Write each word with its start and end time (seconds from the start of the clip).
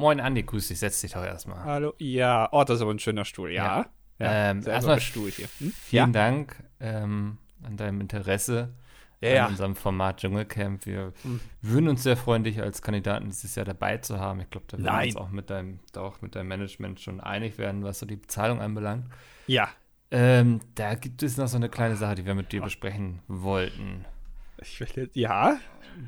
Moin 0.00 0.18
Andi, 0.18 0.42
grüß 0.44 0.68
dich, 0.68 0.78
setz 0.78 1.02
dich 1.02 1.12
doch 1.12 1.22
erstmal. 1.22 1.62
Hallo, 1.62 1.92
ja, 1.98 2.48
oh, 2.52 2.64
das 2.64 2.76
ist 2.76 2.82
aber 2.82 2.92
ein 2.92 2.98
schöner 2.98 3.26
Stuhl, 3.26 3.50
ja. 3.50 3.84
ja. 4.18 4.50
ähm, 4.50 4.66
erstmal 4.66 4.98
Stuhl 4.98 5.30
hier. 5.30 5.46
Hm? 5.58 5.72
Vielen 5.76 6.06
ja? 6.06 6.06
Dank 6.06 6.64
ähm, 6.80 7.36
an 7.62 7.76
deinem 7.76 8.00
Interesse 8.00 8.72
ja, 9.20 9.44
an 9.44 9.50
unserem 9.50 9.76
Format 9.76 10.16
Dschungelcamp. 10.16 10.86
Wir 10.86 11.12
hm. 11.20 11.40
würden 11.60 11.88
uns 11.90 12.02
sehr 12.02 12.16
freuen, 12.16 12.44
dich 12.44 12.62
als 12.62 12.80
Kandidaten 12.80 13.26
dieses 13.26 13.54
Jahr 13.54 13.66
dabei 13.66 13.98
zu 13.98 14.18
haben. 14.18 14.40
Ich 14.40 14.48
glaube, 14.48 14.64
da 14.68 14.78
werden 14.78 15.00
wir 15.00 15.04
uns 15.04 15.16
auch 15.16 15.28
mit, 15.28 15.50
deinem, 15.50 15.80
auch 15.94 16.22
mit 16.22 16.34
deinem 16.34 16.48
Management 16.48 16.98
schon 17.00 17.20
einig 17.20 17.58
werden, 17.58 17.84
was 17.84 17.98
so 17.98 18.06
die 18.06 18.16
Bezahlung 18.16 18.62
anbelangt. 18.62 19.04
Ja. 19.48 19.68
Ähm, 20.10 20.60
da 20.76 20.94
gibt 20.94 21.22
es 21.22 21.36
noch 21.36 21.48
so 21.48 21.56
eine 21.56 21.68
kleine 21.68 21.96
Sache, 21.96 22.14
die 22.14 22.24
wir 22.24 22.34
mit 22.34 22.52
dir 22.52 22.62
besprechen 22.62 23.20
wollten. 23.28 24.06
Ich 24.62 24.80
will, 24.80 25.10
ja. 25.12 25.58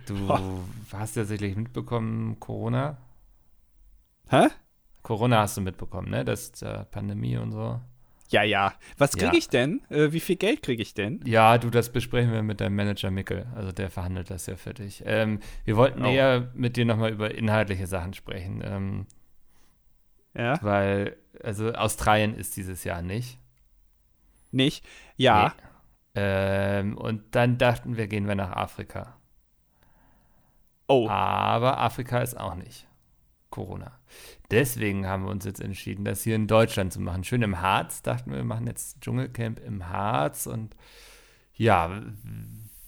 Du 0.07 0.17
oh. 0.31 0.61
hast 0.95 1.17
ja 1.17 1.25
sicherlich 1.27 1.57
mitbekommen, 1.57 2.41
Corona. 2.41 2.97
Hä? 4.33 4.49
Corona 5.03 5.41
hast 5.41 5.59
du 5.59 5.61
mitbekommen, 5.61 6.11
ne? 6.11 6.25
Das 6.25 6.45
ist 6.45 6.63
äh, 6.63 6.85
Pandemie 6.87 7.37
und 7.37 7.53
so. 7.53 7.81
Ja, 8.31 8.43
ja. 8.43 8.73
Was 8.97 9.13
kriege 9.13 9.27
ja. 9.27 9.39
ich 9.39 9.49
denn? 9.51 9.83
Äh, 9.91 10.13
wie 10.13 10.21
viel 10.21 10.37
Geld 10.37 10.63
kriege 10.63 10.81
ich 10.81 10.95
denn? 10.95 11.21
Ja, 11.27 11.59
du, 11.59 11.69
das 11.69 11.93
besprechen 11.93 12.33
wir 12.33 12.43
mit 12.43 12.63
deinem 12.63 12.75
Manager 12.75 13.11
Mickel. 13.11 13.47
Also 13.55 13.73
der 13.73 13.91
verhandelt 13.91 14.31
das 14.31 14.47
ja 14.47 14.57
für 14.57 14.73
dich. 14.73 15.03
Ähm, 15.05 15.41
wir 15.67 15.77
wollten 15.77 16.03
oh. 16.03 16.11
eher 16.11 16.51
mit 16.55 16.79
dir 16.79 16.87
nochmal 16.87 17.13
über 17.13 17.35
inhaltliche 17.35 17.87
Sachen 17.87 18.15
sprechen. 18.15 18.63
Ähm, 18.65 19.07
ja. 20.35 20.59
Weil, 20.63 21.19
also 21.43 21.73
Australien 21.75 22.35
ist 22.35 22.57
dieses 22.57 22.85
Jahr 22.85 23.03
nicht. 23.03 23.39
Nicht? 24.51 24.83
Ja. 25.19 25.55
Nee. 25.55 25.63
Ähm, 26.15 26.97
und 26.97 27.35
dann 27.35 27.59
dachten 27.59 27.99
wir, 27.99 28.07
gehen 28.07 28.27
wir 28.27 28.35
nach 28.35 28.53
Afrika. 28.53 29.19
Oh. 30.89 31.07
Aber 31.07 31.79
Afrika 31.81 32.21
ist 32.21 32.41
auch 32.41 32.55
nicht. 32.55 32.87
Corona. 33.53 34.01
Deswegen 34.51 35.07
haben 35.07 35.25
wir 35.25 35.31
uns 35.31 35.45
jetzt 35.45 35.61
entschieden, 35.61 36.05
das 36.05 36.25
hier 36.25 36.35
in 36.35 36.49
Deutschland 36.49 36.93
zu 36.93 37.01
machen. 37.01 37.23
Schön 37.23 37.43
im 37.43 37.61
Harz, 37.61 38.03
dachten 38.03 38.33
wir, 38.33 38.39
wir 38.39 38.45
machen 38.45 38.67
jetzt 38.67 39.01
Dschungelcamp 39.01 39.61
im 39.61 39.89
Harz. 39.89 40.47
Und 40.47 40.75
ja, 41.55 42.03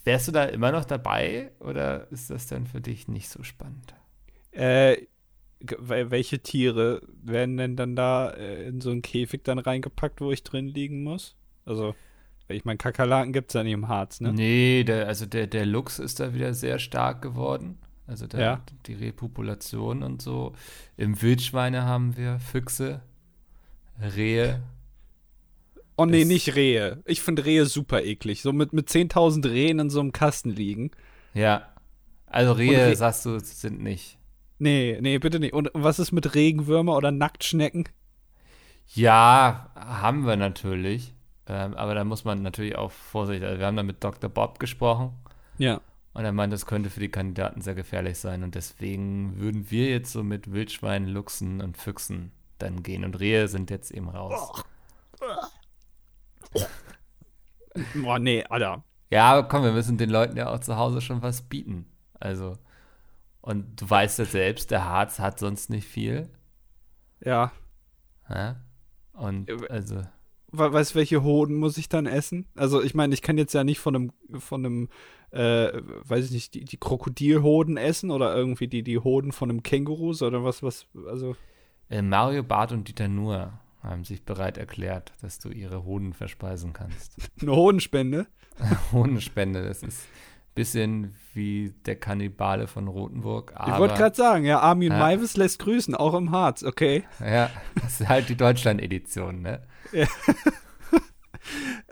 wärst 0.03 0.27
du 0.27 0.33
da 0.33 0.43
immer 0.43 0.73
noch 0.73 0.83
dabei 0.83 1.51
oder 1.61 2.11
ist 2.11 2.29
das 2.29 2.47
dann 2.47 2.65
für 2.65 2.81
dich 2.81 3.07
nicht 3.07 3.29
so 3.29 3.43
spannend? 3.43 3.95
Äh, 4.51 4.97
welche 5.79 6.39
Tiere 6.39 7.01
werden 7.23 7.57
denn 7.57 7.75
dann 7.75 7.95
da 7.95 8.29
äh, 8.31 8.67
in 8.67 8.81
so 8.81 8.91
einen 8.91 9.01
Käfig 9.01 9.43
dann 9.43 9.59
reingepackt, 9.59 10.19
wo 10.21 10.31
ich 10.31 10.43
drin 10.43 10.67
liegen 10.67 11.03
muss? 11.03 11.35
Also, 11.65 11.95
ich 12.47 12.65
meine, 12.65 12.77
Kakerlaken 12.77 13.33
gibt 13.33 13.49
es 13.49 13.53
ja 13.53 13.63
nicht 13.63 13.73
im 13.73 13.87
Harz, 13.87 14.21
ne? 14.21 14.31
Nee, 14.31 14.83
der, 14.83 15.07
also 15.07 15.25
der, 15.25 15.47
der 15.47 15.65
Luchs 15.65 15.97
ist 15.99 16.19
da 16.19 16.33
wieder 16.33 16.53
sehr 16.53 16.77
stark 16.77 17.21
geworden. 17.21 17.79
Also 18.07 18.27
der, 18.27 18.39
ja. 18.39 18.61
die 18.85 18.93
Repopulation 18.93 20.03
und 20.03 20.21
so. 20.21 20.53
Im 20.97 21.21
Wildschweine 21.21 21.83
haben 21.83 22.15
wir 22.17 22.39
Füchse, 22.39 23.01
Rehe. 23.99 24.61
Oh 25.97 26.05
nee, 26.05 26.25
nicht 26.25 26.55
Rehe. 26.55 27.01
Ich 27.05 27.21
finde 27.21 27.45
Rehe 27.45 27.65
super 27.65 28.03
eklig. 28.03 28.41
So 28.41 28.51
mit, 28.51 28.73
mit 28.73 28.89
10.000 28.89 29.49
Rehen 29.49 29.79
in 29.79 29.89
so 29.89 30.01
einem 30.01 30.11
Kasten 30.11 30.49
liegen. 30.49 30.91
Ja. 31.33 31.67
Also 32.27 32.51
Rehe, 32.51 32.87
Re 32.87 32.95
sagst 32.95 33.25
du, 33.25 33.39
sind 33.39 33.81
nicht. 33.81 34.17
Nee, 34.59 34.97
nee, 35.01 35.17
bitte 35.19 35.39
nicht. 35.39 35.53
Und 35.53 35.69
was 35.73 35.99
ist 35.99 36.11
mit 36.11 36.35
Regenwürmer 36.35 36.95
oder 36.95 37.11
Nacktschnecken? 37.11 37.87
Ja, 38.93 39.71
haben 39.75 40.25
wir 40.25 40.35
natürlich. 40.35 41.13
Ähm, 41.47 41.75
aber 41.75 41.95
da 41.95 42.03
muss 42.03 42.25
man 42.25 42.41
natürlich 42.41 42.75
auch 42.75 42.91
vorsichtig. 42.91 43.47
Also 43.47 43.59
wir 43.59 43.65
haben 43.65 43.77
da 43.77 43.83
mit 43.83 44.03
Dr. 44.03 44.29
Bob 44.29 44.59
gesprochen. 44.59 45.13
Ja. 45.57 45.81
Und 46.15 46.23
er 46.23 46.31
meint, 46.31 46.53
das 46.53 46.65
könnte 46.65 46.89
für 46.89 47.01
die 47.01 47.11
Kandidaten 47.11 47.59
sehr 47.59 47.75
gefährlich 47.75 48.17
sein. 48.17 48.43
Und 48.43 48.55
deswegen 48.55 49.37
würden 49.37 49.69
wir 49.69 49.89
jetzt 49.89 50.13
so 50.13 50.23
mit 50.23 50.53
Wildschweinen, 50.53 51.09
Luchsen 51.09 51.61
und 51.61 51.75
Füchsen 51.75 52.31
dann 52.57 52.83
gehen. 52.83 53.03
Und 53.03 53.19
Rehe 53.19 53.49
sind 53.49 53.69
jetzt 53.69 53.91
eben 53.91 54.07
raus. 54.07 54.63
Boah, 57.95 58.17
nee, 58.17 58.45
Alter. 58.45 58.85
Ja, 59.09 59.33
aber 59.33 59.49
komm, 59.49 59.63
wir 59.63 59.73
müssen 59.73 59.97
den 59.97 60.09
Leuten 60.09 60.37
ja 60.37 60.49
auch 60.49 60.61
zu 60.61 60.77
Hause 60.77 61.01
schon 61.01 61.21
was 61.21 61.41
bieten. 61.41 61.85
Also, 62.17 62.57
und 63.41 63.81
du 63.81 63.89
weißt 63.89 64.17
ja 64.19 64.25
selbst, 64.25 64.71
der 64.71 64.85
Harz 64.85 65.19
hat 65.19 65.37
sonst 65.37 65.69
nicht 65.69 65.85
viel. 65.85 66.29
Ja. 67.19 67.51
ja? 68.29 68.55
Und 69.11 69.51
also. 69.69 70.01
Weißt 70.57 70.91
du, 70.91 70.95
welche 70.95 71.23
Hoden 71.23 71.55
muss 71.55 71.77
ich 71.77 71.89
dann 71.89 72.05
essen? 72.05 72.45
Also, 72.55 72.81
ich 72.81 72.93
meine, 72.93 73.13
ich 73.13 73.21
kann 73.21 73.37
jetzt 73.37 73.53
ja 73.53 73.63
nicht 73.63 73.79
von 73.79 73.95
einem, 73.95 74.11
von 74.39 74.65
einem 74.65 74.89
äh, 75.31 75.81
weiß 76.07 76.25
ich 76.25 76.31
nicht, 76.31 76.53
die, 76.53 76.63
die 76.63 76.77
Krokodilhoden 76.77 77.77
essen 77.77 78.09
oder 78.09 78.35
irgendwie 78.35 78.67
die, 78.67 78.83
die 78.83 78.99
Hoden 78.99 79.33
von 79.33 79.49
einem 79.49 79.63
Känguru 79.63 80.13
oder 80.25 80.43
was, 80.43 80.63
was, 80.63 80.87
also. 81.07 81.35
Äh, 81.89 82.01
Mario 82.01 82.43
Barth 82.43 82.71
und 82.71 82.87
Dieter 82.87 83.09
Nuhr 83.09 83.59
haben 83.83 84.03
sich 84.03 84.23
bereit 84.23 84.57
erklärt, 84.57 85.13
dass 85.21 85.39
du 85.39 85.49
ihre 85.49 85.83
Hoden 85.83 86.13
verspeisen 86.13 86.73
kannst. 86.73 87.17
Eine 87.41 87.55
Hodenspende? 87.55 88.27
Hodenspende, 88.91 89.63
das 89.63 89.83
ist 89.83 90.07
bisschen 90.55 91.13
wie 91.33 91.73
der 91.85 91.97
Kannibale 91.97 92.67
von 92.67 92.87
Rotenburg. 92.87 93.53
ich 93.67 93.77
wollte 93.77 93.95
gerade 93.95 94.15
sagen, 94.15 94.45
ja, 94.45 94.59
Armin 94.59 94.91
ja. 94.91 94.97
Maivis 94.97 95.37
lässt 95.37 95.59
grüßen, 95.59 95.93
auch 95.93 96.13
im 96.13 96.31
Harz, 96.31 96.63
okay. 96.63 97.03
Ja, 97.19 97.49
das 97.75 97.99
ist 97.99 98.09
halt 98.09 98.29
die 98.29 98.35
Deutschland-Edition, 98.35 99.41
ne? 99.41 99.61
Ja. 99.91 100.07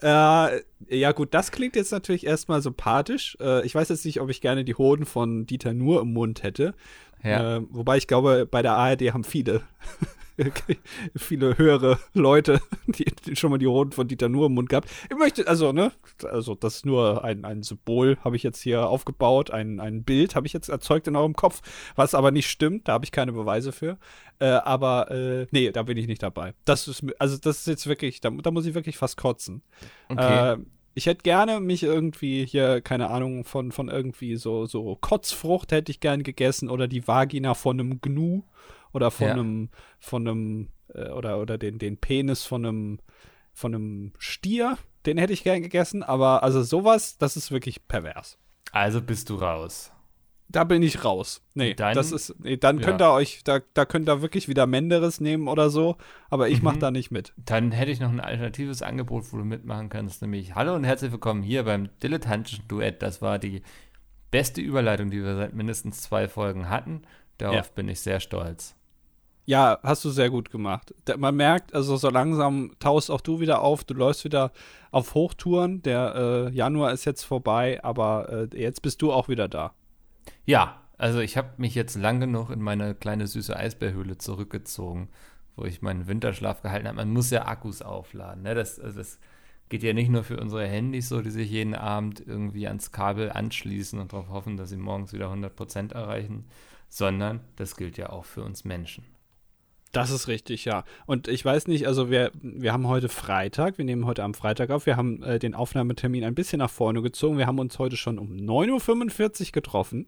äh, 0.49 0.61
ja, 0.97 1.11
gut, 1.11 1.33
das 1.33 1.51
klingt 1.51 1.75
jetzt 1.75 1.91
natürlich 1.91 2.25
erstmal 2.25 2.61
sympathisch. 2.61 3.37
Äh, 3.39 3.65
ich 3.65 3.75
weiß 3.75 3.89
jetzt 3.89 4.05
nicht, 4.05 4.21
ob 4.21 4.29
ich 4.29 4.41
gerne 4.41 4.63
die 4.63 4.75
Hoden 4.75 5.05
von 5.05 5.45
Dieter 5.45 5.73
nur 5.73 6.01
im 6.01 6.13
Mund 6.13 6.43
hätte. 6.43 6.73
Ja. 7.21 7.57
Äh, 7.57 7.61
wobei 7.69 7.97
ich 7.97 8.07
glaube, 8.07 8.47
bei 8.49 8.61
der 8.61 8.73
ARD 8.73 9.13
haben 9.13 9.23
viele 9.23 9.61
viele 11.15 11.57
höhere 11.57 11.99
Leute, 12.13 12.61
die, 12.87 13.05
die, 13.05 13.35
schon 13.35 13.51
mal 13.51 13.57
die 13.57 13.65
Roten 13.65 13.91
von 13.91 14.07
Dieter 14.07 14.29
Nuhr 14.29 14.47
im 14.47 14.53
Mund 14.53 14.69
gehabt. 14.69 14.89
Ich 15.09 15.17
möchte, 15.17 15.47
also, 15.47 15.71
ne, 15.71 15.91
also 16.23 16.55
das 16.55 16.77
ist 16.77 16.85
nur 16.85 17.23
ein, 17.23 17.45
ein 17.45 17.63
Symbol, 17.63 18.17
habe 18.23 18.35
ich 18.35 18.43
jetzt 18.43 18.61
hier 18.61 18.87
aufgebaut, 18.87 19.51
ein, 19.51 19.79
ein 19.79 20.03
Bild 20.03 20.35
habe 20.35 20.47
ich 20.47 20.53
jetzt 20.53 20.69
erzeugt 20.69 21.07
in 21.07 21.15
eurem 21.15 21.35
Kopf, 21.35 21.61
was 21.95 22.15
aber 22.15 22.31
nicht 22.31 22.49
stimmt, 22.49 22.87
da 22.87 22.93
habe 22.93 23.05
ich 23.05 23.11
keine 23.11 23.31
Beweise 23.31 23.71
für. 23.71 23.97
Äh, 24.39 24.45
aber 24.45 25.11
äh, 25.11 25.47
nee, 25.51 25.71
da 25.71 25.83
bin 25.83 25.97
ich 25.97 26.07
nicht 26.07 26.23
dabei. 26.23 26.53
Das 26.65 26.87
ist, 26.87 27.05
also 27.19 27.37
das 27.37 27.59
ist 27.59 27.67
jetzt 27.67 27.87
wirklich, 27.87 28.21
da, 28.21 28.29
da 28.29 28.51
muss 28.51 28.65
ich 28.65 28.73
wirklich 28.73 28.97
fast 28.97 29.17
kotzen. 29.17 29.61
Okay. 30.09 30.53
Äh, 30.53 30.57
ich 30.95 31.07
hätte 31.07 31.23
gerne 31.23 31.59
mich 31.59 31.83
irgendwie 31.83 32.45
hier, 32.45 32.81
keine 32.81 33.09
Ahnung, 33.09 33.45
von, 33.45 33.71
von 33.71 33.89
irgendwie 33.89 34.35
so, 34.35 34.65
so 34.65 34.95
Kotzfrucht 34.95 35.71
hätte 35.71 35.91
ich 35.91 35.99
gern 35.99 36.23
gegessen 36.23 36.69
oder 36.69 36.87
die 36.87 37.07
Vagina 37.07 37.55
von 37.55 37.79
einem 37.79 38.01
Gnu 38.01 38.43
oder 38.93 39.11
von 39.11 39.27
ja. 39.27 39.33
einem, 39.33 39.69
von 39.99 40.27
einem, 40.27 40.67
äh, 40.93 41.09
oder, 41.09 41.39
oder 41.39 41.57
den, 41.57 41.79
den 41.79 41.97
Penis 41.97 42.43
von 42.43 42.65
einem, 42.65 42.99
von 43.51 43.75
einem 43.75 44.13
Stier. 44.17 44.77
Den 45.05 45.17
hätte 45.17 45.33
ich 45.33 45.43
gern 45.43 45.61
gegessen, 45.61 46.01
aber 46.01 46.43
also 46.43 46.63
sowas, 46.63 47.17
das 47.17 47.35
ist 47.35 47.51
wirklich 47.51 47.87
pervers. 47.87 48.37
Also 48.71 49.01
bist 49.01 49.29
du 49.29 49.35
raus. 49.35 49.91
Da 50.49 50.63
bin 50.63 50.83
ich 50.83 51.03
raus. 51.03 51.41
Nee, 51.55 51.73
dann, 51.73 51.95
das 51.95 52.11
ist, 52.11 52.35
nee, 52.39 52.57
dann 52.57 52.79
ja. 52.79 52.85
könnt 52.85 53.01
ihr 53.01 53.11
euch, 53.11 53.43
da, 53.43 53.59
da 53.73 53.85
könnt 53.85 54.07
ihr 54.07 54.21
wirklich 54.21 54.47
wieder 54.47 54.67
Menderes 54.67 55.19
nehmen 55.19 55.47
oder 55.47 55.69
so, 55.69 55.97
aber 56.29 56.49
ich 56.49 56.59
mhm. 56.59 56.65
mach 56.65 56.77
da 56.77 56.91
nicht 56.91 57.09
mit. 57.09 57.33
Dann 57.37 57.71
hätte 57.71 57.91
ich 57.91 57.99
noch 57.99 58.09
ein 58.09 58.19
alternatives 58.19 58.81
Angebot, 58.81 59.33
wo 59.33 59.37
du 59.37 59.45
mitmachen 59.45 59.89
kannst, 59.89 60.21
nämlich 60.21 60.53
Hallo 60.53 60.75
und 60.75 60.83
herzlich 60.83 61.11
willkommen 61.11 61.41
hier 61.41 61.63
beim 61.63 61.89
dilettantischen 62.03 62.67
Duett. 62.67 63.01
Das 63.01 63.21
war 63.21 63.39
die 63.39 63.63
beste 64.29 64.61
Überleitung, 64.61 65.09
die 65.09 65.23
wir 65.23 65.35
seit 65.35 65.53
mindestens 65.53 66.01
zwei 66.01 66.27
Folgen 66.27 66.69
hatten. 66.69 67.01
Darauf 67.37 67.67
ja. 67.67 67.73
bin 67.73 67.89
ich 67.89 68.01
sehr 68.01 68.19
stolz. 68.19 68.75
Ja, 69.45 69.79
hast 69.83 70.05
du 70.05 70.09
sehr 70.09 70.29
gut 70.29 70.51
gemacht. 70.51 70.93
Man 71.17 71.35
merkt, 71.35 71.73
also 71.73 71.97
so 71.97 72.09
langsam 72.09 72.71
taust 72.79 73.11
auch 73.11 73.19
du 73.19 73.41
wieder 73.41 73.61
auf, 73.61 73.83
du 73.83 73.93
läufst 73.93 74.23
wieder 74.23 74.51
auf 74.91 75.15
Hochtouren. 75.15 75.81
Der 75.81 76.15
äh, 76.15 76.55
Januar 76.55 76.93
ist 76.93 77.03
jetzt 77.03 77.23
vorbei, 77.23 77.83
aber 77.83 78.47
äh, 78.53 78.57
jetzt 78.57 78.81
bist 78.81 79.01
du 79.01 79.11
auch 79.11 79.27
wieder 79.27 79.49
da. 79.49 79.73
Ja, 80.45 80.81
also 80.97 81.19
ich 81.19 81.35
habe 81.35 81.49
mich 81.57 81.75
jetzt 81.75 81.95
lang 81.95 82.21
genug 82.21 82.51
in 82.51 82.61
meine 82.61 82.95
kleine 82.95 83.27
süße 83.27 83.55
Eisbärhöhle 83.55 84.17
zurückgezogen, 84.17 85.09
wo 85.57 85.65
ich 85.65 85.81
meinen 85.81 86.07
Winterschlaf 86.07 86.61
gehalten 86.61 86.87
habe. 86.87 86.95
Man 86.95 87.11
muss 87.11 87.29
ja 87.29 87.45
Akkus 87.45 87.81
aufladen. 87.81 88.43
Ne? 88.43 88.55
Das, 88.55 88.79
also 88.79 88.97
das 88.97 89.19
geht 89.67 89.83
ja 89.83 89.91
nicht 89.91 90.09
nur 90.09 90.23
für 90.23 90.39
unsere 90.39 90.65
Handys 90.65 91.09
so, 91.09 91.21
die 91.21 91.31
sich 91.31 91.49
jeden 91.49 91.75
Abend 91.75 92.25
irgendwie 92.25 92.67
ans 92.67 92.93
Kabel 92.93 93.29
anschließen 93.29 93.99
und 93.99 94.13
darauf 94.13 94.29
hoffen, 94.29 94.55
dass 94.55 94.69
sie 94.69 94.77
morgens 94.77 95.11
wieder 95.11 95.29
100% 95.29 95.93
erreichen, 95.93 96.45
sondern 96.87 97.41
das 97.57 97.75
gilt 97.75 97.97
ja 97.97 98.09
auch 98.09 98.23
für 98.23 98.43
uns 98.43 98.63
Menschen. 98.63 99.03
Das 99.93 100.09
ist 100.09 100.27
richtig, 100.27 100.65
ja. 100.65 100.85
Und 101.05 101.27
ich 101.27 101.45
weiß 101.45 101.67
nicht, 101.67 101.87
also 101.87 102.09
wir, 102.09 102.31
wir 102.41 102.73
haben 102.73 102.87
heute 102.87 103.09
Freitag, 103.09 103.77
wir 103.77 103.85
nehmen 103.85 104.07
heute 104.07 104.23
am 104.23 104.33
Freitag 104.33 104.71
auf, 104.71 104.87
wir 104.87 104.97
haben 104.97 105.21
äh, 105.21 105.37
den 105.37 105.53
Aufnahmetermin 105.53 106.23
ein 106.23 106.33
bisschen 106.33 106.59
nach 106.59 106.71
vorne 106.71 107.03
gezogen. 107.03 107.37
Wir 107.37 107.45
haben 107.45 107.59
uns 107.59 107.77
heute 107.77 107.95
schon 107.95 108.17
um 108.17 108.31
9.45 108.35 109.47
Uhr 109.47 109.51
getroffen. 109.51 110.07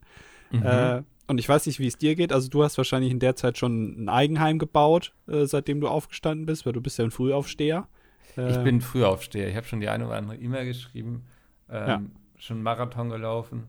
Mhm. 0.49 0.63
Äh, 0.63 1.03
und 1.27 1.37
ich 1.37 1.47
weiß 1.47 1.67
nicht, 1.67 1.79
wie 1.79 1.85
es 1.85 1.99
dir 1.99 2.15
geht. 2.15 2.33
Also 2.33 2.49
du 2.49 2.63
hast 2.63 2.77
wahrscheinlich 2.79 3.11
in 3.11 3.19
der 3.19 3.35
Zeit 3.35 3.59
schon 3.59 4.03
ein 4.05 4.09
Eigenheim 4.09 4.57
gebaut, 4.57 5.13
äh, 5.27 5.45
seitdem 5.45 5.79
du 5.81 5.87
aufgestanden 5.87 6.47
bist, 6.47 6.65
weil 6.65 6.73
du 6.73 6.81
bist 6.81 6.97
ja 6.97 7.05
ein 7.05 7.11
Frühaufsteher. 7.11 7.87
ich 8.35 8.57
bin 8.57 8.77
ein 8.77 8.81
Frühaufsteher. 8.81 9.49
Ich 9.49 9.55
habe 9.55 9.67
schon 9.67 9.81
die 9.81 9.89
eine 9.89 10.07
oder 10.07 10.17
andere 10.17 10.37
E-Mail 10.37 10.65
geschrieben, 10.65 11.25
ähm, 11.69 11.87
ja. 11.87 12.01
schon 12.37 12.63
Marathon 12.63 13.09
gelaufen, 13.09 13.67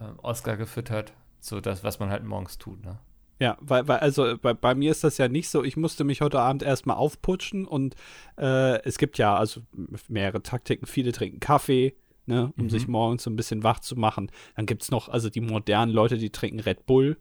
ähm, 0.00 0.20
Oscar 0.22 0.56
gefüttert, 0.56 1.12
so 1.40 1.60
das, 1.60 1.82
was 1.82 1.98
man 1.98 2.10
halt 2.10 2.22
morgens 2.22 2.58
tut, 2.58 2.84
ne? 2.84 2.98
Ja, 3.38 3.56
weil, 3.60 3.88
weil 3.88 3.98
also 3.98 4.36
bei, 4.40 4.54
bei, 4.54 4.74
mir 4.74 4.90
ist 4.90 5.04
das 5.04 5.18
ja 5.18 5.28
nicht 5.28 5.48
so. 5.48 5.64
Ich 5.64 5.76
musste 5.76 6.04
mich 6.04 6.20
heute 6.20 6.40
Abend 6.40 6.62
erstmal 6.62 6.96
aufputschen 6.96 7.66
und 7.66 7.96
äh, 8.38 8.80
es 8.84 8.98
gibt 8.98 9.18
ja 9.18 9.36
also 9.36 9.62
mehrere 10.08 10.42
Taktiken. 10.42 10.86
Viele 10.86 11.12
trinken 11.12 11.40
Kaffee, 11.40 11.96
ne, 12.26 12.52
um 12.56 12.64
mhm. 12.64 12.70
sich 12.70 12.86
morgens 12.86 13.24
so 13.24 13.30
ein 13.30 13.36
bisschen 13.36 13.64
wach 13.64 13.80
zu 13.80 13.96
machen. 13.96 14.30
Dann 14.54 14.66
gibt 14.66 14.82
es 14.82 14.90
noch 14.90 15.08
also 15.08 15.28
die 15.28 15.40
modernen 15.40 15.92
Leute, 15.92 16.18
die 16.18 16.30
trinken 16.30 16.60
Red 16.60 16.86
Bull. 16.86 17.18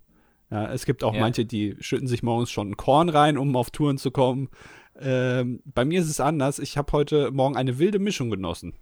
Ja, 0.52 0.72
es 0.72 0.86
gibt 0.86 1.04
auch 1.04 1.14
ja. 1.14 1.22
manche, 1.22 1.46
die 1.46 1.78
schütten 1.80 2.08
sich 2.08 2.24
morgens 2.24 2.52
schon 2.52 2.72
ein 2.72 2.78
Korn 2.78 3.10
rein, 3.10 3.38
um 3.38 3.56
auf 3.56 3.72
Touren 3.72 3.98
zu 3.98 4.12
kommen. 4.12 4.50
Ähm, 5.00 5.62
bei 5.66 5.86
mir 5.86 6.02
ist 6.02 6.10
es 6.10 6.20
anders. 6.20 6.60
Ich 6.60 6.78
habe 6.78 6.92
heute 6.92 7.32
Morgen 7.32 7.56
eine 7.56 7.80
wilde 7.80 8.00
Mischung 8.00 8.30
genossen. 8.30 8.74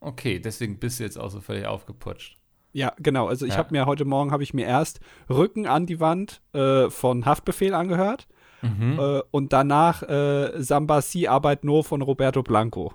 Okay, 0.00 0.38
deswegen 0.38 0.78
bist 0.78 1.00
du 1.00 1.04
jetzt 1.04 1.18
auch 1.18 1.30
so 1.30 1.40
völlig 1.40 1.66
aufgeputscht. 1.66 2.38
Ja, 2.76 2.92
genau. 2.98 3.26
Also 3.26 3.46
ich 3.46 3.52
ja. 3.52 3.58
habe 3.58 3.72
mir 3.72 3.86
heute 3.86 4.04
Morgen 4.04 4.32
habe 4.32 4.42
ich 4.42 4.52
mir 4.52 4.66
erst 4.66 5.00
Rücken 5.30 5.66
an 5.66 5.86
die 5.86 5.98
Wand 5.98 6.42
äh, 6.52 6.90
von 6.90 7.24
Haftbefehl 7.24 7.72
angehört 7.72 8.28
mhm. 8.60 8.98
äh, 9.00 9.22
und 9.30 9.54
danach 9.54 10.02
äh, 10.02 10.62
Samba 10.62 11.00
Si 11.00 11.26
Arbeit 11.26 11.64
nur 11.64 11.84
von 11.84 12.02
Roberto 12.02 12.42
Blanco. 12.42 12.92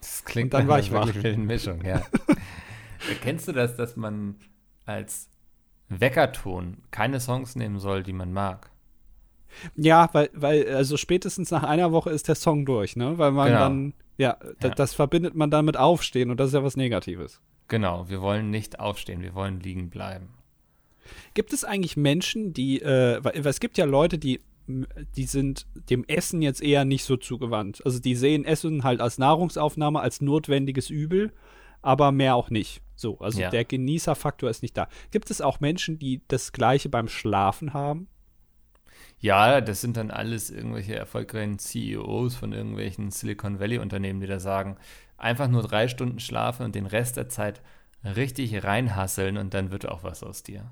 Das 0.00 0.22
klingt 0.26 0.52
und 0.52 0.60
dann 0.60 0.68
war 0.68 0.80
ich 0.80 0.92
wach. 0.92 1.10
Mischung, 1.38 1.82
ja. 1.82 2.02
Kennst 3.22 3.48
du 3.48 3.52
das, 3.52 3.74
dass 3.74 3.96
man 3.96 4.34
als 4.84 5.30
Weckerton 5.88 6.82
keine 6.90 7.18
Songs 7.18 7.56
nehmen 7.56 7.78
soll, 7.78 8.02
die 8.02 8.12
man 8.12 8.34
mag? 8.34 8.70
Ja, 9.76 10.10
weil, 10.12 10.28
weil, 10.34 10.68
also 10.74 10.98
spätestens 10.98 11.50
nach 11.50 11.62
einer 11.62 11.90
Woche 11.90 12.10
ist 12.10 12.28
der 12.28 12.34
Song 12.34 12.66
durch, 12.66 12.96
ne? 12.96 13.16
Weil 13.16 13.30
man 13.30 13.48
genau. 13.48 13.60
dann, 13.60 13.94
ja, 14.18 14.36
ja. 14.62 14.68
das 14.68 14.92
verbindet 14.92 15.34
man 15.34 15.50
dann 15.50 15.64
mit 15.64 15.78
Aufstehen 15.78 16.30
und 16.30 16.38
das 16.38 16.48
ist 16.48 16.52
ja 16.54 16.62
was 16.62 16.76
Negatives. 16.76 17.40
Genau, 17.68 18.08
wir 18.08 18.20
wollen 18.20 18.50
nicht 18.50 18.78
aufstehen, 18.78 19.22
wir 19.22 19.34
wollen 19.34 19.60
liegen 19.60 19.90
bleiben. 19.90 20.28
Gibt 21.34 21.52
es 21.52 21.64
eigentlich 21.64 21.96
Menschen, 21.96 22.52
die, 22.52 22.80
äh, 22.82 23.22
weil, 23.22 23.46
es 23.46 23.60
gibt 23.60 23.78
ja 23.78 23.84
Leute, 23.84 24.18
die, 24.18 24.40
die 24.68 25.24
sind 25.24 25.66
dem 25.74 26.04
Essen 26.04 26.42
jetzt 26.42 26.62
eher 26.62 26.84
nicht 26.84 27.04
so 27.04 27.16
zugewandt. 27.16 27.84
Also 27.84 28.00
die 28.00 28.16
sehen 28.16 28.44
Essen 28.44 28.84
halt 28.84 29.00
als 29.00 29.18
Nahrungsaufnahme, 29.18 30.00
als 30.00 30.20
notwendiges 30.20 30.90
Übel, 30.90 31.32
aber 31.82 32.12
mehr 32.12 32.34
auch 32.34 32.50
nicht. 32.50 32.82
So, 32.96 33.18
also 33.18 33.40
ja. 33.40 33.50
der 33.50 33.64
Genießerfaktor 33.64 34.50
ist 34.50 34.62
nicht 34.62 34.76
da. 34.76 34.88
Gibt 35.10 35.30
es 35.30 35.40
auch 35.40 35.60
Menschen, 35.60 35.98
die 35.98 36.22
das 36.28 36.52
Gleiche 36.52 36.88
beim 36.88 37.08
Schlafen 37.08 37.74
haben? 37.74 38.08
Ja, 39.18 39.60
das 39.60 39.80
sind 39.80 39.96
dann 39.96 40.10
alles 40.10 40.50
irgendwelche 40.50 40.94
erfolgreichen 40.94 41.58
CEOs 41.58 42.34
von 42.34 42.52
irgendwelchen 42.52 43.10
Silicon 43.10 43.60
Valley 43.60 43.78
Unternehmen, 43.78 44.20
die 44.20 44.26
da 44.26 44.40
sagen, 44.40 44.76
einfach 45.16 45.48
nur 45.48 45.62
drei 45.62 45.88
Stunden 45.88 46.20
schlafen 46.20 46.64
und 46.64 46.74
den 46.74 46.86
Rest 46.86 47.16
der 47.16 47.28
Zeit 47.28 47.62
richtig 48.04 48.62
reinhasseln 48.64 49.36
und 49.36 49.54
dann 49.54 49.70
wird 49.70 49.88
auch 49.88 50.02
was 50.04 50.22
aus 50.22 50.42
dir. 50.42 50.70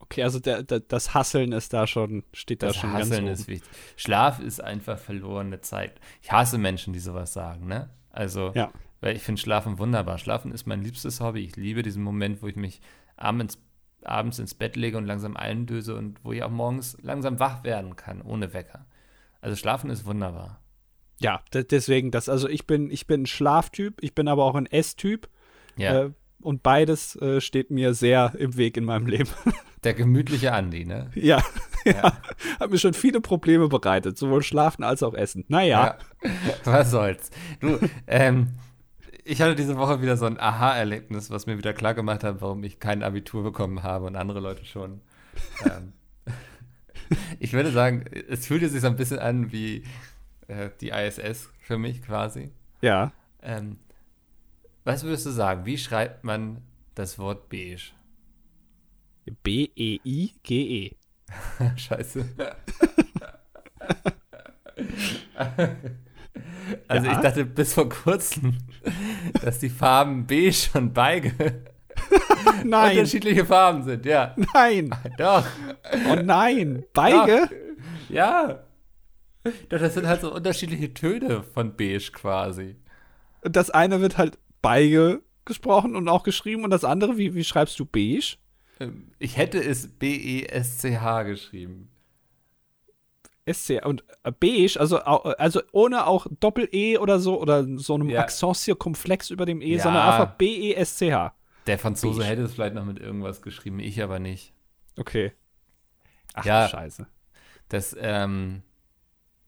Okay, 0.00 0.22
also 0.22 0.38
der, 0.38 0.62
der, 0.62 0.80
das 0.80 1.14
Hasseln 1.14 1.52
ist 1.52 1.72
da 1.72 1.86
schon, 1.86 2.24
steht 2.34 2.62
das 2.62 2.74
da 2.74 2.80
schon 2.80 2.92
Hasseln 2.92 3.26
ganz 3.26 3.40
ist 3.40 3.48
wichtig. 3.48 3.70
Schlaf 3.96 4.38
ist 4.38 4.62
einfach 4.62 4.98
verlorene 4.98 5.60
Zeit. 5.62 5.98
Ich 6.20 6.30
hasse 6.30 6.58
Menschen, 6.58 6.92
die 6.92 6.98
sowas 6.98 7.32
sagen, 7.32 7.66
ne? 7.66 7.88
Also, 8.10 8.52
ja. 8.54 8.70
weil 9.00 9.16
ich 9.16 9.22
finde 9.22 9.40
Schlafen 9.40 9.78
wunderbar. 9.78 10.18
Schlafen 10.18 10.52
ist 10.52 10.66
mein 10.66 10.82
liebstes 10.82 11.20
Hobby. 11.20 11.40
Ich 11.40 11.56
liebe 11.56 11.82
diesen 11.82 12.02
Moment, 12.02 12.42
wo 12.42 12.48
ich 12.48 12.56
mich 12.56 12.82
abends, 13.16 13.58
abends 14.02 14.38
ins 14.38 14.54
Bett 14.54 14.76
lege 14.76 14.98
und 14.98 15.06
langsam 15.06 15.36
eindöse 15.36 15.96
und 15.96 16.22
wo 16.22 16.32
ich 16.32 16.42
auch 16.42 16.50
morgens 16.50 16.98
langsam 17.00 17.40
wach 17.40 17.64
werden 17.64 17.96
kann, 17.96 18.20
ohne 18.20 18.52
Wecker. 18.52 18.84
Also 19.40 19.56
Schlafen 19.56 19.88
ist 19.88 20.04
wunderbar. 20.04 20.60
Ja, 21.20 21.42
deswegen 21.52 22.10
das. 22.10 22.28
Also 22.28 22.48
ich 22.48 22.66
bin, 22.66 22.90
ich 22.90 23.06
bin 23.06 23.22
ein 23.22 23.26
Schlaftyp, 23.26 24.02
ich 24.02 24.14
bin 24.14 24.28
aber 24.28 24.44
auch 24.44 24.54
ein 24.54 24.66
Esstyp. 24.66 25.28
Ja. 25.76 26.04
Äh, 26.04 26.10
und 26.40 26.62
beides 26.62 27.16
äh, 27.16 27.40
steht 27.40 27.70
mir 27.70 27.94
sehr 27.94 28.34
im 28.38 28.56
Weg 28.56 28.76
in 28.76 28.84
meinem 28.84 29.06
Leben. 29.06 29.30
Der 29.84 29.94
gemütliche 29.94 30.52
Andi, 30.52 30.84
ne? 30.84 31.10
Ja, 31.14 31.42
ja. 31.84 31.92
ja. 31.92 32.18
Hat 32.60 32.70
mir 32.70 32.78
schon 32.78 32.94
viele 32.94 33.20
Probleme 33.20 33.68
bereitet, 33.68 34.18
sowohl 34.18 34.42
Schlafen 34.42 34.84
als 34.84 35.02
auch 35.02 35.14
Essen. 35.14 35.44
Naja. 35.48 35.98
Ja. 36.22 36.30
Was 36.64 36.90
soll's. 36.90 37.30
Du, 37.60 37.78
ähm, 38.06 38.48
ich 39.24 39.40
hatte 39.40 39.54
diese 39.54 39.76
Woche 39.78 40.02
wieder 40.02 40.16
so 40.16 40.26
ein 40.26 40.38
Aha-Erlebnis, 40.38 41.30
was 41.30 41.46
mir 41.46 41.56
wieder 41.56 41.72
klar 41.72 41.94
gemacht 41.94 42.22
hat, 42.24 42.42
warum 42.42 42.62
ich 42.62 42.78
kein 42.78 43.02
Abitur 43.02 43.42
bekommen 43.42 43.82
habe 43.82 44.04
und 44.04 44.16
andere 44.16 44.40
Leute 44.40 44.66
schon. 44.66 45.00
ähm, 45.64 45.94
ich 47.38 47.54
würde 47.54 47.70
sagen, 47.70 48.04
es 48.28 48.46
fühlte 48.46 48.68
sich 48.68 48.82
so 48.82 48.86
ein 48.86 48.96
bisschen 48.96 49.18
an 49.18 49.50
wie 49.50 49.84
äh, 50.48 50.70
die 50.80 50.90
ISS 50.90 51.50
für 51.60 51.78
mich 51.78 52.02
quasi. 52.02 52.50
Ja. 52.80 53.12
Ähm, 53.42 53.78
was 54.84 55.02
würdest 55.04 55.26
du 55.26 55.30
sagen? 55.30 55.64
Wie 55.66 55.78
schreibt 55.78 56.24
man 56.24 56.62
das 56.94 57.18
Wort 57.18 57.48
beige? 57.48 57.92
B-E-I-G-E. 59.42 60.88
-E. 60.88 61.76
Scheiße. 61.78 62.28
also 66.88 67.06
ja? 67.06 67.12
ich 67.12 67.18
dachte 67.18 67.44
bis 67.46 67.74
vor 67.74 67.88
kurzem, 67.88 68.58
dass 69.42 69.58
die 69.58 69.70
Farben 69.70 70.26
beige 70.26 70.68
und 70.74 70.92
beige 70.92 71.32
nein. 72.64 72.98
unterschiedliche 72.98 73.46
Farben 73.46 73.82
sind, 73.84 74.04
ja. 74.04 74.34
Nein. 74.52 74.94
Doch. 75.16 75.46
Oh 76.10 76.16
nein. 76.16 76.84
Beige? 76.92 77.48
Doch. 77.48 77.56
Ja. 78.10 78.64
Doch, 79.68 79.78
das 79.78 79.94
sind 79.94 80.06
halt 80.06 80.22
so 80.22 80.32
unterschiedliche 80.32 80.94
Töne 80.94 81.42
von 81.42 81.76
beige 81.76 82.10
quasi. 82.12 82.76
Das 83.42 83.70
eine 83.70 84.00
wird 84.00 84.16
halt 84.16 84.38
beige 84.62 85.22
gesprochen 85.44 85.96
und 85.96 86.08
auch 86.08 86.22
geschrieben 86.22 86.64
und 86.64 86.70
das 86.70 86.84
andere, 86.84 87.18
wie, 87.18 87.34
wie 87.34 87.44
schreibst 87.44 87.78
du 87.78 87.84
beige? 87.84 88.36
Ähm, 88.80 89.12
ich 89.18 89.36
hätte 89.36 89.62
es 89.62 89.88
B-E-S-C-H 89.88 91.22
geschrieben. 91.24 91.90
SC 93.46 93.84
und 93.84 94.04
äh, 94.22 94.32
beige, 94.32 94.80
also, 94.80 94.98
also 95.00 95.60
ohne 95.72 96.06
auch 96.06 96.26
Doppel-E 96.40 96.96
oder 96.96 97.20
so 97.20 97.38
oder 97.38 97.66
so 97.78 97.94
einem 97.94 98.08
ja. 98.08 98.20
Accent 98.20 98.56
circumflex 98.56 99.28
über 99.28 99.44
dem 99.44 99.60
E, 99.60 99.76
ja. 99.76 99.82
sondern 99.82 100.08
einfach 100.08 100.36
B-E-S-C-H. 100.36 101.34
Der 101.66 101.78
Franzose 101.78 102.20
beige. 102.20 102.30
hätte 102.30 102.42
es 102.42 102.54
vielleicht 102.54 102.74
noch 102.74 102.84
mit 102.86 102.98
irgendwas 102.98 103.42
geschrieben, 103.42 103.80
ich 103.80 104.02
aber 104.02 104.18
nicht. 104.18 104.54
Okay. 104.96 105.32
Ach, 106.32 106.44
ja, 106.44 106.68
Scheiße. 106.68 107.06
Das, 107.68 107.94
ähm, 107.98 108.62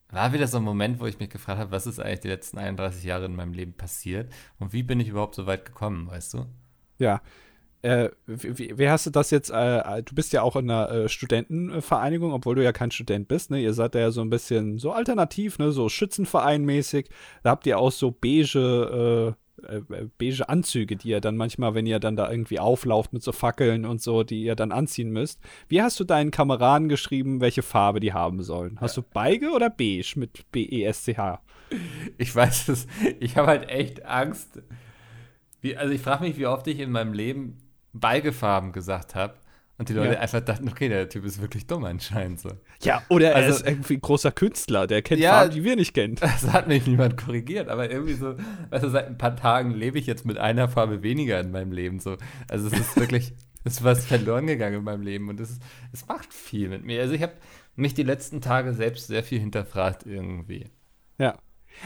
war 0.09 0.33
wieder 0.33 0.47
so 0.47 0.57
ein 0.57 0.63
Moment, 0.63 0.99
wo 0.99 1.05
ich 1.05 1.19
mich 1.19 1.29
gefragt 1.29 1.59
habe, 1.59 1.71
was 1.71 1.87
ist 1.87 1.99
eigentlich 1.99 2.21
die 2.21 2.29
letzten 2.29 2.57
31 2.57 3.03
Jahre 3.03 3.25
in 3.25 3.35
meinem 3.35 3.53
Leben 3.53 3.73
passiert 3.73 4.31
und 4.59 4.73
wie 4.73 4.83
bin 4.83 4.99
ich 4.99 5.09
überhaupt 5.09 5.35
so 5.35 5.45
weit 5.45 5.65
gekommen, 5.65 6.07
weißt 6.07 6.35
du? 6.35 6.45
Ja. 6.97 7.21
Äh, 7.83 8.09
wie, 8.25 8.77
wie, 8.77 8.89
hast 8.89 9.05
du 9.05 9.11
das 9.11 9.29
jetzt? 9.29 9.51
Äh, 9.51 10.01
du 10.01 10.15
bist 10.15 10.33
ja 10.33 10.41
auch 10.41 10.55
in 10.55 10.69
einer 10.69 10.91
äh, 10.91 11.09
Studentenvereinigung, 11.09 12.33
obwohl 12.33 12.55
du 12.55 12.63
ja 12.63 12.71
kein 12.71 12.89
Student 12.89 13.27
bist. 13.27 13.51
Ne? 13.51 13.61
Ihr 13.61 13.73
seid 13.73 13.93
ja 13.95 14.09
so 14.09 14.21
ein 14.21 14.31
bisschen 14.31 14.79
so 14.79 14.91
alternativ, 14.91 15.59
ne? 15.59 15.71
so 15.71 15.87
Schützenverein-mäßig. 15.87 17.09
Da 17.43 17.51
habt 17.51 17.67
ihr 17.67 17.77
auch 17.77 17.91
so 17.91 18.11
beige 18.11 19.35
äh, 19.63 19.77
äh, 19.77 20.09
beige 20.17 20.47
Anzüge, 20.49 20.95
die 20.95 21.09
ihr 21.09 21.21
dann 21.21 21.37
manchmal, 21.37 21.73
wenn 21.73 21.85
ihr 21.85 21.99
dann 21.99 22.15
da 22.15 22.29
irgendwie 22.29 22.59
auflauft 22.59 23.13
mit 23.13 23.23
so 23.23 23.31
Fackeln 23.31 23.85
und 23.85 24.01
so, 24.01 24.23
die 24.23 24.43
ihr 24.43 24.55
dann 24.55 24.71
anziehen 24.71 25.11
müsst. 25.11 25.39
Wie 25.67 25.81
hast 25.81 25.99
du 25.99 26.03
deinen 26.03 26.31
Kameraden 26.31 26.89
geschrieben, 26.89 27.41
welche 27.41 27.63
Farbe 27.63 27.99
die 27.99 28.13
haben 28.13 28.43
sollen? 28.43 28.79
Hast 28.79 28.97
du 28.97 29.01
beige 29.01 29.51
oder 29.51 29.69
beige 29.69 30.13
mit 30.15 30.51
B-E-S-C-H? 30.51 31.41
Ich 32.17 32.35
weiß 32.35 32.69
es. 32.69 32.87
Ich 33.19 33.35
habe 33.35 33.47
halt 33.47 33.69
echt 33.69 34.05
Angst. 34.05 34.61
Wie, 35.61 35.75
also 35.75 35.93
ich 35.93 36.01
frage 36.01 36.23
mich, 36.23 36.37
wie 36.37 36.45
oft 36.45 36.67
ich 36.67 36.79
in 36.79 36.91
meinem 36.91 37.13
Leben 37.13 37.57
Beigefarben 37.93 38.71
gesagt 38.71 39.15
habe. 39.15 39.33
Und 39.79 39.89
die 39.89 39.93
Leute 39.93 40.13
ja. 40.13 40.19
einfach 40.19 40.41
dachten, 40.41 40.67
okay, 40.67 40.89
der 40.89 41.07
Typ 41.07 41.23
ist 41.23 41.39
wirklich 41.39 41.67
dumm 41.67 41.85
anscheinend 41.85 42.39
so. 42.39 42.49
Ja, 42.81 43.03
oder 43.09 43.35
also, 43.35 43.49
er 43.49 43.55
ist 43.55 43.67
irgendwie 43.67 43.93
ein 43.95 44.01
großer 44.01 44.31
Künstler, 44.31 44.87
der 44.87 45.03
kennt 45.03 45.21
ja, 45.21 45.33
Farben, 45.33 45.53
die 45.53 45.63
wir 45.63 45.75
nicht 45.75 45.93
kennen. 45.93 46.15
Das 46.19 46.51
hat 46.51 46.67
mich 46.67 46.87
niemand 46.87 47.17
korrigiert, 47.17 47.69
aber 47.69 47.89
irgendwie 47.91 48.13
so, 48.13 48.35
weißt 48.69 48.83
du, 48.83 48.89
seit 48.89 49.07
ein 49.07 49.17
paar 49.19 49.35
Tagen 49.35 49.71
lebe 49.71 49.99
ich 49.99 50.07
jetzt 50.07 50.25
mit 50.25 50.39
einer 50.39 50.67
Farbe 50.67 51.03
weniger 51.03 51.39
in 51.39 51.51
meinem 51.51 51.71
Leben 51.71 51.99
so. 51.99 52.17
Also 52.49 52.67
es 52.67 52.73
ist 52.73 52.97
wirklich, 52.97 53.33
es 53.63 53.73
ist 53.73 53.83
was 53.83 54.05
verloren 54.05 54.47
gegangen 54.47 54.77
in 54.77 54.83
meinem 54.83 55.03
Leben 55.03 55.29
und 55.29 55.39
es, 55.39 55.59
es 55.93 56.07
macht 56.07 56.33
viel 56.33 56.69
mit 56.69 56.83
mir. 56.83 57.01
Also 57.01 57.13
ich 57.13 57.21
habe 57.21 57.33
mich 57.75 57.93
die 57.93 58.03
letzten 58.03 58.41
Tage 58.41 58.73
selbst 58.73 59.07
sehr 59.07 59.23
viel 59.23 59.39
hinterfragt 59.39 60.07
irgendwie. 60.07 60.65
Ja. 61.19 61.37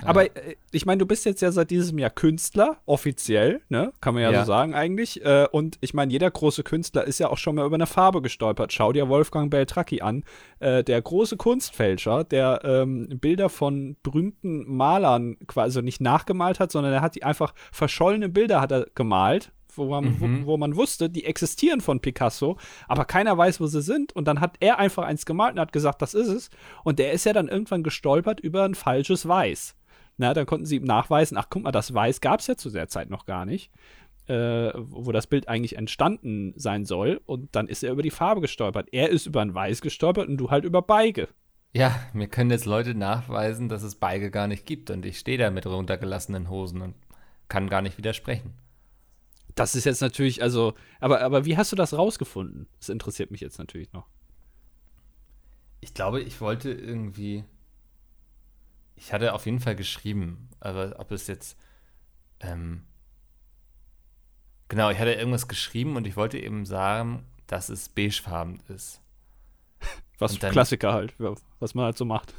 Aber 0.03 0.25
äh, 0.25 0.55
ich 0.71 0.85
meine, 0.85 0.99
du 0.99 1.05
bist 1.05 1.25
jetzt 1.25 1.41
ja 1.41 1.51
seit 1.51 1.71
diesem 1.71 1.97
Jahr 1.97 2.09
Künstler, 2.09 2.77
offiziell, 2.85 3.61
ne? 3.69 3.93
Kann 4.01 4.13
man 4.13 4.23
ja, 4.23 4.31
ja. 4.31 4.41
so 4.41 4.47
sagen 4.47 4.73
eigentlich. 4.73 5.23
Äh, 5.23 5.47
und 5.51 5.77
ich 5.81 5.93
meine, 5.93 6.11
jeder 6.11 6.29
große 6.29 6.63
Künstler 6.63 7.05
ist 7.05 7.19
ja 7.19 7.29
auch 7.29 7.37
schon 7.37 7.55
mal 7.55 7.65
über 7.65 7.75
eine 7.75 7.87
Farbe 7.87 8.21
gestolpert. 8.21 8.73
Schau 8.73 8.91
dir 8.91 9.09
Wolfgang 9.09 9.51
Beltracchi 9.51 10.01
an. 10.01 10.23
Äh, 10.59 10.83
der 10.83 11.01
große 11.01 11.37
Kunstfälscher, 11.37 12.23
der 12.23 12.61
ähm, 12.63 13.07
Bilder 13.19 13.49
von 13.49 13.97
berühmten 14.03 14.75
Malern 14.75 15.37
quasi 15.47 15.81
nicht 15.81 16.01
nachgemalt 16.01 16.59
hat, 16.59 16.71
sondern 16.71 16.93
er 16.93 17.01
hat 17.01 17.15
die 17.15 17.23
einfach 17.23 17.53
verschollene 17.71 18.29
Bilder 18.29 18.61
hat 18.61 18.71
er 18.71 18.87
gemalt 18.95 19.51
wo 19.77 19.85
man, 19.85 20.05
mhm. 20.05 20.45
wo, 20.45 20.51
wo, 20.51 20.57
man 20.57 20.75
wusste, 20.75 21.09
die 21.09 21.25
existieren 21.25 21.81
von 21.81 21.99
Picasso, 21.99 22.57
aber 22.87 23.05
keiner 23.05 23.37
weiß, 23.37 23.59
wo 23.61 23.67
sie 23.67 23.81
sind. 23.81 24.13
Und 24.13 24.27
dann 24.27 24.39
hat 24.41 24.55
er 24.59 24.79
einfach 24.79 25.03
eins 25.03 25.25
gemalt 25.25 25.53
und 25.53 25.59
hat 25.59 25.73
gesagt, 25.73 26.01
das 26.01 26.13
ist 26.13 26.27
es. 26.27 26.49
Und 26.83 26.99
der 26.99 27.11
ist 27.11 27.25
ja 27.25 27.33
dann 27.33 27.47
irgendwann 27.47 27.83
gestolpert 27.83 28.39
über 28.39 28.63
ein 28.63 28.75
falsches 28.75 29.27
Weiß. 29.27 29.75
Na, 30.21 30.33
dann 30.33 30.45
konnten 30.45 30.65
sie 30.65 30.77
ihm 30.77 30.83
nachweisen, 30.85 31.37
ach 31.37 31.47
guck 31.49 31.63
mal, 31.63 31.71
das 31.71 31.93
Weiß 31.93 32.21
gab 32.21 32.39
es 32.41 32.47
ja 32.47 32.55
zu 32.55 32.69
der 32.69 32.87
Zeit 32.87 33.09
noch 33.09 33.25
gar 33.25 33.45
nicht. 33.45 33.71
äh, 34.27 34.71
wo 34.75 35.11
das 35.11 35.27
Bild 35.27 35.47
eigentlich 35.49 35.75
entstanden 35.77 36.53
sein 36.55 36.85
soll. 36.85 37.19
Und 37.25 37.55
dann 37.55 37.67
ist 37.67 37.83
er 37.83 37.91
über 37.91 38.03
die 38.03 38.11
Farbe 38.11 38.39
gestolpert. 38.41 38.87
Er 38.91 39.09
ist 39.09 39.25
über 39.25 39.41
ein 39.41 39.53
Weiß 39.55 39.81
gestolpert 39.81 40.27
und 40.29 40.37
du 40.37 40.51
halt 40.51 40.63
über 40.63 40.81
Beige. 40.83 41.27
Ja, 41.73 41.99
mir 42.13 42.27
können 42.27 42.51
jetzt 42.51 42.65
Leute 42.65 42.93
nachweisen, 42.95 43.67
dass 43.67 43.83
es 43.83 43.95
Beige 43.95 44.29
gar 44.31 44.47
nicht 44.47 44.65
gibt. 44.65 44.89
Und 44.91 45.05
ich 45.05 45.17
stehe 45.19 45.37
da 45.37 45.49
mit 45.51 45.65
runtergelassenen 45.65 46.49
Hosen 46.49 46.81
und 46.81 46.95
kann 47.49 47.69
gar 47.69 47.81
nicht 47.81 47.97
widersprechen. 47.97 48.53
Das 49.55 49.75
ist 49.75 49.85
jetzt 49.85 50.01
natürlich, 50.01 50.41
also, 50.41 50.75
aber, 51.01 51.21
aber 51.21 51.45
wie 51.45 51.57
hast 51.57 51.71
du 51.71 51.75
das 51.75 51.93
rausgefunden? 51.97 52.67
Das 52.79 52.89
interessiert 52.89 53.31
mich 53.31 53.41
jetzt 53.41 53.57
natürlich 53.59 53.91
noch. 53.91 54.07
Ich 55.81 55.93
glaube, 55.93 56.21
ich 56.21 56.39
wollte 56.41 56.71
irgendwie. 56.71 57.43
Ich 59.01 59.11
hatte 59.11 59.33
auf 59.33 59.47
jeden 59.47 59.59
Fall 59.59 59.75
geschrieben, 59.75 60.47
aber 60.59 60.93
ob 60.99 61.11
es 61.11 61.25
jetzt. 61.25 61.57
Ähm, 62.39 62.83
genau, 64.69 64.91
ich 64.91 64.99
hatte 64.99 65.13
irgendwas 65.13 65.47
geschrieben 65.47 65.95
und 65.95 66.05
ich 66.05 66.15
wollte 66.15 66.37
eben 66.37 66.67
sagen, 66.67 67.25
dass 67.47 67.69
es 67.69 67.89
beigefarben 67.89 68.61
ist. 68.67 69.01
Was 70.19 70.37
dann, 70.37 70.51
Klassiker 70.51 70.93
halt, 70.93 71.15
was 71.59 71.73
man 71.73 71.85
halt 71.85 71.97
so 71.97 72.05
macht. 72.05 72.35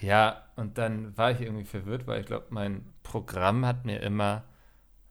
Ja, 0.00 0.44
und 0.54 0.78
dann 0.78 1.16
war 1.16 1.32
ich 1.32 1.40
irgendwie 1.40 1.64
verwirrt, 1.64 2.06
weil 2.06 2.20
ich 2.20 2.26
glaube, 2.26 2.46
mein 2.50 2.86
Programm 3.02 3.66
hat 3.66 3.84
mir 3.84 4.00
immer 4.00 4.44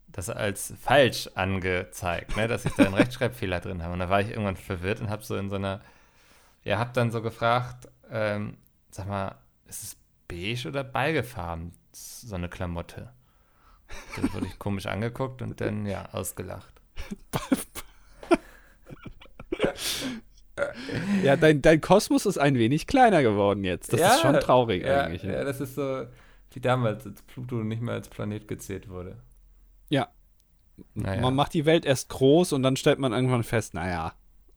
das 0.07 0.29
als 0.29 0.73
falsch 0.79 1.29
angezeigt, 1.35 2.37
ne? 2.37 2.47
dass 2.47 2.63
ich 2.63 2.73
da 2.75 2.85
einen 2.85 2.93
Rechtschreibfehler 2.93 3.59
drin 3.59 3.83
habe. 3.83 3.91
Und 3.91 3.99
da 3.99 4.09
war 4.09 4.21
ich 4.21 4.29
irgendwann 4.29 4.55
verwirrt 4.55 5.01
und 5.01 5.09
habe 5.09 5.23
so 5.23 5.35
in 5.35 5.49
so 5.49 5.57
einer, 5.57 5.81
ja, 6.63 6.77
habe 6.77 6.91
dann 6.93 7.11
so 7.11 7.21
gefragt, 7.21 7.89
ähm, 8.09 8.55
sag 8.89 9.09
mal, 9.09 9.35
ist 9.67 9.83
es 9.83 9.97
beige 10.33 10.67
oder 10.67 10.83
beigefarben, 10.83 11.71
so 11.91 12.35
eine 12.35 12.49
Klamotte? 12.49 13.13
Dann 14.15 14.33
wurde 14.33 14.47
ich 14.47 14.57
komisch 14.59 14.87
angeguckt 14.87 15.41
und 15.41 15.61
dann, 15.61 15.85
ja, 15.85 16.09
ausgelacht. 16.11 16.73
ja, 21.23 21.35
dein, 21.35 21.61
dein 21.61 21.81
Kosmos 21.81 22.25
ist 22.25 22.37
ein 22.37 22.55
wenig 22.55 22.87
kleiner 22.87 23.21
geworden 23.21 23.63
jetzt. 23.63 23.93
Das 23.93 23.99
ja, 23.99 24.15
ist 24.15 24.21
schon 24.21 24.39
traurig 24.39 24.83
ja, 24.83 25.03
eigentlich. 25.03 25.23
Ja, 25.23 25.43
das 25.43 25.61
ist 25.61 25.75
so 25.75 26.05
wie 26.51 26.59
damals, 26.59 27.05
als 27.05 27.21
Pluto 27.23 27.55
nicht 27.63 27.81
mehr 27.81 27.95
als 27.95 28.09
Planet 28.09 28.47
gezählt 28.47 28.89
wurde. 28.89 29.17
Ja. 29.89 30.09
Naja. 30.93 31.21
Man 31.21 31.35
macht 31.35 31.53
die 31.53 31.65
Welt 31.65 31.85
erst 31.85 32.09
groß 32.09 32.53
und 32.53 32.63
dann 32.63 32.75
stellt 32.75 32.99
man 32.99 33.13
irgendwann 33.13 33.43
fest, 33.43 33.73
naja, 33.73 34.13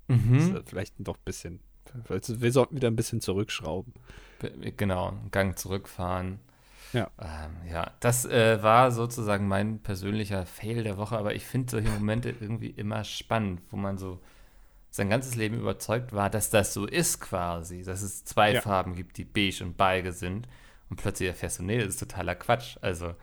mhm. 0.08 0.62
vielleicht 0.64 0.94
doch 0.98 1.16
ein 1.16 1.24
bisschen. 1.24 1.60
Wir 2.08 2.52
sollten 2.52 2.76
wieder 2.76 2.88
ein 2.88 2.96
bisschen 2.96 3.20
zurückschrauben. 3.20 3.92
Genau, 4.76 5.08
einen 5.08 5.30
Gang 5.30 5.58
zurückfahren. 5.58 6.40
Ja. 6.92 7.10
Ähm, 7.20 7.70
ja, 7.70 7.90
das 8.00 8.24
äh, 8.24 8.62
war 8.62 8.90
sozusagen 8.90 9.48
mein 9.48 9.80
persönlicher 9.80 10.46
Fail 10.46 10.82
der 10.84 10.96
Woche, 10.96 11.18
aber 11.18 11.34
ich 11.34 11.44
finde 11.44 11.70
solche 11.70 11.88
Momente 11.90 12.30
irgendwie 12.40 12.70
immer 12.70 13.04
spannend, 13.04 13.60
wo 13.70 13.76
man 13.76 13.98
so 13.98 14.20
sein 14.90 15.10
ganzes 15.10 15.34
Leben 15.34 15.58
überzeugt 15.58 16.12
war, 16.12 16.30
dass 16.30 16.48
das 16.48 16.72
so 16.72 16.86
ist 16.86 17.20
quasi, 17.20 17.82
dass 17.82 18.02
es 18.02 18.24
zwei 18.24 18.54
ja. 18.54 18.60
Farben 18.60 18.94
gibt, 18.94 19.18
die 19.18 19.24
beige 19.24 19.62
und 19.62 19.76
beige 19.76 20.12
sind 20.12 20.48
und 20.88 20.96
plötzlich 20.96 21.28
erfährst 21.28 21.58
du, 21.58 21.64
nee, 21.64 21.78
das 21.78 21.88
ist 21.88 22.00
totaler 22.00 22.34
Quatsch. 22.34 22.78
Also 22.80 23.14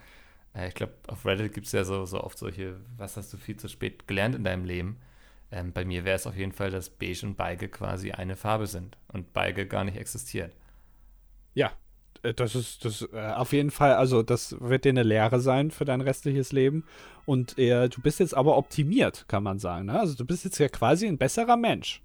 äh, 0.53 0.67
ich 0.67 0.75
glaube, 0.75 0.93
auf 1.07 1.25
Reddit 1.25 1.53
gibt 1.53 1.65
es 1.65 1.71
ja 1.71 1.83
so, 1.83 2.05
so 2.05 2.23
oft 2.23 2.37
solche, 2.37 2.79
was 2.97 3.17
hast 3.17 3.33
du 3.33 3.37
viel 3.37 3.57
zu 3.57 3.67
spät 3.67 4.07
gelernt 4.07 4.35
in 4.35 4.43
deinem 4.43 4.65
Leben? 4.65 4.97
Ähm, 5.51 5.71
bei 5.71 5.85
mir 5.85 6.03
wäre 6.03 6.15
es 6.15 6.27
auf 6.27 6.35
jeden 6.35 6.51
Fall, 6.51 6.71
dass 6.71 6.89
Beige 6.89 7.25
und 7.25 7.37
Beige 7.37 7.69
quasi 7.69 8.11
eine 8.11 8.35
Farbe 8.35 8.67
sind 8.67 8.97
und 9.07 9.33
Beige 9.33 9.65
gar 9.65 9.83
nicht 9.83 9.97
existiert. 9.97 10.55
Ja, 11.53 11.71
äh, 12.23 12.33
das 12.33 12.55
ist 12.55 12.83
das 12.85 13.07
äh, 13.13 13.33
auf 13.33 13.53
jeden 13.53 13.71
Fall, 13.71 13.93
also 13.93 14.23
das 14.23 14.59
wird 14.59 14.85
dir 14.85 14.89
eine 14.89 15.03
Lehre 15.03 15.39
sein 15.39 15.69
für 15.71 15.85
dein 15.85 16.01
restliches 16.01 16.51
Leben. 16.51 16.85
Und 17.25 17.57
äh, 17.59 17.89
du 17.89 18.01
bist 18.01 18.19
jetzt 18.19 18.35
aber 18.35 18.57
optimiert, 18.57 19.25
kann 19.27 19.43
man 19.43 19.59
sagen. 19.59 19.85
Ne? 19.85 19.99
Also 19.99 20.15
du 20.15 20.25
bist 20.25 20.43
jetzt 20.45 20.57
ja 20.57 20.69
quasi 20.69 21.07
ein 21.07 21.17
besserer 21.17 21.57
Mensch. 21.57 22.01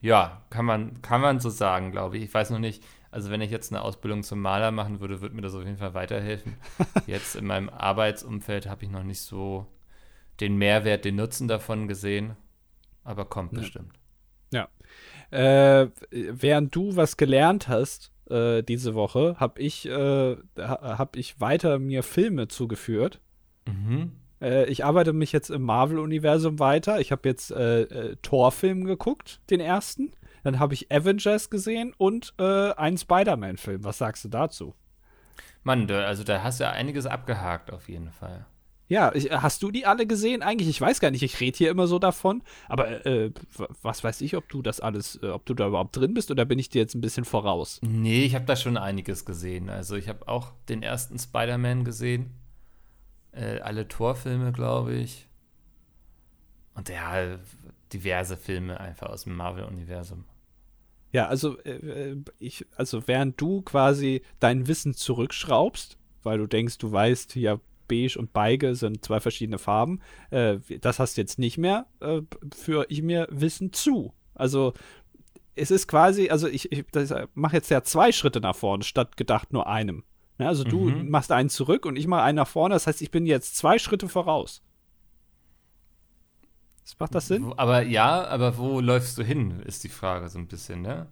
Ja, 0.00 0.42
kann 0.50 0.64
man, 0.64 1.02
kann 1.02 1.20
man 1.20 1.40
so 1.40 1.50
sagen, 1.50 1.90
glaube 1.90 2.16
ich. 2.16 2.24
Ich 2.24 2.34
weiß 2.34 2.50
noch 2.50 2.58
nicht, 2.58 2.82
also 3.10 3.30
wenn 3.30 3.40
ich 3.40 3.50
jetzt 3.50 3.72
eine 3.72 3.82
Ausbildung 3.82 4.22
zum 4.22 4.40
Maler 4.40 4.70
machen 4.70 5.00
würde, 5.00 5.20
würde 5.20 5.34
mir 5.34 5.42
das 5.42 5.54
auf 5.54 5.64
jeden 5.64 5.78
Fall 5.78 5.94
weiterhelfen. 5.94 6.54
jetzt 7.06 7.34
in 7.34 7.46
meinem 7.46 7.68
Arbeitsumfeld 7.68 8.68
habe 8.68 8.84
ich 8.84 8.90
noch 8.90 9.04
nicht 9.04 9.20
so 9.20 9.66
den 10.40 10.56
Mehrwert, 10.56 11.04
den 11.04 11.16
Nutzen 11.16 11.48
davon 11.48 11.88
gesehen, 11.88 12.36
aber 13.04 13.24
kommt 13.24 13.52
ja. 13.52 13.60
bestimmt. 13.60 13.98
Ja. 14.52 14.68
Äh, 15.30 15.88
während 16.10 16.74
du 16.74 16.94
was 16.94 17.16
gelernt 17.16 17.68
hast 17.68 18.12
äh, 18.30 18.62
diese 18.62 18.94
Woche, 18.94 19.36
habe 19.38 19.60
ich, 19.60 19.86
äh, 19.86 20.36
hab 20.58 21.16
ich 21.16 21.40
weiter 21.40 21.78
mir 21.78 22.02
Filme 22.02 22.48
zugeführt. 22.48 23.20
Mhm. 23.66 24.12
Äh, 24.40 24.66
ich 24.66 24.84
arbeite 24.84 25.12
mich 25.12 25.32
jetzt 25.32 25.50
im 25.50 25.62
Marvel-Universum 25.62 26.58
weiter. 26.58 27.00
Ich 27.00 27.12
habe 27.12 27.28
jetzt 27.28 27.50
äh, 27.50 27.82
äh, 27.82 28.16
Thor-Film 28.22 28.84
geguckt, 28.84 29.40
den 29.50 29.60
ersten. 29.60 30.12
Dann 30.44 30.58
habe 30.58 30.74
ich 30.74 30.92
Avengers 30.92 31.50
gesehen 31.50 31.92
und 31.96 32.34
äh, 32.38 32.72
einen 32.72 32.98
Spider-Man-Film. 32.98 33.84
Was 33.84 33.98
sagst 33.98 34.24
du 34.24 34.28
dazu? 34.28 34.74
Mann, 35.64 35.90
also 35.90 36.22
da 36.22 36.42
hast 36.42 36.60
du 36.60 36.64
ja 36.64 36.70
einiges 36.70 37.06
abgehakt 37.06 37.72
auf 37.72 37.88
jeden 37.88 38.12
Fall. 38.12 38.46
Ja, 38.88 39.12
ich, 39.14 39.30
hast 39.32 39.62
du 39.62 39.70
die 39.72 39.84
alle 39.84 40.06
gesehen 40.06 40.42
eigentlich? 40.42 40.68
Ich 40.68 40.80
weiß 40.80 41.00
gar 41.00 41.10
nicht, 41.10 41.22
ich 41.22 41.40
rede 41.40 41.58
hier 41.58 41.70
immer 41.70 41.88
so 41.88 41.98
davon, 41.98 42.42
aber 42.68 43.04
äh, 43.04 43.32
was 43.82 44.04
weiß 44.04 44.20
ich, 44.20 44.36
ob 44.36 44.48
du 44.48 44.62
das 44.62 44.80
alles, 44.80 45.18
äh, 45.22 45.28
ob 45.28 45.44
du 45.44 45.54
da 45.54 45.66
überhaupt 45.66 45.96
drin 45.96 46.14
bist 46.14 46.30
oder 46.30 46.44
bin 46.44 46.58
ich 46.58 46.68
dir 46.68 46.82
jetzt 46.82 46.94
ein 46.94 47.00
bisschen 47.00 47.24
voraus? 47.24 47.80
Nee, 47.82 48.24
ich 48.24 48.34
habe 48.36 48.44
da 48.44 48.54
schon 48.54 48.76
einiges 48.76 49.24
gesehen. 49.24 49.70
Also 49.70 49.96
ich 49.96 50.08
habe 50.08 50.28
auch 50.28 50.52
den 50.68 50.82
ersten 50.82 51.18
Spider-Man 51.18 51.84
gesehen, 51.84 52.30
äh, 53.32 53.58
alle 53.58 53.88
Torfilme, 53.88 54.52
glaube 54.52 54.94
ich. 54.94 55.26
Und 56.74 56.88
ja, 56.88 57.38
diverse 57.92 58.36
Filme 58.36 58.78
einfach 58.78 59.08
aus 59.08 59.24
dem 59.24 59.34
Marvel-Universum. 59.34 60.24
Ja, 61.12 61.26
also 61.26 61.58
äh, 61.60 62.10
äh, 62.10 62.16
ich, 62.38 62.66
also 62.76 63.08
während 63.08 63.40
du 63.40 63.62
quasi 63.62 64.22
dein 64.38 64.68
Wissen 64.68 64.94
zurückschraubst, 64.94 65.96
weil 66.22 66.38
du 66.38 66.46
denkst, 66.46 66.78
du 66.78 66.92
weißt, 66.92 67.36
ja, 67.36 67.58
beige 67.88 68.18
und 68.18 68.32
beige 68.32 68.74
sind 68.74 69.04
zwei 69.04 69.20
verschiedene 69.20 69.58
Farben, 69.58 70.00
äh, 70.30 70.58
das 70.80 70.98
hast 70.98 71.16
du 71.16 71.20
jetzt 71.20 71.38
nicht 71.38 71.58
mehr, 71.58 71.86
äh, 72.00 72.22
führe 72.54 72.86
ich 72.88 73.02
mir 73.02 73.28
Wissen 73.30 73.72
zu. 73.72 74.14
Also 74.34 74.74
es 75.54 75.70
ist 75.70 75.88
quasi, 75.88 76.28
also 76.28 76.48
ich, 76.48 76.70
ich 76.70 76.84
mache 77.34 77.56
jetzt 77.56 77.70
ja 77.70 77.82
zwei 77.82 78.12
Schritte 78.12 78.40
nach 78.40 78.56
vorne, 78.56 78.84
statt 78.84 79.16
gedacht 79.16 79.52
nur 79.52 79.66
einem. 79.66 80.04
Ja, 80.38 80.48
also 80.48 80.64
du 80.64 80.90
mhm. 80.90 81.08
machst 81.08 81.32
einen 81.32 81.48
zurück 81.48 81.86
und 81.86 81.96
ich 81.96 82.06
mache 82.06 82.22
einen 82.22 82.36
nach 82.36 82.48
vorne, 82.48 82.74
das 82.74 82.86
heißt, 82.86 83.00
ich 83.00 83.10
bin 83.10 83.24
jetzt 83.26 83.56
zwei 83.56 83.78
Schritte 83.78 84.08
voraus. 84.08 84.62
Macht 86.98 87.14
das 87.14 87.26
Sinn? 87.26 87.52
Aber 87.56 87.82
ja, 87.82 88.24
aber 88.26 88.58
wo 88.58 88.80
läufst 88.80 89.18
du 89.18 89.24
hin, 89.24 89.60
ist 89.60 89.82
die 89.82 89.88
Frage 89.88 90.28
so 90.28 90.38
ein 90.38 90.46
bisschen, 90.46 90.82
ne? 90.82 91.08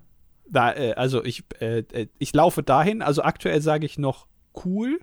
Da, 0.48 0.72
äh, 0.72 0.92
also 0.92 1.24
ich, 1.24 1.44
äh, 1.60 1.78
äh 1.78 2.06
ich 2.18 2.32
laufe 2.32 2.62
dahin, 2.62 3.02
also 3.02 3.22
aktuell 3.22 3.60
sage 3.60 3.84
ich 3.84 3.98
noch 3.98 4.28
cool 4.64 5.00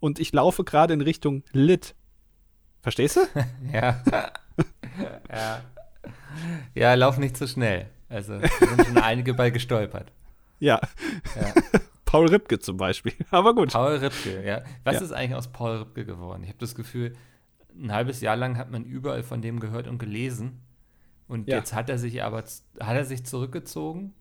und 0.00 0.18
ich 0.18 0.32
laufe 0.32 0.64
gerade 0.64 0.94
in 0.94 1.00
Richtung 1.00 1.42
lit. 1.52 1.94
Verstehst 2.80 3.16
du? 3.16 3.20
ja. 3.72 4.02
ja. 5.30 5.60
Ja, 6.74 6.94
lauf 6.94 7.18
nicht 7.18 7.36
zu 7.36 7.46
so 7.46 7.54
schnell. 7.54 7.88
Also, 8.08 8.38
sind 8.38 8.86
schon 8.86 8.98
einige 8.98 9.34
bei 9.34 9.50
gestolpert. 9.50 10.10
Ja. 10.58 10.80
ja. 11.36 11.52
Paul 12.04 12.28
Ripke 12.28 12.58
zum 12.58 12.78
Beispiel. 12.78 13.12
Aber 13.30 13.54
gut. 13.54 13.72
Paul 13.72 13.96
Ripke, 13.96 14.44
ja. 14.44 14.62
Was 14.84 14.94
ja. 14.94 15.00
ist 15.02 15.12
eigentlich 15.12 15.34
aus 15.34 15.48
Paul 15.48 15.76
Ripke 15.76 16.06
geworden? 16.06 16.42
Ich 16.42 16.48
habe 16.48 16.58
das 16.58 16.74
Gefühl, 16.74 17.14
ein 17.76 17.92
halbes 17.92 18.20
Jahr 18.20 18.36
lang 18.36 18.56
hat 18.56 18.70
man 18.70 18.84
überall 18.84 19.22
von 19.22 19.42
dem 19.42 19.60
gehört 19.60 19.86
und 19.86 19.98
gelesen. 19.98 20.62
Und 21.26 21.48
ja. 21.48 21.58
jetzt 21.58 21.74
hat 21.74 21.90
er 21.90 21.98
sich 21.98 22.22
aber 22.22 22.38
hat 22.38 22.96
er 22.96 23.04
sich 23.04 23.26
zurückgezogen. 23.26 24.14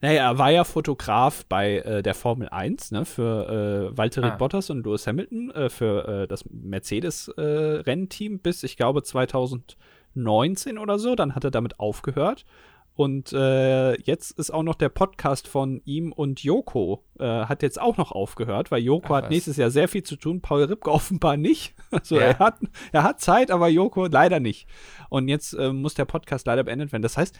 Naja, 0.00 0.30
er 0.30 0.38
war 0.38 0.50
ja 0.50 0.64
Fotograf 0.64 1.44
bei 1.46 1.78
äh, 1.78 2.02
der 2.02 2.14
Formel 2.14 2.48
1, 2.48 2.90
ne, 2.92 3.04
für 3.04 3.90
äh, 3.92 3.96
Valtteri 3.96 4.28
ah. 4.28 4.36
Bottas 4.36 4.70
und 4.70 4.84
Lewis 4.84 5.06
Hamilton, 5.06 5.50
äh, 5.50 5.68
für 5.68 6.22
äh, 6.22 6.28
das 6.28 6.44
Mercedes-Rennteam 6.50 8.34
äh, 8.34 8.38
bis, 8.38 8.62
ich 8.62 8.76
glaube, 8.76 9.02
2019 9.02 10.78
oder 10.78 10.98
so. 10.98 11.14
Dann 11.14 11.34
hat 11.34 11.44
er 11.44 11.50
damit 11.50 11.78
aufgehört 11.80 12.46
und 12.94 13.32
äh, 13.32 14.00
jetzt 14.00 14.38
ist 14.38 14.50
auch 14.50 14.62
noch 14.62 14.74
der 14.74 14.88
Podcast 14.88 15.48
von 15.48 15.80
ihm 15.84 16.12
und 16.12 16.42
Joko 16.42 17.04
hat 17.18 17.62
jetzt 17.62 17.78
auch 17.78 17.98
noch 17.98 18.12
aufgehört, 18.12 18.70
weil 18.70 18.82
Joko 18.82 19.12
Ach, 19.12 19.18
hat 19.18 19.30
nächstes 19.30 19.58
Jahr 19.58 19.70
sehr 19.70 19.88
viel 19.88 20.02
zu 20.02 20.16
tun, 20.16 20.40
Paul 20.40 20.64
Ripke 20.64 20.90
offenbar 20.90 21.36
nicht. 21.36 21.74
Also 21.90 22.14
ja. 22.14 22.22
er, 22.22 22.38
hat, 22.38 22.58
er 22.92 23.02
hat 23.02 23.20
Zeit, 23.20 23.50
aber 23.50 23.68
Joko 23.68 24.06
leider 24.06 24.40
nicht. 24.40 24.66
Und 25.10 25.28
jetzt 25.28 25.54
muss 25.58 25.92
der 25.92 26.06
Podcast 26.06 26.46
leider 26.46 26.64
beendet 26.64 26.92
werden. 26.92 27.02
Das 27.02 27.18
heißt, 27.18 27.38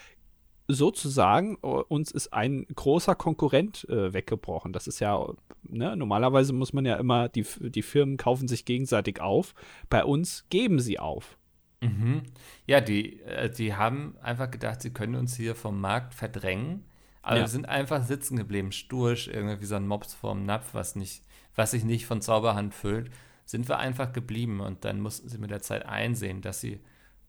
sozusagen, 0.73 1.57
äh, 1.63 1.67
uns 1.67 2.11
ist 2.11 2.33
ein 2.33 2.67
großer 2.75 3.15
Konkurrent 3.15 3.89
äh, 3.89 4.13
weggebrochen. 4.13 4.73
Das 4.73 4.87
ist 4.87 5.01
ja, 5.01 5.25
ne, 5.63 5.97
normalerweise 5.97 6.53
muss 6.53 6.73
man 6.73 6.85
ja 6.85 6.97
immer, 6.97 7.29
die, 7.29 7.45
die 7.61 7.83
Firmen 7.83 8.17
kaufen 8.17 8.49
sich 8.49 8.65
gegenseitig 8.65 9.21
auf. 9.21 9.55
Bei 9.89 10.05
uns 10.05 10.47
geben 10.51 10.81
sie 10.81 10.99
auf. 10.99 11.37
Mhm. 11.81 12.23
Ja, 12.67 12.81
die, 12.81 13.21
äh, 13.23 13.51
die 13.51 13.75
haben 13.75 14.17
einfach 14.23 14.51
gedacht, 14.51 14.83
sie 14.83 14.93
können 14.93 15.15
uns 15.15 15.37
hier 15.37 15.55
vom 15.55 15.81
Markt 15.81 16.15
verdrängen, 16.15 16.85
aber 17.23 17.37
ja. 17.37 17.43
wir 17.43 17.49
sind 17.49 17.69
einfach 17.69 18.05
sitzen 18.05 18.37
geblieben, 18.37 18.73
stursch, 18.73 19.29
irgendwie 19.29 19.61
wie 19.61 19.67
so 19.67 19.77
ein 19.77 19.87
Mops 19.87 20.15
vorm 20.15 20.45
Napf, 20.45 20.75
was, 20.75 20.97
nicht, 20.97 21.23
was 21.55 21.73
sich 21.73 21.85
nicht 21.85 22.07
von 22.07 22.21
Zauberhand 22.21 22.75
füllt, 22.75 23.11
sind 23.45 23.69
wir 23.69 23.79
einfach 23.79 24.13
geblieben 24.13 24.61
und 24.61 24.85
dann 24.85 25.01
mussten 25.01 25.29
sie 25.29 25.39
mit 25.39 25.51
der 25.51 25.63
Zeit 25.63 25.87
einsehen, 25.87 26.41
dass 26.41 26.61
sie 26.61 26.81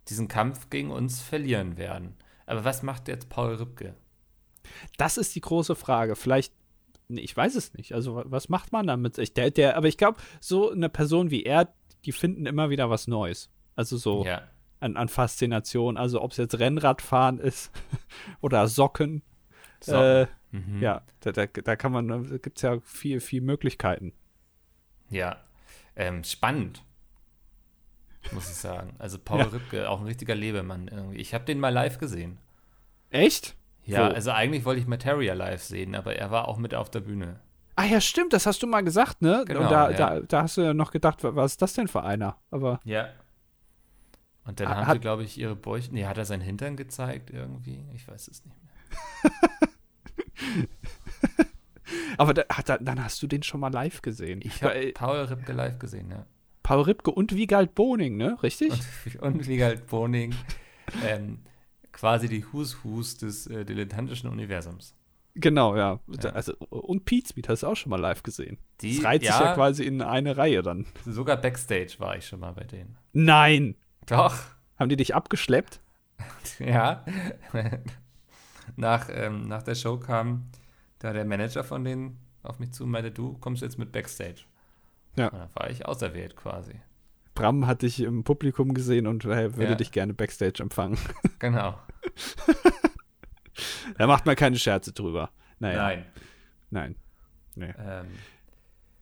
diesen 0.10 0.28
Kampf 0.28 0.70
gegen 0.70 0.92
uns 0.92 1.22
verlieren 1.22 1.78
werden. 1.78 2.16
Aber 2.52 2.66
was 2.66 2.84
macht 2.84 3.08
jetzt 3.08 3.30
Paul 3.30 3.56
Rübke? 3.56 3.96
Das 4.98 5.18
ist 5.18 5.34
die 5.36 5.40
große 5.40 5.74
Frage. 5.74 6.18
Vielleicht, 6.18 6.54
ich 7.08 7.36
weiß 7.36 7.56
es 7.56 7.74
nicht. 7.76 7.94
Also, 7.94 8.24
was 8.26 8.50
macht 8.50 8.74
man 8.74 8.88
damit? 8.88 9.18
Ich, 9.20 9.34
der, 9.34 9.52
der, 9.52 9.78
aber 9.78 9.88
ich 9.88 9.96
glaube, 9.96 10.20
so 10.42 10.70
eine 10.70 10.90
Person 10.90 11.32
wie 11.32 11.44
er, 11.44 11.74
die 12.04 12.12
finden 12.12 12.46
immer 12.46 12.70
wieder 12.70 12.90
was 12.90 13.08
Neues. 13.08 13.50
Also 13.78 13.96
so 13.96 14.26
ja. 14.26 14.42
an, 14.82 14.98
an 14.98 15.08
Faszination. 15.08 15.96
Also, 15.96 16.22
ob 16.22 16.32
es 16.32 16.38
jetzt 16.38 16.60
Rennradfahren 16.60 17.40
ist 17.40 17.72
oder 18.42 18.68
Socken. 18.68 19.22
Socken. 19.80 20.28
Äh, 20.52 20.58
mhm. 20.58 20.82
Ja, 20.82 21.04
da, 21.22 21.32
da, 21.32 21.46
da 21.46 21.76
kann 21.78 21.94
man, 21.94 22.10
da 22.10 22.18
gibt 22.38 22.58
es 22.58 22.64
ja 22.64 22.82
viel, 22.82 23.22
viel 23.22 23.40
Möglichkeiten. 23.40 24.12
Ja, 25.10 25.38
ähm, 25.96 26.26
spannend 26.26 26.84
muss 28.32 28.50
ich 28.50 28.56
sagen. 28.56 28.94
Also 29.00 29.18
Paul 29.18 29.40
ja. 29.40 29.46
Rübke, 29.46 29.90
auch 29.90 30.00
ein 30.00 30.06
richtiger 30.06 30.36
Lebemann 30.36 30.88
irgendwie. 30.88 31.18
Ich 31.18 31.34
habe 31.34 31.46
den 31.46 31.60
mal 31.60 31.70
live 31.70 31.98
gesehen. 31.98 32.38
Echt? 33.10 33.56
Ja, 33.84 34.10
Wo? 34.10 34.14
also 34.14 34.32
eigentlich 34.32 34.66
wollte 34.66 34.82
ich 34.82 34.88
Materia 34.88 35.34
live 35.34 35.64
sehen, 35.64 35.96
aber 35.96 36.16
er 36.16 36.32
war 36.32 36.48
auch 36.48 36.58
mit 36.58 36.76
auf 36.76 36.90
der 36.90 37.02
Bühne. 37.02 37.40
Ah 37.76 37.86
ja, 37.86 38.00
stimmt, 38.00 38.34
das 38.34 38.46
hast 38.46 38.62
du 38.62 38.68
mal 38.68 38.82
gesagt, 38.82 39.22
ne? 39.22 39.44
Genau, 39.48 39.68
da, 39.68 39.90
ja. 39.90 39.98
da, 39.98 40.20
da, 40.20 40.42
hast 40.44 40.58
du 40.58 40.62
ja 40.62 40.74
noch 40.74 40.92
gedacht, 40.92 41.24
was 41.24 41.54
ist 41.54 41.62
das 41.62 41.74
denn 41.74 41.88
für 41.88 42.04
einer? 42.04 42.38
Aber 42.52 42.80
ja. 42.84 43.10
Und 44.46 44.60
dann 44.60 44.70
haben 44.70 44.94
sie, 44.94 45.00
glaube 45.00 45.24
ich, 45.24 45.38
ihre 45.38 45.56
Bäuche. 45.56 45.94
Nee, 45.94 46.06
hat 46.06 46.18
er 46.18 46.26
seinen 46.26 46.42
Hintern 46.42 46.76
gezeigt 46.76 47.30
irgendwie? 47.30 47.86
Ich 47.94 48.08
weiß 48.08 48.28
es 48.28 48.44
nicht 48.44 48.56
mehr. 48.64 48.72
aber 52.18 52.34
da, 52.34 52.44
dann 52.80 53.04
hast 53.04 53.22
du 53.22 53.28
den 53.28 53.44
schon 53.44 53.60
mal 53.60 53.72
live 53.72 54.02
gesehen. 54.02 54.42
Ich 54.44 54.64
habe 54.64 54.92
Paul 54.94 55.20
Ripke 55.20 55.54
live 55.54 55.80
gesehen, 55.80 56.10
ja. 56.10 56.26
Paul 56.72 56.84
Ripke 56.84 57.12
und 57.12 57.36
Wiegald 57.36 57.76
Boning, 57.76 58.16
ne? 58.16 58.42
Richtig? 58.42 58.72
Und, 58.72 59.22
und 59.22 59.48
Wiegald 59.50 59.88
Boning. 59.88 60.34
ähm, 61.06 61.40
quasi 61.92 62.30
die 62.30 62.46
Hus-Hus 62.46 63.18
des 63.18 63.46
äh, 63.48 63.66
dilettantischen 63.66 64.30
Universums. 64.30 64.96
Genau, 65.36 65.76
ja. 65.76 66.00
ja. 66.24 66.30
Also, 66.30 66.56
und 66.70 67.04
Pete 67.04 67.34
hast 67.50 67.64
du 67.64 67.68
auch 67.68 67.76
schon 67.76 67.90
mal 67.90 68.00
live 68.00 68.24
gesehen. 68.24 68.58
Die, 68.80 68.96
das 68.96 69.04
reiht 69.04 69.24
ja, 69.24 69.34
sich 69.34 69.42
ja 69.42 69.54
quasi 69.54 69.84
in 69.84 70.02
eine 70.02 70.38
Reihe 70.38 70.62
dann. 70.62 70.86
Sogar 71.06 71.36
Backstage 71.36 71.96
war 71.98 72.16
ich 72.16 72.26
schon 72.26 72.40
mal 72.40 72.54
bei 72.54 72.64
denen. 72.64 72.98
Nein! 73.12 73.76
Doch. 74.06 74.38
Haben 74.80 74.88
die 74.88 74.96
dich 74.96 75.14
abgeschleppt? 75.14 75.82
ja. 76.60 77.04
nach, 78.78 79.10
ähm, 79.12 79.50
nach 79.50 79.64
der 79.64 79.76
Show 79.76 79.98
kam 79.98 80.46
da 81.00 81.12
der 81.12 81.26
Manager 81.26 81.66
von 81.66 81.84
denen 81.84 82.18
auf 82.44 82.60
mich 82.60 82.72
zu 82.72 82.86
und 82.86 82.92
meinte, 82.92 83.12
du 83.12 83.34
kommst 83.40 83.62
jetzt 83.62 83.78
mit 83.78 83.92
Backstage. 83.92 84.46
Ja. 85.16 85.30
Dann 85.30 85.50
war 85.54 85.70
ich 85.70 85.86
auserwählt 85.86 86.36
quasi. 86.36 86.74
Bram 87.34 87.66
hat 87.66 87.82
dich 87.82 88.02
im 88.02 88.24
Publikum 88.24 88.74
gesehen 88.74 89.08
und 89.08 89.26
äh, 89.26 89.56
würde 89.56 89.72
ja. 89.72 89.76
dich 89.76 89.92
gerne 89.92 90.14
Backstage 90.14 90.62
empfangen. 90.62 90.98
Genau. 91.40 91.76
da 93.98 94.06
macht 94.06 94.28
man 94.28 94.36
keine 94.36 94.58
Scherze 94.58 94.92
drüber. 94.92 95.32
Naja. 95.58 95.82
Nein. 95.82 96.06
Nein. 96.70 96.96
Nee. 97.56 97.74
Ähm, 97.80 98.08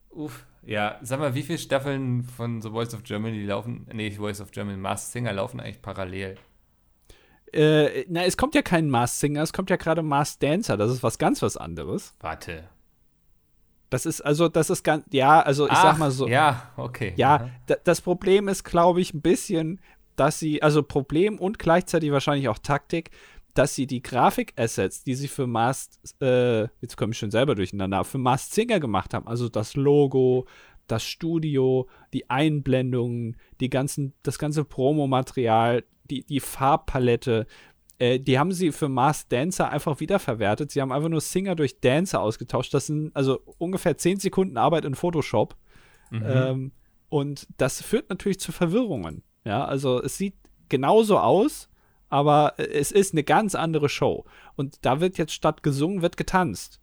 uff. 0.09 0.45
Ja, 0.63 0.99
sag 1.01 1.19
mal, 1.19 1.35
wie 1.35 1.43
viele 1.43 1.57
Staffeln 1.57 2.23
von 2.23 2.61
The 2.61 2.69
Voice 2.69 2.93
of 2.93 3.03
Germany 3.03 3.43
laufen, 3.43 3.87
nee, 3.91 4.11
Voice 4.11 4.39
of 4.39 4.51
Germany, 4.51 4.77
Masked 4.77 5.11
Singer 5.11 5.33
laufen 5.33 5.59
eigentlich 5.59 5.81
parallel? 5.81 6.37
Äh, 7.51 8.05
na, 8.07 8.23
es 8.23 8.37
kommt 8.37 8.55
ja 8.55 8.61
kein 8.61 8.89
Masked 8.89 9.19
Singer, 9.19 9.41
es 9.41 9.51
kommt 9.51 9.69
ja 9.69 9.75
gerade 9.75 10.03
Masked 10.03 10.43
Dancer, 10.43 10.77
das 10.77 10.91
ist 10.91 11.03
was 11.03 11.17
ganz 11.17 11.41
was 11.41 11.57
anderes. 11.57 12.15
Warte, 12.19 12.69
das 13.89 14.05
ist, 14.05 14.21
also, 14.21 14.47
das 14.47 14.69
ist 14.69 14.83
ganz, 14.83 15.05
ja, 15.11 15.41
also 15.41 15.65
ich 15.65 15.71
Ach, 15.71 15.83
sag 15.83 15.97
mal 15.97 16.11
so. 16.11 16.27
Ja, 16.27 16.71
okay. 16.77 17.13
Ja, 17.15 17.49
das 17.83 18.01
Problem 18.01 18.47
ist, 18.47 18.63
glaube 18.63 19.01
ich, 19.01 19.13
ein 19.13 19.21
bisschen, 19.21 19.79
dass 20.15 20.39
sie, 20.39 20.61
also 20.61 20.83
Problem 20.83 21.39
und 21.39 21.59
gleichzeitig 21.59 22.11
wahrscheinlich 22.11 22.49
auch 22.49 22.59
Taktik, 22.59 23.11
dass 23.53 23.75
sie 23.75 23.87
die 23.87 24.01
Grafik-Assets, 24.01 25.03
die 25.03 25.15
sie 25.15 25.27
für 25.27 25.47
Mast, 25.47 25.99
äh, 26.21 26.63
jetzt 26.81 26.97
komme 26.97 27.13
ich 27.13 27.17
schon 27.17 27.31
selber 27.31 27.55
durcheinander, 27.55 28.03
für 28.03 28.19
Mast 28.19 28.53
Singer 28.53 28.79
gemacht 28.79 29.13
haben, 29.13 29.27
also 29.27 29.49
das 29.49 29.75
Logo, 29.75 30.45
das 30.87 31.03
Studio, 31.03 31.87
die 32.13 32.29
Einblendungen, 32.29 33.37
die 33.59 33.69
ganzen, 33.69 34.13
das 34.23 34.39
ganze 34.39 34.65
Promomaterial, 34.65 35.83
die, 36.09 36.23
die 36.25 36.39
Farbpalette, 36.39 37.47
äh, 37.99 38.19
die 38.19 38.39
haben 38.39 38.51
sie 38.51 38.71
für 38.71 38.89
Mars 38.89 39.27
Dancer 39.27 39.69
einfach 39.69 39.99
wiederverwertet. 39.99 40.71
Sie 40.71 40.81
haben 40.81 40.91
einfach 40.91 41.09
nur 41.09 41.21
Singer 41.21 41.55
durch 41.55 41.79
Dancer 41.81 42.21
ausgetauscht. 42.21 42.73
Das 42.73 42.87
sind 42.87 43.15
also 43.15 43.41
ungefähr 43.57 43.97
10 43.97 44.19
Sekunden 44.19 44.57
Arbeit 44.57 44.85
in 44.85 44.95
Photoshop. 44.95 45.55
Mhm. 46.09 46.23
Ähm, 46.25 46.71
und 47.09 47.47
das 47.57 47.81
führt 47.81 48.09
natürlich 48.09 48.39
zu 48.39 48.51
Verwirrungen. 48.51 49.23
Ja, 49.43 49.65
also 49.65 50.01
es 50.01 50.17
sieht 50.17 50.35
genauso 50.69 51.19
aus, 51.19 51.69
aber 52.07 52.53
es 52.57 52.91
ist 52.91 53.13
eine 53.13 53.23
ganz 53.23 53.53
andere 53.53 53.89
Show. 53.89 54.25
Und 54.55 54.85
da 54.85 55.01
wird 55.01 55.17
jetzt 55.17 55.33
statt 55.33 55.61
gesungen, 55.61 56.01
wird 56.01 56.17
getanzt. 56.17 56.79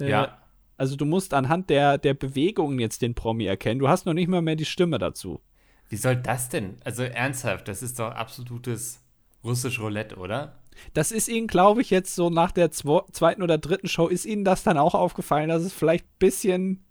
Äh, 0.00 0.10
ja. 0.10 0.38
Also 0.76 0.96
du 0.96 1.04
musst 1.04 1.34
anhand 1.34 1.70
der, 1.70 1.98
der 1.98 2.14
Bewegungen 2.14 2.78
jetzt 2.78 3.02
den 3.02 3.14
Promi 3.14 3.46
erkennen. 3.46 3.80
Du 3.80 3.88
hast 3.88 4.06
noch 4.06 4.14
nicht 4.14 4.28
mal 4.28 4.42
mehr 4.42 4.56
die 4.56 4.64
Stimme 4.64 4.98
dazu. 4.98 5.40
Wie 5.88 5.96
soll 5.96 6.16
das 6.16 6.48
denn? 6.48 6.76
Also 6.84 7.02
ernsthaft, 7.02 7.68
das 7.68 7.82
ist 7.82 7.98
doch 7.98 8.10
absolutes 8.10 9.03
Russisch 9.44 9.80
Roulette, 9.80 10.16
oder? 10.16 10.54
Das 10.92 11.12
ist 11.12 11.28
Ihnen, 11.28 11.46
glaube 11.46 11.82
ich, 11.82 11.90
jetzt 11.90 12.14
so 12.14 12.30
nach 12.30 12.52
der 12.52 12.70
zweiten 12.70 13.42
oder 13.42 13.58
dritten 13.58 13.88
Show, 13.88 14.08
ist 14.08 14.26
Ihnen 14.26 14.44
das 14.44 14.62
dann 14.62 14.78
auch 14.78 14.94
aufgefallen, 14.94 15.48
dass 15.48 15.62
es 15.62 15.72
vielleicht 15.72 16.04
ein 16.04 16.18
bisschen, 16.18 16.84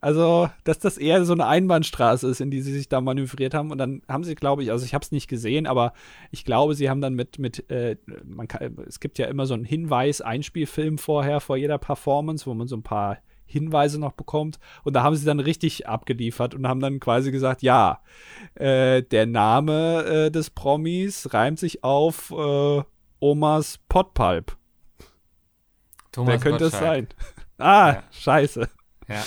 also, 0.00 0.50
dass 0.64 0.78
das 0.78 0.98
eher 0.98 1.24
so 1.24 1.32
eine 1.32 1.46
Einbahnstraße 1.46 2.28
ist, 2.28 2.40
in 2.40 2.50
die 2.50 2.62
Sie 2.62 2.72
sich 2.72 2.88
da 2.88 3.00
manövriert 3.00 3.54
haben. 3.54 3.70
Und 3.70 3.78
dann 3.78 4.02
haben 4.08 4.24
Sie, 4.24 4.34
glaube 4.34 4.62
ich, 4.62 4.70
also 4.70 4.84
ich 4.84 4.94
habe 4.94 5.04
es 5.04 5.12
nicht 5.12 5.28
gesehen, 5.28 5.66
aber 5.66 5.92
ich 6.30 6.44
glaube, 6.44 6.74
Sie 6.74 6.90
haben 6.90 7.00
dann 7.00 7.14
mit, 7.14 7.38
mit 7.38 7.70
äh, 7.70 7.96
man 8.24 8.48
kann, 8.48 8.76
es 8.86 9.00
gibt 9.00 9.18
ja 9.18 9.26
immer 9.26 9.46
so 9.46 9.54
einen 9.54 9.64
Hinweis, 9.64 10.20
Einspielfilm 10.20 10.98
vorher, 10.98 11.40
vor 11.40 11.56
jeder 11.56 11.78
Performance, 11.78 12.46
wo 12.46 12.54
man 12.54 12.68
so 12.68 12.76
ein 12.76 12.82
paar 12.82 13.18
Hinweise 13.48 13.98
noch 13.98 14.12
bekommt. 14.12 14.60
Und 14.84 14.94
da 14.94 15.02
haben 15.02 15.16
sie 15.16 15.24
dann 15.24 15.40
richtig 15.40 15.88
abgeliefert 15.88 16.54
und 16.54 16.68
haben 16.68 16.80
dann 16.80 17.00
quasi 17.00 17.32
gesagt, 17.32 17.62
ja, 17.62 18.02
äh, 18.54 19.02
der 19.02 19.26
Name 19.26 20.04
äh, 20.04 20.30
des 20.30 20.50
Promis 20.50 21.32
reimt 21.32 21.58
sich 21.58 21.82
auf 21.82 22.30
äh, 22.30 22.82
Omas 23.18 23.78
Potpalp. 23.88 24.56
Thomas 26.12 26.34
Wer 26.34 26.38
könnte 26.38 26.64
es 26.66 26.72
sein? 26.72 27.08
ah, 27.58 27.94
ja. 27.94 28.02
scheiße. 28.12 28.68
Ja. 29.08 29.24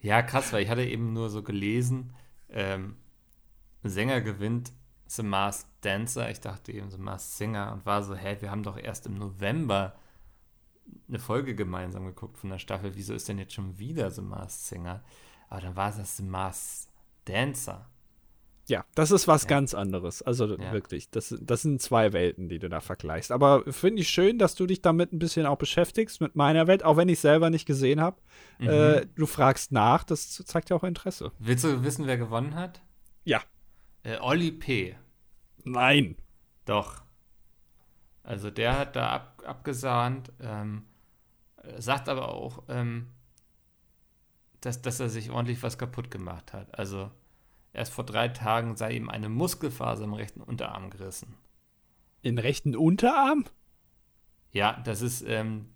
ja, 0.00 0.22
krass, 0.22 0.52
weil 0.52 0.62
ich 0.62 0.70
hatte 0.70 0.84
eben 0.84 1.12
nur 1.12 1.28
so 1.28 1.42
gelesen, 1.42 2.14
ähm, 2.48 2.96
Sänger 3.82 4.20
gewinnt 4.20 4.72
The 5.06 5.22
Masked 5.22 5.68
Dancer. 5.82 6.30
Ich 6.30 6.40
dachte 6.40 6.72
eben 6.72 6.90
The 6.90 6.98
Masked 6.98 7.36
Singer 7.36 7.72
und 7.72 7.84
war 7.84 8.02
so, 8.02 8.14
hä, 8.14 8.36
wir 8.40 8.50
haben 8.50 8.62
doch 8.62 8.78
erst 8.78 9.06
im 9.06 9.14
November 9.14 9.94
eine 11.08 11.18
Folge 11.18 11.54
gemeinsam 11.54 12.06
geguckt 12.06 12.38
von 12.38 12.50
der 12.50 12.58
Staffel. 12.58 12.94
Wieso 12.94 13.14
ist 13.14 13.28
denn 13.28 13.38
jetzt 13.38 13.54
schon 13.54 13.78
wieder 13.78 14.10
The 14.10 14.22
Masked 14.22 14.66
Singer? 14.66 15.02
Aber 15.48 15.60
dann 15.60 15.76
war 15.76 15.90
es 15.90 15.96
das 15.96 16.16
The 16.16 16.22
Masked 16.22 16.92
Dancer. 17.24 17.88
Ja, 18.68 18.84
das 18.94 19.10
ist 19.10 19.26
was 19.26 19.42
ja. 19.42 19.48
ganz 19.48 19.74
anderes. 19.74 20.22
Also 20.22 20.56
ja. 20.56 20.72
wirklich, 20.72 21.10
das, 21.10 21.34
das 21.40 21.62
sind 21.62 21.82
zwei 21.82 22.12
Welten, 22.12 22.48
die 22.48 22.58
du 22.58 22.68
da 22.68 22.80
vergleichst. 22.80 23.32
Aber 23.32 23.64
finde 23.70 24.02
ich 24.02 24.08
schön, 24.08 24.38
dass 24.38 24.54
du 24.54 24.66
dich 24.66 24.80
damit 24.82 25.12
ein 25.12 25.18
bisschen 25.18 25.46
auch 25.46 25.58
beschäftigst, 25.58 26.20
mit 26.20 26.36
meiner 26.36 26.66
Welt, 26.68 26.84
auch 26.84 26.96
wenn 26.96 27.08
ich 27.08 27.18
selber 27.18 27.50
nicht 27.50 27.66
gesehen 27.66 28.00
habe. 28.00 28.20
Mhm. 28.58 28.68
Äh, 28.68 29.06
du 29.14 29.26
fragst 29.26 29.72
nach, 29.72 30.04
das 30.04 30.30
zeigt 30.30 30.70
ja 30.70 30.76
auch 30.76 30.84
Interesse. 30.84 31.32
Willst 31.38 31.64
du 31.64 31.82
wissen, 31.82 32.06
wer 32.06 32.16
gewonnen 32.16 32.54
hat? 32.54 32.82
Ja. 33.24 33.42
Äh, 34.04 34.18
Olli 34.20 34.52
P. 34.52 34.96
Nein. 35.64 36.16
Doch. 36.64 37.02
Also 38.22 38.50
der 38.50 38.78
hat 38.78 38.94
da 38.96 39.10
ab, 39.10 39.31
abgesahnt, 39.44 40.32
ähm, 40.40 40.84
sagt 41.78 42.08
aber 42.08 42.28
auch, 42.28 42.62
ähm, 42.68 43.08
dass, 44.60 44.82
dass 44.82 45.00
er 45.00 45.08
sich 45.08 45.30
ordentlich 45.30 45.62
was 45.62 45.78
kaputt 45.78 46.10
gemacht 46.10 46.52
hat. 46.52 46.78
Also 46.78 47.10
erst 47.72 47.92
vor 47.92 48.04
drei 48.04 48.28
Tagen 48.28 48.76
sei 48.76 48.92
ihm 48.92 49.08
eine 49.08 49.28
Muskelfaser 49.28 50.04
im 50.04 50.14
rechten 50.14 50.40
Unterarm 50.40 50.90
gerissen. 50.90 51.34
Im 52.22 52.38
rechten 52.38 52.76
Unterarm? 52.76 53.44
Ja, 54.52 54.80
das 54.84 55.02
ist 55.02 55.22
ähm, 55.22 55.68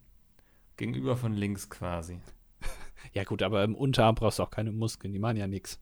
gegenüber 0.76 1.16
von 1.16 1.32
links 1.32 1.68
quasi. 1.68 2.20
ja 3.12 3.24
gut, 3.24 3.42
aber 3.42 3.64
im 3.64 3.74
Unterarm 3.74 4.14
brauchst 4.14 4.38
du 4.38 4.44
auch 4.44 4.50
keine 4.50 4.70
Muskeln, 4.70 5.12
die 5.12 5.18
machen 5.18 5.36
ja 5.36 5.46
nichts. 5.46 5.80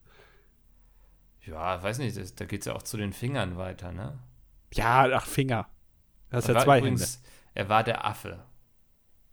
Ja, 1.42 1.82
weiß 1.82 1.98
nicht, 1.98 2.16
das, 2.16 2.34
da 2.34 2.46
geht 2.46 2.60
es 2.60 2.66
ja 2.66 2.74
auch 2.74 2.82
zu 2.82 2.96
den 2.96 3.12
Fingern 3.12 3.58
weiter, 3.58 3.92
ne? 3.92 4.18
Ja, 4.72 5.10
ach, 5.12 5.26
Finger. 5.26 5.68
Das 6.30 6.48
ist 6.48 6.54
ja 6.54 6.60
zwei 6.60 6.78
übrigens, 6.78 7.16
Hände. 7.16 7.28
Er 7.54 7.68
war 7.68 7.84
der 7.84 8.04
Affe. 8.04 8.44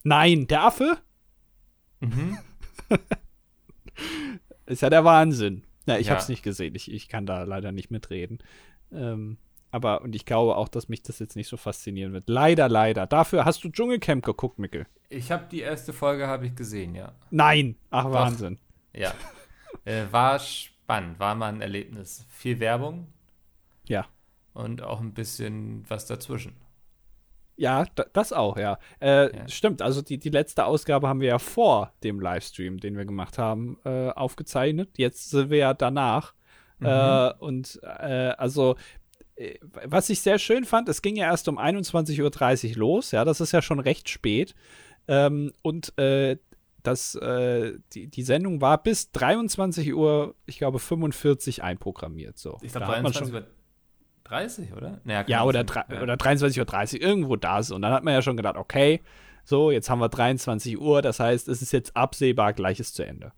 Nein, 0.03 0.47
der 0.47 0.63
Affe? 0.63 0.97
Mhm. 1.99 2.37
ist 4.65 4.81
ja 4.81 4.89
der 4.89 5.03
Wahnsinn. 5.05 5.63
Ja, 5.85 5.97
ich 5.97 6.07
ja. 6.07 6.13
habe 6.13 6.21
es 6.21 6.29
nicht 6.29 6.43
gesehen. 6.43 6.75
Ich, 6.75 6.91
ich 6.91 7.07
kann 7.07 7.25
da 7.25 7.43
leider 7.43 7.71
nicht 7.71 7.91
mitreden. 7.91 8.39
Ähm, 8.91 9.37
aber, 9.71 10.01
und 10.01 10.15
ich 10.15 10.25
glaube 10.25 10.57
auch, 10.57 10.67
dass 10.67 10.89
mich 10.89 11.01
das 11.01 11.19
jetzt 11.19 11.35
nicht 11.35 11.47
so 11.47 11.57
faszinieren 11.57 12.13
wird. 12.13 12.29
Leider, 12.29 12.67
leider. 12.69 13.07
Dafür 13.07 13.45
hast 13.45 13.63
du 13.63 13.69
Dschungelcamp 13.69 14.25
geguckt, 14.25 14.59
Mickel. 14.59 14.85
Ich 15.09 15.31
habe 15.31 15.45
die 15.49 15.61
erste 15.61 15.93
Folge 15.93 16.27
habe 16.27 16.47
ich 16.47 16.55
gesehen, 16.55 16.95
ja. 16.95 17.13
Nein. 17.29 17.75
Ach, 17.89 18.03
Doch. 18.03 18.11
Wahnsinn. 18.11 18.59
Ja. 18.93 19.13
äh, 19.85 20.03
war 20.11 20.39
spannend 20.39 20.71
spannend. 20.91 21.19
War 21.19 21.35
mal 21.35 21.53
ein 21.53 21.61
Erlebnis. 21.61 22.25
Viel 22.29 22.59
Werbung. 22.59 23.07
Ja. 23.87 24.07
Und 24.53 24.81
auch 24.81 24.99
ein 24.99 25.13
bisschen 25.13 25.85
was 25.87 26.05
dazwischen. 26.05 26.53
Ja, 27.61 27.85
das 28.13 28.33
auch, 28.33 28.57
ja. 28.57 28.79
Äh, 28.99 29.37
ja. 29.37 29.47
Stimmt, 29.47 29.83
also 29.83 30.01
die, 30.01 30.17
die 30.17 30.31
letzte 30.31 30.65
Ausgabe 30.65 31.07
haben 31.07 31.19
wir 31.21 31.27
ja 31.27 31.37
vor 31.37 31.93
dem 32.03 32.19
Livestream, 32.19 32.79
den 32.79 32.97
wir 32.97 33.05
gemacht 33.05 33.37
haben, 33.37 33.77
äh, 33.85 34.09
aufgezeichnet. 34.09 34.97
Jetzt 34.97 35.29
sind 35.29 35.51
wir 35.51 35.59
ja 35.59 35.73
danach. 35.75 36.33
Mhm. 36.79 36.87
Äh, 36.87 37.33
und 37.37 37.79
äh, 37.83 38.33
also, 38.35 38.77
äh, 39.35 39.59
was 39.61 40.09
ich 40.09 40.21
sehr 40.21 40.39
schön 40.39 40.65
fand, 40.65 40.89
es 40.89 41.03
ging 41.03 41.15
ja 41.15 41.27
erst 41.27 41.47
um 41.47 41.59
21.30 41.59 42.71
Uhr 42.71 42.77
los, 42.77 43.11
ja, 43.11 43.25
das 43.25 43.41
ist 43.41 43.51
ja 43.51 43.61
schon 43.61 43.79
recht 43.79 44.09
spät. 44.09 44.55
Ähm, 45.07 45.53
und 45.61 45.95
äh, 45.99 46.37
das, 46.81 47.11
die, 47.93 48.07
die 48.07 48.23
Sendung 48.23 48.59
war 48.59 48.81
bis 48.81 49.11
23 49.11 49.93
Uhr, 49.93 50.33
ich 50.47 50.57
glaube, 50.57 50.79
45 50.79 51.61
einprogrammiert. 51.61 52.39
So. 52.39 52.57
Ich 52.63 52.71
glaube, 52.71 52.87
23 52.87 53.31
Uhr 53.35 53.45
30, 54.31 54.73
oder? 54.73 55.01
Naja, 55.03 55.23
ja, 55.27 55.43
oder, 55.43 55.65
ja. 55.65 56.01
oder 56.01 56.13
23.30 56.15 56.95
Uhr, 56.95 57.01
irgendwo 57.01 57.35
das. 57.35 57.71
Und 57.71 57.81
dann 57.81 57.91
hat 57.91 58.03
man 58.03 58.13
ja 58.13 58.21
schon 58.21 58.37
gedacht, 58.37 58.55
okay, 58.55 59.01
so, 59.43 59.71
jetzt 59.71 59.89
haben 59.89 59.99
wir 59.99 60.09
23 60.09 60.79
Uhr, 60.79 61.01
das 61.01 61.19
heißt, 61.19 61.47
es 61.47 61.61
ist 61.61 61.73
jetzt 61.73 61.95
absehbar, 61.97 62.53
gleich 62.53 62.79
ist 62.79 62.95
zu 62.95 63.05
Ende. 63.05 63.33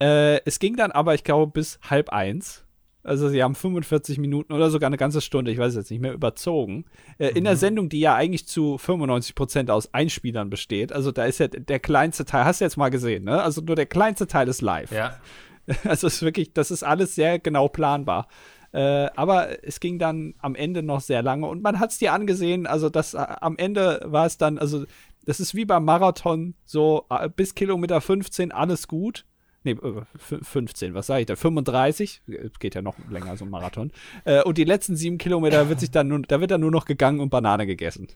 Äh, 0.00 0.40
es 0.44 0.58
ging 0.58 0.76
dann 0.76 0.92
aber, 0.92 1.14
ich 1.14 1.24
glaube, 1.24 1.52
bis 1.52 1.78
halb 1.88 2.10
eins. 2.10 2.64
Also 3.02 3.28
sie 3.28 3.42
haben 3.42 3.54
45 3.54 4.18
Minuten 4.18 4.52
oder 4.52 4.70
sogar 4.70 4.88
eine 4.88 4.96
ganze 4.96 5.20
Stunde, 5.20 5.50
ich 5.50 5.58
weiß 5.58 5.74
jetzt 5.74 5.90
nicht 5.90 6.00
mehr, 6.00 6.12
überzogen. 6.12 6.84
Äh, 7.18 7.30
mhm. 7.30 7.36
In 7.36 7.44
der 7.44 7.54
mhm. 7.54 7.58
Sendung, 7.58 7.88
die 7.88 8.00
ja 8.00 8.14
eigentlich 8.14 8.46
zu 8.46 8.78
95 8.78 9.34
Prozent 9.34 9.70
aus 9.70 9.92
Einspielern 9.94 10.50
besteht. 10.50 10.92
Also 10.92 11.12
da 11.12 11.24
ist 11.24 11.38
ja 11.38 11.48
der 11.48 11.80
kleinste 11.80 12.24
Teil, 12.24 12.44
hast 12.44 12.60
du 12.60 12.64
jetzt 12.64 12.76
mal 12.76 12.90
gesehen, 12.90 13.24
ne? 13.24 13.42
Also 13.42 13.60
nur 13.60 13.76
der 13.76 13.86
kleinste 13.86 14.26
Teil 14.26 14.48
ist 14.48 14.62
live. 14.62 14.92
Ja. 14.92 15.18
Also 15.84 16.06
es 16.06 16.14
ist 16.14 16.22
wirklich, 16.22 16.54
das 16.54 16.70
ist 16.70 16.82
alles 16.82 17.14
sehr 17.14 17.38
genau 17.38 17.68
planbar. 17.68 18.26
Äh, 18.72 19.08
aber 19.16 19.64
es 19.64 19.80
ging 19.80 19.98
dann 19.98 20.34
am 20.40 20.54
Ende 20.54 20.82
noch 20.82 21.00
sehr 21.00 21.22
lange 21.22 21.46
und 21.46 21.62
man 21.62 21.80
hat 21.80 21.90
es 21.90 21.98
dir 21.98 22.12
angesehen, 22.12 22.66
also 22.66 22.90
das 22.90 23.14
äh, 23.14 23.18
am 23.18 23.56
Ende 23.56 24.02
war 24.04 24.26
es 24.26 24.36
dann, 24.36 24.58
also 24.58 24.84
das 25.24 25.40
ist 25.40 25.54
wie 25.54 25.64
beim 25.64 25.84
Marathon, 25.84 26.54
so 26.64 27.06
äh, 27.08 27.28
bis 27.28 27.54
Kilometer 27.54 28.00
15 28.00 28.52
alles 28.52 28.86
gut. 28.86 29.24
Nee, 29.64 29.76
15, 30.16 30.92
äh, 30.92 30.94
was 30.94 31.06
sage 31.06 31.20
ich 31.20 31.26
da? 31.26 31.36
35, 31.36 32.22
geht 32.58 32.74
ja 32.74 32.82
noch 32.82 32.96
länger 33.10 33.36
so 33.36 33.44
ein 33.44 33.50
Marathon. 33.50 33.90
Und 34.44 34.56
die 34.56 34.64
letzten 34.64 34.94
sieben 34.94 35.18
Kilometer 35.18 35.68
wird 35.68 35.80
sich 35.80 35.90
dann 35.90 36.08
nur, 36.08 36.20
da 36.22 36.40
wird 36.40 36.52
dann 36.52 36.60
nur 36.60 36.70
noch 36.70 36.84
gegangen 36.84 37.20
und 37.20 37.30
Banane 37.30 37.66
gegessen. 37.66 38.06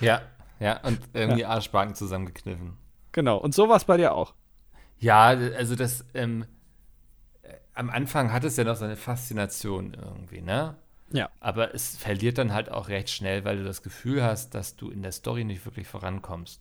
Ja, 0.00 0.22
ja, 0.60 0.80
und 0.84 1.00
irgendwie 1.12 1.40
ja. 1.40 1.48
Arschbacken 1.48 1.94
zusammengekniffen. 1.94 2.74
Genau, 3.12 3.36
und 3.38 3.54
so 3.54 3.68
war 3.68 3.76
es 3.76 3.84
bei 3.84 3.96
dir 3.96 4.14
auch. 4.14 4.34
Ja, 4.98 5.26
also 5.26 5.74
das, 5.74 6.04
ähm, 6.14 6.46
am 7.76 7.90
Anfang 7.90 8.32
hat 8.32 8.44
es 8.44 8.56
ja 8.56 8.64
noch 8.64 8.76
so 8.76 8.84
eine 8.84 8.96
Faszination 8.96 9.94
irgendwie, 9.94 10.40
ne? 10.40 10.76
Ja. 11.10 11.30
Aber 11.40 11.74
es 11.74 11.96
verliert 11.96 12.38
dann 12.38 12.52
halt 12.52 12.70
auch 12.70 12.88
recht 12.88 13.10
schnell, 13.10 13.44
weil 13.44 13.58
du 13.58 13.64
das 13.64 13.82
Gefühl 13.82 14.24
hast, 14.24 14.54
dass 14.54 14.76
du 14.76 14.90
in 14.90 15.02
der 15.02 15.12
Story 15.12 15.44
nicht 15.44 15.64
wirklich 15.64 15.86
vorankommst. 15.86 16.60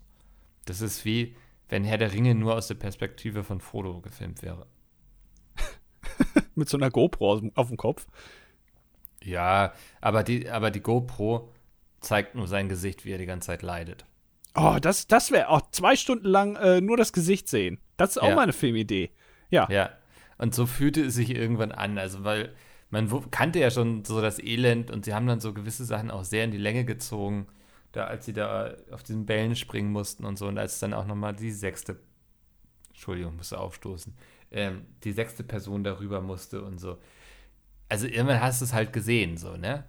Das 0.66 0.82
ist 0.82 1.06
wie, 1.06 1.36
wenn 1.70 1.84
Herr 1.84 1.98
der 1.98 2.12
Ringe 2.12 2.36
nur 2.36 2.56
aus 2.56 2.68
der 2.68 2.76
Perspektive 2.76 3.44
von 3.44 3.60
Frodo 3.60 4.02
gefilmt 4.02 4.44
wäre. 4.44 4.68
Mit 6.56 6.70
so 6.70 6.78
einer 6.78 6.92
GoPro 6.92 7.42
auf 7.56 7.68
dem 7.70 7.78
Kopf. 7.78 8.06
Ja, 9.24 9.74
aber 10.02 10.24
die, 10.24 10.50
aber 10.50 10.70
die 10.70 10.82
GoPro 10.82 11.52
zeigt 12.02 12.36
nur 12.36 12.48
sein 12.48 12.70
Gesicht, 12.70 13.06
wie 13.06 13.14
er 13.14 13.18
die 13.18 13.26
ganze 13.26 13.48
Zeit 13.48 13.64
leidet. 13.64 14.06
Oh, 14.54 14.78
das, 14.80 15.08
das 15.08 15.32
wäre 15.32 15.50
auch 15.50 15.72
zwei 15.72 15.96
Stunden 15.96 16.28
lang 16.28 16.56
äh, 16.58 16.82
nur 16.82 16.98
das 16.98 17.14
Gesicht 17.14 17.48
sehen. 17.50 17.80
Das 17.98 18.12
ist 18.12 18.18
auch 18.20 18.30
ja. 18.30 18.36
mal 18.36 18.44
eine 18.44 18.54
Filmidee. 18.54 19.12
Ja. 19.50 19.68
Ja, 19.72 19.90
und 20.38 20.54
so 20.54 20.66
fühlte 20.66 21.04
es 21.06 21.16
sich 21.16 21.30
irgendwann 21.30 21.72
an. 21.72 21.98
Also, 21.98 22.24
weil 22.24 22.54
man 22.90 23.10
kannte 23.32 23.60
ja 23.60 23.72
schon 23.72 24.06
so 24.06 24.22
das 24.22 24.40
Elend 24.40 24.92
und 24.92 25.06
sie 25.06 25.14
haben 25.14 25.28
dann 25.28 25.40
so 25.40 25.54
gewisse 25.54 25.86
Sachen 25.86 26.12
auch 26.12 26.24
sehr 26.24 26.44
in 26.44 26.52
die 26.52 26.58
Länge 26.58 26.86
gezogen, 26.86 27.48
da 27.92 28.06
als 28.06 28.26
sie 28.26 28.34
da 28.34 28.76
auf 28.92 29.04
diesen 29.04 29.26
Bällen 29.26 29.56
springen 29.56 29.92
mussten 29.92 30.26
und 30.26 30.38
so. 30.38 30.48
Und 30.48 30.58
als 30.58 30.80
dann 30.80 30.94
auch 30.94 31.06
nochmal 31.06 31.34
die 31.34 31.52
sechste, 31.52 31.98
Entschuldigung, 32.90 33.36
musste 33.38 33.60
aufstoßen, 33.60 34.14
ähm, 34.52 34.86
die 35.04 35.12
sechste 35.12 35.44
Person 35.44 35.84
darüber 35.84 36.22
musste 36.22 36.62
und 36.62 36.80
so. 36.80 36.98
Also 37.90 38.08
irgendwann 38.08 38.42
hast 38.42 38.62
du 38.62 38.66
es 38.66 38.74
halt 38.74 38.94
gesehen, 38.94 39.38
so, 39.38 39.58
ne? 39.58 39.86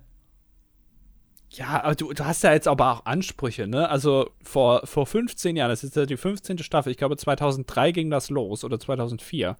Ja, 1.51 1.83
aber 1.85 1.95
du, 1.95 2.13
du 2.13 2.25
hast 2.25 2.43
ja 2.43 2.53
jetzt 2.53 2.69
aber 2.69 2.93
auch 2.93 3.07
Ansprüche, 3.07 3.67
ne? 3.67 3.89
Also 3.89 4.31
vor, 4.43 4.87
vor 4.87 5.07
15 5.07 5.57
Jahren, 5.57 5.71
das 5.71 5.85
ist 5.85 5.97
ja 5.97 6.05
die 6.05 6.17
15. 6.17 6.59
Staffel, 6.59 6.91
ich 6.91 6.99
glaube 6.99 7.17
2003 7.17 7.93
ging 7.93 8.11
das 8.11 8.31
los 8.31 8.65
oder 8.65 8.79
2004 8.79 9.57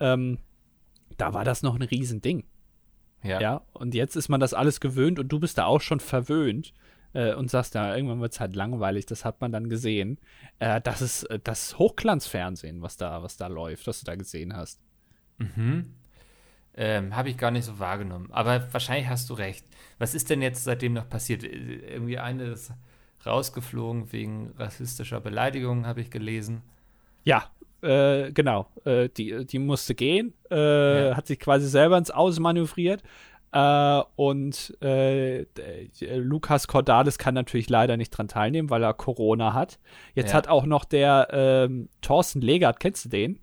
ähm, 0.00 0.38
da 1.16 1.34
war 1.34 1.44
das 1.44 1.62
noch 1.62 1.74
ein 1.74 1.82
Riesending. 1.82 2.44
Ja. 3.22 3.40
ja. 3.40 3.62
Und 3.72 3.94
jetzt 3.94 4.16
ist 4.16 4.28
man 4.28 4.40
das 4.40 4.54
alles 4.54 4.80
gewöhnt 4.80 5.18
und 5.18 5.28
du 5.28 5.40
bist 5.40 5.58
da 5.58 5.64
auch 5.64 5.80
schon 5.80 6.00
verwöhnt 6.00 6.72
äh, 7.12 7.34
und 7.34 7.50
sagst, 7.50 7.74
ja, 7.74 7.94
irgendwann 7.94 8.20
wird 8.20 8.32
es 8.32 8.40
halt 8.40 8.54
langweilig, 8.54 9.06
das 9.06 9.24
hat 9.24 9.40
man 9.40 9.52
dann 9.52 9.68
gesehen. 9.68 10.18
Äh, 10.58 10.80
das 10.80 11.02
ist 11.02 11.24
äh, 11.24 11.40
das 11.42 11.78
Hochglanzfernsehen, 11.78 12.82
was 12.82 12.96
da, 12.96 13.22
was 13.22 13.36
da 13.36 13.46
läuft, 13.46 13.86
was 13.86 14.00
du 14.00 14.04
da 14.04 14.14
gesehen 14.14 14.54
hast. 14.54 14.80
Mhm. 15.38 15.94
Ähm, 16.74 17.16
Habe 17.16 17.30
ich 17.30 17.38
gar 17.38 17.50
nicht 17.50 17.64
so 17.64 17.78
wahrgenommen. 17.78 18.30
Aber 18.32 18.72
wahrscheinlich 18.72 19.08
hast 19.08 19.30
du 19.30 19.34
recht. 19.34 19.66
Was 19.98 20.14
ist 20.14 20.28
denn 20.28 20.42
jetzt 20.42 20.64
seitdem 20.64 20.92
noch 20.92 21.08
passiert? 21.08 21.42
Äh, 21.42 21.48
irgendwie 21.48 22.18
eine 22.18 22.44
ist 22.44 22.72
rausgeflogen 23.24 24.12
wegen 24.12 24.52
rassistischer 24.58 25.20
Beleidigung, 25.20 25.86
habe 25.86 26.00
ich 26.00 26.10
gelesen. 26.10 26.62
Ja, 27.24 27.50
äh, 27.86 28.32
genau, 28.32 28.66
äh, 28.84 29.08
die, 29.08 29.46
die 29.46 29.58
musste 29.58 29.94
gehen, 29.94 30.34
äh, 30.50 31.08
ja. 31.08 31.16
hat 31.16 31.26
sich 31.26 31.38
quasi 31.38 31.68
selber 31.68 31.96
ins 31.96 32.10
Aus 32.10 32.38
manövriert. 32.38 33.02
Äh, 33.52 34.02
und 34.16 34.76
äh, 34.82 35.46
Lukas 36.16 36.66
Cordalis 36.66 37.18
kann 37.18 37.34
natürlich 37.34 37.70
leider 37.70 37.96
nicht 37.96 38.10
dran 38.10 38.28
teilnehmen, 38.28 38.70
weil 38.70 38.82
er 38.82 38.92
Corona 38.92 39.54
hat. 39.54 39.78
Jetzt 40.14 40.30
ja. 40.30 40.36
hat 40.36 40.48
auch 40.48 40.66
noch 40.66 40.84
der 40.84 41.28
ähm, 41.30 41.88
Thorsten 42.02 42.40
Legert, 42.40 42.80
kennst 42.80 43.04
du 43.04 43.08
den? 43.08 43.40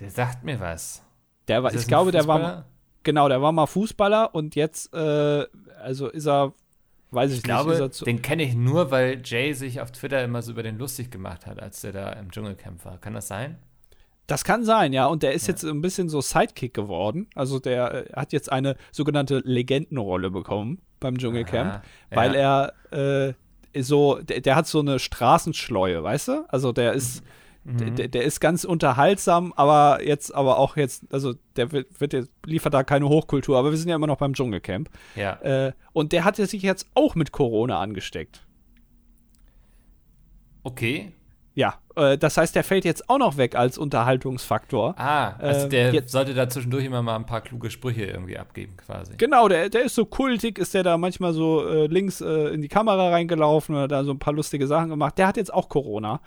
Der 0.00 0.10
sagt 0.10 0.44
mir 0.44 0.60
was. 0.60 1.04
Der 1.48 1.62
war, 1.62 1.72
ich 1.72 1.86
glaube, 1.86 2.10
der 2.10 2.26
war 2.26 2.64
genau, 3.04 3.28
der 3.28 3.40
war 3.40 3.52
mal 3.52 3.66
Fußballer 3.66 4.34
und 4.34 4.56
jetzt, 4.56 4.92
äh, 4.92 5.46
also 5.80 6.08
ist 6.08 6.26
er 6.26 6.52
Weiß 7.14 7.30
ich, 7.30 7.38
ich 7.38 7.42
glaube, 7.42 7.90
den 8.06 8.22
kenne 8.22 8.42
ich 8.42 8.54
nur, 8.54 8.90
weil 8.90 9.20
Jay 9.24 9.52
sich 9.52 9.80
auf 9.80 9.92
Twitter 9.92 10.22
immer 10.22 10.42
so 10.42 10.52
über 10.52 10.62
den 10.62 10.78
lustig 10.78 11.10
gemacht 11.10 11.46
hat, 11.46 11.60
als 11.60 11.80
der 11.80 11.92
da 11.92 12.12
im 12.12 12.30
Dschungelcamp 12.30 12.84
war. 12.84 12.98
Kann 12.98 13.14
das 13.14 13.28
sein? 13.28 13.58
Das 14.26 14.44
kann 14.44 14.64
sein, 14.64 14.92
ja. 14.92 15.06
Und 15.06 15.22
der 15.22 15.32
ist 15.32 15.46
ja. 15.46 15.52
jetzt 15.52 15.64
ein 15.64 15.82
bisschen 15.82 16.08
so 16.08 16.20
Sidekick 16.20 16.74
geworden. 16.74 17.28
Also 17.34 17.58
der 17.58 18.06
äh, 18.10 18.12
hat 18.14 18.32
jetzt 18.32 18.50
eine 18.50 18.76
sogenannte 18.90 19.42
Legendenrolle 19.44 20.30
bekommen 20.30 20.80
beim 21.00 21.18
Dschungelcamp, 21.18 21.70
Aha, 21.70 21.82
weil 22.10 22.34
ja. 22.34 22.72
er 22.90 23.28
äh, 23.74 23.82
so, 23.82 24.18
der, 24.22 24.40
der, 24.40 24.56
hat 24.56 24.66
so 24.66 24.80
eine 24.80 24.98
Straßenschleue, 24.98 26.02
weißt 26.02 26.28
du? 26.28 26.44
Also 26.48 26.72
der 26.72 26.92
ist. 26.94 27.22
Mhm 27.22 27.28
Mhm. 27.64 27.96
Der, 27.96 28.08
der, 28.08 28.22
ist 28.24 28.40
ganz 28.40 28.64
unterhaltsam, 28.64 29.52
aber 29.56 30.00
jetzt, 30.04 30.34
aber 30.34 30.58
auch 30.58 30.76
jetzt, 30.76 31.04
also 31.12 31.34
der 31.56 31.72
wird, 31.72 31.98
wird 31.98 32.12
jetzt, 32.12 32.30
liefert 32.44 32.74
da 32.74 32.84
keine 32.84 33.08
Hochkultur, 33.08 33.58
aber 33.58 33.70
wir 33.70 33.78
sind 33.78 33.88
ja 33.88 33.96
immer 33.96 34.06
noch 34.06 34.18
beim 34.18 34.34
Dschungelcamp. 34.34 34.90
Ja. 35.16 35.40
Äh, 35.40 35.72
und 35.92 36.12
der 36.12 36.24
hat 36.24 36.36
sich 36.36 36.62
jetzt 36.62 36.86
auch 36.94 37.14
mit 37.14 37.32
Corona 37.32 37.80
angesteckt. 37.80 38.44
Okay. 40.62 41.12
Ja, 41.54 41.74
äh, 41.94 42.18
das 42.18 42.36
heißt, 42.36 42.56
der 42.56 42.64
fällt 42.64 42.84
jetzt 42.84 43.08
auch 43.08 43.18
noch 43.18 43.36
weg 43.36 43.54
als 43.54 43.78
Unterhaltungsfaktor. 43.78 44.98
Ah, 44.98 45.36
also 45.38 45.68
der 45.68 45.94
äh, 45.94 46.02
sollte 46.04 46.34
da 46.34 46.48
zwischendurch 46.48 46.84
immer 46.84 47.00
mal 47.00 47.14
ein 47.14 47.26
paar 47.26 47.42
kluge 47.42 47.70
Sprüche 47.70 48.04
irgendwie 48.04 48.36
abgeben, 48.36 48.76
quasi. 48.76 49.14
Genau, 49.16 49.46
der, 49.48 49.68
der 49.68 49.84
ist 49.84 49.94
so 49.94 50.04
kultig, 50.04 50.58
ist 50.58 50.74
der 50.74 50.82
da 50.82 50.98
manchmal 50.98 51.32
so 51.32 51.66
äh, 51.66 51.86
links 51.86 52.20
äh, 52.20 52.48
in 52.48 52.60
die 52.60 52.68
Kamera 52.68 53.10
reingelaufen 53.10 53.76
oder 53.76 53.86
da 53.86 54.04
so 54.04 54.10
ein 54.10 54.18
paar 54.18 54.34
lustige 54.34 54.66
Sachen 54.66 54.88
gemacht. 54.88 55.16
Der 55.16 55.28
hat 55.28 55.36
jetzt 55.36 55.54
auch 55.54 55.68
Corona. 55.68 56.20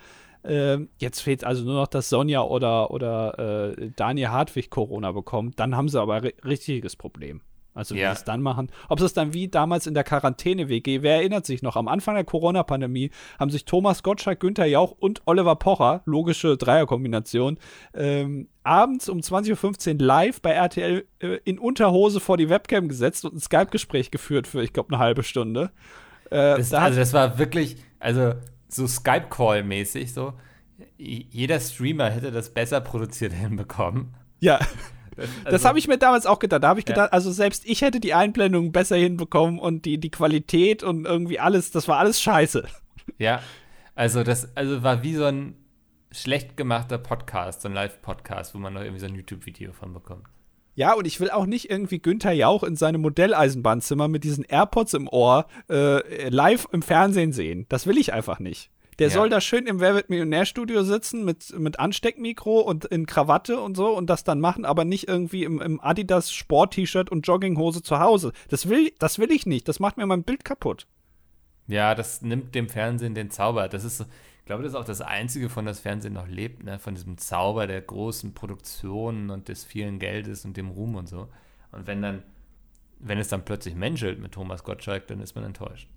Ähm, 0.44 0.88
jetzt 0.98 1.20
fehlt 1.20 1.44
also 1.44 1.64
nur 1.64 1.74
noch, 1.74 1.88
dass 1.88 2.08
Sonja 2.08 2.42
oder, 2.42 2.90
oder 2.90 3.74
äh, 3.78 3.90
Daniel 3.96 4.28
Hartwig 4.28 4.70
Corona 4.70 5.12
bekommt. 5.12 5.58
Dann 5.58 5.76
haben 5.76 5.88
sie 5.88 6.00
aber 6.00 6.14
ein 6.14 6.32
richtiges 6.44 6.96
Problem. 6.96 7.42
Also 7.78 7.94
wie 7.94 8.00
ja. 8.00 8.10
sie 8.10 8.18
es 8.18 8.24
dann 8.24 8.42
machen. 8.42 8.72
Ob 8.88 8.98
sie 8.98 9.06
es 9.06 9.12
dann 9.12 9.32
wie 9.34 9.46
damals 9.46 9.86
in 9.86 9.94
der 9.94 10.02
Quarantäne-WG, 10.02 11.02
wer 11.02 11.16
erinnert 11.16 11.46
sich 11.46 11.62
noch, 11.62 11.76
am 11.76 11.86
Anfang 11.86 12.16
der 12.16 12.24
Corona-Pandemie 12.24 13.10
haben 13.38 13.50
sich 13.50 13.66
Thomas 13.66 14.02
Gottschalk, 14.02 14.40
Günther 14.40 14.66
Jauch 14.66 14.96
und 14.98 15.22
Oliver 15.26 15.54
Pocher, 15.54 16.02
logische 16.04 16.56
Dreierkombination, 16.56 17.58
ähm, 17.94 18.48
abends 18.64 19.08
um 19.08 19.20
20.15 19.20 19.92
Uhr 19.92 20.04
live 20.04 20.42
bei 20.42 20.50
RTL 20.50 21.06
äh, 21.20 21.38
in 21.44 21.60
Unterhose 21.60 22.18
vor 22.18 22.36
die 22.36 22.48
Webcam 22.48 22.88
gesetzt 22.88 23.24
und 23.24 23.34
ein 23.34 23.40
Skype-Gespräch 23.40 24.10
geführt 24.10 24.48
für, 24.48 24.60
ich 24.60 24.72
glaube, 24.72 24.92
eine 24.92 24.98
halbe 24.98 25.22
Stunde. 25.22 25.70
Äh, 26.30 26.56
das, 26.56 26.70
da 26.70 26.80
also 26.80 26.98
das 26.98 27.12
war 27.12 27.38
wirklich, 27.38 27.76
also 28.00 28.32
so 28.68 28.86
Skype-Call-mäßig 28.86 30.12
so. 30.12 30.34
Jeder 30.96 31.58
Streamer 31.60 32.10
hätte 32.10 32.30
das 32.30 32.50
besser 32.50 32.80
produziert 32.80 33.32
hinbekommen. 33.34 34.14
Ja. 34.40 34.58
Das, 35.16 35.28
also, 35.44 35.50
das 35.50 35.64
habe 35.64 35.78
ich 35.80 35.88
mir 35.88 35.98
damals 35.98 36.26
auch 36.26 36.38
gedacht. 36.38 36.62
Da 36.62 36.68
habe 36.68 36.78
ich 36.78 36.86
gedacht, 36.86 37.08
ja. 37.08 37.12
also 37.12 37.32
selbst 37.32 37.64
ich 37.66 37.82
hätte 37.82 37.98
die 37.98 38.14
Einblendung 38.14 38.70
besser 38.70 38.96
hinbekommen 38.96 39.58
und 39.58 39.84
die, 39.84 39.98
die 39.98 40.10
Qualität 40.10 40.84
und 40.84 41.06
irgendwie 41.06 41.40
alles, 41.40 41.72
das 41.72 41.88
war 41.88 41.98
alles 41.98 42.20
scheiße. 42.20 42.64
Ja, 43.18 43.42
also 43.96 44.22
das 44.22 44.56
also 44.56 44.84
war 44.84 45.02
wie 45.02 45.14
so 45.14 45.24
ein 45.24 45.56
schlecht 46.12 46.56
gemachter 46.56 46.98
Podcast, 46.98 47.62
so 47.62 47.68
ein 47.68 47.74
Live-Podcast, 47.74 48.54
wo 48.54 48.58
man 48.58 48.74
noch 48.74 48.82
irgendwie 48.82 49.00
so 49.00 49.06
ein 49.06 49.14
YouTube-Video 49.14 49.72
von 49.72 49.92
bekommt. 49.92 50.28
Ja, 50.78 50.92
und 50.92 51.08
ich 51.08 51.18
will 51.18 51.28
auch 51.28 51.46
nicht 51.46 51.70
irgendwie 51.70 51.98
Günther 51.98 52.30
Jauch 52.30 52.62
in 52.62 52.76
seinem 52.76 53.00
Modelleisenbahnzimmer 53.00 54.06
mit 54.06 54.22
diesen 54.22 54.44
AirPods 54.44 54.94
im 54.94 55.08
Ohr 55.08 55.48
äh, 55.68 56.28
live 56.28 56.68
im 56.70 56.82
Fernsehen 56.82 57.32
sehen. 57.32 57.66
Das 57.68 57.88
will 57.88 57.98
ich 57.98 58.12
einfach 58.12 58.38
nicht. 58.38 58.70
Der 59.00 59.08
ja. 59.08 59.14
soll 59.14 59.28
da 59.28 59.40
schön 59.40 59.66
im 59.66 59.80
Wer 59.80 59.96
wird 59.96 60.08
Millionärstudio 60.08 60.84
sitzen 60.84 61.24
mit, 61.24 61.52
mit 61.58 61.80
Ansteckmikro 61.80 62.60
und 62.60 62.84
in 62.84 63.06
Krawatte 63.06 63.58
und 63.58 63.76
so 63.76 63.88
und 63.88 64.08
das 64.08 64.22
dann 64.22 64.38
machen, 64.38 64.64
aber 64.64 64.84
nicht 64.84 65.08
irgendwie 65.08 65.42
im, 65.42 65.60
im 65.60 65.80
Adidas 65.80 66.30
Sport-T-Shirt 66.30 67.10
und 67.10 67.26
Jogginghose 67.26 67.82
zu 67.82 67.98
Hause. 67.98 68.32
Das 68.48 68.68
will, 68.68 68.92
das 69.00 69.18
will 69.18 69.32
ich 69.32 69.46
nicht. 69.46 69.66
Das 69.66 69.80
macht 69.80 69.96
mir 69.96 70.06
mein 70.06 70.22
Bild 70.22 70.44
kaputt. 70.44 70.86
Ja, 71.66 71.96
das 71.96 72.22
nimmt 72.22 72.54
dem 72.54 72.68
Fernsehen 72.68 73.16
den 73.16 73.32
Zauber. 73.32 73.66
Das 73.66 73.82
ist, 73.82 74.06
glaube, 74.48 74.64
das 74.64 74.72
ist 74.72 74.78
auch 74.78 74.84
das 74.84 75.00
Einzige, 75.00 75.48
von 75.48 75.64
das 75.64 75.78
Fernsehen 75.78 76.14
noch 76.14 76.26
lebt, 76.26 76.64
ne? 76.64 76.78
von 76.78 76.94
diesem 76.94 77.18
Zauber 77.18 77.66
der 77.66 77.80
großen 77.80 78.34
Produktionen 78.34 79.30
und 79.30 79.48
des 79.48 79.62
vielen 79.62 80.00
Geldes 80.00 80.44
und 80.44 80.56
dem 80.56 80.70
Ruhm 80.70 80.96
und 80.96 81.08
so. 81.08 81.28
Und 81.70 81.86
wenn 81.86 82.02
dann, 82.02 82.22
wenn 82.98 83.18
es 83.18 83.28
dann 83.28 83.44
plötzlich 83.44 83.76
menschelt 83.76 84.18
mit 84.18 84.32
Thomas 84.32 84.64
Gottschalk, 84.64 85.06
dann 85.06 85.20
ist 85.20 85.36
man 85.36 85.44
enttäuscht. 85.44 85.88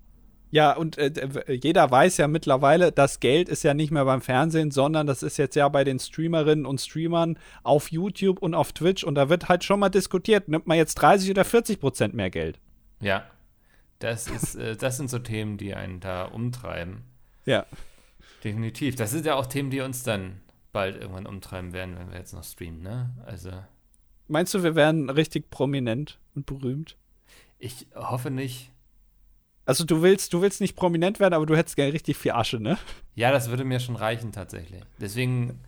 Ja, 0.50 0.74
und 0.74 0.98
äh, 0.98 1.10
jeder 1.48 1.90
weiß 1.90 2.18
ja 2.18 2.28
mittlerweile, 2.28 2.92
das 2.92 3.20
Geld 3.20 3.48
ist 3.48 3.62
ja 3.62 3.72
nicht 3.72 3.90
mehr 3.90 4.04
beim 4.04 4.20
Fernsehen, 4.20 4.70
sondern 4.70 5.06
das 5.06 5.22
ist 5.22 5.38
jetzt 5.38 5.56
ja 5.56 5.66
bei 5.70 5.82
den 5.82 5.98
Streamerinnen 5.98 6.66
und 6.66 6.78
Streamern 6.78 7.38
auf 7.62 7.90
YouTube 7.90 8.38
und 8.42 8.54
auf 8.54 8.74
Twitch 8.74 9.02
und 9.02 9.14
da 9.14 9.30
wird 9.30 9.48
halt 9.48 9.64
schon 9.64 9.80
mal 9.80 9.88
diskutiert, 9.88 10.48
nimmt 10.48 10.66
man 10.66 10.76
jetzt 10.76 10.96
30 10.96 11.30
oder 11.30 11.46
40 11.46 11.80
Prozent 11.80 12.12
mehr 12.12 12.28
Geld? 12.28 12.60
Ja, 13.00 13.24
das 13.98 14.28
ist, 14.28 14.56
äh, 14.56 14.76
das 14.76 14.98
sind 14.98 15.08
so 15.08 15.20
Themen, 15.20 15.56
die 15.56 15.74
einen 15.74 16.00
da 16.00 16.24
umtreiben. 16.24 17.04
Ja. 17.46 17.64
Definitiv. 18.44 18.96
Das 18.96 19.10
sind 19.10 19.26
ja 19.26 19.34
auch 19.34 19.46
Themen, 19.46 19.70
die 19.70 19.80
uns 19.80 20.02
dann 20.02 20.40
bald 20.72 20.96
irgendwann 20.96 21.26
umtreiben 21.26 21.72
werden, 21.72 21.96
wenn 21.98 22.10
wir 22.10 22.18
jetzt 22.18 22.32
noch 22.32 22.44
streamen, 22.44 22.82
ne? 22.82 23.10
Also. 23.26 23.50
Meinst 24.28 24.54
du, 24.54 24.62
wir 24.62 24.74
werden 24.74 25.10
richtig 25.10 25.50
prominent 25.50 26.18
und 26.34 26.46
berühmt? 26.46 26.96
Ich 27.58 27.86
hoffe 27.94 28.30
nicht. 28.30 28.70
Also 29.64 29.84
du 29.84 30.02
willst, 30.02 30.32
du 30.32 30.42
willst 30.42 30.60
nicht 30.60 30.74
prominent 30.74 31.20
werden, 31.20 31.34
aber 31.34 31.46
du 31.46 31.56
hättest 31.56 31.76
gerne 31.76 31.92
richtig 31.92 32.16
viel 32.16 32.32
Asche, 32.32 32.58
ne? 32.58 32.78
Ja, 33.14 33.30
das 33.30 33.50
würde 33.50 33.64
mir 33.64 33.78
schon 33.78 33.94
reichen 33.94 34.32
tatsächlich. 34.32 34.82
Deswegen 35.00 35.60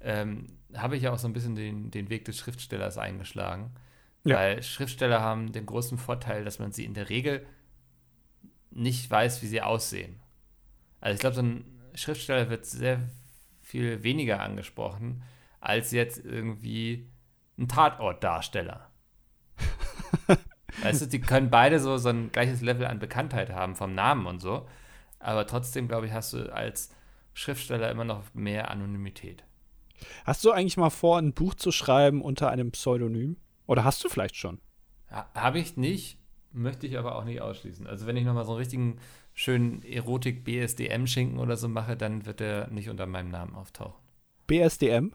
ähm, 0.00 0.46
habe 0.74 0.96
ich 0.96 1.02
ja 1.02 1.12
auch 1.12 1.18
so 1.18 1.28
ein 1.28 1.34
bisschen 1.34 1.54
den, 1.54 1.90
den 1.90 2.08
Weg 2.08 2.24
des 2.24 2.38
Schriftstellers 2.38 2.96
eingeschlagen. 2.96 3.72
Ja. 4.24 4.36
Weil 4.36 4.62
Schriftsteller 4.62 5.20
haben 5.20 5.52
den 5.52 5.66
großen 5.66 5.98
Vorteil, 5.98 6.44
dass 6.44 6.58
man 6.58 6.72
sie 6.72 6.84
in 6.86 6.94
der 6.94 7.10
Regel 7.10 7.44
nicht 8.70 9.10
weiß, 9.10 9.42
wie 9.42 9.46
sie 9.46 9.60
aussehen. 9.60 10.20
Also 11.00 11.14
ich 11.14 11.20
glaube, 11.20 11.36
so 11.36 11.42
ein 11.42 11.64
Schriftsteller 11.94 12.50
wird 12.50 12.66
sehr 12.66 13.00
viel 13.62 14.02
weniger 14.02 14.40
angesprochen 14.40 15.22
als 15.60 15.92
jetzt 15.92 16.24
irgendwie 16.24 17.08
ein 17.58 17.68
Tatortdarsteller. 17.68 18.90
weißt 20.82 21.02
du, 21.02 21.06
die 21.06 21.20
können 21.20 21.50
beide 21.50 21.80
so, 21.80 21.96
so 21.96 22.10
ein 22.10 22.30
gleiches 22.32 22.60
Level 22.60 22.86
an 22.86 22.98
Bekanntheit 22.98 23.50
haben 23.50 23.74
vom 23.74 23.94
Namen 23.94 24.26
und 24.26 24.40
so. 24.40 24.68
Aber 25.18 25.46
trotzdem, 25.46 25.88
glaube 25.88 26.06
ich, 26.06 26.12
hast 26.12 26.34
du 26.34 26.52
als 26.54 26.90
Schriftsteller 27.32 27.90
immer 27.90 28.04
noch 28.04 28.22
mehr 28.34 28.70
Anonymität. 28.70 29.44
Hast 30.24 30.44
du 30.44 30.50
eigentlich 30.50 30.76
mal 30.76 30.90
vor, 30.90 31.18
ein 31.18 31.32
Buch 31.32 31.54
zu 31.54 31.72
schreiben 31.72 32.20
unter 32.20 32.50
einem 32.50 32.72
Pseudonym? 32.72 33.38
Oder 33.66 33.84
hast 33.84 34.04
du 34.04 34.08
vielleicht 34.08 34.36
schon? 34.36 34.60
Ha, 35.10 35.30
Habe 35.34 35.58
ich 35.58 35.76
nicht, 35.76 36.18
möchte 36.52 36.86
ich 36.86 36.98
aber 36.98 37.16
auch 37.16 37.24
nicht 37.24 37.40
ausschließen. 37.40 37.86
Also 37.86 38.06
wenn 38.06 38.16
ich 38.16 38.24
nochmal 38.24 38.44
so 38.44 38.52
einen 38.52 38.58
richtigen 38.58 38.98
schönen 39.34 39.82
Erotik-BSDM-Schinken 39.82 41.38
oder 41.38 41.56
so 41.56 41.68
mache, 41.68 41.96
dann 41.96 42.24
wird 42.24 42.40
der 42.40 42.68
nicht 42.70 42.88
unter 42.88 43.06
meinem 43.06 43.30
Namen 43.30 43.54
auftauchen. 43.54 44.02
BSDM? 44.46 45.12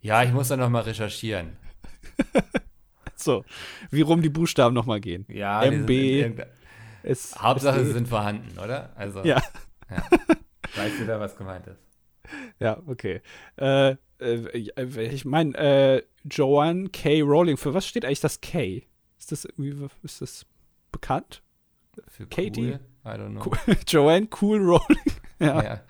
Ja, 0.00 0.22
ich 0.22 0.32
muss 0.32 0.48
da 0.48 0.56
nochmal 0.56 0.82
recherchieren. 0.82 1.56
so, 3.14 3.44
wie 3.90 4.00
rum 4.00 4.22
die 4.22 4.30
Buchstaben 4.30 4.74
nochmal 4.74 5.00
gehen. 5.00 5.26
Ja, 5.28 5.62
MB. 5.62 6.42
Ist, 7.02 7.40
Hauptsache, 7.40 7.84
sie 7.84 7.92
sind 7.92 8.08
vorhanden, 8.08 8.58
oder? 8.58 8.92
Also, 8.96 9.22
ja. 9.24 9.42
ja. 9.90 10.04
Weißt 10.76 11.00
du 11.00 11.06
da, 11.06 11.20
was 11.20 11.36
gemeint 11.36 11.66
ist? 11.66 11.80
Ja, 12.58 12.82
okay. 12.86 13.20
Äh, 13.56 13.96
äh, 14.20 14.48
ich 14.54 15.24
meine, 15.24 15.56
äh, 15.56 16.02
Joanne 16.24 16.90
K. 16.90 17.22
Rowling, 17.22 17.56
für 17.56 17.74
was 17.74 17.86
steht 17.86 18.04
eigentlich 18.04 18.20
das 18.20 18.40
K? 18.40 18.86
Ist 19.18 19.32
das 19.32 19.44
irgendwie, 19.44 19.88
ist 20.02 20.20
das 20.20 20.46
bekannt? 20.92 21.42
Für 22.08 22.26
Katie? 22.26 22.72
Cool? 22.72 22.80
I 23.04 23.16
don't 23.16 23.30
know. 23.30 23.52
Joanne 23.86 24.28
Cool 24.40 24.58
Rowling. 24.58 25.12
ja. 25.38 25.62
ja. 25.62 25.80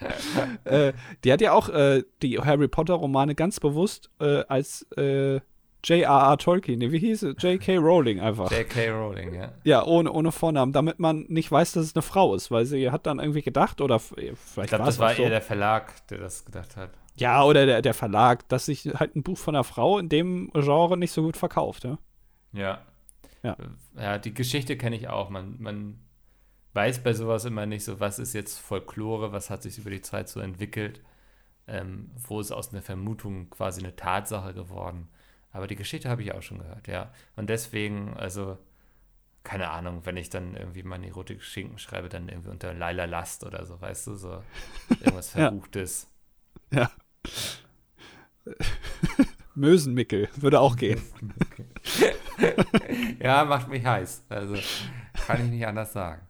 äh, 0.64 0.92
die 1.24 1.32
hat 1.32 1.40
ja 1.40 1.52
auch 1.52 1.68
äh, 1.68 2.04
die 2.22 2.38
Harry 2.38 2.68
Potter 2.68 2.94
Romane 2.94 3.34
ganz 3.34 3.58
bewusst 3.60 4.10
äh, 4.20 4.44
als 4.48 4.86
äh, 4.96 5.40
J.R.R. 5.82 6.36
Tolkien, 6.36 6.78
nee, 6.78 6.92
wie 6.92 6.98
hieß 6.98 7.22
es? 7.22 7.42
J.K. 7.42 7.78
Rowling 7.78 8.20
einfach. 8.20 8.50
J.K. 8.50 8.90
Rowling, 8.90 9.34
ja. 9.34 9.52
Ja, 9.64 9.84
ohne, 9.84 10.12
ohne 10.12 10.30
Vornamen, 10.30 10.72
damit 10.72 10.98
man 10.98 11.24
nicht 11.28 11.50
weiß, 11.50 11.72
dass 11.72 11.86
es 11.86 11.96
eine 11.96 12.02
Frau 12.02 12.34
ist, 12.34 12.50
weil 12.50 12.66
sie 12.66 12.90
hat 12.90 13.06
dann 13.06 13.18
irgendwie 13.18 13.40
gedacht, 13.42 13.80
oder 13.80 13.98
vielleicht 13.98 14.34
Ich 14.56 14.66
glaube, 14.68 14.84
das 14.84 14.98
war 14.98 15.14
so. 15.14 15.22
eher 15.22 15.30
der 15.30 15.40
Verlag, 15.40 16.06
der 16.08 16.18
das 16.18 16.44
gedacht 16.44 16.76
hat. 16.76 16.90
Ja, 17.16 17.42
oder 17.44 17.64
der, 17.64 17.82
der 17.82 17.94
Verlag, 17.94 18.46
dass 18.48 18.66
sich 18.66 18.84
halt 18.94 19.16
ein 19.16 19.22
Buch 19.22 19.38
von 19.38 19.54
einer 19.54 19.64
Frau 19.64 19.98
in 19.98 20.08
dem 20.10 20.50
Genre 20.52 20.98
nicht 20.98 21.12
so 21.12 21.22
gut 21.22 21.36
verkauft, 21.36 21.84
ja. 21.84 21.98
Ja. 22.52 22.80
Ja, 23.42 23.56
ja 23.96 24.18
die 24.18 24.34
Geschichte 24.34 24.76
kenne 24.76 24.96
ich 24.96 25.08
auch. 25.08 25.30
Man, 25.30 25.60
man 25.60 26.00
weiß 26.74 27.02
bei 27.02 27.12
sowas 27.12 27.44
immer 27.44 27.66
nicht 27.66 27.84
so, 27.84 28.00
was 28.00 28.18
ist 28.18 28.32
jetzt 28.32 28.58
Folklore, 28.58 29.32
was 29.32 29.50
hat 29.50 29.62
sich 29.62 29.78
über 29.78 29.90
die 29.90 30.02
Zeit 30.02 30.28
so 30.28 30.40
entwickelt, 30.40 31.02
ähm, 31.66 32.10
wo 32.16 32.40
ist 32.40 32.52
aus 32.52 32.72
einer 32.72 32.82
Vermutung 32.82 33.50
quasi 33.50 33.80
eine 33.80 33.96
Tatsache 33.96 34.54
geworden. 34.54 35.08
Aber 35.52 35.66
die 35.66 35.76
Geschichte 35.76 36.08
habe 36.08 36.22
ich 36.22 36.32
auch 36.32 36.42
schon 36.42 36.58
gehört, 36.58 36.86
ja. 36.86 37.12
Und 37.36 37.50
deswegen, 37.50 38.14
also, 38.14 38.56
keine 39.42 39.70
Ahnung, 39.70 40.02
wenn 40.04 40.16
ich 40.16 40.30
dann 40.30 40.54
irgendwie 40.54 40.82
meine 40.84 41.08
Erotik-Schinken 41.08 41.78
schreibe, 41.78 42.08
dann 42.08 42.28
irgendwie 42.28 42.50
unter 42.50 42.72
Laila 42.72 43.06
Last 43.06 43.44
oder 43.44 43.66
so, 43.66 43.80
weißt 43.80 44.06
du, 44.08 44.14
so 44.14 44.42
irgendwas 45.00 45.30
Verbuchtes. 45.30 46.08
ja. 46.70 46.82
ja. 46.82 46.90
Mösenmickel 49.60 50.28
würde 50.36 50.60
auch 50.60 50.76
gehen. 50.76 51.00
ja, 53.22 53.44
macht 53.44 53.68
mich 53.68 53.84
heiß. 53.84 54.24
Also, 54.28 54.56
kann 55.26 55.44
ich 55.44 55.50
nicht 55.50 55.66
anders 55.66 55.92
sagen. 55.92 56.22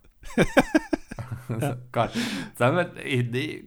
ja. 1.60 1.76
Gott. 1.92 2.10
Sagen 2.56 2.76
wir, 2.76 3.04
eh, 3.04 3.22
nee, 3.22 3.64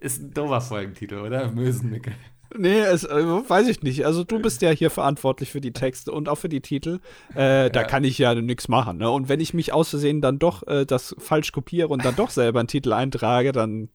ist 0.00 0.22
ein 0.22 0.34
doofer 0.34 0.60
Folgentitel, 0.60 1.18
oder? 1.18 1.50
Mösenmickel. 1.52 2.14
Nee, 2.56 2.80
es, 2.80 3.04
äh, 3.04 3.24
weiß 3.24 3.68
ich 3.68 3.82
nicht. 3.82 4.06
Also 4.06 4.24
du 4.24 4.40
bist 4.40 4.62
ja 4.62 4.70
hier 4.70 4.90
verantwortlich 4.90 5.50
für 5.50 5.60
die 5.60 5.72
Texte 5.72 6.12
und 6.12 6.28
auch 6.28 6.36
für 6.36 6.48
die 6.48 6.60
Titel. 6.60 7.00
Äh, 7.34 7.70
da 7.70 7.84
kann 7.84 8.04
ich 8.04 8.18
ja 8.18 8.34
nichts 8.34 8.68
machen. 8.68 8.98
Ne? 8.98 9.10
Und 9.10 9.28
wenn 9.28 9.40
ich 9.40 9.52
mich 9.52 9.72
aus 9.72 9.90
Versehen 9.90 10.20
dann 10.20 10.38
doch 10.38 10.66
äh, 10.66 10.86
das 10.86 11.14
falsch 11.18 11.52
kopiere 11.52 11.88
und 11.88 12.04
dann 12.04 12.16
doch 12.16 12.30
selber 12.30 12.60
einen 12.60 12.68
Titel 12.68 12.92
eintrage, 12.92 13.52
dann 13.52 13.88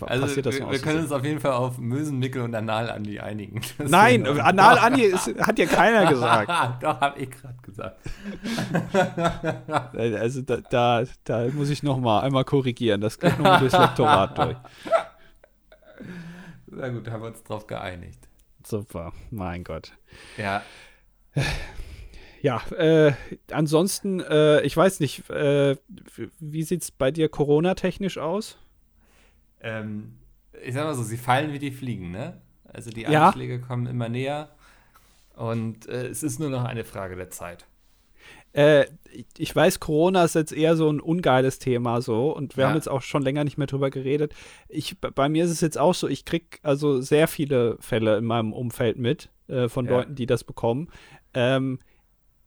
also 0.00 0.26
passiert 0.26 0.46
das 0.46 0.58
wir, 0.58 0.70
wir 0.70 0.78
können 0.78 1.00
uns 1.00 1.12
auf 1.12 1.24
jeden 1.24 1.40
Fall 1.40 1.52
auf 1.52 1.78
Mösenmickel 1.78 2.42
und 2.42 2.54
Anal-Andi 2.54 3.20
einigen. 3.20 3.60
Das 3.78 3.90
Nein, 3.90 4.26
Anal-Andi 4.26 5.12
hat 5.12 5.58
ja 5.58 5.66
keiner 5.66 6.06
gesagt. 6.10 6.50
Doch, 6.82 7.00
habe 7.00 7.18
ich 7.18 7.30
gerade 7.30 7.56
gesagt. 7.62 8.00
Äh, 9.94 10.16
also 10.16 10.42
da, 10.42 10.56
da, 10.70 11.04
da 11.24 11.46
muss 11.52 11.70
ich 11.70 11.82
noch 11.82 11.98
mal 11.98 12.20
einmal 12.20 12.44
korrigieren. 12.44 13.00
Das 13.00 13.18
geht 13.18 13.38
nochmal 13.38 13.60
durchs 13.60 13.78
Lektorat 13.78 14.38
durch. 14.38 14.56
Na 16.66 16.88
gut, 16.88 17.08
haben 17.10 17.22
wir 17.22 17.28
uns 17.28 17.42
drauf 17.42 17.66
geeinigt. 17.66 18.28
Super, 18.64 19.12
mein 19.30 19.64
Gott. 19.64 19.92
Ja. 20.36 20.62
Ja, 22.42 22.62
äh, 22.76 23.12
ansonsten, 23.50 24.20
äh, 24.20 24.60
ich 24.62 24.76
weiß 24.76 25.00
nicht, 25.00 25.28
äh, 25.30 25.76
wie 26.38 26.62
sieht 26.62 26.82
es 26.82 26.90
bei 26.90 27.10
dir 27.10 27.28
Corona-technisch 27.28 28.18
aus? 28.18 28.58
Ähm, 29.66 30.18
ich 30.62 30.74
sag 30.74 30.84
mal 30.84 30.94
so, 30.94 31.02
sie 31.02 31.16
fallen 31.16 31.52
wie 31.52 31.58
die 31.58 31.72
Fliegen, 31.72 32.10
ne? 32.12 32.40
Also 32.72 32.90
die 32.90 33.06
Anschläge 33.06 33.54
ja. 33.56 33.58
kommen 33.58 33.86
immer 33.86 34.08
näher 34.08 34.50
und 35.34 35.88
äh, 35.88 36.06
es 36.06 36.22
ist 36.22 36.38
nur 36.38 36.50
noch 36.50 36.64
eine 36.64 36.84
Frage 36.84 37.16
der 37.16 37.30
Zeit. 37.30 37.66
Äh, 38.52 38.86
ich 39.36 39.54
weiß, 39.54 39.80
Corona 39.80 40.24
ist 40.24 40.34
jetzt 40.34 40.52
eher 40.52 40.76
so 40.76 40.90
ein 40.90 41.00
ungeiles 41.00 41.58
Thema 41.58 42.00
so 42.00 42.34
und 42.34 42.56
wir 42.56 42.62
ja. 42.62 42.68
haben 42.68 42.76
jetzt 42.76 42.88
auch 42.88 43.02
schon 43.02 43.22
länger 43.22 43.44
nicht 43.44 43.58
mehr 43.58 43.66
drüber 43.66 43.90
geredet. 43.90 44.34
Ich, 44.68 44.98
bei 45.00 45.28
mir 45.28 45.44
ist 45.44 45.50
es 45.50 45.60
jetzt 45.60 45.78
auch 45.78 45.94
so, 45.94 46.08
ich 46.08 46.24
kriege 46.24 46.58
also 46.62 47.00
sehr 47.00 47.28
viele 47.28 47.76
Fälle 47.80 48.18
in 48.18 48.24
meinem 48.24 48.52
Umfeld 48.52 48.98
mit 48.98 49.30
äh, 49.48 49.68
von 49.68 49.86
ja. 49.86 49.92
Leuten, 49.92 50.14
die 50.14 50.26
das 50.26 50.44
bekommen. 50.44 50.88
Ähm, 51.34 51.80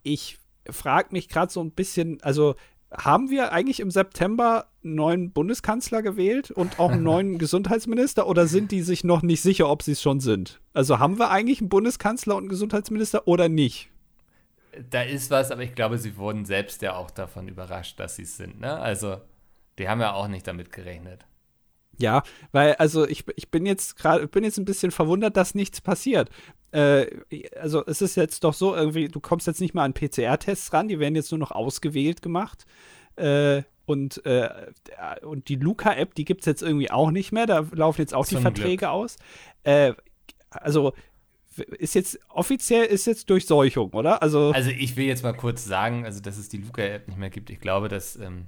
ich 0.04 0.40
frage 0.70 1.10
mich 1.12 1.30
gerade 1.30 1.52
so 1.52 1.62
ein 1.62 1.72
bisschen, 1.72 2.22
also 2.22 2.56
haben 2.92 3.30
wir 3.30 3.52
eigentlich 3.52 3.80
im 3.80 3.92
September 3.92 4.68
einen 4.84 4.96
neuen 4.96 5.32
Bundeskanzler 5.32 6.02
gewählt 6.02 6.52
und 6.52 6.80
auch 6.80 6.92
einen 6.92 7.04
neuen 7.04 7.38
Gesundheitsminister 7.38 8.28
oder 8.28 8.48
sind 8.48 8.72
die 8.72 8.82
sich 8.82 9.04
noch 9.04 9.22
nicht 9.22 9.42
sicher, 9.42 9.70
ob 9.70 9.84
sie 9.84 9.92
es 9.94 10.02
schon 10.02 10.20
sind? 10.20 10.60
Also 10.74 11.00
haben 11.00 11.20
wir 11.20 11.30
eigentlich 11.30 11.62
einen 11.62 11.70
Bundeskanzler 11.70 12.36
und 12.36 12.44
einen 12.44 12.50
Gesundheitsminister 12.50 13.28
oder 13.28 13.50
nicht? 13.50 13.90
Da 14.90 15.02
ist 15.02 15.32
was, 15.32 15.52
aber 15.52 15.64
ich 15.64 15.76
glaube, 15.76 15.98
sie 15.98 16.18
wurden 16.18 16.46
selbst 16.46 16.82
ja 16.82 16.96
auch 16.96 17.12
davon 17.12 17.48
überrascht, 17.48 18.00
dass 18.00 18.16
sie 18.16 18.24
es 18.24 18.38
sind. 18.38 18.60
Ne? 18.60 18.72
Also, 18.78 19.18
die 19.78 19.90
haben 19.90 20.00
ja 20.00 20.14
auch 20.14 20.28
nicht 20.28 20.48
damit 20.48 20.72
gerechnet. 20.72 21.26
Ja, 22.00 22.24
weil, 22.52 22.76
also 22.76 23.08
ich, 23.08 23.26
ich 23.36 23.50
bin 23.50 23.66
jetzt 23.66 23.98
gerade, 23.98 24.28
bin 24.28 24.44
jetzt 24.44 24.58
ein 24.58 24.66
bisschen 24.66 24.92
verwundert, 24.92 25.36
dass 25.36 25.54
nichts 25.54 25.82
passiert. 25.82 26.30
Äh, 26.72 27.08
also 27.60 27.86
es 27.86 28.02
ist 28.02 28.16
jetzt 28.16 28.44
doch 28.44 28.54
so, 28.54 28.76
irgendwie, 28.76 29.08
du 29.08 29.20
kommst 29.20 29.48
jetzt 29.48 29.62
nicht 29.62 29.74
mal 29.74 29.84
an 29.84 29.94
PCR-Tests 29.94 30.72
ran, 30.74 30.88
die 30.88 31.00
werden 31.00 31.16
jetzt 31.16 31.32
nur 31.32 31.40
noch 31.40 31.52
ausgewählt 31.52 32.22
gemacht. 32.22 32.66
Äh, 33.16 33.64
und, 33.86 34.24
äh, 34.26 34.50
und 35.24 35.50
die 35.50 35.56
Luca-App, 35.56 36.14
die 36.14 36.24
gibt 36.24 36.42
es 36.42 36.46
jetzt 36.46 36.62
irgendwie 36.62 36.92
auch 36.92 37.12
nicht 37.12 37.32
mehr. 37.32 37.48
Da 37.48 37.66
laufen 37.72 38.02
jetzt 38.02 38.14
auch 38.14 38.26
Zum 38.26 38.38
die 38.38 38.42
Verträge 38.44 38.78
Glück. 38.78 38.92
aus. 38.92 39.18
Äh, 39.64 39.94
also 40.52 40.94
ist 41.78 41.96
jetzt 41.96 42.20
offiziell 42.30 42.86
ist 42.86 43.08
jetzt 43.08 43.30
Durchseuchung, 43.30 43.90
oder? 43.92 44.22
Also, 44.22 44.52
also 44.52 44.70
ich 44.70 44.96
will 44.96 45.06
jetzt 45.06 45.24
mal 45.24 45.34
kurz 45.34 45.66
sagen, 45.66 46.06
also 46.06 46.22
dass 46.22 46.38
es 46.38 46.50
die 46.50 46.58
Luca-App 46.58 47.08
nicht 47.08 47.18
mehr 47.18 47.30
gibt. 47.30 47.50
Ich 47.50 47.60
glaube, 47.60 47.90
dass 47.90 48.16
ähm, 48.16 48.46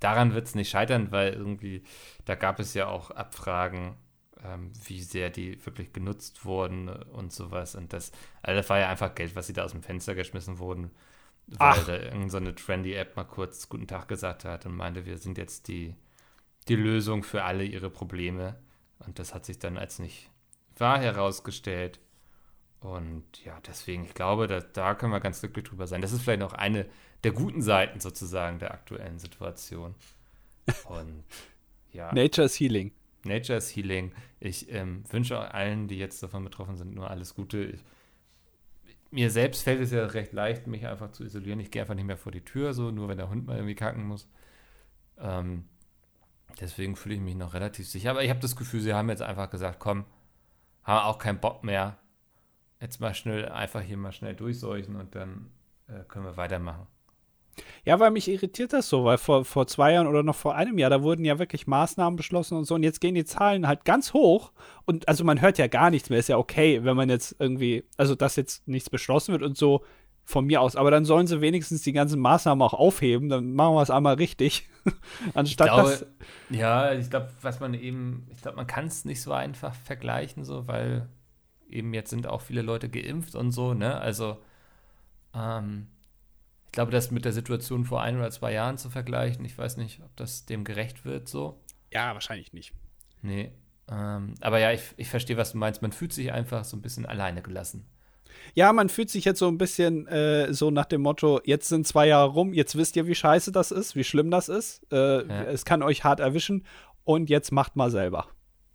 daran 0.00 0.34
wird 0.34 0.46
es 0.46 0.54
nicht 0.54 0.70
scheitern, 0.70 1.12
weil 1.12 1.32
irgendwie, 1.32 1.82
da 2.24 2.34
gab 2.34 2.60
es 2.60 2.74
ja 2.74 2.88
auch 2.88 3.10
Abfragen, 3.10 3.96
ähm, 4.44 4.72
wie 4.84 5.02
sehr 5.02 5.30
die 5.30 5.64
wirklich 5.64 5.92
genutzt 5.92 6.44
wurden 6.44 6.88
und 6.88 7.32
sowas. 7.32 7.74
Und 7.74 7.92
das, 7.92 8.12
also 8.42 8.56
das 8.56 8.68
war 8.68 8.78
ja 8.78 8.88
einfach 8.88 9.14
Geld, 9.14 9.34
was 9.36 9.46
sie 9.46 9.52
da 9.52 9.64
aus 9.64 9.72
dem 9.72 9.82
Fenster 9.82 10.14
geschmissen 10.14 10.58
wurden, 10.58 10.90
weil 11.46 11.70
Ach. 11.70 11.86
da 11.86 11.96
irgendeine 11.96 12.46
so 12.46 12.52
trendy 12.52 12.94
App 12.94 13.16
mal 13.16 13.24
kurz 13.24 13.68
Guten 13.68 13.86
Tag 13.86 14.08
gesagt 14.08 14.44
hat 14.44 14.66
und 14.66 14.76
meinte, 14.76 15.06
wir 15.06 15.18
sind 15.18 15.38
jetzt 15.38 15.68
die, 15.68 15.94
die 16.68 16.76
Lösung 16.76 17.22
für 17.22 17.44
alle 17.44 17.64
ihre 17.64 17.90
Probleme. 17.90 18.56
Und 18.98 19.18
das 19.18 19.34
hat 19.34 19.44
sich 19.44 19.58
dann 19.58 19.76
als 19.76 19.98
nicht 19.98 20.30
wahr 20.76 20.98
herausgestellt. 21.00 22.00
Und 22.80 23.24
ja, 23.44 23.58
deswegen, 23.66 24.04
ich 24.04 24.14
glaube, 24.14 24.46
da, 24.46 24.60
da 24.60 24.94
können 24.94 25.12
wir 25.12 25.20
ganz 25.20 25.40
glücklich 25.40 25.66
drüber 25.66 25.86
sein. 25.86 26.02
Das 26.02 26.12
ist 26.12 26.22
vielleicht 26.22 26.42
auch 26.42 26.52
eine 26.52 26.86
der 27.24 27.32
guten 27.32 27.62
Seiten 27.62 28.00
sozusagen 28.00 28.58
der 28.58 28.72
aktuellen 28.72 29.18
Situation. 29.18 29.94
Und 30.88 31.24
ja. 31.92 32.12
Nature's 32.14 32.58
Healing. 32.58 32.92
Nature's 33.24 33.74
Healing. 33.74 34.12
Ich 34.40 34.72
ähm, 34.72 35.04
wünsche 35.10 35.52
allen, 35.52 35.88
die 35.88 35.98
jetzt 35.98 36.22
davon 36.22 36.44
betroffen 36.44 36.76
sind, 36.76 36.94
nur 36.94 37.10
alles 37.10 37.34
Gute. 37.34 37.64
Ich, 37.64 37.84
mir 39.10 39.30
selbst 39.30 39.62
fällt 39.62 39.80
es 39.80 39.92
ja 39.92 40.04
recht 40.06 40.32
leicht, 40.32 40.66
mich 40.66 40.86
einfach 40.86 41.10
zu 41.12 41.24
isolieren. 41.24 41.60
Ich 41.60 41.70
gehe 41.70 41.82
einfach 41.82 41.94
nicht 41.94 42.06
mehr 42.06 42.16
vor 42.16 42.32
die 42.32 42.44
Tür, 42.44 42.74
so 42.74 42.90
nur 42.90 43.08
wenn 43.08 43.18
der 43.18 43.28
Hund 43.28 43.46
mal 43.46 43.56
irgendwie 43.56 43.74
kacken 43.74 44.04
muss. 44.06 44.28
Ähm, 45.18 45.64
deswegen 46.60 46.96
fühle 46.96 47.14
ich 47.14 47.20
mich 47.20 47.34
noch 47.34 47.54
relativ 47.54 47.88
sicher. 47.88 48.10
Aber 48.10 48.22
ich 48.22 48.30
habe 48.30 48.40
das 48.40 48.56
Gefühl, 48.56 48.80
sie 48.80 48.94
haben 48.94 49.08
jetzt 49.08 49.22
einfach 49.22 49.50
gesagt, 49.50 49.78
komm, 49.78 50.04
haben 50.82 51.06
auch 51.06 51.18
keinen 51.18 51.40
Bock 51.40 51.64
mehr. 51.64 51.98
Jetzt 52.80 53.00
mal 53.00 53.14
schnell, 53.14 53.48
einfach 53.48 53.80
hier 53.80 53.96
mal 53.96 54.12
schnell 54.12 54.34
durchseuchen 54.34 54.96
und 54.96 55.14
dann 55.14 55.50
äh, 55.88 56.04
können 56.06 56.26
wir 56.26 56.36
weitermachen. 56.36 56.86
Ja, 57.84 58.00
weil 58.00 58.10
mich 58.10 58.28
irritiert 58.28 58.72
das 58.72 58.88
so, 58.88 59.04
weil 59.04 59.18
vor, 59.18 59.44
vor 59.44 59.66
zwei 59.66 59.92
Jahren 59.92 60.06
oder 60.06 60.22
noch 60.22 60.34
vor 60.34 60.54
einem 60.54 60.78
Jahr, 60.78 60.90
da 60.90 61.02
wurden 61.02 61.24
ja 61.24 61.38
wirklich 61.38 61.66
Maßnahmen 61.66 62.16
beschlossen 62.16 62.56
und 62.56 62.64
so. 62.64 62.74
Und 62.74 62.82
jetzt 62.82 63.00
gehen 63.00 63.14
die 63.14 63.24
Zahlen 63.24 63.66
halt 63.66 63.84
ganz 63.84 64.12
hoch. 64.12 64.52
Und 64.84 65.08
also 65.08 65.24
man 65.24 65.40
hört 65.40 65.58
ja 65.58 65.66
gar 65.66 65.90
nichts 65.90 66.10
mehr, 66.10 66.18
ist 66.18 66.28
ja 66.28 66.38
okay, 66.38 66.84
wenn 66.84 66.96
man 66.96 67.08
jetzt 67.08 67.36
irgendwie, 67.38 67.84
also 67.96 68.14
dass 68.14 68.36
jetzt 68.36 68.66
nichts 68.68 68.90
beschlossen 68.90 69.32
wird 69.32 69.42
und 69.42 69.56
so 69.56 69.84
von 70.26 70.44
mir 70.44 70.60
aus, 70.60 70.74
aber 70.74 70.90
dann 70.90 71.04
sollen 71.04 71.28
sie 71.28 71.40
wenigstens 71.40 71.82
die 71.82 71.92
ganzen 71.92 72.20
Maßnahmen 72.20 72.60
auch 72.60 72.74
aufheben, 72.74 73.28
dann 73.28 73.54
machen 73.54 73.76
wir 73.76 73.82
es 73.82 73.90
einmal 73.90 74.14
richtig, 74.14 74.68
anstatt 75.34 75.68
ich 75.68 75.72
glaube, 75.72 75.90
dass 75.90 76.06
Ja, 76.50 76.92
ich 76.92 77.08
glaube, 77.08 77.30
was 77.42 77.60
man 77.60 77.74
eben, 77.74 78.26
ich 78.32 78.42
glaube, 78.42 78.56
man 78.56 78.66
kann 78.66 78.86
es 78.86 79.04
nicht 79.04 79.22
so 79.22 79.32
einfach 79.32 79.72
vergleichen, 79.72 80.44
so, 80.44 80.66
weil 80.66 81.08
eben 81.70 81.94
jetzt 81.94 82.10
sind 82.10 82.26
auch 82.26 82.40
viele 82.40 82.62
Leute 82.62 82.88
geimpft 82.88 83.36
und 83.36 83.52
so, 83.52 83.72
ne, 83.72 84.00
also 84.00 84.38
ähm, 85.32 85.86
glaube, 86.76 86.92
das 86.92 87.10
mit 87.10 87.24
der 87.24 87.32
Situation 87.32 87.84
vor 87.84 88.02
ein 88.02 88.16
oder 88.18 88.30
zwei 88.30 88.52
Jahren 88.52 88.78
zu 88.78 88.90
vergleichen, 88.90 89.44
ich 89.44 89.56
weiß 89.56 89.78
nicht, 89.78 90.02
ob 90.04 90.14
das 90.14 90.44
dem 90.44 90.62
gerecht 90.62 91.04
wird 91.04 91.26
so. 91.26 91.58
Ja, 91.90 92.12
wahrscheinlich 92.12 92.52
nicht. 92.52 92.74
Nee. 93.22 93.50
Ähm, 93.90 94.34
aber 94.42 94.58
ja, 94.58 94.72
ich, 94.72 94.82
ich 94.96 95.08
verstehe, 95.08 95.36
was 95.38 95.52
du 95.52 95.58
meinst. 95.58 95.80
Man 95.80 95.92
fühlt 95.92 96.12
sich 96.12 96.32
einfach 96.32 96.64
so 96.64 96.76
ein 96.76 96.82
bisschen 96.82 97.06
alleine 97.06 97.40
gelassen. 97.40 97.86
Ja, 98.54 98.72
man 98.74 98.90
fühlt 98.90 99.08
sich 99.08 99.24
jetzt 99.24 99.38
so 99.38 99.48
ein 99.48 99.56
bisschen 99.56 100.06
äh, 100.06 100.52
so 100.52 100.70
nach 100.70 100.84
dem 100.84 101.00
Motto, 101.00 101.40
jetzt 101.44 101.68
sind 101.68 101.86
zwei 101.86 102.08
Jahre 102.08 102.30
rum, 102.30 102.52
jetzt 102.52 102.76
wisst 102.76 102.94
ihr, 102.96 103.06
wie 103.06 103.14
scheiße 103.14 103.52
das 103.52 103.70
ist, 103.70 103.96
wie 103.96 104.04
schlimm 104.04 104.30
das 104.30 104.50
ist. 104.50 104.82
Äh, 104.92 105.26
ja. 105.26 105.42
Es 105.44 105.64
kann 105.64 105.82
euch 105.82 106.04
hart 106.04 106.20
erwischen 106.20 106.66
und 107.04 107.30
jetzt 107.30 107.52
macht 107.52 107.76
mal 107.76 107.90
selber. 107.90 108.26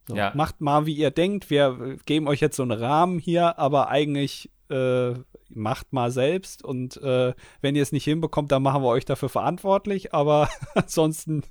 So, 0.08 0.16
ja. 0.16 0.32
Macht 0.34 0.60
mal, 0.60 0.88
wie 0.88 0.96
ihr 0.96 1.12
denkt. 1.12 1.52
Wir 1.52 1.98
geben 2.06 2.28
euch 2.28 2.40
jetzt 2.40 2.56
so 2.56 2.64
einen 2.64 2.72
Rahmen 2.72 3.20
hier, 3.20 3.60
aber 3.60 3.90
eigentlich 3.90 4.50
äh, 4.72 5.14
macht 5.56 5.94
mal 5.94 6.12
selbst 6.12 6.64
und 6.64 6.98
äh, 6.98 7.34
wenn 7.62 7.76
ihr 7.76 7.82
es 7.82 7.92
nicht 7.92 8.04
hinbekommt, 8.04 8.52
dann 8.52 8.64
machen 8.64 8.82
wir 8.82 8.88
euch 8.88 9.06
dafür 9.06 9.30
verantwortlich, 9.30 10.14
aber 10.14 10.50
ansonsten, 10.76 11.44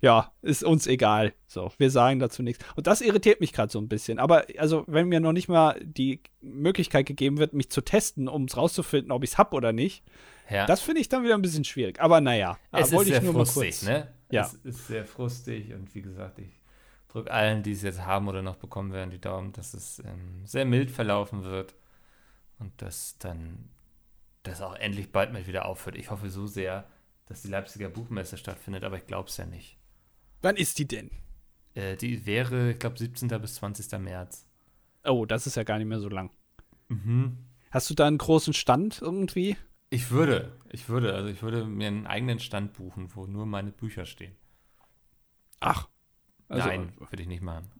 ja, 0.00 0.32
ist 0.42 0.64
uns 0.64 0.86
egal. 0.86 1.34
So, 1.46 1.70
wir 1.78 1.90
sagen 1.90 2.18
dazu 2.18 2.42
nichts. 2.42 2.64
Und 2.76 2.86
das 2.86 3.00
irritiert 3.00 3.40
mich 3.40 3.52
gerade 3.52 3.70
so 3.70 3.78
ein 3.78 3.88
bisschen. 3.88 4.18
Aber 4.18 4.46
also, 4.58 4.84
wenn 4.86 5.08
mir 5.08 5.20
noch 5.20 5.32
nicht 5.32 5.48
mal 5.48 5.78
die 5.82 6.22
Möglichkeit 6.40 7.06
gegeben 7.06 7.38
wird, 7.38 7.52
mich 7.52 7.70
zu 7.70 7.82
testen, 7.82 8.28
um 8.28 8.44
es 8.44 8.56
rauszufinden, 8.56 9.12
ob 9.12 9.22
ich 9.22 9.30
es 9.32 9.38
habe 9.38 9.54
oder 9.54 9.72
nicht, 9.72 10.02
ja. 10.48 10.66
das 10.66 10.80
finde 10.80 11.00
ich 11.00 11.08
dann 11.08 11.24
wieder 11.24 11.34
ein 11.34 11.42
bisschen 11.42 11.64
schwierig. 11.64 12.00
Aber 12.00 12.20
naja, 12.20 12.58
es 12.72 12.92
wollte 12.92 13.12
ist 13.12 13.22
sehr 13.22 13.32
frustig, 13.32 13.82
ne? 13.82 14.08
Ja. 14.30 14.42
Es 14.42 14.54
ist 14.54 14.86
sehr 14.86 15.04
frustig 15.04 15.74
und 15.74 15.94
wie 15.94 16.00
gesagt, 16.00 16.38
ich 16.38 16.62
drücke 17.08 17.30
allen, 17.30 17.62
die 17.62 17.72
es 17.72 17.82
jetzt 17.82 18.06
haben 18.06 18.28
oder 18.28 18.40
noch 18.40 18.56
bekommen 18.56 18.94
werden, 18.94 19.10
die 19.10 19.20
Daumen, 19.20 19.52
dass 19.52 19.74
es 19.74 19.98
ähm, 19.98 20.40
sehr 20.44 20.64
mild 20.64 20.90
verlaufen 20.90 21.44
wird 21.44 21.74
und 22.62 22.80
dass 22.80 23.18
dann 23.18 23.68
das 24.44 24.60
auch 24.60 24.74
endlich 24.74 25.10
bald 25.10 25.32
mal 25.32 25.46
wieder 25.46 25.66
aufhört. 25.66 25.96
Ich 25.96 26.10
hoffe 26.10 26.30
so 26.30 26.46
sehr, 26.46 26.86
dass 27.26 27.42
die 27.42 27.48
Leipziger 27.48 27.88
Buchmesse 27.88 28.36
stattfindet, 28.36 28.84
aber 28.84 28.96
ich 28.96 29.06
glaube 29.06 29.28
es 29.28 29.36
ja 29.36 29.46
nicht. 29.46 29.78
Wann 30.40 30.56
ist 30.56 30.78
die 30.78 30.86
denn? 30.86 31.10
Äh, 31.74 31.96
die 31.96 32.24
wäre, 32.24 32.72
ich 32.72 32.78
glaube, 32.78 32.98
17. 32.98 33.28
bis 33.40 33.56
20. 33.56 33.98
März. 34.00 34.46
Oh, 35.04 35.26
das 35.26 35.46
ist 35.46 35.56
ja 35.56 35.64
gar 35.64 35.78
nicht 35.78 35.88
mehr 35.88 36.00
so 36.00 36.08
lang. 36.08 36.30
Mhm. 36.88 37.38
Hast 37.70 37.90
du 37.90 37.94
da 37.94 38.06
einen 38.06 38.18
großen 38.18 38.52
Stand 38.52 39.00
irgendwie? 39.00 39.56
Ich 39.90 40.10
würde, 40.10 40.52
ich 40.70 40.88
würde, 40.88 41.14
also 41.14 41.28
ich 41.28 41.42
würde 41.42 41.64
mir 41.64 41.88
einen 41.88 42.06
eigenen 42.06 42.38
Stand 42.38 42.74
buchen, 42.74 43.14
wo 43.14 43.26
nur 43.26 43.46
meine 43.46 43.72
Bücher 43.72 44.04
stehen. 44.04 44.36
Ach. 45.60 45.88
Also, 46.48 46.66
Nein, 46.66 46.92
würde 46.98 47.22
ich 47.22 47.28
nicht 47.28 47.42
machen. 47.42 47.70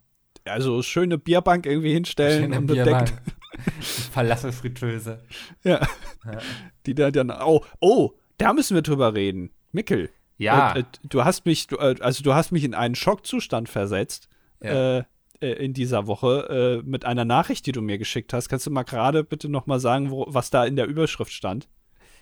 Also 0.45 0.83
schöne 0.83 1.19
Bierbank 1.19 1.67
irgendwie 1.67 1.93
hinstellen 1.93 2.45
schöne 2.45 2.59
und 2.59 2.67
Bierbank. 2.67 3.13
Falafelfritteuse. 4.13 5.23
Ja. 5.65 5.87
ja. 6.25 6.39
Die 6.87 6.95
da 6.95 7.11
dann, 7.11 7.31
oh, 7.31 7.65
oh, 7.81 8.13
da 8.39 8.53
müssen 8.53 8.75
wir 8.75 8.83
drüber 8.83 9.15
reden. 9.15 9.51
Mickel. 9.73 10.11
Ja. 10.39 10.75
Äh, 10.75 10.81
äh, 10.81 10.85
du 11.05 11.25
hast 11.25 11.47
mich, 11.47 11.67
du, 11.67 11.77
äh, 11.77 11.97
also 12.01 12.23
du 12.23 12.35
hast 12.35 12.53
mich 12.53 12.65
in 12.65 12.75
einen 12.75 12.95
Schockzustand 12.95 13.69
versetzt. 13.69 14.29
Ja. 14.63 14.99
Äh, 14.99 15.05
äh 15.41 15.53
in 15.65 15.75
dieser 15.75 16.07
Woche 16.07 16.83
äh, 16.85 16.89
mit 16.89 17.05
einer 17.05 17.25
Nachricht, 17.25 17.67
die 17.67 17.73
du 17.73 17.83
mir 17.83 17.99
geschickt 17.99 18.33
hast. 18.33 18.49
Kannst 18.49 18.67
du 18.67 18.71
mal 18.71 18.85
gerade 18.85 19.25
bitte 19.25 19.49
noch 19.49 19.67
mal 19.67 19.81
sagen, 19.81 20.11
wo, 20.11 20.27
was 20.29 20.51
da 20.51 20.65
in 20.65 20.77
der 20.77 20.87
Überschrift 20.87 21.33
stand? 21.33 21.69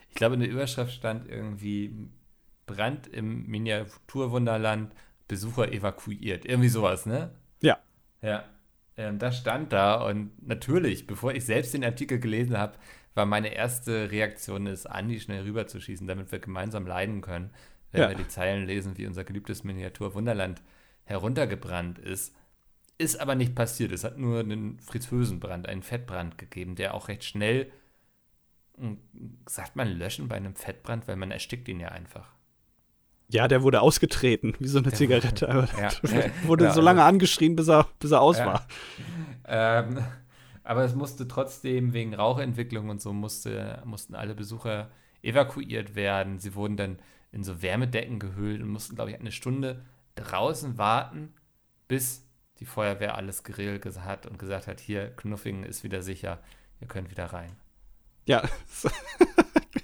Ich 0.09 0.14
glaube, 0.14 0.35
in 0.35 0.40
der 0.40 0.51
Überschrift 0.51 0.93
stand 0.93 1.29
irgendwie 1.29 1.95
Brand 2.66 3.07
im 3.07 3.47
Miniaturwunderland, 3.47 4.93
Besucher 5.29 5.73
evakuiert. 5.73 6.45
Irgendwie 6.45 6.69
sowas, 6.69 7.07
ne? 7.07 7.31
Ja. 7.62 7.79
Ja. 8.23 8.45
Ähm, 9.01 9.19
das 9.19 9.39
stand 9.39 9.73
da 9.73 9.95
und 9.95 10.47
natürlich, 10.47 11.07
bevor 11.07 11.33
ich 11.33 11.47
selbst 11.47 11.73
den 11.73 11.85
Artikel 11.85 12.21
gelesen 12.21 12.59
habe, 12.59 12.79
war 13.15 13.25
meine 13.27 13.55
erste 13.55 14.11
Reaktion, 14.11 14.67
es 14.67 14.87
Andi 14.87 15.19
schnell 15.21 15.43
rüberzuschießen, 15.43 16.07
damit 16.07 16.31
wir 16.31 16.39
gemeinsam 16.39 16.87
leiden 16.87 17.23
können, 17.23 17.51
wenn 17.93 18.03
ja. 18.03 18.09
wir 18.11 18.17
die 18.17 18.29
Zeilen 18.29 18.67
lesen, 18.67 18.99
wie 18.99 19.07
unser 19.07 19.25
geliebtes 19.25 19.65
Miniatur 19.65 20.15
Wunderland 20.15 20.63
heruntergebrannt 21.05 21.99
ist. 21.99 22.37
Ist 22.99 23.19
aber 23.19 23.35
nicht 23.35 23.55
passiert. 23.55 23.93
Es 23.93 24.05
hat 24.05 24.19
nur 24.19 24.41
einen 24.41 24.79
Fritösenbrand, 24.81 25.67
einen 25.67 25.83
Fettbrand 25.83 26.37
gegeben, 26.37 26.77
der 26.77 26.93
auch 26.93 27.09
recht 27.09 27.25
schnell, 27.25 27.73
hm, 28.77 28.99
sagt 29.49 29.77
man 29.77 29.89
löschen 29.89 30.29
bei 30.29 30.37
einem 30.37 30.55
Fettbrand, 30.55 31.09
weil 31.09 31.17
man 31.17 31.31
erstickt 31.31 31.69
ihn 31.69 31.81
ja 31.81 31.89
einfach. 31.89 32.35
Ja, 33.33 33.47
der 33.47 33.62
wurde 33.62 33.81
ausgetreten, 33.81 34.55
wie 34.59 34.69
so 34.69 34.79
eine 34.79 34.93
Zigarette. 34.93 35.47
ja. 35.79 35.90
wurde 36.45 36.64
ja, 36.64 36.73
so 36.73 36.81
lange 36.81 37.05
angeschrien, 37.05 37.55
bis 37.55 37.69
er, 37.69 37.87
bis 37.99 38.11
er 38.11 38.21
aus 38.21 38.38
ja. 38.38 38.47
war. 38.47 38.66
Ähm, 39.47 40.05
aber 40.64 40.85
es 40.85 40.95
musste 40.95 41.29
trotzdem 41.29 41.93
wegen 41.93 42.14
Rauchentwicklung 42.14 42.88
und 42.88 43.01
so 43.01 43.12
musste, 43.12 43.83
mussten 43.85 44.14
alle 44.14 44.35
Besucher 44.35 44.90
evakuiert 45.23 45.95
werden. 45.95 46.39
Sie 46.39 46.55
wurden 46.55 46.76
dann 46.76 46.99
in 47.33 47.45
so 47.45 47.62
Wärmedecken 47.62 48.18
gehüllt 48.18 48.62
und 48.62 48.68
mussten, 48.68 48.97
glaube 48.97 49.11
ich, 49.11 49.20
eine 49.20 49.33
Stunde 49.33 49.85
draußen 50.16 50.76
warten, 50.78 51.33
bis 51.89 52.26
die 52.59 52.66
Feuerwehr 52.66 53.16
alles 53.16 53.45
geregelt 53.45 53.85
hat 54.01 54.26
und 54.26 54.39
gesagt 54.39 54.66
hat, 54.66 54.81
hier, 54.81 55.11
Knuffingen 55.16 55.64
ist 55.64 55.85
wieder 55.85 56.03
sicher, 56.03 56.41
ihr 56.81 56.89
könnt 56.89 57.11
wieder 57.11 57.26
rein. 57.26 57.53
Ja, 58.26 58.43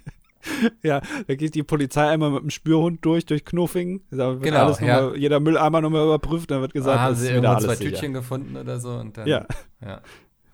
ja, 0.82 1.00
da 1.26 1.34
geht 1.34 1.54
die 1.54 1.62
Polizei 1.62 2.08
einmal 2.08 2.30
mit 2.30 2.42
dem 2.42 2.50
Spürhund 2.50 3.04
durch, 3.04 3.26
durch 3.26 3.44
Knuffing. 3.44 4.02
Da 4.10 4.34
wird 4.34 4.42
genau, 4.42 4.64
alles 4.64 4.80
ja. 4.80 5.02
mal, 5.02 5.16
jeder 5.16 5.40
Mülleimer 5.40 5.80
nochmal 5.80 6.04
überprüft, 6.04 6.50
dann 6.50 6.60
wird 6.60 6.72
gesagt, 6.72 6.98
ah, 6.98 7.02
haben 7.02 7.14
sie 7.14 7.28
irgendwo 7.28 7.58
zwei 7.58 7.74
sicher. 7.74 7.90
Tütchen 7.90 8.12
gefunden 8.12 8.56
oder 8.56 8.78
so 8.78 8.90
und 8.90 9.16
dann. 9.16 9.26
Ja. 9.26 9.46
Ja. 9.84 10.00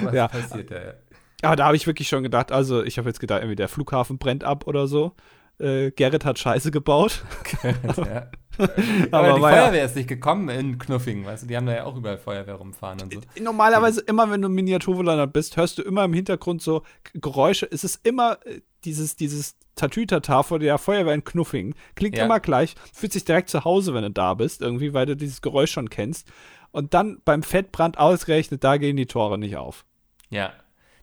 so 0.03 0.11
ja. 0.11 0.29
passiert 0.29 0.71
da, 0.71 0.77
ja. 0.77 0.95
Aber 1.43 1.57
da 1.57 1.67
habe 1.67 1.77
ich 1.77 1.87
wirklich 1.87 2.09
schon 2.09 2.23
gedacht, 2.23 2.53
also 2.53 2.83
ich 2.83 2.99
habe 2.99 3.09
jetzt 3.09 3.21
gedacht, 3.21 3.41
irgendwie 3.41 3.57
der 3.57 3.69
Flughafen 3.69 4.19
brennt 4.19 4.45
ab 4.45 4.67
oder 4.67 4.87
so. 4.87 5.13
Äh, 5.59 5.91
Gerrit 5.93 6.25
hat 6.25 6.39
Scheiße 6.39 6.71
gebaut. 6.71 7.23
Gerrit, 7.63 7.97
ja. 7.99 8.31
aber, 9.11 9.19
aber 9.19 9.35
die 9.35 9.41
Feuerwehr 9.41 9.81
ja. 9.81 9.85
ist 9.85 9.97
nicht 9.97 10.09
gekommen 10.09 10.49
in 10.49 10.79
Knuffing, 10.79 11.25
weißt 11.25 11.45
du, 11.45 11.47
die 11.47 11.57
haben 11.57 11.67
da 11.67 11.75
ja 11.75 11.85
auch 11.85 11.97
überall 11.97 12.19
Feuerwehr 12.19 12.55
rumfahren 12.55 13.01
und 13.03 13.13
so. 13.13 13.21
Normalerweise 13.43 14.01
immer, 14.03 14.31
wenn 14.31 14.43
du 14.43 14.49
im 14.49 14.55
Miniaturwunderland 14.55 15.33
bist, 15.33 15.57
hörst 15.57 15.79
du 15.79 15.83
immer 15.83 16.05
im 16.05 16.13
Hintergrund 16.13 16.63
so 16.63 16.83
Geräusche. 17.15 17.69
Es 17.71 17.85
ist 17.85 18.07
immer 18.07 18.39
äh, 18.45 18.61
dieses, 18.85 19.17
dieses 19.17 19.57
Tatütata 19.77 20.43
vor 20.43 20.59
der 20.59 20.79
Feuerwehr 20.79 21.15
in 21.15 21.25
Knuffing. 21.25 21.75
Klingt 21.95 22.17
ja. 22.17 22.25
immer 22.25 22.41
gleich, 22.41 22.75
fühlt 22.93 23.13
sich 23.13 23.25
direkt 23.25 23.49
zu 23.49 23.65
Hause, 23.65 23.95
wenn 23.95 24.03
du 24.03 24.11
da 24.11 24.35
bist, 24.35 24.61
irgendwie, 24.61 24.95
weil 24.95 25.07
du 25.07 25.17
dieses 25.17 25.43
Geräusch 25.43 25.73
schon 25.73 25.91
kennst. 25.91 26.29
Und 26.71 26.95
dann 26.95 27.21
beim 27.25 27.43
Fettbrand 27.43 27.99
ausgerechnet, 27.99 28.65
da 28.65 28.77
gehen 28.77 28.97
die 28.97 29.07
Tore 29.07 29.39
nicht 29.39 29.57
auf. 29.57 29.85
Ja, 30.31 30.53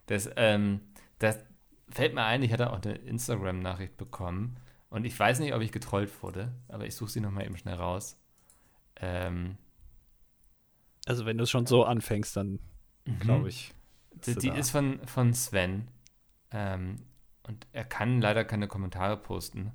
das, 0.08 0.30
ähm, 0.36 0.82
das 1.20 1.40
fällt 1.90 2.14
mir 2.14 2.24
ein, 2.24 2.44
ich 2.44 2.52
hatte 2.52 2.72
auch 2.72 2.82
eine 2.82 2.96
Instagram-Nachricht 2.96 3.98
bekommen 3.98 4.58
und 4.92 5.06
ich 5.06 5.18
weiß 5.18 5.40
nicht, 5.40 5.54
ob 5.54 5.62
ich 5.62 5.72
getrollt 5.72 6.12
wurde, 6.22 6.52
aber 6.68 6.86
ich 6.86 6.96
suche 6.96 7.10
sie 7.10 7.22
nochmal 7.22 7.46
eben 7.46 7.56
schnell 7.56 7.76
raus. 7.76 8.18
Ähm, 8.98 9.58
also 11.06 11.26
wenn 11.26 11.38
du 11.38 11.46
es 11.46 11.50
schon 11.50 11.66
so 11.66 11.86
anfängst, 11.86 12.36
dann 12.36 12.60
mhm. 13.06 13.20
glaube 13.20 13.50
ich. 13.50 13.74
Die, 14.26 14.36
die 14.36 14.50
ist 14.50 14.70
von, 14.70 15.00
von 15.08 15.34
Sven. 15.34 15.88
Ähm, 16.52 16.98
und 17.48 17.66
er 17.72 17.86
kann 17.86 18.20
leider 18.20 18.44
keine 18.44 18.68
Kommentare 18.68 19.16
posten. 19.16 19.72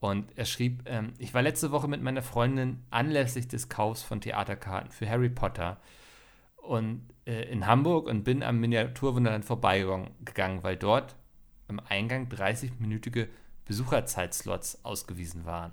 Und 0.00 0.36
er 0.36 0.46
schrieb, 0.46 0.82
ähm, 0.86 1.14
ich 1.18 1.32
war 1.32 1.40
letzte 1.40 1.70
Woche 1.70 1.86
mit 1.86 2.02
meiner 2.02 2.22
Freundin 2.22 2.82
anlässlich 2.90 3.46
des 3.46 3.68
Kaufs 3.68 4.02
von 4.02 4.20
Theaterkarten 4.20 4.90
für 4.90 5.08
Harry 5.08 5.30
Potter 5.30 5.80
und 6.56 7.08
äh, 7.24 7.44
in 7.44 7.68
Hamburg 7.68 8.08
und 8.08 8.24
bin 8.24 8.42
am 8.42 8.58
Miniaturwunderland 8.58 9.44
vorbeigegangen, 9.44 10.64
weil 10.64 10.76
dort 10.76 11.14
am 11.68 11.80
Eingang 11.88 12.26
30-minütige 12.26 13.28
Besucherzeitslots 13.64 14.84
ausgewiesen 14.84 15.44
waren. 15.44 15.72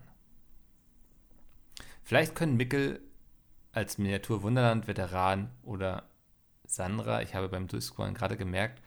Vielleicht 2.04 2.36
können 2.36 2.58
Mickel 2.58 3.02
als 3.72 3.98
Miniaturwunderland-Veteran 3.98 5.50
oder 5.64 6.10
Sandra, 6.66 7.22
ich 7.22 7.36
habe 7.36 7.50
beim 7.50 7.68
Durchscrollen 7.68 8.14
gerade 8.14 8.38
gemerkt, 8.38 8.82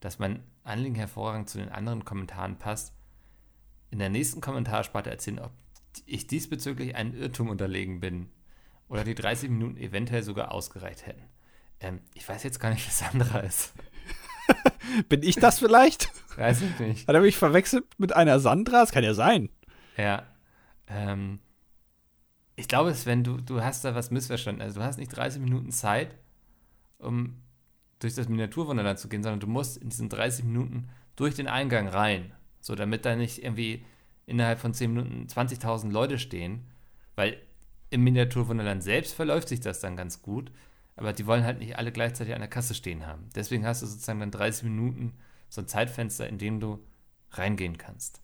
dass 0.00 0.18
mein 0.18 0.42
Anliegen 0.62 0.94
hervorragend 0.94 1.50
zu 1.50 1.58
den 1.58 1.68
anderen 1.68 2.04
Kommentaren 2.04 2.58
passt, 2.58 2.92
in 3.90 3.98
der 3.98 4.08
nächsten 4.08 4.40
Kommentarsparte 4.40 5.10
erzählen, 5.10 5.40
ob 5.40 5.52
ich 6.06 6.26
diesbezüglich 6.26 6.94
einen 6.94 7.14
Irrtum 7.14 7.48
unterlegen 7.48 8.00
bin 8.00 8.30
oder 8.88 9.04
die 9.04 9.14
30 9.14 9.50
Minuten 9.50 9.76
eventuell 9.76 10.22
sogar 10.22 10.52
ausgereicht 10.52 11.06
hätten. 11.06 11.22
Ähm, 11.80 12.00
ich 12.14 12.28
weiß 12.28 12.42
jetzt 12.42 12.60
gar 12.60 12.70
nicht, 12.70 12.86
wer 12.86 13.10
Sandra 13.10 13.40
ist. 13.40 13.72
Bin 15.08 15.22
ich 15.22 15.36
das 15.36 15.58
vielleicht? 15.58 16.10
Weiß 16.36 16.62
ich 16.62 16.78
nicht. 16.78 17.08
Hat 17.08 17.14
er 17.14 17.20
mich 17.20 17.36
verwechselt 17.36 17.84
mit 17.98 18.14
einer 18.14 18.40
Sandra? 18.40 18.80
Das 18.80 18.92
kann 18.92 19.04
ja 19.04 19.14
sein. 19.14 19.48
Ja. 19.96 20.22
Ähm, 20.86 21.40
ich 22.56 22.68
glaube, 22.68 22.94
Sven, 22.94 23.24
du, 23.24 23.38
du 23.38 23.62
hast 23.62 23.84
da 23.84 23.94
was 23.94 24.10
missverstanden. 24.10 24.62
Also 24.62 24.80
du 24.80 24.86
hast 24.86 24.98
nicht 24.98 25.14
30 25.14 25.40
Minuten 25.40 25.70
Zeit, 25.70 26.14
um 26.98 27.42
durch 27.98 28.14
das 28.14 28.28
Miniaturwunderland 28.28 28.98
zu 28.98 29.08
gehen, 29.08 29.22
sondern 29.22 29.40
du 29.40 29.46
musst 29.46 29.76
in 29.76 29.88
diesen 29.90 30.08
30 30.08 30.44
Minuten 30.44 30.88
durch 31.16 31.34
den 31.34 31.48
Eingang 31.48 31.88
rein. 31.88 32.32
So, 32.60 32.74
damit 32.74 33.04
da 33.04 33.16
nicht 33.16 33.42
irgendwie 33.42 33.84
innerhalb 34.26 34.58
von 34.58 34.74
10 34.74 34.92
Minuten 34.92 35.26
20.000 35.26 35.90
Leute 35.90 36.18
stehen. 36.18 36.66
Weil 37.16 37.38
im 37.90 38.04
Miniaturwunderland 38.04 38.82
selbst 38.82 39.14
verläuft 39.14 39.48
sich 39.48 39.60
das 39.60 39.80
dann 39.80 39.96
ganz 39.96 40.22
gut. 40.22 40.50
Aber 40.98 41.12
die 41.12 41.26
wollen 41.26 41.44
halt 41.44 41.60
nicht 41.60 41.78
alle 41.78 41.92
gleichzeitig 41.92 42.34
an 42.34 42.40
der 42.40 42.50
Kasse 42.50 42.74
stehen 42.74 43.06
haben. 43.06 43.30
Deswegen 43.34 43.64
hast 43.64 43.82
du 43.82 43.86
sozusagen 43.86 44.20
dann 44.20 44.32
30 44.32 44.64
Minuten 44.64 45.14
so 45.48 45.62
ein 45.62 45.68
Zeitfenster, 45.68 46.28
in 46.28 46.38
dem 46.38 46.60
du 46.60 46.84
reingehen 47.30 47.78
kannst. 47.78 48.20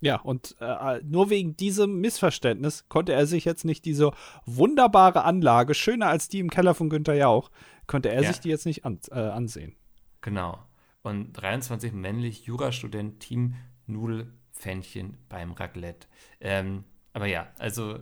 Ja, 0.00 0.16
und 0.16 0.56
äh, 0.60 1.00
nur 1.04 1.30
wegen 1.30 1.56
diesem 1.56 2.00
Missverständnis 2.00 2.84
konnte 2.88 3.12
er 3.12 3.26
sich 3.26 3.44
jetzt 3.44 3.64
nicht 3.64 3.84
diese 3.84 4.10
wunderbare 4.44 5.24
Anlage, 5.24 5.72
schöner 5.72 6.08
als 6.08 6.28
die 6.28 6.40
im 6.40 6.50
Keller 6.50 6.74
von 6.74 6.90
Günther 6.90 7.14
Jauch, 7.14 7.50
konnte 7.86 8.10
er 8.10 8.22
ja. 8.22 8.28
sich 8.28 8.40
die 8.40 8.50
jetzt 8.50 8.66
nicht 8.66 8.84
an, 8.84 8.98
äh, 9.10 9.14
ansehen. 9.14 9.74
Genau. 10.20 10.58
Und 11.02 11.32
23 11.32 11.92
männlich 11.92 12.44
Jurastudent 12.44 13.20
Team 13.20 13.54
Nudelfännchen 13.86 15.16
beim 15.28 15.52
Raclette. 15.52 16.08
Ähm, 16.40 16.84
aber 17.12 17.26
ja, 17.26 17.46
also 17.58 18.00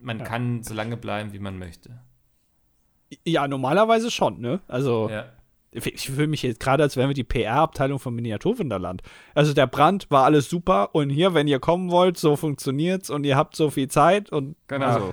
man 0.00 0.18
ja. 0.18 0.24
kann 0.24 0.62
so 0.62 0.74
lange 0.74 0.96
bleiben, 0.96 1.32
wie 1.32 1.38
man 1.38 1.58
möchte. 1.58 2.02
Ja, 3.24 3.48
normalerweise 3.48 4.10
schon, 4.10 4.40
ne? 4.40 4.60
Also. 4.68 5.08
Ja. 5.10 5.26
Ich 5.76 6.08
fühle 6.08 6.28
mich 6.28 6.44
jetzt 6.44 6.60
gerade, 6.60 6.84
als 6.84 6.96
wären 6.96 7.08
wir 7.08 7.14
die 7.14 7.24
PR-Abteilung 7.24 7.98
von 7.98 8.14
Miniaturwunderland. 8.14 9.02
Also 9.34 9.54
der 9.54 9.66
Brand 9.66 10.08
war 10.08 10.22
alles 10.22 10.48
super 10.48 10.94
und 10.94 11.10
hier, 11.10 11.34
wenn 11.34 11.48
ihr 11.48 11.58
kommen 11.58 11.90
wollt, 11.90 12.16
so 12.16 12.36
funktioniert's 12.36 13.10
und 13.10 13.24
ihr 13.24 13.36
habt 13.36 13.56
so 13.56 13.70
viel 13.70 13.88
Zeit 13.88 14.30
und 14.30 14.54
genau. 14.68 14.86
Also. 14.86 15.12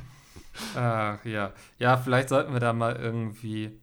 Ach 0.74 1.24
ja. 1.24 1.52
Ja, 1.78 1.96
vielleicht 1.98 2.30
sollten 2.30 2.52
wir 2.52 2.58
da 2.58 2.72
mal 2.72 2.96
irgendwie, 2.96 3.78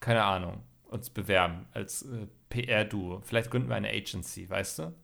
keine 0.00 0.24
Ahnung, 0.24 0.64
uns 0.90 1.08
bewerben 1.10 1.66
als 1.72 2.02
äh, 2.02 2.26
PR-Duo. 2.48 3.20
Vielleicht 3.22 3.52
gründen 3.52 3.68
wir 3.68 3.76
eine 3.76 3.90
Agency, 3.90 4.50
weißt 4.50 4.80
du? 4.80 4.94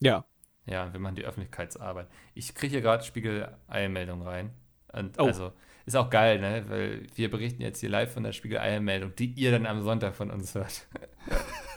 Ja. 0.00 0.24
Ja, 0.64 0.90
wir 0.92 1.00
machen 1.00 1.16
die 1.16 1.24
Öffentlichkeitsarbeit. 1.24 2.06
Ich 2.34 2.54
kriege 2.54 2.70
hier 2.70 2.80
gerade 2.80 3.04
Spiegel-Eilmeldung 3.04 4.22
rein. 4.22 4.52
Und 4.92 5.18
oh. 5.18 5.26
also 5.26 5.52
ist 5.86 5.96
auch 5.96 6.10
geil, 6.10 6.40
ne? 6.40 6.64
Weil 6.68 7.06
wir 7.14 7.30
berichten 7.30 7.62
jetzt 7.62 7.80
hier 7.80 7.88
live 7.88 8.12
von 8.12 8.22
der 8.22 8.32
Spiegel-Eilmeldung, 8.32 9.14
die 9.16 9.32
ihr 9.32 9.50
dann 9.50 9.66
am 9.66 9.82
Sonntag 9.82 10.14
von 10.14 10.30
uns 10.30 10.54
hört. 10.54 10.86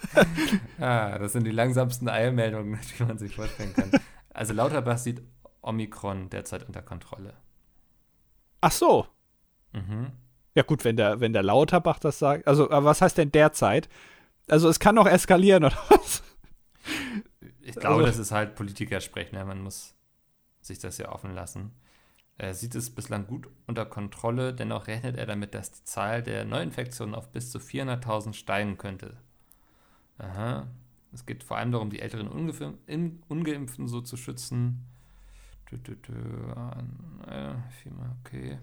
ah, 0.79 1.17
das 1.17 1.33
sind 1.33 1.45
die 1.45 1.51
langsamsten 1.51 2.09
Eilmeldungen, 2.09 2.79
die 2.97 3.03
man 3.03 3.17
sich 3.17 3.35
vorstellen 3.35 3.73
kann. 3.73 3.91
Also 4.29 4.53
Lauterbach 4.53 4.97
sieht 4.97 5.21
Omikron 5.61 6.29
derzeit 6.29 6.67
unter 6.67 6.81
Kontrolle. 6.81 7.33
Ach 8.61 8.71
so. 8.71 9.07
Mhm. 9.71 10.11
Ja, 10.55 10.63
gut, 10.63 10.83
wenn 10.83 10.97
der, 10.97 11.19
wenn 11.19 11.33
der 11.33 11.43
Lauterbach 11.43 11.99
das 11.99 12.19
sagt. 12.19 12.47
Also, 12.47 12.69
aber 12.69 12.85
was 12.85 13.01
heißt 13.01 13.17
denn 13.17 13.31
derzeit? 13.31 13.89
Also, 14.47 14.69
es 14.69 14.79
kann 14.79 14.95
noch 14.95 15.07
eskalieren, 15.07 15.63
oder 15.65 15.77
was? 15.89 16.23
Ich 17.61 17.75
glaube, 17.75 17.95
also. 17.95 18.07
das 18.07 18.17
ist 18.17 18.31
halt 18.31 18.55
Politikersprech, 18.55 19.31
ne? 19.31 19.43
Man 19.45 19.61
muss 19.61 19.95
sich 20.61 20.79
das 20.79 20.97
ja 20.97 21.11
offen 21.11 21.33
lassen. 21.33 21.71
Er 22.37 22.53
sieht 22.53 22.75
es 22.75 22.89
bislang 22.89 23.27
gut 23.27 23.47
unter 23.67 23.85
Kontrolle, 23.85 24.53
dennoch 24.53 24.87
rechnet 24.87 25.17
er 25.17 25.25
damit, 25.25 25.53
dass 25.53 25.71
die 25.71 25.83
Zahl 25.83 26.23
der 26.23 26.45
Neuinfektionen 26.45 27.15
auf 27.15 27.31
bis 27.31 27.51
zu 27.51 27.59
400.000 27.59 28.33
steigen 28.33 28.77
könnte. 28.77 29.17
Aha. 30.17 30.67
Es 31.11 31.25
geht 31.27 31.43
vor 31.43 31.57
allem 31.57 31.71
darum, 31.71 31.91
die 31.91 31.99
älteren 31.99 32.27
Ungeimpften 32.27 33.87
so 33.87 34.01
zu 34.01 34.17
schützen. 34.17 34.87
Okay. 38.25 38.57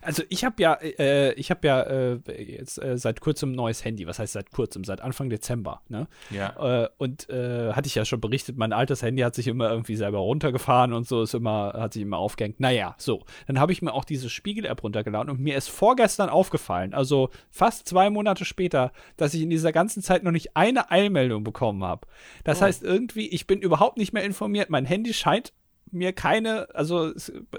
Also 0.00 0.22
ich 0.28 0.44
habe 0.44 0.62
ja, 0.62 0.74
äh, 0.74 1.32
ich 1.34 1.50
habe 1.50 1.66
ja 1.66 1.80
äh, 1.82 2.20
jetzt 2.38 2.82
äh, 2.82 2.96
seit 2.98 3.20
kurzem 3.20 3.52
ein 3.52 3.56
neues 3.56 3.84
Handy. 3.84 4.06
Was 4.06 4.18
heißt 4.18 4.32
seit 4.32 4.50
kurzem? 4.50 4.84
Seit 4.84 5.00
Anfang 5.00 5.30
Dezember. 5.30 5.82
Ne? 5.88 6.06
Ja. 6.30 6.84
Äh, 6.84 6.88
und 6.98 7.28
äh, 7.30 7.72
hatte 7.72 7.86
ich 7.86 7.94
ja 7.94 8.04
schon 8.04 8.20
berichtet, 8.20 8.56
mein 8.56 8.72
altes 8.72 9.02
Handy 9.02 9.22
hat 9.22 9.34
sich 9.34 9.48
immer 9.48 9.70
irgendwie 9.70 9.96
selber 9.96 10.18
runtergefahren 10.18 10.92
und 10.92 11.06
so 11.06 11.22
ist 11.22 11.34
immer, 11.34 11.72
hat 11.74 11.92
sich 11.92 12.02
immer 12.02 12.18
aufgehängt. 12.18 12.60
Naja, 12.60 12.94
so. 12.98 13.24
Dann 13.46 13.58
habe 13.58 13.72
ich 13.72 13.82
mir 13.82 13.92
auch 13.92 14.04
diese 14.04 14.30
Spiegel-App 14.30 14.82
runtergeladen 14.82 15.30
und 15.30 15.40
mir 15.40 15.56
ist 15.56 15.68
vorgestern 15.68 16.28
aufgefallen, 16.28 16.94
also 16.94 17.30
fast 17.50 17.88
zwei 17.88 18.10
Monate 18.10 18.44
später, 18.44 18.92
dass 19.16 19.34
ich 19.34 19.42
in 19.42 19.50
dieser 19.50 19.72
ganzen 19.72 20.02
Zeit 20.02 20.22
noch 20.22 20.32
nicht 20.32 20.56
eine 20.56 20.90
Eilmeldung 20.90 21.44
bekommen 21.44 21.84
habe. 21.84 22.06
Das 22.44 22.60
oh. 22.60 22.62
heißt 22.62 22.82
irgendwie, 22.82 23.28
ich 23.28 23.46
bin 23.46 23.60
überhaupt 23.60 23.98
nicht 23.98 24.12
mehr 24.12 24.24
informiert. 24.24 24.70
Mein 24.70 24.84
Handy 24.84 25.12
scheint 25.12 25.52
mir 25.92 26.12
keine, 26.12 26.74
also 26.74 27.12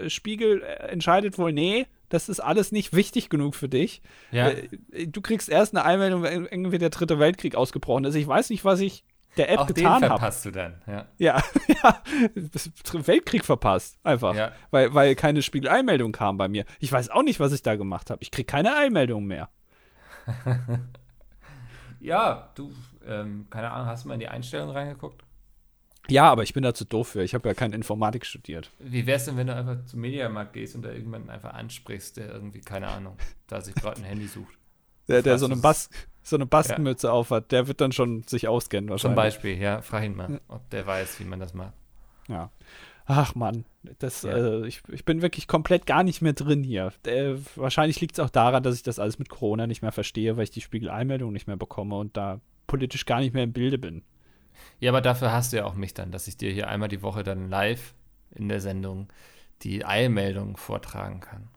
Spiegel 0.07 0.61
entscheidet 0.61 1.37
wohl, 1.37 1.53
nee, 1.53 1.87
das 2.09 2.29
ist 2.29 2.39
alles 2.39 2.71
nicht 2.71 2.93
wichtig 2.93 3.29
genug 3.29 3.55
für 3.55 3.69
dich. 3.69 4.01
Ja. 4.31 4.49
Äh, 4.49 5.07
du 5.07 5.21
kriegst 5.21 5.49
erst 5.49 5.75
eine 5.75 5.83
Einmeldung, 5.83 6.21
wenn 6.21 6.45
irgendwie 6.45 6.77
der 6.77 6.91
dritte 6.91 7.17
Weltkrieg 7.17 7.55
ausgebrochen 7.55 8.05
ist. 8.05 8.15
Ich 8.15 8.27
weiß 8.27 8.49
nicht, 8.51 8.63
was 8.63 8.79
ich 8.81 9.03
der 9.37 9.49
App 9.49 9.59
Auch 9.59 9.67
getan 9.67 10.03
habe. 10.03 10.07
verpasst 10.07 10.45
hab. 10.45 10.53
du 10.53 10.59
dann, 10.59 10.81
ja. 10.85 11.05
Ja, 11.17 11.43
ja. 11.83 12.01
Weltkrieg 13.07 13.43
verpasst, 13.43 13.97
einfach. 14.03 14.35
Ja. 14.35 14.51
Weil, 14.69 14.93
weil 14.93 15.15
keine 15.15 15.41
Spiegel-Einmeldung 15.41 16.11
kam 16.11 16.37
bei 16.37 16.47
mir. 16.47 16.65
Ich 16.79 16.91
weiß 16.91 17.09
auch 17.09 17.23
nicht, 17.23 17.39
was 17.39 17.51
ich 17.51 17.63
da 17.63 17.75
gemacht 17.75 18.11
habe. 18.11 18.21
Ich 18.21 18.29
kriege 18.29 18.45
keine 18.45 18.75
Einmeldung 18.75 19.25
mehr. 19.25 19.49
ja, 21.99 22.51
du, 22.53 22.71
ähm, 23.07 23.47
keine 23.49 23.71
Ahnung, 23.71 23.87
hast 23.87 24.03
du 24.03 24.09
mal 24.09 24.13
in 24.13 24.19
die 24.19 24.27
Einstellungen 24.27 24.75
reingeguckt? 24.75 25.22
Ja, 26.09 26.29
aber 26.29 26.43
ich 26.43 26.53
bin 26.53 26.63
da 26.63 26.73
zu 26.73 26.85
doof 26.85 27.09
für. 27.09 27.23
Ich 27.23 27.33
habe 27.33 27.47
ja 27.47 27.53
keine 27.53 27.75
Informatik 27.75 28.25
studiert. 28.25 28.69
Wie 28.79 29.05
wär's 29.05 29.25
denn, 29.25 29.37
wenn 29.37 29.47
du 29.47 29.55
einfach 29.55 29.85
zum 29.85 30.01
Mediamarkt 30.01 30.53
gehst 30.53 30.75
und 30.75 30.81
da 30.81 30.89
irgendjemanden 30.89 31.29
einfach 31.29 31.53
ansprichst, 31.53 32.17
der 32.17 32.29
irgendwie, 32.31 32.59
keine 32.59 32.87
Ahnung, 32.87 33.15
da 33.47 33.61
sich 33.61 33.73
gerade 33.75 34.01
ein 34.01 34.03
Handy 34.03 34.27
sucht? 34.27 34.53
Der, 35.07 35.21
der 35.21 35.37
so 35.37 35.45
eine, 35.45 35.57
Bas 35.57 35.89
so 36.21 36.35
eine 36.37 36.45
Bastenmütze 36.45 37.07
ja. 37.07 37.13
aufhat, 37.13 37.51
der 37.51 37.67
wird 37.67 37.81
dann 37.81 37.91
schon 37.91 38.23
sich 38.23 38.47
auskennen 38.47 38.89
wahrscheinlich. 38.89 39.15
Zum 39.15 39.23
Beispiel, 39.23 39.57
ja, 39.57 39.81
frag 39.81 40.03
ihn 40.03 40.15
mal, 40.15 40.39
ob 40.47 40.69
der 40.69 40.85
weiß, 40.85 41.19
wie 41.19 41.25
man 41.25 41.39
das 41.39 41.53
macht. 41.53 41.73
Ja. 42.27 42.51
Ach 43.05 43.35
Mann, 43.35 43.65
das, 43.99 44.23
ja. 44.23 44.31
äh, 44.31 44.67
ich, 44.67 44.81
ich 44.89 45.03
bin 45.03 45.21
wirklich 45.21 45.47
komplett 45.47 45.85
gar 45.85 46.03
nicht 46.03 46.21
mehr 46.21 46.31
drin 46.31 46.63
hier. 46.63 46.93
Äh, 47.05 47.35
wahrscheinlich 47.55 47.99
liegt 47.99 48.17
es 48.17 48.23
auch 48.23 48.29
daran, 48.29 48.63
dass 48.63 48.75
ich 48.75 48.83
das 48.83 48.99
alles 48.99 49.19
mit 49.19 49.27
Corona 49.27 49.67
nicht 49.67 49.81
mehr 49.81 49.91
verstehe, 49.91 50.37
weil 50.37 50.45
ich 50.45 50.51
die 50.51 50.61
Spiegel-Einmeldung 50.61 51.33
nicht 51.33 51.47
mehr 51.47 51.57
bekomme 51.57 51.95
und 51.95 52.15
da 52.15 52.39
politisch 52.65 53.05
gar 53.05 53.19
nicht 53.19 53.33
mehr 53.33 53.43
im 53.43 53.51
Bilde 53.51 53.77
bin. 53.77 54.03
Ja, 54.79 54.91
aber 54.91 55.01
dafür 55.01 55.31
hast 55.31 55.53
du 55.53 55.57
ja 55.57 55.65
auch 55.65 55.75
mich 55.75 55.93
dann, 55.93 56.11
dass 56.11 56.27
ich 56.27 56.37
dir 56.37 56.51
hier 56.51 56.67
einmal 56.67 56.89
die 56.89 57.01
Woche 57.01 57.23
dann 57.23 57.49
live 57.49 57.93
in 58.35 58.49
der 58.49 58.61
Sendung 58.61 59.07
die 59.61 59.85
Eilmeldung 59.85 60.57
vortragen 60.57 61.19
kann. 61.19 61.49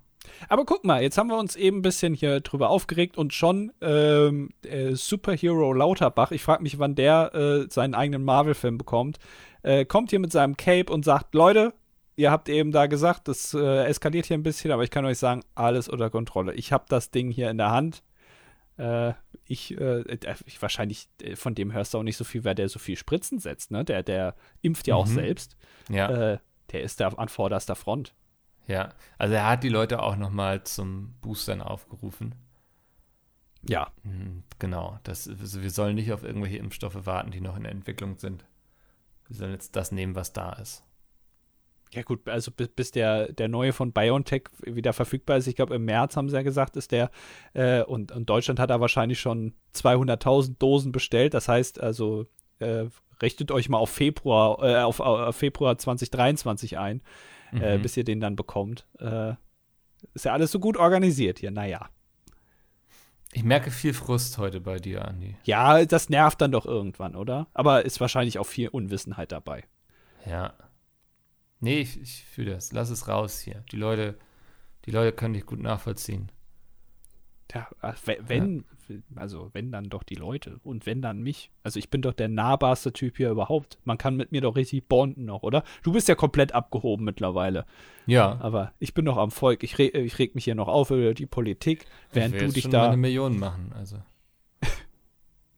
Aber 0.49 0.64
guck 0.64 0.84
mal, 0.84 1.03
jetzt 1.03 1.18
haben 1.18 1.28
wir 1.28 1.38
uns 1.38 1.57
eben 1.57 1.78
ein 1.78 1.82
bisschen 1.82 2.14
hier 2.14 2.40
drüber 2.40 2.70
aufgeregt 2.70 3.16
und 3.16 3.32
schon 3.32 3.72
ähm, 3.80 4.51
äh, 4.64 4.94
Superhero 4.94 5.72
Lauterbach, 5.72 6.30
ich 6.30 6.42
frage 6.42 6.62
mich, 6.62 6.78
wann 6.78 6.94
der 6.94 7.34
äh, 7.34 7.66
seinen 7.70 7.94
eigenen 7.94 8.24
Marvel-Film 8.24 8.78
bekommt, 8.78 9.18
äh, 9.62 9.84
kommt 9.84 10.11
hier 10.11 10.18
mit 10.18 10.32
seinem 10.32 10.57
Cape 10.57 10.92
und 10.92 11.05
sagt, 11.05 11.34
Leute, 11.34 11.72
ihr 12.16 12.30
habt 12.30 12.49
eben 12.49 12.72
da 12.72 12.86
gesagt, 12.86 13.28
das 13.28 13.55
äh, 13.55 13.84
eskaliert 13.84 14.26
hier 14.26 14.36
ein 14.36 14.42
bisschen, 14.42 14.72
aber 14.72 14.84
ich 14.84 14.90
kann 14.90 15.05
euch 15.05 15.18
sagen, 15.18 15.42
alles 15.55 15.88
unter 15.88 16.11
Kontrolle. 16.11 16.55
Ich 16.55 16.72
habe 16.72 16.84
das 16.88 17.11
Ding 17.11 17.30
hier 17.30 17.51
in 17.51 17.59
der 17.59 17.70
Hand. 17.70 18.03
Äh, 18.79 19.14
ich, 19.45 19.79
äh, 19.79 20.03
ich, 20.47 20.61
wahrscheinlich, 20.61 21.09
von 21.35 21.55
dem 21.55 21.72
hörst 21.72 21.95
du 21.95 21.99
auch 21.99 22.03
nicht 22.03 22.16
so 22.16 22.24
viel, 22.24 22.45
wer 22.45 22.55
der 22.55 22.68
so 22.68 22.79
viel 22.79 22.97
Spritzen 22.97 23.39
setzt, 23.39 23.70
ne? 23.70 23.85
Der, 23.85 24.03
der 24.03 24.35
impft 24.62 24.87
ja 24.87 24.97
mhm. 24.97 25.01
auch 25.01 25.07
selbst. 25.07 25.57
Ja. 25.89 26.39
der 26.72 26.83
ist 26.83 27.01
da 27.01 27.09
an 27.09 27.29
vorderster 27.29 27.77
Front. 27.77 28.14
Ja, 28.66 28.93
also 29.18 29.35
er 29.35 29.49
hat 29.49 29.62
die 29.62 29.68
Leute 29.68 30.03
auch 30.03 30.16
nochmal 30.16 30.64
zum 30.64 31.14
Boostern 31.20 31.62
aufgerufen. 31.62 32.35
Ja. 33.68 33.93
Mhm, 34.03 34.43
genau. 34.59 34.99
Das, 35.05 35.29
also 35.29 35.62
wir 35.62 35.70
sollen 35.70 35.95
nicht 35.95 36.12
auf 36.12 36.22
irgendwelche 36.22 36.59
Impfstoffe 36.59 37.07
warten, 37.07 37.31
die 37.31 37.41
noch 37.41 37.57
in 37.57 37.62
der 37.62 37.72
Entwicklung 37.72 38.16
sind. 38.16 38.45
Wir 39.29 39.37
sollen 39.37 39.53
jetzt 39.53 39.77
das 39.77 39.93
nehmen, 39.93 40.14
was 40.14 40.33
da 40.33 40.53
ist. 40.55 40.85
Ja, 41.97 42.03
gut, 42.03 42.28
also 42.28 42.51
bis, 42.51 42.68
bis 42.68 42.90
der, 42.90 43.32
der 43.32 43.49
neue 43.49 43.72
von 43.72 43.92
BioNTech 43.92 44.44
wieder 44.62 44.92
verfügbar 44.92 45.38
ist, 45.38 45.47
ich 45.47 45.57
glaube, 45.57 45.74
im 45.74 45.84
März 45.84 46.16
haben 46.16 46.28
sie 46.28 46.36
ja 46.36 46.42
gesagt, 46.42 46.76
ist 46.76 46.92
der. 46.92 47.11
Äh, 47.55 47.82
und, 47.82 48.12
und 48.12 48.28
Deutschland 48.28 48.61
hat 48.61 48.70
da 48.70 48.80
wahrscheinlich 48.80 49.18
schon 49.18 49.55
200.000 49.74 50.57
Dosen 50.59 50.92
bestellt. 50.92 51.34
Das 51.34 51.49
heißt, 51.49 51.80
also 51.80 52.26
äh, 52.59 52.84
rechnet 53.20 53.51
euch 53.51 53.68
mal 53.68 53.78
auf 53.78 53.90
Februar, 53.90 54.62
äh, 54.62 54.82
auf, 54.82 55.01
auf 55.01 55.34
Februar 55.34 55.78
2023 55.78 56.78
ein 56.78 57.01
äh, 57.53 57.78
mhm. 57.78 57.82
bis 57.82 57.97
ihr 57.97 58.05
den 58.05 58.20
dann 58.20 58.36
bekommt. 58.36 58.86
Äh, 58.99 59.34
ist 60.14 60.24
ja 60.24 60.32
alles 60.32 60.51
so 60.51 60.61
gut 60.61 60.76
organisiert 60.76 61.38
hier, 61.38 61.51
naja. 61.51 61.88
Ich 63.32 63.44
merke 63.44 63.70
viel 63.70 63.92
Frust 63.92 64.38
heute 64.38 64.61
bei 64.61 64.78
dir, 64.78 65.07
Andi. 65.07 65.36
Ja, 65.44 65.84
das 65.84 66.09
nervt 66.09 66.40
dann 66.40 66.53
doch 66.53 66.64
irgendwann, 66.64 67.16
oder? 67.16 67.49
Aber 67.53 67.84
ist 67.84 68.01
wahrscheinlich 68.01 68.38
auch 68.38 68.47
viel 68.47 68.68
Unwissenheit 68.68 69.32
dabei. 69.32 69.64
Ja. 70.24 70.55
Nee, 71.66 71.80
ich, 71.80 72.00
ich 72.00 72.24
fühle 72.24 72.52
das. 72.52 72.70
Lass 72.70 72.90
es 72.90 73.08
raus 73.08 73.40
hier. 73.40 73.64
Die 73.72 73.76
Leute, 73.76 74.14
die 74.84 74.92
Leute 74.92 75.10
können 75.10 75.34
dich 75.34 75.46
gut 75.46 75.60
nachvollziehen. 75.60 76.30
Ja, 77.52 77.68
äh, 77.82 77.92
wenn, 78.20 78.64
ja. 78.88 78.96
also 79.16 79.50
wenn 79.52 79.72
dann 79.72 79.88
doch 79.88 80.04
die 80.04 80.14
Leute 80.14 80.60
und 80.62 80.86
wenn 80.86 81.02
dann 81.02 81.22
mich. 81.22 81.50
Also 81.64 81.80
ich 81.80 81.90
bin 81.90 82.02
doch 82.02 82.12
der 82.12 82.28
nahbarste 82.28 82.92
Typ 82.92 83.16
hier 83.16 83.30
überhaupt. 83.30 83.78
Man 83.82 83.98
kann 83.98 84.14
mit 84.14 84.30
mir 84.30 84.42
doch 84.42 84.54
richtig 84.54 84.86
bonden 84.86 85.24
noch, 85.24 85.42
oder? 85.42 85.64
Du 85.82 85.92
bist 85.92 86.06
ja 86.08 86.14
komplett 86.14 86.52
abgehoben 86.52 87.04
mittlerweile. 87.04 87.66
Ja. 88.06 88.38
Aber 88.40 88.72
ich 88.78 88.94
bin 88.94 89.04
noch 89.04 89.16
am 89.16 89.32
Volk. 89.32 89.64
Ich, 89.64 89.76
re 89.76 89.88
ich 89.88 90.20
reg 90.20 90.36
mich 90.36 90.44
hier 90.44 90.54
noch 90.54 90.68
auf 90.68 90.92
über 90.92 91.14
die 91.14 91.26
Politik, 91.26 91.86
während 92.12 92.36
ich 92.36 92.40
will 92.40 92.48
du 92.48 92.54
dich 92.54 92.62
schon 92.62 92.70
da. 92.70 92.86
eine 92.86 92.96
Million 92.96 93.40
machen, 93.40 93.72
also. 93.74 93.96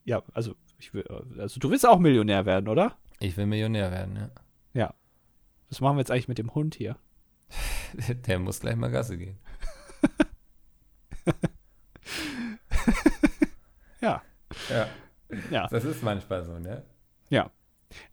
ja, 0.07 0.23
also 0.33 0.55
ich 0.79 0.95
will, 0.95 1.05
also 1.37 1.61
du 1.61 1.69
willst 1.69 1.87
auch 1.87 1.99
Millionär 1.99 2.47
werden, 2.47 2.69
oder? 2.69 2.97
Ich 3.21 3.37
will 3.37 3.45
Millionär 3.45 3.91
werden, 3.91 4.17
ja. 4.17 4.31
Ja. 4.73 4.95
Was 5.69 5.81
machen 5.81 5.97
wir 5.97 6.01
jetzt 6.01 6.11
eigentlich 6.11 6.29
mit 6.29 6.39
dem 6.39 6.55
Hund 6.55 6.75
hier? 6.75 6.97
Der 8.27 8.39
muss 8.39 8.61
gleich 8.61 8.77
mal 8.77 8.91
Gasse 8.91 9.19
gehen. 9.19 9.39
ja. 14.01 14.23
Ja. 14.69 14.89
Ja. 15.51 15.67
Das 15.69 15.85
ist 15.85 16.03
manchmal 16.03 16.45
so, 16.45 16.59
ne? 16.59 16.83
Ja. 17.29 17.51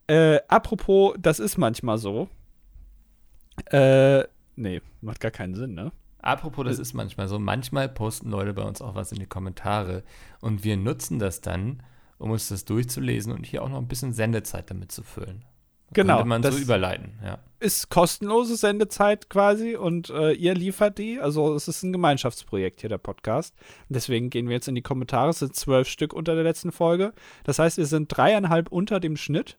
Äh, 0.07 0.39
apropos, 0.47 1.15
das 1.19 1.39
ist 1.39 1.57
manchmal 1.57 1.97
so. 1.97 2.29
Äh, 3.71 4.23
nee, 4.55 4.81
macht 5.01 5.21
gar 5.21 5.31
keinen 5.31 5.55
Sinn, 5.55 5.73
ne? 5.73 5.91
Apropos, 6.19 6.65
das 6.65 6.79
ist 6.79 6.93
manchmal 6.93 7.27
so. 7.27 7.39
Manchmal 7.39 7.87
posten 7.87 8.29
Leute 8.29 8.53
bei 8.53 8.63
uns 8.63 8.81
auch 8.81 8.95
was 8.95 9.11
in 9.11 9.19
die 9.19 9.27
Kommentare 9.27 10.03
und 10.41 10.63
wir 10.63 10.75
nutzen 10.75 11.19
das 11.19 11.41
dann, 11.41 11.83
um 12.17 12.31
uns 12.31 12.49
das 12.49 12.65
durchzulesen 12.65 13.31
und 13.31 13.45
hier 13.45 13.63
auch 13.63 13.69
noch 13.69 13.77
ein 13.77 13.87
bisschen 13.87 14.11
Sendezeit 14.11 14.69
damit 14.69 14.91
zu 14.91 15.03
füllen. 15.03 15.45
Genau. 15.93 16.17
Könnte 16.17 16.29
man 16.29 16.43
so 16.43 16.57
überleiten, 16.57 17.19
ja. 17.23 17.39
Ist 17.59 17.89
kostenlose 17.89 18.57
Sendezeit 18.57 19.29
quasi 19.29 19.75
und 19.75 20.09
äh, 20.09 20.33
ihr 20.33 20.53
liefert 20.53 20.97
die. 20.97 21.19
Also 21.19 21.55
es 21.55 21.67
ist 21.67 21.83
ein 21.83 21.93
Gemeinschaftsprojekt 21.93 22.81
hier, 22.81 22.89
der 22.89 22.97
Podcast. 22.97 23.55
deswegen 23.89 24.29
gehen 24.29 24.47
wir 24.47 24.55
jetzt 24.55 24.67
in 24.67 24.75
die 24.75 24.81
Kommentare. 24.81 25.29
Es 25.29 25.39
sind 25.39 25.55
zwölf 25.55 25.87
Stück 25.87 26.13
unter 26.13 26.35
der 26.35 26.43
letzten 26.43 26.71
Folge. 26.71 27.13
Das 27.43 27.57
heißt, 27.57 27.77
wir 27.77 27.85
sind 27.85 28.15
dreieinhalb 28.15 28.71
unter 28.71 28.99
dem 28.99 29.15
Schnitt, 29.15 29.57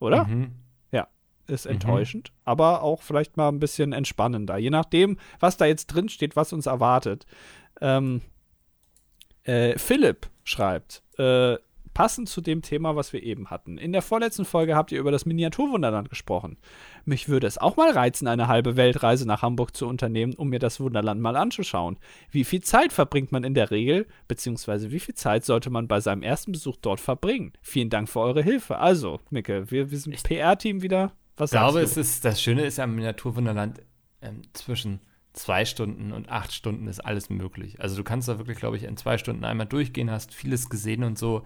oder? 0.00 0.24
Mhm. 0.24 0.52
Ja, 0.90 1.08
ist 1.46 1.66
mhm. 1.66 1.72
enttäuschend, 1.72 2.30
mhm. 2.30 2.36
aber 2.44 2.82
auch 2.82 3.02
vielleicht 3.02 3.36
mal 3.36 3.48
ein 3.48 3.60
bisschen 3.60 3.92
entspannender. 3.92 4.58
Je 4.58 4.70
nachdem, 4.70 5.16
was 5.38 5.56
da 5.56 5.64
jetzt 5.64 5.86
drin 5.86 6.08
steht, 6.08 6.34
was 6.34 6.52
uns 6.52 6.66
erwartet. 6.66 7.24
Ähm, 7.80 8.20
äh, 9.44 9.78
Philipp 9.78 10.28
schreibt, 10.44 11.02
äh, 11.18 11.56
Passend 11.98 12.28
zu 12.28 12.40
dem 12.40 12.62
Thema, 12.62 12.94
was 12.94 13.12
wir 13.12 13.24
eben 13.24 13.50
hatten. 13.50 13.76
In 13.76 13.90
der 13.90 14.02
vorletzten 14.02 14.44
Folge 14.44 14.76
habt 14.76 14.92
ihr 14.92 15.00
über 15.00 15.10
das 15.10 15.26
Miniaturwunderland 15.26 16.08
gesprochen. 16.08 16.56
Mich 17.04 17.28
würde 17.28 17.48
es 17.48 17.58
auch 17.58 17.76
mal 17.76 17.90
reizen, 17.90 18.28
eine 18.28 18.46
halbe 18.46 18.76
Weltreise 18.76 19.26
nach 19.26 19.42
Hamburg 19.42 19.76
zu 19.76 19.88
unternehmen, 19.88 20.34
um 20.34 20.48
mir 20.48 20.60
das 20.60 20.78
Wunderland 20.78 21.20
mal 21.20 21.34
anzuschauen. 21.34 21.96
Wie 22.30 22.44
viel 22.44 22.60
Zeit 22.60 22.92
verbringt 22.92 23.32
man 23.32 23.42
in 23.42 23.54
der 23.54 23.72
Regel, 23.72 24.06
beziehungsweise 24.28 24.92
wie 24.92 25.00
viel 25.00 25.16
Zeit 25.16 25.44
sollte 25.44 25.70
man 25.70 25.88
bei 25.88 25.98
seinem 25.98 26.22
ersten 26.22 26.52
Besuch 26.52 26.76
dort 26.80 27.00
verbringen? 27.00 27.52
Vielen 27.62 27.90
Dank 27.90 28.08
für 28.08 28.20
eure 28.20 28.44
Hilfe. 28.44 28.78
Also, 28.78 29.18
Micke, 29.30 29.68
wir, 29.72 29.90
wir 29.90 29.98
sind 29.98 30.22
PR-Team 30.22 30.82
wieder. 30.82 31.10
Was 31.36 31.50
ich 31.50 31.58
glaube, 31.58 31.80
es 31.80 31.96
ist, 31.96 32.24
das 32.24 32.40
Schöne 32.40 32.62
ist 32.62 32.78
am 32.78 32.94
Miniaturwunderland 32.94 33.82
ähm, 34.22 34.42
zwischen 34.52 35.00
zwei 35.32 35.64
Stunden 35.64 36.12
und 36.12 36.28
acht 36.28 36.52
Stunden 36.52 36.86
ist 36.86 37.00
alles 37.00 37.28
möglich. 37.28 37.80
Also 37.80 37.96
du 37.96 38.04
kannst 38.04 38.28
da 38.28 38.38
wirklich, 38.38 38.58
glaube 38.58 38.76
ich, 38.76 38.84
in 38.84 38.96
zwei 38.96 39.18
Stunden 39.18 39.44
einmal 39.44 39.66
durchgehen, 39.66 40.12
hast 40.12 40.32
vieles 40.32 40.70
gesehen 40.70 41.02
und 41.02 41.18
so 41.18 41.42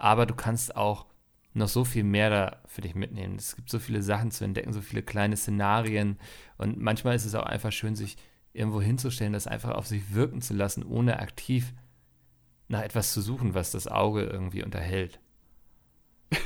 aber 0.00 0.26
du 0.26 0.34
kannst 0.34 0.76
auch 0.76 1.06
noch 1.52 1.68
so 1.68 1.84
viel 1.84 2.04
mehr 2.04 2.30
da 2.30 2.56
für 2.66 2.80
dich 2.80 2.94
mitnehmen. 2.94 3.36
Es 3.36 3.56
gibt 3.56 3.70
so 3.70 3.78
viele 3.78 4.02
Sachen 4.02 4.30
zu 4.30 4.44
entdecken, 4.44 4.72
so 4.72 4.80
viele 4.80 5.02
kleine 5.02 5.36
Szenarien 5.36 6.18
und 6.56 6.80
manchmal 6.80 7.16
ist 7.16 7.24
es 7.24 7.34
auch 7.34 7.44
einfach 7.44 7.72
schön, 7.72 7.96
sich 7.96 8.16
irgendwo 8.52 8.80
hinzustellen, 8.80 9.32
das 9.32 9.46
einfach 9.46 9.72
auf 9.72 9.86
sich 9.86 10.14
wirken 10.14 10.40
zu 10.40 10.54
lassen, 10.54 10.84
ohne 10.84 11.20
aktiv 11.20 11.74
nach 12.68 12.82
etwas 12.82 13.12
zu 13.12 13.20
suchen, 13.20 13.54
was 13.54 13.72
das 13.72 13.88
Auge 13.88 14.24
irgendwie 14.24 14.64
unterhält. 14.64 15.20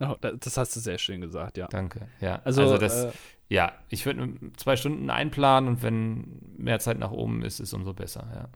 Oh, 0.00 0.14
das 0.20 0.56
hast 0.56 0.76
du 0.76 0.78
sehr 0.78 0.96
schön 0.96 1.20
gesagt, 1.20 1.56
ja. 1.56 1.66
Danke, 1.66 2.06
ja. 2.20 2.40
Also, 2.44 2.62
also 2.62 2.78
das, 2.78 3.06
äh, 3.06 3.12
ja, 3.48 3.72
ich 3.88 4.06
würde 4.06 4.32
zwei 4.56 4.76
Stunden 4.76 5.10
einplanen 5.10 5.68
und 5.68 5.82
wenn 5.82 6.54
mehr 6.56 6.78
Zeit 6.78 7.00
nach 7.00 7.10
oben 7.10 7.42
ist, 7.42 7.58
ist 7.58 7.72
umso 7.72 7.94
besser, 7.94 8.30
ja. 8.32 8.48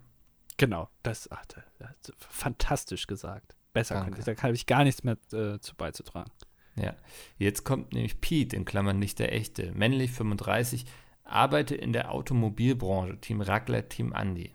Genau, 0.56 0.88
das, 1.02 1.28
ach, 1.32 1.44
das 1.46 2.12
fantastisch 2.16 3.08
gesagt 3.08 3.56
besser 3.72 3.96
Danke. 3.96 4.12
könnte. 4.12 4.34
Da 4.34 4.42
habe 4.42 4.54
ich 4.54 4.66
gar 4.66 4.84
nichts 4.84 5.04
mehr 5.04 5.16
äh, 5.32 5.58
zu 5.58 5.74
beizutragen. 5.76 6.30
Ja, 6.76 6.94
jetzt 7.38 7.64
kommt 7.64 7.92
nämlich 7.92 8.20
Pete, 8.20 8.56
in 8.56 8.64
Klammern 8.64 8.98
nicht 8.98 9.18
der 9.18 9.32
echte, 9.34 9.72
männlich 9.72 10.10
35, 10.10 10.86
arbeite 11.24 11.74
in 11.74 11.92
der 11.92 12.12
Automobilbranche, 12.12 13.20
Team 13.20 13.40
Raclette, 13.40 13.88
Team 13.88 14.14
Andy. 14.16 14.54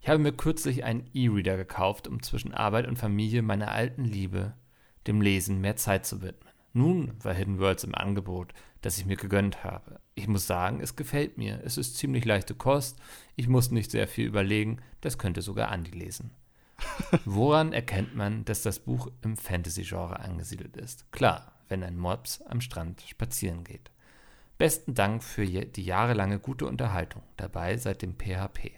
Ich 0.00 0.08
habe 0.08 0.18
mir 0.18 0.32
kürzlich 0.32 0.84
einen 0.84 1.08
E-Reader 1.14 1.56
gekauft, 1.56 2.06
um 2.08 2.22
zwischen 2.22 2.54
Arbeit 2.54 2.86
und 2.86 2.96
Familie 2.96 3.42
meiner 3.42 3.72
alten 3.72 4.04
Liebe, 4.04 4.54
dem 5.06 5.20
Lesen, 5.20 5.60
mehr 5.60 5.76
Zeit 5.76 6.06
zu 6.06 6.22
widmen. 6.22 6.52
Nun 6.72 7.12
war 7.22 7.32
Hidden 7.32 7.58
Worlds 7.58 7.84
im 7.84 7.94
Angebot, 7.94 8.52
das 8.82 8.98
ich 8.98 9.06
mir 9.06 9.16
gegönnt 9.16 9.64
habe. 9.64 9.98
Ich 10.14 10.28
muss 10.28 10.46
sagen, 10.46 10.80
es 10.80 10.94
gefällt 10.94 11.38
mir. 11.38 11.60
Es 11.64 11.78
ist 11.78 11.96
ziemlich 11.96 12.24
leichte 12.24 12.54
Kost. 12.54 12.98
Ich 13.34 13.48
muss 13.48 13.70
nicht 13.70 13.90
sehr 13.90 14.06
viel 14.06 14.26
überlegen. 14.26 14.78
Das 15.00 15.16
könnte 15.16 15.42
sogar 15.42 15.72
Andy 15.72 15.90
lesen. 15.92 16.32
Woran 17.24 17.72
erkennt 17.72 18.14
man, 18.14 18.44
dass 18.44 18.62
das 18.62 18.78
Buch 18.78 19.10
im 19.22 19.36
Fantasy-Genre 19.36 20.20
angesiedelt 20.20 20.76
ist? 20.76 21.10
Klar, 21.12 21.52
wenn 21.68 21.82
ein 21.82 21.98
Mops 21.98 22.42
am 22.42 22.60
Strand 22.60 23.02
spazieren 23.02 23.64
geht. 23.64 23.90
Besten 24.58 24.94
Dank 24.94 25.22
für 25.22 25.44
die 25.46 25.84
jahrelange 25.84 26.38
gute 26.38 26.66
Unterhaltung. 26.66 27.22
Dabei 27.36 27.76
seit 27.76 28.02
dem 28.02 28.14
PHP. 28.14 28.72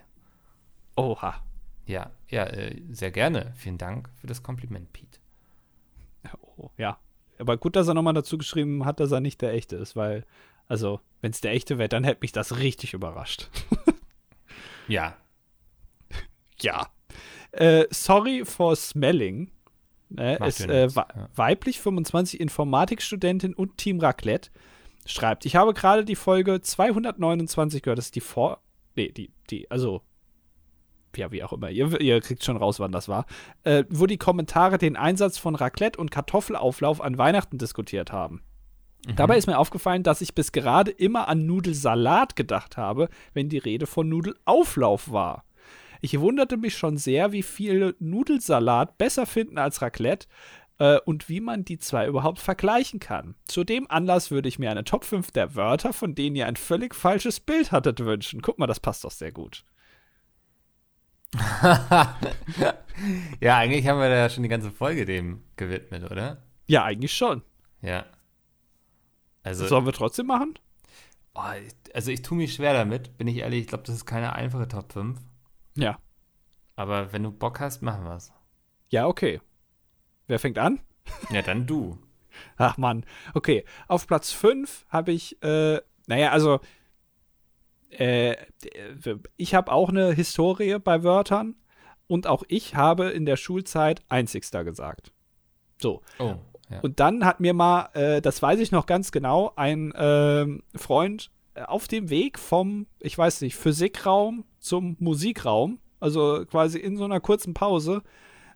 Oha. 0.97 1.43
Ja, 1.87 2.11
ja, 2.29 2.45
äh, 2.45 2.83
sehr 2.91 3.11
gerne. 3.11 3.53
Vielen 3.57 3.79
Dank 3.79 4.11
für 4.21 4.27
das 4.27 4.43
Kompliment, 4.43 4.93
Pete. 4.93 5.21
Oh, 6.43 6.71
ja. 6.77 6.99
Aber 7.39 7.57
gut, 7.57 7.77
dass 7.77 7.89
er 7.89 7.95
nochmal 7.95 8.15
dazu 8.15 8.37
geschrieben 8.37 8.85
hat, 8.85 9.01
dass 9.01 9.13
er 9.13 9.21
nicht 9.21 9.41
der 9.41 9.55
Echte 9.55 9.77
ist, 9.77 9.95
weil, 9.95 10.27
also, 10.67 11.01
wenn 11.21 11.31
es 11.31 11.41
der 11.41 11.53
Echte 11.53 11.79
wäre, 11.79 11.89
dann 11.89 12.05
hätte 12.05 12.21
mich 12.23 12.33
das 12.33 12.59
richtig 12.59 12.95
überrascht. 12.95 13.49
ja. 14.89 15.17
Ja. 16.61 16.89
Äh, 17.53 17.87
sorry 17.91 18.45
for 18.45 18.77
smelling. 18.77 19.51
Äh, 20.17 20.47
ist 20.49 20.67
äh, 20.67 20.87
ja. 20.87 21.07
weiblich 21.35 21.81
25 21.81 22.41
Informatikstudentin 22.41 23.53
und 23.53 23.77
Team 23.77 24.01
Raclette 24.01 24.51
schreibt, 25.05 25.45
ich 25.45 25.55
habe 25.55 25.75
gerade 25.75 26.05
die 26.05 26.17
Folge 26.17 26.63
229 26.63 27.83
gehört, 27.83 27.99
das 27.99 28.07
ist 28.07 28.15
die 28.15 28.21
vor 28.21 28.63
nee, 28.97 29.13
die 29.13 29.31
die 29.51 29.71
also 29.71 30.03
ja, 31.17 31.33
wie 31.33 31.43
auch 31.43 31.53
immer, 31.53 31.71
ihr, 31.71 32.01
ihr 32.01 32.21
kriegt 32.21 32.45
schon 32.45 32.57
raus, 32.57 32.79
wann 32.81 32.93
das 32.93 33.09
war, 33.09 33.27
äh, 33.65 33.85
wo 33.89 34.07
die 34.07 34.19
Kommentare 34.19 34.79
den 34.79 34.97
Einsatz 34.97 35.39
von 35.39 35.55
Raclette 35.55 35.99
und 35.99 36.11
Kartoffelauflauf 36.11 37.01
an 37.01 37.19
Weihnachten 37.19 37.59
diskutiert 37.59 38.13
haben. 38.13 38.43
Mhm. 39.07 39.17
Dabei 39.17 39.37
ist 39.37 39.47
mir 39.47 39.59
aufgefallen, 39.59 40.03
dass 40.03 40.21
ich 40.21 40.35
bis 40.35 40.53
gerade 40.53 40.91
immer 40.91 41.27
an 41.29 41.47
Nudelsalat 41.47 42.37
gedacht 42.37 42.77
habe, 42.77 43.09
wenn 43.33 43.49
die 43.49 43.59
Rede 43.59 43.87
von 43.87 44.09
Nudelauflauf 44.09 45.11
war. 45.11 45.45
Ich 46.01 46.19
wunderte 46.21 46.57
mich 46.57 46.77
schon 46.77 46.97
sehr, 46.97 47.33
wie 47.33 47.43
viele 47.43 47.95
Nudelsalat 47.99 48.99
besser 48.99 49.27
finden 49.27 49.59
als 49.59 49.83
Raclette 49.83 50.29
äh, 50.79 50.99
und 51.05 51.29
wie 51.29 51.41
man 51.41 51.65
die 51.65 51.79
zwei 51.79 52.07
überhaupt 52.07 52.39
vergleichen 52.39 53.01
kann. 53.01 53.35
Zu 53.45 53.65
dem 53.65 53.91
Anlass 53.91 54.31
würde 54.31 54.49
ich 54.49 54.59
mir 54.59 54.71
eine 54.71 54.85
Top 54.85 55.05
5 55.05 55.31
der 55.33 55.55
Wörter, 55.55 55.93
von 55.93 56.15
denen 56.15 56.37
ihr 56.37 56.47
ein 56.47 56.57
völlig 56.57 56.95
falsches 56.95 57.41
Bild 57.41 57.73
hattet, 57.73 58.01
wünschen. 58.01 58.43
Guck 58.43 58.59
mal, 58.59 58.67
das 58.67 58.81
passt 58.81 59.05
doch 59.05 59.11
sehr 59.11 59.33
gut. 59.33 59.65
ja, 63.41 63.59
eigentlich 63.59 63.87
haben 63.87 64.01
wir 64.01 64.09
da 64.09 64.17
ja 64.17 64.31
schon 64.31 64.43
die 64.43 64.49
ganze 64.49 64.71
Folge 64.71 65.05
dem 65.05 65.43
gewidmet, 65.57 66.11
oder? 66.11 66.43
Ja, 66.67 66.85
eigentlich 66.85 67.13
schon. 67.13 67.43
Ja. 67.83 68.07
Also, 69.43 69.67
Sollen 69.67 69.85
wir 69.85 69.93
trotzdem 69.93 70.27
machen? 70.27 70.59
Oh, 71.35 71.43
also 71.95 72.11
ich 72.11 72.23
tue 72.23 72.39
mich 72.39 72.55
schwer 72.55 72.73
damit, 72.73 73.17
bin 73.19 73.29
ich 73.29 73.37
ehrlich. 73.39 73.61
Ich 73.61 73.67
glaube, 73.69 73.85
das 73.85 73.95
ist 73.95 74.07
keine 74.07 74.35
einfache 74.35 74.69
Top 74.69 74.93
5. 74.93 75.19
Ja. 75.79 75.99
Aber 76.77 77.13
wenn 77.13 77.23
du 77.23 77.31
Bock 77.31 77.61
hast, 77.61 77.83
machen 77.83 78.05
wir 78.05 78.17
es. 78.17 78.33
Ja, 78.91 79.07
okay. 79.07 79.41
Wer 80.27 80.39
fängt 80.39 80.59
an? 80.59 80.81
Ja, 81.31 81.43
dann 81.43 81.67
du. 81.67 81.99
Ach 82.57 82.77
Mann. 82.77 83.05
Okay, 83.35 83.65
auf 83.89 84.07
Platz 84.07 84.33
5 84.33 84.87
habe 84.89 85.13
ich, 85.13 85.43
äh, 85.43 85.81
naja, 86.07 86.31
also 86.31 86.61
äh, 87.91 88.37
ich 89.37 89.55
habe 89.55 89.73
auch 89.73 89.89
eine 89.89 90.13
Historie 90.13 90.79
bei 90.79 91.03
Wörtern 91.03 91.57
und 92.07 92.27
auch 92.27 92.43
ich 92.49 92.75
habe 92.75 93.11
in 93.11 93.25
der 93.27 93.37
Schulzeit 93.37 94.03
einzigster 94.09 94.65
gesagt. 94.65 95.13
So. 95.81 96.03
Oh. 96.19 96.35
Ja. 96.71 96.81
Und 96.81 97.01
dann 97.01 97.25
hat 97.25 97.41
mir 97.41 97.55
mal, 97.55 97.89
äh, 97.95 98.21
das 98.21 98.43
weiß 98.43 98.61
ich 98.61 98.73
noch 98.73 98.87
ganz 98.87 99.11
genau, 99.11 99.53
ein 99.57 99.93
ähm, 99.97 100.63
Freund 100.75 101.31
äh, 101.55 101.63
auf 101.63 101.89
dem 101.89 102.11
Weg 102.11 102.39
vom, 102.39 102.87
ich 102.99 103.17
weiß 103.17 103.41
nicht, 103.41 103.57
Physikraum 103.57 104.45
zum 104.59 104.97
Musikraum, 104.99 105.79
also 106.01 106.45
quasi 106.47 106.79
in 106.79 106.97
so 106.97 107.05
einer 107.05 107.21
kurzen 107.21 107.55
Pause, 107.55 108.03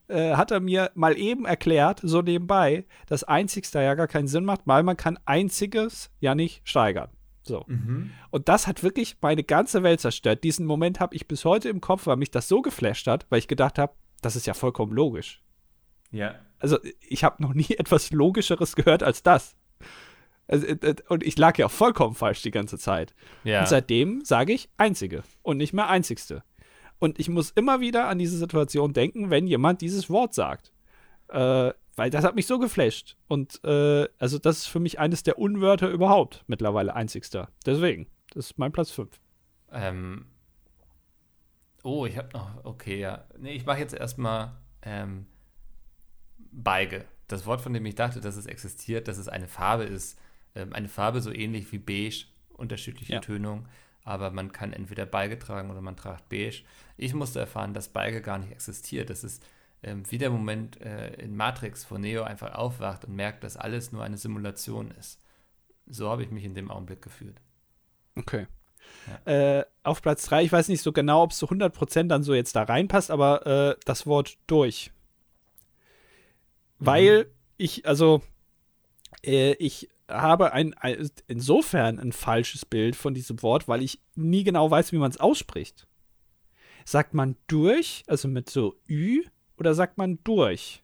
äh, 0.08 0.34
hat 0.34 0.50
er 0.50 0.60
mir 0.60 0.90
mal 0.94 1.16
eben 1.16 1.44
erklärt, 1.44 2.00
so 2.02 2.22
nebenbei, 2.22 2.86
dass 3.06 3.24
einzigster 3.24 3.82
ja 3.82 3.94
gar 3.94 4.08
keinen 4.08 4.28
Sinn 4.28 4.44
macht, 4.44 4.62
weil 4.64 4.82
man 4.82 4.96
kann 4.96 5.18
einziges 5.24 6.10
ja 6.20 6.34
nicht 6.34 6.62
steigern. 6.64 7.10
So. 7.42 7.64
Mhm. 7.66 8.10
Und 8.30 8.48
das 8.48 8.66
hat 8.66 8.82
wirklich 8.82 9.16
meine 9.20 9.42
ganze 9.42 9.82
Welt 9.82 10.00
zerstört. 10.00 10.44
Diesen 10.44 10.66
Moment 10.66 11.00
habe 11.00 11.14
ich 11.14 11.26
bis 11.26 11.44
heute 11.44 11.68
im 11.68 11.80
Kopf, 11.80 12.06
weil 12.06 12.16
mich 12.16 12.30
das 12.30 12.48
so 12.48 12.62
geflasht 12.62 13.06
hat, 13.06 13.26
weil 13.30 13.40
ich 13.40 13.48
gedacht 13.48 13.78
habe, 13.78 13.94
das 14.20 14.36
ist 14.36 14.46
ja 14.46 14.54
vollkommen 14.54 14.92
logisch. 14.92 15.42
Ja. 16.12 16.36
Also, 16.58 16.78
ich 17.00 17.24
habe 17.24 17.42
noch 17.42 17.54
nie 17.54 17.70
etwas 17.78 18.12
Logischeres 18.12 18.76
gehört 18.76 19.02
als 19.02 19.22
das. 19.22 19.56
Also, 20.52 20.66
äh, 20.66 20.72
äh, 20.72 20.94
und 21.08 21.22
ich 21.22 21.38
lag 21.38 21.56
ja 21.56 21.68
vollkommen 21.70 22.14
falsch 22.14 22.42
die 22.42 22.50
ganze 22.50 22.78
Zeit. 22.78 23.14
Ja. 23.42 23.60
Und 23.60 23.68
seitdem 23.68 24.22
sage 24.22 24.52
ich 24.52 24.68
einzige 24.76 25.22
und 25.40 25.56
nicht 25.56 25.72
mehr 25.72 25.88
einzigste. 25.88 26.42
Und 26.98 27.18
ich 27.18 27.30
muss 27.30 27.50
immer 27.50 27.80
wieder 27.80 28.08
an 28.08 28.18
diese 28.18 28.36
Situation 28.36 28.92
denken, 28.92 29.30
wenn 29.30 29.46
jemand 29.46 29.80
dieses 29.80 30.10
Wort 30.10 30.34
sagt. 30.34 30.72
Äh, 31.28 31.72
weil 31.96 32.10
das 32.10 32.22
hat 32.22 32.34
mich 32.34 32.46
so 32.46 32.58
geflasht. 32.58 33.16
Und 33.28 33.64
äh, 33.64 34.06
also 34.18 34.38
das 34.38 34.58
ist 34.58 34.66
für 34.66 34.78
mich 34.78 34.98
eines 34.98 35.22
der 35.22 35.38
Unwörter 35.38 35.88
überhaupt 35.88 36.44
mittlerweile 36.46 36.94
einzigster. 36.94 37.48
Deswegen, 37.64 38.06
das 38.34 38.50
ist 38.50 38.58
mein 38.58 38.72
Platz 38.72 38.90
5. 38.90 39.08
Ähm. 39.72 40.26
Oh, 41.82 42.04
ich 42.04 42.16
habe 42.18 42.28
noch, 42.34 42.64
okay, 42.64 43.00
ja. 43.00 43.24
Nee, 43.38 43.54
ich 43.54 43.64
mache 43.64 43.78
jetzt 43.78 43.94
erstmal 43.94 44.52
ähm, 44.82 45.26
Beige. 46.52 47.06
Das 47.26 47.46
Wort, 47.46 47.62
von 47.62 47.72
dem 47.72 47.86
ich 47.86 47.94
dachte, 47.94 48.20
dass 48.20 48.36
es 48.36 48.44
existiert, 48.44 49.08
dass 49.08 49.16
es 49.16 49.28
eine 49.28 49.48
Farbe 49.48 49.84
ist. 49.84 50.18
Ähm, 50.54 50.72
eine 50.72 50.88
Farbe 50.88 51.20
so 51.20 51.32
ähnlich 51.32 51.72
wie 51.72 51.78
beige, 51.78 52.26
unterschiedliche 52.54 53.14
ja. 53.14 53.20
Tönung. 53.20 53.68
Aber 54.04 54.30
man 54.30 54.52
kann 54.52 54.72
entweder 54.72 55.06
Beige 55.06 55.38
tragen 55.38 55.70
oder 55.70 55.80
man 55.80 55.96
tragt 55.96 56.28
beige. 56.28 56.62
Ich 56.96 57.14
musste 57.14 57.38
erfahren, 57.38 57.72
dass 57.72 57.88
Beige 57.88 58.20
gar 58.20 58.38
nicht 58.38 58.50
existiert. 58.50 59.10
Das 59.10 59.22
ist 59.22 59.44
ähm, 59.82 60.04
wie 60.10 60.18
der 60.18 60.30
Moment 60.30 60.80
äh, 60.80 61.14
in 61.14 61.36
Matrix, 61.36 61.90
wo 61.90 61.98
Neo 61.98 62.22
einfach 62.22 62.54
aufwacht 62.54 63.04
und 63.04 63.16
merkt, 63.16 63.44
dass 63.44 63.56
alles 63.56 63.92
nur 63.92 64.02
eine 64.02 64.16
Simulation 64.16 64.90
ist. 64.92 65.20
So 65.86 66.08
habe 66.08 66.22
ich 66.22 66.30
mich 66.30 66.44
in 66.44 66.54
dem 66.54 66.70
Augenblick 66.70 67.02
gefühlt. 67.02 67.40
Okay. 68.16 68.46
Ja. 69.26 69.58
Äh, 69.58 69.66
auf 69.82 70.02
Platz 70.02 70.26
3, 70.26 70.44
ich 70.44 70.52
weiß 70.52 70.68
nicht 70.68 70.82
so 70.82 70.92
genau, 70.92 71.22
ob 71.22 71.32
es 71.32 71.38
zu 71.38 71.46
100% 71.46 72.04
dann 72.04 72.22
so 72.22 72.34
jetzt 72.34 72.54
da 72.54 72.62
reinpasst, 72.62 73.10
aber 73.10 73.46
äh, 73.46 73.76
das 73.84 74.06
Wort 74.06 74.38
durch. 74.46 74.92
Mhm. 76.78 76.86
Weil 76.86 77.26
ich, 77.56 77.86
also, 77.86 78.22
äh, 79.24 79.52
ich 79.54 79.88
habe 80.12 80.52
ein, 80.52 80.74
ein, 80.74 81.10
insofern 81.26 81.98
ein 81.98 82.12
falsches 82.12 82.64
Bild 82.64 82.96
von 82.96 83.14
diesem 83.14 83.42
Wort, 83.42 83.68
weil 83.68 83.82
ich 83.82 84.00
nie 84.14 84.44
genau 84.44 84.70
weiß, 84.70 84.92
wie 84.92 84.98
man 84.98 85.10
es 85.10 85.20
ausspricht. 85.20 85.86
Sagt 86.84 87.14
man 87.14 87.36
durch, 87.46 88.04
also 88.06 88.28
mit 88.28 88.50
so 88.50 88.76
Ü, 88.88 89.22
oder 89.56 89.74
sagt 89.74 89.98
man 89.98 90.18
durch? 90.24 90.82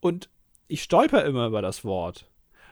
Und 0.00 0.30
ich 0.68 0.82
stolper 0.82 1.24
immer 1.24 1.46
über 1.46 1.62
das 1.62 1.84
Wort. 1.84 2.30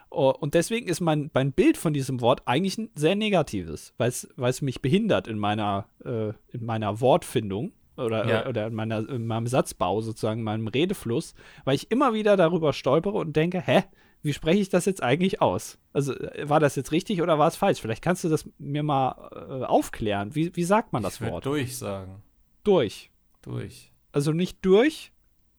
Und 0.08 0.54
deswegen 0.54 0.86
ist 0.86 1.00
mein, 1.00 1.30
mein 1.34 1.52
Bild 1.52 1.76
von 1.76 1.92
diesem 1.92 2.20
Wort 2.20 2.42
eigentlich 2.46 2.78
ein 2.78 2.90
sehr 2.94 3.16
negatives, 3.16 3.94
weil 3.96 4.10
es 4.10 4.62
mich 4.62 4.80
behindert 4.80 5.26
in 5.26 5.38
meiner, 5.38 5.88
äh, 6.04 6.28
in 6.52 6.64
meiner 6.64 7.00
Wortfindung 7.00 7.72
oder, 7.96 8.28
ja. 8.28 8.46
oder 8.46 8.68
in, 8.68 8.74
meiner, 8.74 9.08
in 9.08 9.26
meinem 9.26 9.48
Satzbau, 9.48 10.00
sozusagen, 10.00 10.40
in 10.40 10.44
meinem 10.44 10.68
Redefluss, 10.68 11.34
weil 11.64 11.74
ich 11.74 11.90
immer 11.90 12.14
wieder 12.14 12.36
darüber 12.36 12.72
stolpere 12.72 13.18
und 13.18 13.34
denke, 13.34 13.60
hä, 13.60 13.84
wie 14.24 14.32
spreche 14.32 14.60
ich 14.60 14.70
das 14.70 14.86
jetzt 14.86 15.02
eigentlich 15.02 15.42
aus? 15.42 15.78
Also 15.92 16.14
äh, 16.14 16.48
war 16.48 16.58
das 16.58 16.76
jetzt 16.76 16.92
richtig 16.92 17.20
oder 17.20 17.38
war 17.38 17.46
es 17.46 17.56
falsch? 17.56 17.80
Vielleicht 17.80 18.02
kannst 18.02 18.24
du 18.24 18.30
das 18.30 18.48
mir 18.58 18.82
mal 18.82 19.30
äh, 19.32 19.64
aufklären. 19.64 20.34
Wie, 20.34 20.56
wie 20.56 20.64
sagt 20.64 20.94
man 20.94 21.02
das 21.02 21.20
ich 21.20 21.30
Wort? 21.30 21.44
Durch 21.44 21.76
sagen. 21.76 22.22
Durch. 22.64 23.10
Durch. 23.42 23.92
Also 24.12 24.32
nicht 24.32 24.64
durch, 24.64 25.12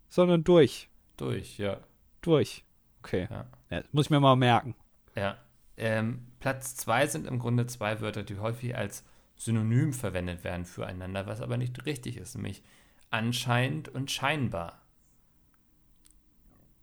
sondern 0.10 0.44
durch. 0.44 0.90
Durch, 1.16 1.60
ja. 1.60 1.78
Durch. 2.22 2.66
Okay. 3.04 3.28
Ja. 3.30 3.46
Ja, 3.70 3.84
muss 3.92 4.08
ich 4.08 4.10
mir 4.10 4.20
mal 4.20 4.36
merken. 4.36 4.76
Ja. 5.16 5.38
Ähm, 5.78 6.26
Platz 6.40 6.76
zwei 6.76 7.06
sind 7.06 7.28
im 7.28 7.38
Grunde 7.38 7.68
zwei 7.68 8.02
Wörter, 8.02 8.24
die 8.24 8.40
häufig 8.40 8.76
als 8.76 9.04
Synonym 9.36 9.94
verwendet 9.94 10.44
werden 10.44 10.66
füreinander, 10.66 11.28
was 11.28 11.42
aber 11.42 11.58
nicht 11.58 11.86
richtig 11.86 12.18
ist, 12.18 12.36
nämlich 12.36 12.64
anscheinend 13.12 13.90
und 13.90 14.10
scheinbar. 14.10 14.82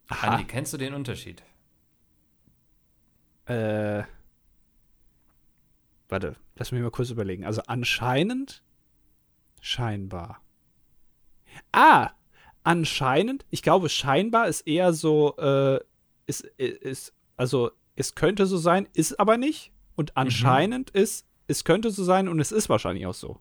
Aha. 0.08 0.28
Andi, 0.28 0.44
kennst 0.44 0.72
du 0.72 0.76
den 0.76 0.94
Unterschied? 0.94 1.42
Äh. 3.46 4.04
Warte, 6.08 6.36
lass 6.56 6.72
mich 6.72 6.82
mal 6.82 6.90
kurz 6.90 7.10
überlegen. 7.10 7.44
Also 7.44 7.62
anscheinend, 7.66 8.62
scheinbar. 9.60 10.42
Ah, 11.72 12.10
anscheinend, 12.64 13.46
ich 13.50 13.62
glaube, 13.62 13.88
scheinbar 13.88 14.48
ist 14.48 14.62
eher 14.62 14.92
so, 14.92 15.36
äh, 15.38 15.80
ist, 16.26 16.42
ist, 16.42 17.14
also 17.36 17.70
es 17.96 18.14
könnte 18.14 18.46
so 18.46 18.58
sein, 18.58 18.88
ist 18.92 19.18
aber 19.18 19.36
nicht. 19.36 19.72
Und 19.96 20.10
mhm. 20.10 20.14
anscheinend 20.16 20.94
mhm. 20.94 21.00
ist, 21.00 21.26
es 21.46 21.64
könnte 21.64 21.90
so 21.90 22.04
sein 22.04 22.28
und 22.28 22.40
es 22.40 22.52
ist 22.52 22.68
wahrscheinlich 22.68 23.06
auch 23.06 23.14
so. 23.14 23.40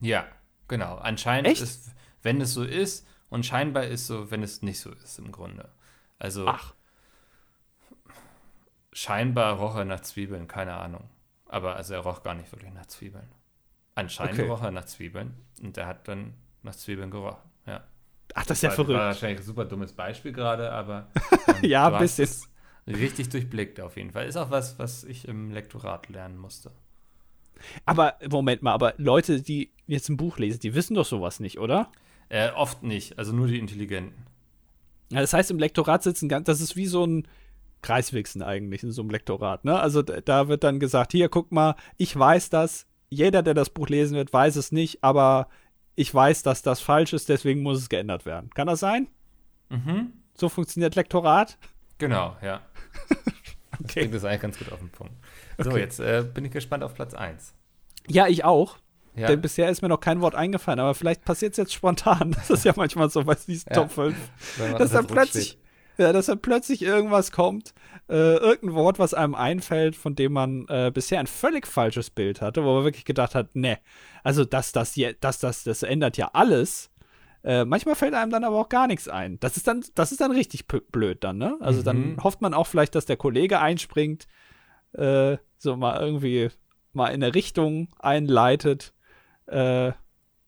Ja, 0.00 0.26
genau. 0.68 0.96
Anscheinend 0.96 1.48
Echt? 1.48 1.62
ist, 1.62 1.90
wenn 2.22 2.40
es 2.40 2.54
so 2.54 2.64
ist 2.64 3.06
und 3.28 3.46
scheinbar 3.46 3.84
ist 3.84 4.06
so, 4.06 4.30
wenn 4.30 4.42
es 4.42 4.62
nicht 4.62 4.80
so 4.80 4.90
ist 4.90 5.18
im 5.18 5.32
Grunde. 5.32 5.70
Also 6.18 6.46
Ach. 6.46 6.74
Scheinbar 8.92 9.56
roch 9.56 9.76
er 9.76 9.84
nach 9.84 10.00
Zwiebeln, 10.00 10.48
keine 10.48 10.74
Ahnung. 10.74 11.08
Aber 11.46 11.76
also 11.76 11.94
er 11.94 12.00
roch 12.00 12.22
gar 12.22 12.34
nicht 12.34 12.50
wirklich 12.52 12.72
nach 12.72 12.86
Zwiebeln. 12.86 13.28
Anscheinend 13.94 14.38
okay. 14.38 14.48
roch 14.48 14.62
er 14.62 14.70
nach 14.70 14.86
Zwiebeln 14.86 15.34
und 15.62 15.76
er 15.76 15.86
hat 15.86 16.08
dann 16.08 16.34
nach 16.62 16.74
Zwiebeln 16.74 17.10
gerochen. 17.10 17.42
Ja. 17.66 17.84
Ach, 18.34 18.46
das 18.46 18.58
ist 18.58 18.62
ja 18.62 18.68
war, 18.70 18.76
verrückt. 18.76 18.98
War 18.98 19.06
wahrscheinlich 19.06 19.40
ein 19.40 19.44
super 19.44 19.64
dummes 19.64 19.92
Beispiel 19.92 20.32
gerade, 20.32 20.72
aber 20.72 21.08
ähm, 21.48 21.56
ja, 21.62 21.92
ein 21.92 21.98
bisschen. 21.98 22.28
Richtig 22.86 23.28
durchblickt 23.28 23.80
auf 23.80 23.96
jeden 23.96 24.10
Fall. 24.10 24.26
Ist 24.26 24.36
auch 24.36 24.50
was, 24.50 24.76
was 24.78 25.04
ich 25.04 25.28
im 25.28 25.52
Lektorat 25.52 26.08
lernen 26.08 26.36
musste. 26.36 26.72
Aber, 27.86 28.16
Moment 28.28 28.62
mal, 28.62 28.72
aber 28.72 28.94
Leute, 28.96 29.40
die 29.40 29.70
jetzt 29.86 30.08
ein 30.08 30.16
Buch 30.16 30.38
lesen, 30.38 30.58
die 30.58 30.74
wissen 30.74 30.94
doch 30.94 31.04
sowas 31.04 31.38
nicht, 31.38 31.60
oder? 31.60 31.92
Äh, 32.28 32.50
oft 32.50 32.82
nicht, 32.82 33.18
also 33.18 33.32
nur 33.32 33.46
die 33.46 33.58
Intelligenten. 33.58 34.26
Ja, 35.10 35.20
das 35.20 35.32
heißt, 35.32 35.52
im 35.52 35.60
Lektorat 35.60 36.02
sitzen 36.02 36.28
ganz, 36.28 36.46
das 36.46 36.60
ist 36.60 36.74
wie 36.74 36.86
so 36.86 37.06
ein 37.06 37.28
Kreiswichsen 37.82 38.42
eigentlich 38.42 38.82
in 38.82 38.92
so 38.92 39.02
einem 39.02 39.10
Lektorat, 39.10 39.64
ne? 39.64 39.78
Also 39.78 40.02
da 40.02 40.48
wird 40.48 40.64
dann 40.64 40.80
gesagt, 40.80 41.12
hier, 41.12 41.28
guck 41.28 41.52
mal, 41.52 41.74
ich 41.96 42.16
weiß 42.16 42.50
das, 42.50 42.86
jeder, 43.10 43.42
der 43.42 43.54
das 43.54 43.70
Buch 43.70 43.88
lesen 43.88 44.16
wird, 44.16 44.32
weiß 44.32 44.56
es 44.56 44.72
nicht, 44.72 45.04
aber 45.04 45.48
ich 45.94 46.12
weiß, 46.12 46.42
dass 46.42 46.62
das 46.62 46.80
falsch 46.80 47.12
ist, 47.12 47.28
deswegen 47.28 47.62
muss 47.62 47.78
es 47.78 47.88
geändert 47.88 48.24
werden. 48.24 48.50
Kann 48.50 48.66
das 48.66 48.80
sein? 48.80 49.08
Mhm. 49.68 50.12
So 50.34 50.48
funktioniert 50.48 50.94
Lektorat? 50.94 51.58
Genau, 51.98 52.36
ja. 52.42 52.62
okay. 53.10 53.82
Das 53.82 53.94
bringt 53.94 54.14
das 54.14 54.24
eigentlich 54.24 54.40
ganz 54.40 54.58
gut 54.58 54.72
auf 54.72 54.78
den 54.78 54.90
Punkt. 54.90 55.12
So, 55.58 55.70
okay. 55.70 55.80
jetzt 55.80 56.00
äh, 56.00 56.24
bin 56.32 56.44
ich 56.44 56.52
gespannt 56.52 56.82
auf 56.82 56.94
Platz 56.94 57.14
1. 57.14 57.54
Ja, 58.08 58.26
ich 58.28 58.44
auch. 58.44 58.78
Ja. 59.14 59.26
Denn 59.26 59.42
bisher 59.42 59.68
ist 59.68 59.82
mir 59.82 59.88
noch 59.88 60.00
kein 60.00 60.22
Wort 60.22 60.34
eingefallen, 60.34 60.80
aber 60.80 60.94
vielleicht 60.94 61.24
passiert 61.24 61.52
es 61.52 61.58
jetzt 61.58 61.74
spontan. 61.74 62.32
Das 62.36 62.50
ist 62.50 62.64
ja 62.64 62.72
manchmal 62.76 63.10
so 63.10 63.22
bei 63.24 63.34
diesen 63.34 63.68
ja. 63.68 63.74
Top 63.74 63.90
5. 63.90 64.16
Dass 64.78 64.92
dann 64.92 65.06
plötzlich, 65.06 65.58
Ja, 66.02 66.12
dass 66.12 66.26
dann 66.26 66.40
plötzlich 66.40 66.82
irgendwas 66.82 67.32
kommt, 67.32 67.74
äh, 68.08 68.36
irgendein 68.36 68.74
Wort, 68.74 68.98
was 68.98 69.14
einem 69.14 69.34
einfällt, 69.34 69.96
von 69.96 70.14
dem 70.14 70.32
man 70.32 70.66
äh, 70.68 70.90
bisher 70.92 71.20
ein 71.20 71.26
völlig 71.26 71.66
falsches 71.66 72.10
Bild 72.10 72.40
hatte, 72.40 72.64
wo 72.64 72.74
man 72.74 72.84
wirklich 72.84 73.04
gedacht 73.04 73.34
hat, 73.34 73.54
ne, 73.54 73.78
also 74.22 74.44
das, 74.44 74.72
das, 74.72 74.94
das, 75.20 75.38
das, 75.38 75.64
das 75.64 75.82
ändert 75.82 76.16
ja 76.16 76.30
alles. 76.32 76.90
Äh, 77.44 77.64
manchmal 77.64 77.96
fällt 77.96 78.14
einem 78.14 78.30
dann 78.30 78.44
aber 78.44 78.56
auch 78.56 78.68
gar 78.68 78.86
nichts 78.86 79.08
ein. 79.08 79.40
Das 79.40 79.56
ist 79.56 79.66
dann, 79.66 79.84
das 79.94 80.12
ist 80.12 80.20
dann 80.20 80.30
richtig 80.30 80.66
blöd 80.68 81.24
dann, 81.24 81.38
ne? 81.38 81.56
Also 81.60 81.80
mhm. 81.80 81.84
dann 81.84 82.16
hofft 82.22 82.40
man 82.40 82.54
auch 82.54 82.66
vielleicht, 82.68 82.94
dass 82.94 83.06
der 83.06 83.16
Kollege 83.16 83.58
einspringt, 83.60 84.28
äh, 84.92 85.38
so 85.58 85.76
mal 85.76 86.00
irgendwie 86.00 86.50
mal 86.92 87.08
in 87.08 87.22
eine 87.22 87.34
Richtung 87.34 87.88
einleitet. 87.98 88.92
Äh, 89.46 89.92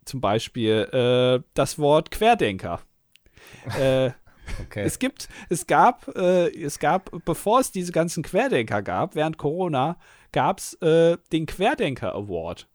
zum 0.04 0.20
Beispiel 0.20 0.88
äh, 0.92 1.42
das 1.54 1.78
Wort 1.78 2.10
Querdenker. 2.10 2.80
äh, 3.78 4.10
okay. 4.60 4.82
Es 4.82 4.98
gibt, 4.98 5.28
es 5.48 5.66
gab, 5.66 6.08
äh, 6.16 6.48
es 6.48 6.78
gab, 6.78 7.10
bevor 7.24 7.60
es 7.60 7.72
diese 7.72 7.92
ganzen 7.92 8.22
Querdenker 8.22 8.82
gab, 8.82 9.14
während 9.14 9.38
Corona, 9.38 9.98
gab 10.32 10.58
es 10.58 10.74
äh, 10.82 11.16
den 11.32 11.46
Querdenker 11.46 12.14
Award. 12.14 12.68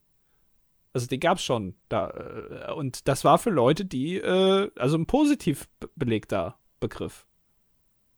Also 0.93 1.07
den 1.07 1.19
gab 1.19 1.37
es 1.37 1.43
schon 1.43 1.75
da. 1.87 2.09
Äh, 2.09 2.73
und 2.73 3.07
das 3.07 3.23
war 3.23 3.37
für 3.37 3.51
Leute, 3.51 3.85
die, 3.85 4.17
äh, 4.17 4.71
also 4.75 4.97
ein 4.97 5.05
positiv 5.05 5.67
belegter 5.95 6.57
Begriff. 6.79 7.27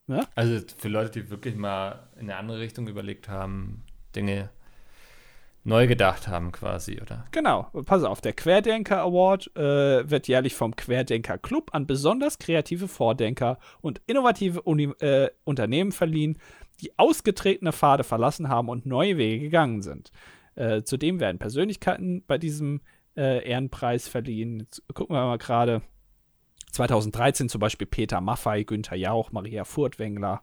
Ja? 0.08 0.26
Also 0.36 0.60
für 0.78 0.89
Leute, 0.89 1.22
die 1.22 1.30
wirklich 1.30 1.56
mal 1.56 2.08
in 2.16 2.30
eine 2.30 2.38
andere 2.38 2.60
Richtung 2.60 2.88
überlegt 2.88 3.30
haben, 3.30 3.84
Dinge 4.16 4.49
neu 5.64 5.88
gedacht 5.88 6.28
haben 6.28 6.51
quasi, 6.51 6.99
oder? 7.01 7.26
Genau, 7.32 7.64
pass 7.86 8.03
auf, 8.03 8.22
der 8.22 8.34
Querdenker 8.34 9.01
Award 9.01 9.55
äh, 9.55 10.09
wird 10.09 10.28
jährlich 10.28 10.55
vom 10.55 10.76
Querdenker 10.76 11.38
Club 11.38 11.70
an 11.74 11.88
besonders 11.88 12.39
kreative 12.39 12.88
Vordenker 12.88 13.59
und 13.82 14.01
innovative 14.07 14.62
Uni 14.64 14.86
äh, 14.99 15.30
Unternehmen 15.43 15.91
verliehen, 15.91 16.38
die 16.82 16.97
ausgetretene 16.97 17.74
Pfade 17.74 18.03
verlassen 18.03 18.49
haben 18.49 18.70
und 18.70 18.86
neue 18.86 19.18
Wege 19.18 19.39
gegangen 19.39 19.82
sind. 19.82 20.12
Äh, 20.55 20.84
zudem 20.84 21.20
werden 21.20 21.38
Persönlichkeiten 21.38 22.24
bei 22.26 22.38
diesem 22.38 22.82
äh, 23.16 23.47
Ehrenpreis 23.47 24.07
verliehen. 24.07 24.62
Jetzt 24.62 24.84
gucken 24.93 25.16
wir 25.16 25.26
mal 25.26 25.38
gerade. 25.38 25.82
2013 26.72 27.49
zum 27.49 27.59
Beispiel 27.59 27.86
Peter 27.86 28.22
Maffei, 28.22 28.64
Günther 28.64 28.95
Jauch, 28.95 29.34
Maria 29.34 29.66
Furtwängler, 29.66 30.41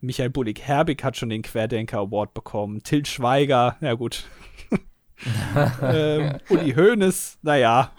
Michael 0.00 0.30
Bullig-Herbig 0.30 1.04
hat 1.04 1.16
schon 1.16 1.28
den 1.28 1.42
Querdenker 1.42 1.98
Award 1.98 2.34
bekommen. 2.34 2.82
Til 2.82 3.04
Schweiger, 3.04 3.76
ja 3.80 3.94
gut. 3.94 4.24
ähm, 5.82 6.38
Uli 6.48 6.72
Hoeneß, 6.72 7.38
naja. 7.42 7.92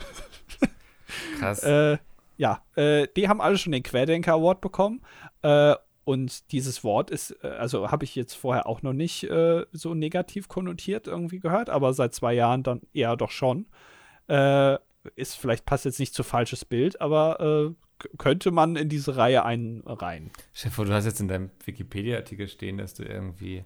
Krass. 1.37 1.63
Äh, 1.63 1.97
ja, 2.37 2.63
äh, 2.75 3.07
die 3.15 3.27
haben 3.27 3.41
alle 3.41 3.57
schon 3.57 3.71
den 3.71 3.83
Querdenker 3.83 4.33
Award 4.33 4.61
bekommen. 4.61 5.01
Äh, 5.43 5.75
und 6.03 6.51
dieses 6.51 6.83
Wort 6.83 7.11
ist, 7.11 7.37
äh, 7.43 7.47
also 7.47 7.91
habe 7.91 8.03
ich 8.03 8.15
jetzt 8.15 8.33
vorher 8.33 8.65
auch 8.65 8.81
noch 8.81 8.93
nicht 8.93 9.23
äh, 9.25 9.65
so 9.71 9.93
negativ 9.93 10.47
konnotiert 10.47 11.07
irgendwie 11.07 11.39
gehört, 11.39 11.69
aber 11.69 11.93
seit 11.93 12.15
zwei 12.15 12.33
Jahren 12.33 12.63
dann 12.63 12.81
eher 12.93 13.15
doch 13.15 13.31
schon. 13.31 13.67
Äh, 14.27 14.77
ist 15.15 15.35
vielleicht 15.35 15.65
passt 15.65 15.85
jetzt 15.85 15.99
nicht 15.99 16.13
zu 16.13 16.23
falsches 16.23 16.63
Bild, 16.63 17.01
aber 17.01 17.73
könnte 18.17 18.51
man 18.51 18.75
in 18.75 18.89
diese 18.89 19.15
Reihe 19.17 19.43
einreihen. 19.43 20.31
Chef, 20.53 20.75
du 20.75 20.91
hast 20.93 21.05
jetzt 21.05 21.19
in 21.19 21.27
deinem 21.27 21.51
Wikipedia-Artikel 21.63 22.47
stehen, 22.47 22.77
dass 22.77 22.93
du 22.93 23.03
irgendwie, 23.03 23.65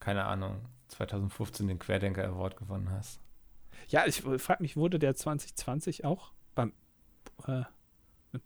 keine 0.00 0.24
Ahnung, 0.24 0.60
2015 0.88 1.68
den 1.68 1.78
Querdenker 1.78 2.24
Award 2.24 2.56
gewonnen 2.56 2.90
hast. 2.90 3.20
Ja, 3.88 4.06
ich 4.06 4.22
frage 4.22 4.62
mich, 4.62 4.76
wurde 4.76 4.98
der 4.98 5.14
2020 5.14 6.04
auch 6.04 6.32
beim 6.54 6.72
äh, 7.46 7.62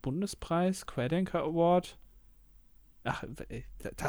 Bundespreis, 0.02 0.86
Querdenker 0.86 1.42
Award? 1.42 1.98
Ach, 3.04 3.24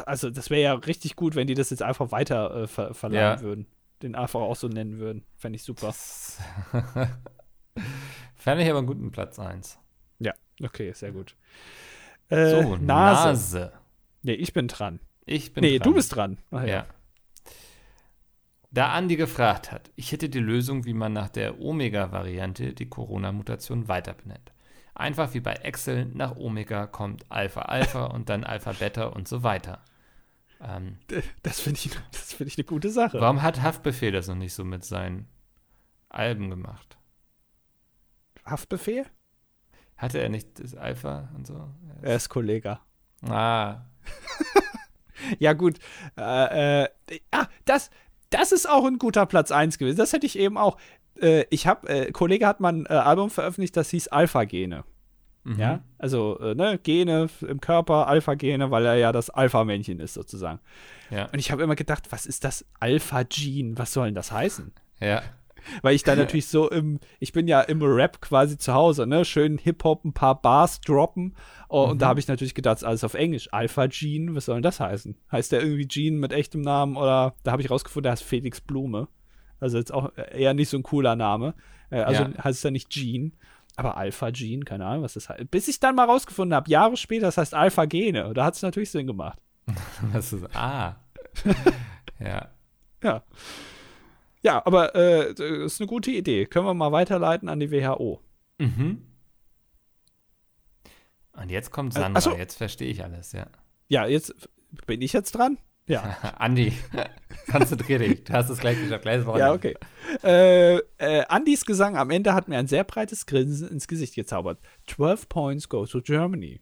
also 0.06 0.30
das 0.30 0.50
wäre 0.50 0.62
ja 0.62 0.74
richtig 0.74 1.16
gut, 1.16 1.36
wenn 1.36 1.48
die 1.48 1.54
das 1.54 1.70
jetzt 1.70 1.84
einfach 1.84 2.12
weiter 2.12 2.64
äh, 2.64 2.68
ver 2.68 2.94
verleihen 2.94 3.40
ja. 3.40 3.42
würden. 3.42 3.68
Den 4.02 4.16
einfach 4.16 4.40
auch 4.42 4.56
so 4.56 4.68
nennen 4.68 5.00
würden. 5.00 5.24
Fände 5.36 5.56
ich 5.56 5.64
super. 5.64 5.94
Fände 8.36 8.64
ich 8.64 8.70
aber 8.70 8.80
einen 8.80 8.88
guten 8.88 9.12
Platz 9.12 9.40
1. 9.40 9.80
Okay, 10.62 10.92
sehr 10.94 11.12
gut. 11.12 11.36
Äh, 12.30 12.50
so, 12.50 12.76
Nase. 12.76 12.82
Nase. 12.82 13.72
Nee, 14.24 14.34
ich 14.34 14.54
bin 14.54 14.68
dran. 14.68 15.00
Ich 15.26 15.54
bin 15.54 15.64
nee, 15.64 15.78
dran. 15.78 15.84
du 15.90 15.94
bist 15.94 16.16
dran. 16.16 16.38
Ach, 16.52 16.62
ja. 16.62 16.68
ja. 16.68 16.86
Da 18.72 18.92
Andi 18.94 19.16
gefragt 19.16 19.72
hat, 19.72 19.92
ich 19.96 20.12
hätte 20.12 20.30
die 20.30 20.40
Lösung, 20.40 20.86
wie 20.86 20.94
man 20.94 21.14
nach 21.14 21.30
der 21.30 21.60
Omega-Variante 21.60 22.74
die 22.74 22.90
Corona-Mutation 22.90 23.88
weiter 23.88 24.14
benennt. 24.14 24.52
Einfach 24.94 25.34
wie 25.34 25.40
bei 25.40 25.54
Excel, 25.54 26.06
nach 26.06 26.36
Omega 26.36 26.88
kommt 26.88 27.26
Alpha 27.30 27.62
Alpha 27.62 28.06
und 28.14 28.30
dann 28.30 28.44
Alpha 28.44 28.74
Beta 28.74 29.06
und 29.06 29.28
so 29.28 29.44
weiter. 29.44 29.82
Ähm, 30.62 30.98
das 31.44 31.60
finde 31.60 31.80
ich, 31.80 31.92
find 32.12 32.50
ich 32.50 32.58
eine 32.58 32.66
gute 32.66 32.90
Sache. 32.90 33.22
Warum 33.22 33.42
hat 33.42 33.62
Haftbefehl 33.62 34.12
das 34.12 34.28
noch 34.28 34.36
nicht 34.36 34.54
so 34.54 34.64
mit 34.64 34.84
seinen 34.84 35.28
Alben 36.10 36.50
gemacht? 36.50 36.98
Haftbefehl? 38.46 39.06
Hatte 39.98 40.20
er 40.20 40.30
nicht 40.30 40.60
das 40.60 40.76
Alpha 40.76 41.30
und 41.36 41.48
so? 41.48 41.68
Er 42.02 42.16
ist 42.16 42.30
Kollege. 42.30 42.80
Ah. 43.28 43.82
ja, 45.40 45.54
gut. 45.54 45.80
Äh, 46.18 46.84
äh, 46.84 46.90
ah, 47.32 47.48
das, 47.66 47.90
das 48.30 48.52
ist 48.52 48.70
auch 48.70 48.86
ein 48.86 49.00
guter 49.00 49.26
Platz 49.26 49.52
1 49.52 49.78
gewesen. 49.80 49.98
Das 49.98 50.14
hätte 50.14 50.28
ich 50.28 50.38
eben 50.38 50.58
auch. 50.58 50.78
Äh, 51.20 51.46
ich 51.50 51.66
habe, 51.66 51.90
äh, 51.90 52.12
Kollege 52.12 52.46
hat 52.46 52.60
mal 52.60 52.74
ein 52.74 52.86
äh, 52.86 52.94
Album 52.94 53.32
veröffentlicht, 53.32 53.76
das 53.76 53.90
hieß 53.90 54.10
Alpha-Gene. 54.10 54.84
Mhm. 55.44 55.60
Ja, 55.60 55.80
also, 55.98 56.38
äh, 56.40 56.54
ne, 56.54 56.78
Gene 56.78 57.30
im 57.48 57.60
Körper, 57.60 58.08
Alpha-Gene, 58.08 58.70
weil 58.70 58.86
er 58.86 58.96
ja 58.96 59.12
das 59.12 59.32
Alpha-Männchen 59.32 60.00
ist, 60.00 60.14
sozusagen. 60.14 60.60
Ja. 61.10 61.26
Und 61.32 61.40
ich 61.40 61.52
habe 61.52 61.64
immer 61.64 61.76
gedacht, 61.76 62.12
was 62.12 62.28
ist 62.28 62.44
das 62.44 62.66
Alpha-Gene? 62.80 63.78
Was 63.78 63.94
soll 63.94 64.08
denn 64.08 64.16
das 64.16 64.32
heißen? 64.32 64.74
Ja 65.00 65.24
weil 65.82 65.96
ich 65.96 66.04
da 66.04 66.16
natürlich 66.16 66.48
so 66.48 66.70
im, 66.70 67.00
ich 67.20 67.32
bin 67.32 67.48
ja 67.48 67.62
im 67.62 67.82
Rap 67.82 68.22
quasi 68.22 68.58
zu 68.58 68.74
Hause, 68.74 69.08
ne? 69.08 69.26
Schön 69.26 69.58
Hip-Hop, 69.58 70.06
ein 70.06 70.14
paar 70.14 70.42
Bars 70.42 70.82
droppen. 70.82 71.36
Oh, 71.70 71.86
mhm. 71.86 71.92
Und 71.92 72.02
da 72.02 72.06
mhm. 72.06 72.10
habe 72.10 72.20
ich 72.20 72.28
natürlich 72.28 72.56
gedacht, 72.56 72.84
alles 72.84 73.04
auf 73.04 73.14
Englisch. 73.14 73.50
Alpha 73.52 73.88
Gene, 73.88 74.36
was 74.36 74.46
soll 74.46 74.56
denn 74.56 74.64
das 74.64 74.80
heißen? 74.80 75.16
Heißt 75.32 75.52
der 75.52 75.62
irgendwie 75.62 75.88
Gene 75.88 76.18
mit 76.18 76.32
echtem 76.32 76.62
Namen 76.62 76.96
oder 76.96 77.36
da 77.44 77.52
habe 77.52 77.62
ich 77.62 77.70
rausgefunden, 77.70 78.04
der 78.04 78.12
heißt 78.14 78.24
Felix 78.24 78.62
Blume. 78.62 79.08
Also 79.60 79.78
jetzt 79.78 79.94
auch 79.94 80.12
eher 80.16 80.54
nicht 80.54 80.70
so 80.70 80.78
ein 80.78 80.84
cooler 80.84 81.16
Name. 81.16 81.56
Äh, 81.90 82.02
also 82.02 82.24
ja. 82.24 82.44
heißt 82.44 82.58
es 82.58 82.64
ja 82.64 82.72
nicht 82.72 82.90
Gene. 82.90 83.32
Aber 83.76 83.96
Alpha 83.96 84.32
Gene, 84.32 84.66
keine 84.66 84.86
Ahnung, 84.86 85.04
was 85.04 85.14
das 85.14 85.30
heißt. 85.30 85.52
Bis 85.52 85.68
ich 85.68 85.80
dann 85.80 85.96
mal 85.96 86.06
rausgefunden 86.06 86.56
habe, 86.56 86.70
Jahre 86.70 86.98
später, 86.98 87.28
das 87.28 87.38
heißt 87.38 87.54
Alpha 87.54 87.86
Gene. 87.86 88.34
Da 88.34 88.46
hat 88.46 88.56
es 88.56 88.62
natürlich 88.64 88.90
Sinn 88.90 89.06
gemacht. 89.06 89.40
das 90.14 90.34
ist, 90.34 90.44
ah. 90.56 90.96
ja. 92.20 92.50
Ja. 93.04 93.24
Ja, 94.48 94.66
aber 94.66 94.96
äh, 94.96 95.34
das 95.34 95.74
ist 95.74 95.82
eine 95.82 95.88
gute 95.88 96.10
Idee. 96.10 96.46
Können 96.46 96.66
wir 96.66 96.74
mal 96.74 96.94
weiterleiten 96.94 97.50
an 97.50 97.60
die 97.60 97.70
WHO. 97.70 98.22
Mhm. 98.60 99.02
Und 101.34 101.52
jetzt 101.52 101.72
kommt 101.72 101.94
äh, 101.98 102.00
Sandra, 102.00 102.22
so. 102.22 102.32
jetzt 102.34 102.56
verstehe 102.56 102.90
ich 102.90 103.04
alles, 103.04 103.34
ja. 103.34 103.48
Ja, 103.90 104.08
jetzt 104.08 104.34
bin 104.86 105.02
ich 105.02 105.12
jetzt 105.12 105.34
dran? 105.34 105.58
Ja. 105.86 106.16
Andi, 106.38 106.72
konzentrier 107.52 108.00
dich. 108.00 108.24
Du 108.24 108.32
hast 108.32 108.50
es 108.50 108.60
gleich 108.60 108.80
geschafft. 108.80 109.02
Gleich 109.02 109.26
ja, 109.38 109.52
okay. 109.52 109.76
Äh, 110.24 110.78
äh, 110.98 111.26
Andis 111.28 111.66
Gesang 111.66 111.98
am 111.98 112.10
Ende 112.10 112.34
hat 112.34 112.48
mir 112.48 112.58
ein 112.58 112.68
sehr 112.68 112.86
breites 112.86 113.26
Grinsen 113.26 113.68
ins 113.68 113.90
Gesicht 113.90 114.16
gezaubert. 114.16 114.60
12 114.88 115.28
points 115.28 115.68
go 115.68 115.86
to 115.86 116.02
Germany. 116.02 116.62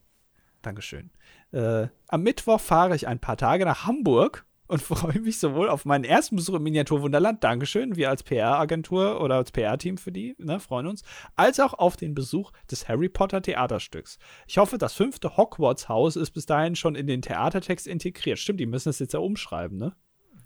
Dankeschön. 0.63 1.11
Äh, 1.51 1.89
am 2.07 2.23
Mittwoch 2.23 2.59
fahre 2.59 2.95
ich 2.95 3.07
ein 3.07 3.19
paar 3.19 3.37
Tage 3.37 3.63
nach 3.63 3.85
Hamburg 3.85 4.44
und 4.67 4.81
freue 4.81 5.19
mich 5.19 5.39
sowohl 5.39 5.69
auf 5.69 5.85
meinen 5.85 6.03
ersten 6.03 6.35
Besuch 6.35 6.55
im 6.55 6.63
Miniaturwunderland, 6.63 7.43
Dankeschön, 7.43 7.95
wir 7.95 8.09
als 8.09 8.23
PR-Agentur 8.23 9.21
oder 9.21 9.35
als 9.35 9.51
PR-Team 9.51 9.97
für 9.97 10.11
die, 10.11 10.35
ne, 10.37 10.59
freuen 10.59 10.87
uns, 10.87 11.03
als 11.35 11.59
auch 11.59 11.73
auf 11.73 11.97
den 11.97 12.15
Besuch 12.15 12.51
des 12.69 12.87
Harry 12.87 13.09
Potter 13.09 13.41
Theaterstücks. 13.41 14.17
Ich 14.47 14.57
hoffe, 14.57 14.77
das 14.77 14.93
fünfte 14.93 15.37
Hogwarts-Haus 15.37 16.15
ist 16.15 16.31
bis 16.31 16.45
dahin 16.45 16.75
schon 16.75 16.95
in 16.95 17.07
den 17.07 17.21
Theatertext 17.21 17.87
integriert. 17.87 18.39
Stimmt, 18.39 18.59
die 18.59 18.65
müssen 18.65 18.89
das 18.89 18.99
jetzt 18.99 19.13
ja 19.13 19.19
umschreiben, 19.19 19.77
ne? 19.77 19.95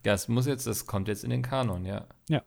Das 0.03 0.29
muss 0.29 0.45
jetzt, 0.45 0.65
das 0.65 0.85
kommt 0.85 1.09
jetzt 1.09 1.25
in 1.25 1.29
den 1.29 1.41
Kanon, 1.41 1.83
ja. 1.85 2.07
Ja. 2.29 2.43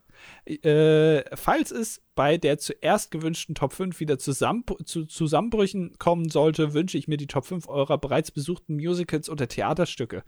Äh, 0.47 1.25
falls 1.37 1.71
es 1.71 2.03
bei 2.15 2.39
der 2.39 2.59
zuerst 2.59 3.11
gewünschten 3.11 3.55
Top 3.55 3.73
5 3.73 4.01
wieder 4.01 4.19
zusammen, 4.19 4.65
zu 4.85 5.05
Zusammenbrüchen 5.05 5.99
kommen 5.99 6.31
sollte, 6.31 6.73
wünsche 6.73 6.97
ich 6.97 7.09
mir 7.09 7.17
die 7.17 7.27
Top 7.27 7.45
5 7.45 7.69
eurer 7.69 7.99
bereits 7.99 8.31
besuchten 8.31 8.77
Musicals 8.77 9.29
oder 9.29 9.49
Theaterstücke. 9.49 10.23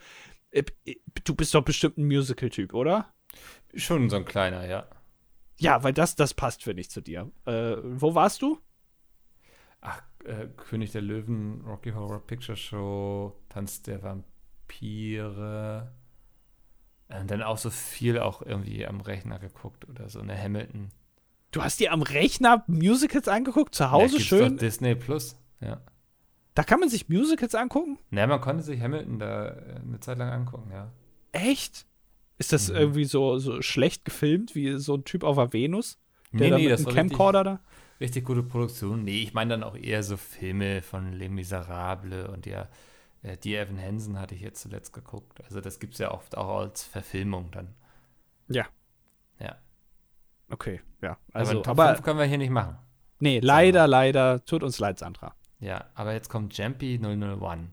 Äh, 0.55 0.65
du 1.25 1.35
bist 1.35 1.55
doch 1.55 1.65
bestimmt 1.65 1.99
ein 1.99 2.07
Musical-Typ, 2.07 2.75
oder? 2.75 3.13
Schon 3.75 4.09
so 4.09 4.17
ein 4.17 4.25
kleiner, 4.25 4.67
ja. 4.67 4.87
Ja, 5.57 5.83
weil 5.83 5.93
das, 5.93 6.17
das 6.17 6.35
passt, 6.35 6.63
finde 6.63 6.81
ich, 6.81 6.91
zu 6.91 7.01
dir. 7.01 7.31
Äh, 7.45 7.77
wo 7.83 8.15
warst 8.15 8.43
du? 8.43 8.59
Ach, 9.81 10.03
äh, 10.25 10.47
König 10.57 10.93
der 10.93 11.03
Löwen, 11.03 11.61
Rocky 11.63 11.91
Horror 11.91 12.25
Picture 12.27 12.57
Show, 12.57 13.37
Tanz 13.49 13.83
der 13.83 14.03
Vampire. 14.03 15.93
Und 17.09 17.17
äh, 17.17 17.25
dann 17.27 17.43
auch 17.43 17.59
so 17.59 17.71
viel 17.71 18.19
auch 18.19 18.43
irgendwie 18.43 18.87
am 18.87 19.01
Rechner 19.01 19.39
geguckt 19.39 19.89
oder 19.89 20.09
so 20.09 20.21
eine 20.21 20.41
Hamilton. 20.41 20.91
Du 21.51 21.63
hast 21.63 21.79
dir 21.79 21.93
am 21.93 22.03
Rechner 22.03 22.65
Musicals 22.67 23.29
angeguckt, 23.29 23.75
zu 23.75 23.91
Hause 23.91 24.17
ja, 24.17 24.23
schön? 24.23 24.57
Disney 24.57 24.95
Plus, 24.95 25.37
ja. 25.61 25.81
Da 26.55 26.63
kann 26.63 26.81
man 26.81 26.89
sich 26.89 27.09
Musicals 27.09 27.55
angucken? 27.55 27.99
Naja, 28.11 28.29
man 28.29 28.41
konnte 28.41 28.63
sich 28.63 28.81
Hamilton 28.81 29.19
da 29.19 29.49
äh, 29.49 29.81
eine 29.87 30.01
Zeit 30.01 30.19
lang 30.19 30.31
angucken, 30.31 30.71
ja. 30.71 30.91
Echt? 31.33 31.87
Ist 32.39 32.53
das 32.53 32.69
mhm. 32.69 32.77
irgendwie 32.77 33.05
so, 33.05 33.39
so 33.39 33.61
schlecht 33.63 34.05
gefilmt, 34.05 34.55
wie 34.55 34.79
so 34.79 34.95
ein 34.95 35.05
Typ 35.05 35.25
auf 35.25 35.37
der 35.37 35.53
Venus? 35.53 35.99
Der 36.33 36.41
nee, 36.41 36.51
da 36.51 36.57
nee, 36.59 36.69
das 36.69 36.85
war 36.85 36.93
Camcorder 36.93 37.41
richtig, 37.41 37.59
da? 37.59 38.05
Richtig 38.05 38.25
gute 38.25 38.43
Produktion. 38.43 39.05
Nee, 39.05 39.23
ich 39.23 39.35
meine 39.35 39.51
dann 39.51 39.63
auch 39.63 39.77
eher 39.77 40.03
so 40.03 40.17
Filme 40.17 40.83
von 40.83 41.13
Les 41.13 41.29
Miserables 41.29 42.29
und 42.29 42.47
ja, 42.47 42.69
äh, 43.23 43.37
die 43.37 43.55
Evan 43.55 43.81
Hansen 43.81 44.19
hatte 44.19 44.35
ich 44.35 44.41
jetzt 44.41 44.61
zuletzt 44.63 44.93
geguckt. 44.93 45.43
Also 45.45 45.61
das 45.61 45.79
gibt 45.79 45.95
es 45.95 46.01
ja 46.01 46.13
oft 46.13 46.37
auch 46.37 46.61
als 46.61 46.85
Verfilmung 46.85 47.51
dann. 47.51 47.75
Ja. 48.49 48.67
Ja. 49.41 49.57
Okay, 50.51 50.81
ja. 51.03 51.17
Also, 51.33 51.53
aber 51.53 51.63
Top 51.63 51.79
aber, 51.79 51.95
5 51.95 52.03
können 52.03 52.19
wir 52.19 52.27
hier 52.27 52.39
nicht 52.39 52.51
machen. 52.51 52.77
Nee, 53.21 53.41
leider, 53.41 53.87
leider. 53.87 54.45
Tut 54.45 54.63
uns 54.63 54.79
leid, 54.79 54.99
Sandra. 54.99 55.35
Ja, 55.65 55.87
aber 55.95 56.13
jetzt 56.13 56.29
kommt 56.29 56.55
Jampy 56.59 57.01
001. 57.03 57.71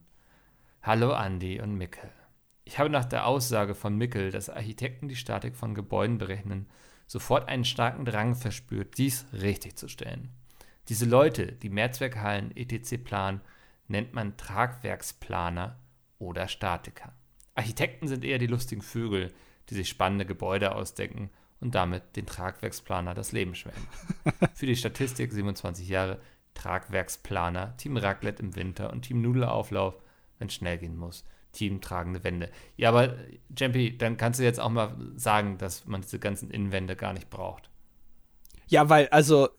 Hallo 0.82 1.12
Andy 1.12 1.60
und 1.60 1.76
Mickel. 1.76 2.10
Ich 2.64 2.80
habe 2.80 2.89
nach 2.89 3.04
der 3.04 3.28
Aussage 3.28 3.76
von 3.76 3.98
Mickel, 3.98 4.32
dass 4.32 4.50
Architekten 4.50 5.10
die 5.10 5.18
Statik 5.18 5.58
von 5.58 5.76
Gebäuden 5.76 6.18
berechnen, 6.18 6.70
sofort 7.06 7.50
einen 7.50 7.66
starken 7.66 8.06
Drang 8.06 8.36
verspürt, 8.36 8.98
dies 8.98 9.26
richtig 9.34 9.76
zu 9.76 9.89
stellen. 9.89 10.30
Diese 10.88 11.04
Leute, 11.04 11.52
die 11.52 11.68
Mehrzweckhallen 11.68 12.56
etc. 12.56 13.04
planen, 13.04 13.42
nennt 13.89 14.14
man 14.14 14.38
Tragwerksplaner 14.38 15.78
oder 16.18 16.48
Statiker. 16.48 17.14
Architekten 17.56 18.08
sind 18.08 18.24
eher 18.24 18.38
die 18.38 18.48
lustigen 18.48 18.84
Vögel, 18.84 19.34
die 19.70 19.76
sich 19.76 19.89
spannende 19.89 20.26
Gebäude 20.26 20.76
ausdenken 20.76 21.30
und 21.60 21.76
damit 21.76 22.16
den 22.16 22.26
Tragwerksplaner 22.26 23.14
das 23.16 23.34
Leben 23.34 23.54
schweren. 23.54 23.86
Für 24.54 24.66
die 24.66 24.78
Statistik 24.78 25.34
27 25.34 25.89
Jahre 25.89 26.22
Tragwerksplaner, 26.54 27.76
Team 27.78 27.97
Raclette 27.97 28.43
im 28.43 28.56
Winter 28.56 28.91
und 28.91 29.04
Team 29.04 29.22
Nudelauflauf, 29.22 29.95
wenn 30.39 30.47
es 30.47 30.54
schnell 30.54 30.78
gehen 30.78 30.97
muss. 30.97 31.24
Team 31.52 31.82
tragende 31.82 32.24
Wände. 32.24 32.49
Ja, 32.78 32.89
aber 32.89 33.16
Jampi, 33.56 33.97
dann 33.97 34.18
kannst 34.18 34.39
du 34.39 34.43
jetzt 34.43 34.60
auch 34.60 34.70
mal 34.70 34.95
sagen, 35.16 35.58
dass 35.58 35.86
man 35.86 36.02
diese 36.02 36.20
ganzen 36.20 36.49
Innenwände 36.49 36.95
gar 36.95 37.14
nicht 37.14 37.30
braucht. 37.30 37.70
Ja, 38.68 38.89
weil, 38.89 39.10
also, 39.10 39.49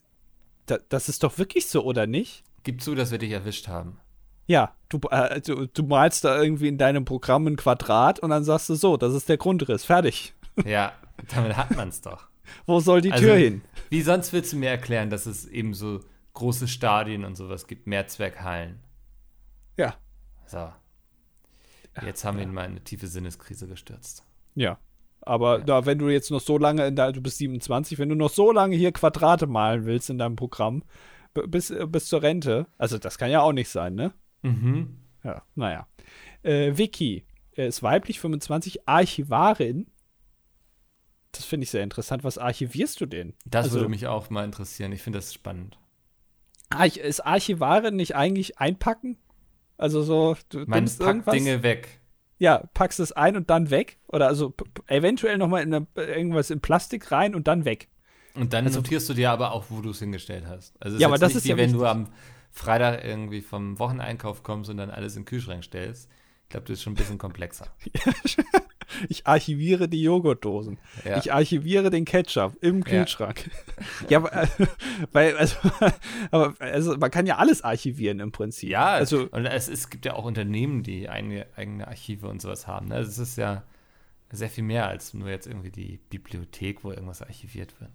da, 0.67 0.79
das 0.89 1.09
ist 1.09 1.23
doch 1.23 1.37
wirklich 1.39 1.67
so, 1.67 1.85
oder 1.85 2.07
nicht? 2.07 2.45
Gib 2.63 2.81
zu, 2.81 2.95
dass 2.95 3.11
wir 3.11 3.19
dich 3.19 3.33
erwischt 3.33 3.69
haben. 3.69 3.99
Ja, 4.47 4.75
du, 4.89 5.01
äh, 5.11 5.41
du, 5.41 5.67
du 5.67 5.83
malst 5.83 6.25
da 6.25 6.41
irgendwie 6.41 6.69
in 6.69 6.79
deinem 6.79 7.05
Programm 7.05 7.47
ein 7.47 7.57
Quadrat 7.57 8.21
und 8.21 8.31
dann 8.31 8.45
sagst 8.45 8.69
du 8.69 8.75
so, 8.75 8.97
das 8.97 9.15
ist 9.15 9.29
der 9.29 9.37
Grundriss, 9.37 9.85
fertig. 9.85 10.35
Ja, 10.67 10.93
damit 11.35 11.57
hat 11.57 11.75
man 11.75 11.89
es 11.89 12.03
doch. 12.03 12.29
Wo 12.67 12.79
soll 12.81 13.01
die 13.01 13.11
also, 13.11 13.25
Tür 13.25 13.37
hin? 13.37 13.63
Wie 13.89 14.03
sonst 14.03 14.35
willst 14.35 14.53
du 14.53 14.59
mir 14.59 14.69
erklären, 14.69 15.09
dass 15.09 15.25
es 15.25 15.47
eben 15.47 15.73
so 15.73 16.01
große 16.35 16.69
Stadien 16.69 17.25
und 17.25 17.37
sowas 17.37 17.67
gibt, 17.67 17.87
Mehrzweckhallen? 17.87 18.81
Ja. 19.77 19.95
So. 20.47 20.73
Jetzt 22.05 22.25
haben 22.25 22.39
wir 22.39 22.45
ihn 22.45 22.55
mal 22.55 22.65
in 22.65 22.73
eine 22.73 22.85
tiefe 22.85 23.07
Sinneskrise 23.07 23.67
gestürzt. 23.67 24.27
Ja. 24.55 24.79
Aber 25.21 25.59
ja. 25.59 25.65
da, 25.65 25.87
wenn 25.87 25.99
du 25.99 26.09
jetzt 26.09 26.31
noch 26.31 26.41
so 26.41 26.59
lange, 26.59 26.87
in 26.87 26.97
der, 26.97 27.13
du 27.13 27.21
bist 27.21 27.39
27, 27.39 27.99
wenn 27.99 28.09
du 28.09 28.15
noch 28.15 28.31
so 28.31 28.51
lange 28.51 28.77
hier 28.77 28.93
Quadrate 28.93 29.47
malen 29.47 29.85
willst 29.85 30.11
in 30.11 30.19
deinem 30.19 30.37
Programm, 30.37 30.83
bis, 31.49 31.73
bis 31.89 32.07
zur 32.07 32.23
Rente, 32.23 32.67
also 32.79 32.99
das 32.99 33.19
kann 33.19 33.31
ja 33.31 33.41
auch 33.41 33.53
nicht 33.53 33.69
sein, 33.69 33.95
ne? 33.95 34.13
Mhm. 34.43 34.99
Ja, 35.25 35.43
naja. 35.55 35.87
Äh, 36.43 36.77
Vicky 36.77 37.25
ist 37.53 37.83
weiblich, 37.83 38.21
25, 38.21 38.89
Archivarin. 38.89 39.87
Das 41.31 41.45
finde 41.45 41.65
ich 41.65 41.71
sehr 41.71 41.83
interessant. 41.83 42.25
Was 42.25 42.39
archivierst 42.39 43.01
du 43.01 43.07
denn? 43.07 43.35
Das 43.47 43.67
also, 43.67 43.77
würde 43.77 43.89
mich 43.89 44.07
auch 44.07 44.29
mal 44.31 44.45
interessieren. 44.45 44.93
Ich 44.93 45.03
finde 45.03 45.19
das 45.19 45.33
spannend. 45.33 45.79
Ist 46.81 47.21
Archivarin 47.21 47.97
nicht 47.97 48.17
eigentlich 48.17 48.59
einpacken? 48.59 49.19
Also 49.77 50.03
so, 50.03 50.37
du 50.49 50.61
Man 50.61 50.81
nimmst 50.81 50.99
packt 50.99 51.09
irgendwas, 51.09 51.35
Dinge 51.35 51.63
weg. 51.63 52.01
Ja, 52.39 52.69
packst 52.75 53.01
es 53.01 53.13
ein 53.13 53.37
und 53.37 53.51
dann 53.51 53.71
weg. 53.71 53.99
Oder 54.09 54.29
also 54.29 54.55
eventuell 54.87 55.39
noch 55.39 55.49
mal 55.49 55.63
in 55.63 55.75
eine, 55.75 55.87
irgendwas 55.97 56.51
in 56.51 56.61
Plastik 56.61 57.11
rein 57.11 57.35
und 57.35 57.49
dann 57.49 57.65
weg. 57.65 57.89
Und 58.35 58.53
dann 58.53 58.67
also, 58.67 58.81
notierst 58.81 59.09
du 59.09 59.15
dir 59.15 59.31
aber 59.31 59.53
auch, 59.53 59.67
wo 59.69 59.81
du 59.81 59.91
es 59.91 59.99
hingestellt 59.99 60.45
hast. 60.47 60.75
Also 60.81 60.99
ja, 60.99 61.07
aber 61.07 61.19
das 61.19 61.35
ist 61.35 61.45
wie 61.45 61.51
ja 61.51 61.57
wenn 61.57 61.71
wichtig. 61.71 61.81
du 61.81 61.87
am 61.87 62.09
Freitag 62.51 63.05
irgendwie 63.05 63.41
vom 63.41 63.79
Wocheneinkauf 63.79 64.43
kommst 64.43 64.71
und 64.71 64.77
dann 64.77 64.91
alles 64.91 65.17
in 65.17 65.23
den 65.23 65.27
Kühlschrank 65.27 65.65
stellst. 65.65 66.09
Ich 66.53 66.55
glaube, 66.55 66.67
das 66.67 66.81
ist 66.81 66.83
schon 66.83 66.93
ein 66.93 66.97
bisschen 66.97 67.17
komplexer. 67.17 67.67
ich 69.09 69.27
archiviere 69.27 69.89
die 69.89 70.03
Joghurtdosen. 70.03 70.79
Ja. 71.03 71.17
Ich 71.17 71.33
archiviere 71.33 71.89
den 71.89 72.05
Ketchup 72.05 72.59
im 72.61 72.85
Kühlschrank. 72.85 73.51
Ja, 74.11 74.21
ja 74.21 74.43
äh, 74.43 74.47
weil, 75.13 75.35
also, 75.39 75.57
aber, 76.31 76.55
also, 76.59 76.99
man 76.99 77.11
kann 77.11 77.25
ja 77.25 77.39
alles 77.39 77.63
archivieren 77.63 78.21
im 78.21 78.33
Prinzip. 78.33 78.69
Ja, 78.69 78.89
also, 78.89 79.29
und 79.31 79.47
es, 79.47 79.69
es 79.69 79.89
gibt 79.89 80.05
ja 80.05 80.13
auch 80.13 80.27
Unternehmen, 80.27 80.83
die 80.83 81.09
eigene, 81.09 81.47
eigene 81.57 81.89
Archive 81.89 82.29
und 82.29 82.43
sowas 82.43 82.67
haben. 82.67 82.89
Ne? 82.89 82.97
Also 82.97 83.09
es 83.09 83.17
ist 83.17 83.37
ja 83.39 83.63
sehr 84.31 84.51
viel 84.51 84.65
mehr 84.65 84.89
als 84.89 85.15
nur 85.15 85.31
jetzt 85.31 85.47
irgendwie 85.47 85.71
die 85.71 86.01
Bibliothek, 86.11 86.85
wo 86.85 86.91
irgendwas 86.91 87.23
archiviert 87.23 87.81
wird. 87.81 87.93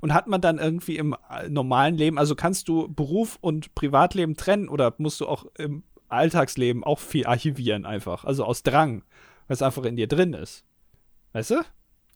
Und 0.00 0.12
hat 0.12 0.26
man 0.26 0.40
dann 0.40 0.58
irgendwie 0.58 0.96
im 0.96 1.14
äh, 1.30 1.48
normalen 1.48 1.96
Leben, 1.96 2.18
also 2.18 2.34
kannst 2.34 2.66
du 2.66 2.92
Beruf 2.92 3.38
und 3.40 3.76
Privatleben 3.76 4.36
trennen 4.36 4.68
oder 4.68 4.92
musst 4.98 5.20
du 5.20 5.28
auch 5.28 5.46
im 5.56 5.84
Alltagsleben 6.12 6.84
auch 6.84 6.98
viel 6.98 7.26
archivieren 7.26 7.86
einfach? 7.86 8.24
Also 8.24 8.44
aus 8.44 8.62
Drang, 8.62 9.02
weil 9.46 9.54
es 9.54 9.62
einfach 9.62 9.84
in 9.84 9.96
dir 9.96 10.08
drin 10.08 10.34
ist. 10.34 10.64
Weißt 11.32 11.50
du? 11.50 11.62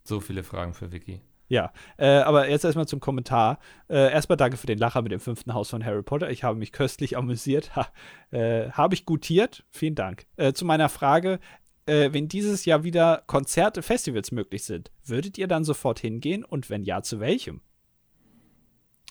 So 0.03 0.19
viele 0.19 0.43
Fragen 0.43 0.73
für 0.73 0.91
Vicky. 0.91 1.21
Ja, 1.49 1.71
äh, 1.97 2.07
aber 2.07 2.49
jetzt 2.49 2.65
erstmal 2.65 2.87
zum 2.87 2.99
Kommentar. 2.99 3.59
Äh, 3.89 4.11
erstmal 4.11 4.37
danke 4.37 4.57
für 4.57 4.67
den 4.67 4.77
Lacher 4.77 5.01
mit 5.01 5.11
dem 5.11 5.19
fünften 5.19 5.53
Haus 5.53 5.69
von 5.69 5.83
Harry 5.83 6.03
Potter. 6.03 6.29
Ich 6.29 6.43
habe 6.43 6.57
mich 6.57 6.71
köstlich 6.71 7.17
amüsiert. 7.17 7.75
Ha, 7.75 7.87
äh, 8.31 8.69
habe 8.71 8.95
ich 8.95 9.05
gutiert. 9.05 9.63
Vielen 9.69 9.95
Dank. 9.95 10.25
Äh, 10.35 10.53
zu 10.53 10.65
meiner 10.65 10.89
Frage, 10.89 11.39
äh, 11.85 12.11
wenn 12.11 12.27
dieses 12.27 12.65
Jahr 12.65 12.83
wieder 12.83 13.23
Konzerte, 13.27 13.81
Festivals 13.81 14.31
möglich 14.31 14.65
sind, 14.65 14.91
würdet 15.05 15.37
ihr 15.37 15.47
dann 15.47 15.63
sofort 15.63 15.99
hingehen 15.99 16.43
und 16.43 16.69
wenn 16.69 16.83
ja, 16.83 17.01
zu 17.01 17.19
welchem? 17.21 17.61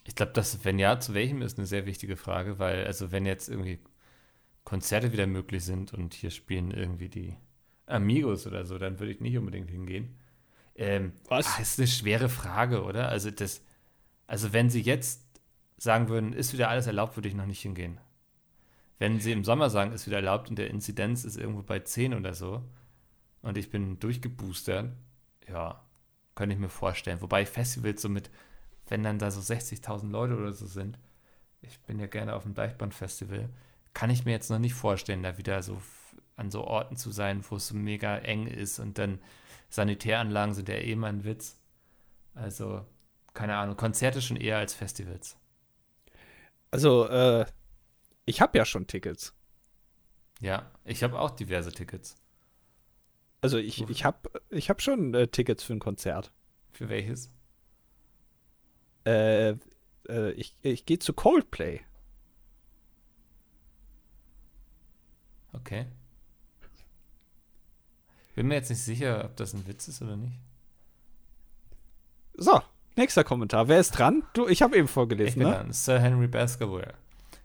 Ich 0.05 0.14
glaube, 0.14 0.32
dass, 0.32 0.64
wenn 0.64 0.78
ja, 0.78 1.01
zu 1.01 1.14
welchem 1.14 1.43
ist 1.43 1.59
eine 1.59 1.66
sehr 1.66 1.87
wichtige 1.87 2.16
Frage, 2.16 2.59
weil, 2.59 2.84
also, 2.84 3.11
wenn 3.11 3.26
jetzt 3.26 3.49
irgendwie 3.49 3.80
Konzerte 4.66 5.12
wieder 5.12 5.26
möglich 5.26 5.64
sind 5.64 5.94
und 5.94 6.12
hier 6.12 6.30
spielen 6.30 6.70
irgendwie 6.70 7.08
die 7.08 7.36
Amigos 7.86 8.46
oder 8.46 8.66
so, 8.66 8.76
dann 8.76 8.98
würde 8.98 9.12
ich 9.12 9.20
nicht 9.20 9.38
unbedingt 9.38 9.70
hingehen. 9.70 10.18
Ähm, 10.74 11.12
Was? 11.28 11.46
Das 11.56 11.70
ist 11.70 11.78
eine 11.78 11.86
schwere 11.88 12.28
Frage, 12.28 12.82
oder? 12.82 13.08
Also, 13.08 13.30
das, 13.30 13.62
also, 14.26 14.52
wenn 14.52 14.68
sie 14.68 14.82
jetzt 14.82 15.22
sagen 15.78 16.08
würden, 16.08 16.34
ist 16.34 16.52
wieder 16.52 16.68
alles 16.68 16.86
erlaubt, 16.86 17.16
würde 17.16 17.28
ich 17.28 17.34
noch 17.34 17.46
nicht 17.46 17.62
hingehen. 17.62 17.98
Wenn 18.98 19.20
sie 19.20 19.32
im 19.32 19.44
Sommer 19.44 19.70
sagen, 19.70 19.92
ist 19.92 20.06
wieder 20.06 20.16
erlaubt 20.16 20.50
und 20.50 20.56
der 20.58 20.68
Inzidenz 20.68 21.24
ist 21.24 21.36
irgendwo 21.38 21.62
bei 21.62 21.80
10 21.80 22.12
oder 22.12 22.34
so 22.34 22.62
und 23.42 23.56
ich 23.56 23.70
bin 23.70 23.98
durchgeboostert, 24.00 24.90
ja, 25.48 25.82
könnte 26.34 26.54
ich 26.54 26.60
mir 26.60 26.68
vorstellen. 26.68 27.20
Wobei 27.22 27.46
Festivals 27.46 28.02
so 28.02 28.08
mit 28.08 28.30
wenn 28.88 29.02
dann 29.02 29.18
da 29.18 29.30
so 29.30 29.40
60.000 29.40 30.10
Leute 30.10 30.36
oder 30.36 30.52
so 30.52 30.66
sind, 30.66 30.98
ich 31.60 31.78
bin 31.80 31.98
ja 31.98 32.06
gerne 32.06 32.34
auf 32.34 32.44
dem 32.44 32.54
Deichbrand-Festival, 32.54 33.48
kann 33.97 34.11
ich 34.11 34.26
mir 34.26 34.32
jetzt 34.32 34.51
noch 34.51 34.59
nicht 34.59 34.74
vorstellen, 34.74 35.22
da 35.22 35.38
wieder 35.38 35.62
so 35.62 35.80
an 36.36 36.51
so 36.51 36.64
Orten 36.64 36.97
zu 36.97 37.11
sein, 37.12 37.42
wo 37.49 37.57
es 37.57 37.68
so 37.68 37.74
mega 37.74 38.18
eng 38.18 38.47
ist 38.47 38.78
und 38.78 38.99
dann 38.99 39.20
Sanitäranlagen 39.70 40.53
sind 40.53 40.68
ja 40.68 40.74
eh 40.74 40.94
mal 40.94 41.09
ein 41.09 41.24
Witz. 41.24 41.59
Also, 42.34 42.84
keine 43.32 43.57
Ahnung, 43.57 43.78
Konzerte 43.78 44.20
schon 44.20 44.36
eher 44.36 44.59
als 44.59 44.74
Festivals. 44.74 45.38
Also, 46.70 47.09
äh, 47.09 47.47
ich 48.26 48.42
habe 48.42 48.59
ja 48.59 48.66
schon 48.66 48.86
Tickets. 48.86 49.34
Ja, 50.40 50.70
ich 50.84 51.03
habe 51.03 51.18
auch 51.18 51.30
diverse 51.30 51.72
Tickets. 51.72 52.16
Also 53.40 53.57
ich, 53.57 53.88
ich 53.88 54.05
habe 54.05 54.28
ich 54.51 54.68
hab 54.68 54.82
schon 54.82 55.14
äh, 55.14 55.28
Tickets 55.28 55.62
für 55.62 55.72
ein 55.72 55.78
Konzert. 55.78 56.32
Für 56.70 56.90
welches? 56.90 57.32
Äh, 59.07 59.55
äh, 60.07 60.32
ich, 60.32 60.55
ich 60.61 60.84
gehe 60.84 60.99
zu 60.99 61.14
Coldplay. 61.14 61.80
Okay. 65.57 65.86
Bin 68.34 68.48
mir 68.48 68.57
jetzt 68.57 68.68
nicht 68.68 68.82
sicher, 68.82 69.24
ob 69.24 69.36
das 69.36 69.54
ein 69.54 69.66
Witz 69.66 69.88
ist 69.88 70.02
oder 70.02 70.16
nicht. 70.16 70.38
So, 72.34 72.61
nächster 72.94 73.24
Kommentar. 73.24 73.66
Wer 73.68 73.80
ist 73.80 73.92
dran? 73.92 74.22
Du, 74.34 74.46
ich 74.46 74.61
habe 74.61 74.76
eben 74.76 74.88
vorgelesen, 74.88 75.28
ich 75.28 75.34
bin 75.36 75.48
ne? 75.48 75.54
Dran. 75.54 75.72
Sir 75.72 75.98
Henry 75.98 76.28
Baskerville. 76.28 76.94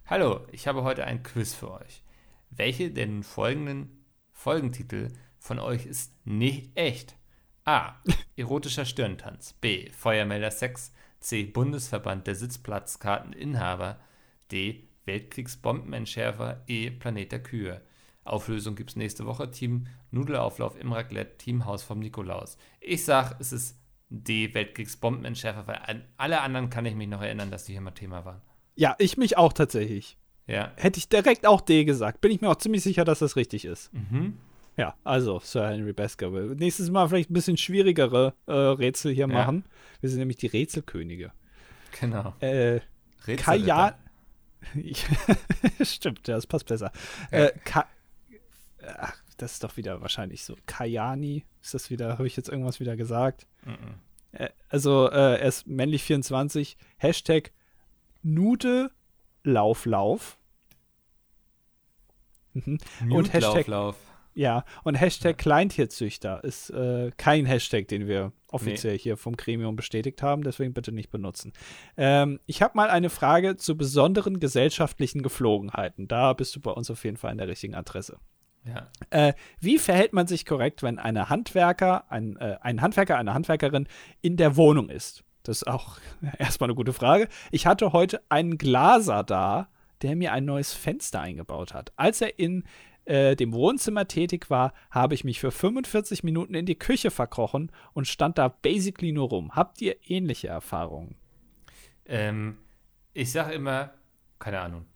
Hallo, 0.06 0.46
ich 0.52 0.66
habe 0.66 0.82
heute 0.82 1.04
ein 1.04 1.22
Quiz 1.22 1.54
für 1.54 1.70
euch. 1.70 2.02
Welche 2.50 2.90
der 2.90 3.08
folgenden 3.22 4.04
Folgentitel 4.32 5.08
von 5.38 5.58
euch 5.58 5.86
ist 5.86 6.12
nicht 6.26 6.76
echt? 6.76 7.16
A. 7.64 7.94
Erotischer 8.36 8.84
Stirntanz. 8.84 9.54
B. 9.54 9.90
Feuermelder 9.92 10.50
Sex. 10.50 10.92
C. 11.20 11.44
Bundesverband 11.44 12.26
der 12.26 12.34
Sitzplatzkarteninhaber. 12.34 13.98
D. 14.50 14.88
Weltkriegsbombenentschärfer. 15.06 16.64
E. 16.66 16.90
Planet 16.90 17.32
der 17.32 17.42
Kühe. 17.42 17.80
Auflösung 18.24 18.74
gibt 18.74 18.90
es 18.90 18.96
nächste 18.96 19.26
Woche. 19.26 19.50
Team 19.50 19.86
Nudelauflauf 20.10 20.78
im 20.78 20.92
Raclette, 20.92 21.38
Team 21.38 21.64
Haus 21.64 21.82
vom 21.82 21.98
Nikolaus. 21.98 22.56
Ich 22.80 23.04
sag, 23.04 23.36
es 23.40 23.52
ist 23.52 23.78
D. 24.08 24.54
Weltkriegsbombenentschärfer, 24.54 25.66
weil 25.66 25.80
an 25.86 26.04
alle 26.16 26.40
anderen 26.40 26.70
kann 26.70 26.86
ich 26.86 26.94
mich 26.94 27.08
noch 27.08 27.22
erinnern, 27.22 27.50
dass 27.50 27.64
die 27.64 27.72
hier 27.72 27.80
mal 27.80 27.92
Thema 27.92 28.24
waren. 28.24 28.40
Ja, 28.74 28.94
ich 28.98 29.16
mich 29.16 29.36
auch 29.36 29.52
tatsächlich. 29.52 30.16
Ja. 30.46 30.72
Hätte 30.76 30.98
ich 30.98 31.08
direkt 31.08 31.46
auch 31.46 31.60
D 31.60 31.84
gesagt. 31.84 32.20
Bin 32.20 32.30
ich 32.30 32.40
mir 32.40 32.50
auch 32.50 32.56
ziemlich 32.56 32.82
sicher, 32.82 33.04
dass 33.04 33.20
das 33.20 33.36
richtig 33.36 33.64
ist. 33.64 33.92
Mhm. 33.92 34.38
Ja, 34.76 34.94
also 35.04 35.38
Sir 35.40 35.68
Henry 35.68 35.92
Baskerville. 35.92 36.54
Nächstes 36.56 36.90
Mal 36.90 37.08
vielleicht 37.08 37.30
ein 37.30 37.34
bisschen 37.34 37.56
schwierigere 37.56 38.34
äh, 38.46 38.52
Rätsel 38.52 39.12
hier 39.12 39.28
ja. 39.28 39.34
machen. 39.34 39.64
Wir 40.00 40.10
sind 40.10 40.18
nämlich 40.18 40.38
die 40.38 40.46
Rätselkönige. 40.46 41.32
Genau. 42.00 42.34
Äh, 42.40 42.80
Kaya 43.36 43.94
Stimmt, 45.82 46.28
ja, 46.28 46.36
das 46.36 46.46
passt 46.46 46.66
besser. 46.66 46.92
Ja. 47.30 47.46
Äh, 47.46 47.52
Ach, 48.98 49.16
das 49.36 49.54
ist 49.54 49.64
doch 49.64 49.76
wieder 49.76 50.00
wahrscheinlich 50.00 50.44
so. 50.44 50.56
Kayani, 50.66 51.44
ist 51.60 51.74
das 51.74 51.90
wieder, 51.90 52.18
habe 52.18 52.26
ich 52.26 52.36
jetzt 52.36 52.48
irgendwas 52.48 52.80
wieder 52.80 52.96
gesagt? 52.96 53.46
Mhm. 53.64 53.94
Äh, 54.32 54.48
also, 54.68 55.08
äh, 55.10 55.40
er 55.40 55.46
ist 55.46 55.66
männlich 55.66 56.02
24. 56.04 56.76
Hashtag 56.96 57.52
Nude 58.22 58.90
Lauf 59.44 59.86
Lauf. 59.86 60.38
Mhm. 62.54 62.78
Und 63.10 63.32
Hashtag 63.32 63.66
Lauf, 63.66 63.96
Lauf. 63.96 63.96
Ja, 64.34 64.64
und 64.84 64.94
Hashtag 64.94 65.32
ja. 65.32 65.42
Kleintierzüchter 65.42 66.42
ist 66.44 66.70
äh, 66.70 67.10
kein 67.16 67.44
Hashtag, 67.44 67.88
den 67.88 68.06
wir 68.06 68.32
offiziell 68.48 68.94
nee. 68.94 68.98
hier 68.98 69.16
vom 69.16 69.36
Gremium 69.36 69.76
bestätigt 69.76 70.22
haben, 70.22 70.42
deswegen 70.42 70.72
bitte 70.72 70.92
nicht 70.92 71.10
benutzen. 71.10 71.52
Ähm, 71.96 72.40
ich 72.46 72.62
habe 72.62 72.76
mal 72.76 72.90
eine 72.90 73.10
Frage 73.10 73.56
zu 73.56 73.76
besonderen 73.76 74.40
gesellschaftlichen 74.40 75.22
Geflogenheiten. 75.22 76.08
Da 76.08 76.32
bist 76.32 76.54
du 76.56 76.60
bei 76.60 76.70
uns 76.70 76.90
auf 76.90 77.04
jeden 77.04 77.16
Fall 77.16 77.30
an 77.30 77.38
der 77.38 77.48
richtigen 77.48 77.74
Adresse. 77.74 78.18
Ja. 78.64 78.88
Äh, 79.10 79.34
wie 79.60 79.78
verhält 79.78 80.12
man 80.12 80.26
sich 80.26 80.46
korrekt, 80.46 80.82
wenn 80.82 80.98
eine 80.98 81.28
Handwerker, 81.28 82.10
ein, 82.10 82.36
äh, 82.36 82.58
ein 82.60 82.80
Handwerker, 82.80 83.16
eine 83.16 83.34
Handwerkerin 83.34 83.88
in 84.20 84.36
der 84.36 84.56
Wohnung 84.56 84.88
ist? 84.88 85.24
Das 85.42 85.58
ist 85.58 85.66
auch 85.66 85.98
erstmal 86.38 86.68
eine 86.68 86.76
gute 86.76 86.92
Frage. 86.92 87.28
Ich 87.50 87.66
hatte 87.66 87.92
heute 87.92 88.22
einen 88.28 88.58
Glaser 88.58 89.24
da, 89.24 89.68
der 90.02 90.16
mir 90.16 90.32
ein 90.32 90.44
neues 90.44 90.72
Fenster 90.72 91.20
eingebaut 91.20 91.74
hat. 91.74 91.92
Als 91.96 92.20
er 92.20 92.38
in 92.38 92.64
äh, 93.04 93.34
dem 93.34 93.52
Wohnzimmer 93.52 94.06
tätig 94.06 94.48
war, 94.50 94.72
habe 94.90 95.14
ich 95.14 95.24
mich 95.24 95.40
für 95.40 95.50
45 95.50 96.22
Minuten 96.22 96.54
in 96.54 96.66
die 96.66 96.78
Küche 96.78 97.10
verkrochen 97.10 97.72
und 97.94 98.06
stand 98.06 98.38
da 98.38 98.48
basically 98.48 99.12
nur 99.12 99.28
rum. 99.28 99.54
Habt 99.56 99.80
ihr 99.80 99.96
ähnliche 100.08 100.48
Erfahrungen? 100.48 101.16
Ähm, 102.06 102.58
ich 103.12 103.32
sage 103.32 103.54
immer, 103.54 103.92
keine 104.38 104.60
Ahnung, 104.60 104.86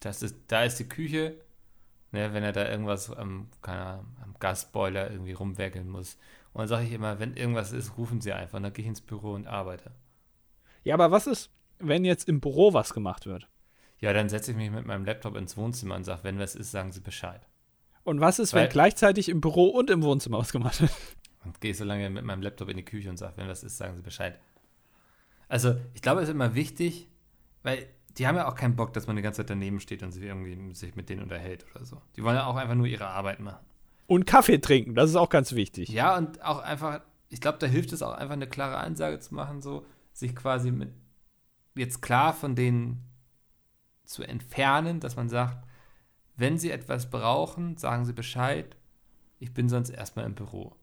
das 0.00 0.22
ist, 0.22 0.36
da 0.48 0.64
ist 0.64 0.78
die 0.78 0.88
Küche, 0.88 1.36
ne, 2.12 2.32
wenn 2.32 2.42
er 2.42 2.52
da 2.52 2.68
irgendwas 2.68 3.10
am, 3.10 3.48
keine 3.60 3.80
Ahnung, 3.80 4.16
am 4.22 4.34
Gasboiler 4.38 5.10
irgendwie 5.10 5.32
rumwerkeln 5.32 5.88
muss. 5.88 6.16
Und 6.52 6.60
dann 6.60 6.68
sage 6.68 6.86
ich 6.86 6.92
immer, 6.92 7.18
wenn 7.18 7.34
irgendwas 7.34 7.72
ist, 7.72 7.96
rufen 7.96 8.20
Sie 8.20 8.32
einfach. 8.32 8.58
Und 8.58 8.64
dann 8.64 8.72
gehe 8.72 8.84
ich 8.84 8.88
ins 8.88 9.00
Büro 9.00 9.32
und 9.32 9.46
arbeite. 9.46 9.90
Ja, 10.84 10.94
aber 10.94 11.10
was 11.10 11.26
ist, 11.26 11.50
wenn 11.78 12.04
jetzt 12.04 12.28
im 12.28 12.40
Büro 12.40 12.74
was 12.74 12.92
gemacht 12.92 13.26
wird? 13.26 13.48
Ja, 13.98 14.12
dann 14.12 14.28
setze 14.28 14.50
ich 14.50 14.56
mich 14.56 14.70
mit 14.70 14.84
meinem 14.84 15.04
Laptop 15.04 15.36
ins 15.36 15.56
Wohnzimmer 15.56 15.94
und 15.96 16.04
sage, 16.04 16.24
wenn 16.24 16.38
was 16.38 16.54
ist, 16.54 16.70
sagen 16.70 16.92
Sie 16.92 17.00
Bescheid. 17.00 17.46
Und 18.04 18.20
was 18.20 18.38
ist, 18.38 18.52
Weil, 18.52 18.64
wenn 18.64 18.70
gleichzeitig 18.70 19.28
im 19.28 19.40
Büro 19.40 19.68
und 19.68 19.90
im 19.90 20.02
Wohnzimmer 20.02 20.38
was 20.38 20.52
gemacht 20.52 20.80
wird? 20.80 20.92
Und 21.44 21.60
gehe 21.60 21.74
so 21.74 21.84
lange 21.84 22.10
mit 22.10 22.24
meinem 22.24 22.42
Laptop 22.42 22.68
in 22.68 22.76
die 22.76 22.84
Küche 22.84 23.08
und 23.10 23.16
sage, 23.16 23.34
wenn 23.36 23.48
was 23.48 23.62
ist, 23.62 23.78
sagen 23.78 23.96
Sie 23.96 24.02
Bescheid. 24.02 24.38
Also, 25.48 25.76
ich 25.94 26.02
glaube, 26.02 26.20
es 26.20 26.28
ist 26.28 26.34
immer 26.34 26.54
wichtig, 26.54 27.08
weil 27.62 27.86
die 28.18 28.26
haben 28.26 28.36
ja 28.36 28.48
auch 28.48 28.54
keinen 28.54 28.76
Bock, 28.76 28.92
dass 28.92 29.06
man 29.06 29.16
die 29.16 29.22
ganze 29.22 29.38
Zeit 29.38 29.50
daneben 29.50 29.80
steht 29.80 30.02
und 30.02 30.12
sich 30.12 30.22
irgendwie 30.22 30.74
sich 30.74 30.94
mit 30.96 31.08
denen 31.08 31.22
unterhält 31.22 31.64
oder 31.74 31.84
so. 31.84 32.00
Die 32.16 32.22
wollen 32.22 32.36
ja 32.36 32.46
auch 32.46 32.56
einfach 32.56 32.74
nur 32.74 32.86
ihre 32.86 33.06
Arbeit 33.06 33.40
machen. 33.40 33.64
Und 34.06 34.26
Kaffee 34.26 34.58
trinken, 34.58 34.94
das 34.94 35.10
ist 35.10 35.16
auch 35.16 35.30
ganz 35.30 35.54
wichtig. 35.54 35.88
Ja, 35.88 36.16
und 36.16 36.42
auch 36.42 36.58
einfach, 36.58 37.00
ich 37.28 37.40
glaube, 37.40 37.58
da 37.58 37.66
hilft 37.66 37.92
es 37.92 38.02
auch 38.02 38.12
einfach 38.12 38.34
eine 38.34 38.46
klare 38.46 38.76
Ansage 38.76 39.20
zu 39.20 39.34
machen, 39.34 39.62
so 39.62 39.86
sich 40.12 40.36
quasi 40.36 40.70
mit 40.70 40.92
jetzt 41.74 42.02
klar 42.02 42.34
von 42.34 42.54
denen 42.54 43.08
zu 44.04 44.22
entfernen, 44.22 45.00
dass 45.00 45.16
man 45.16 45.28
sagt, 45.28 45.66
wenn 46.36 46.58
Sie 46.58 46.70
etwas 46.70 47.08
brauchen, 47.10 47.76
sagen 47.76 48.04
Sie 48.04 48.12
Bescheid. 48.12 48.76
Ich 49.38 49.54
bin 49.54 49.68
sonst 49.68 49.90
erstmal 49.90 50.26
im 50.26 50.34
Büro. 50.34 50.76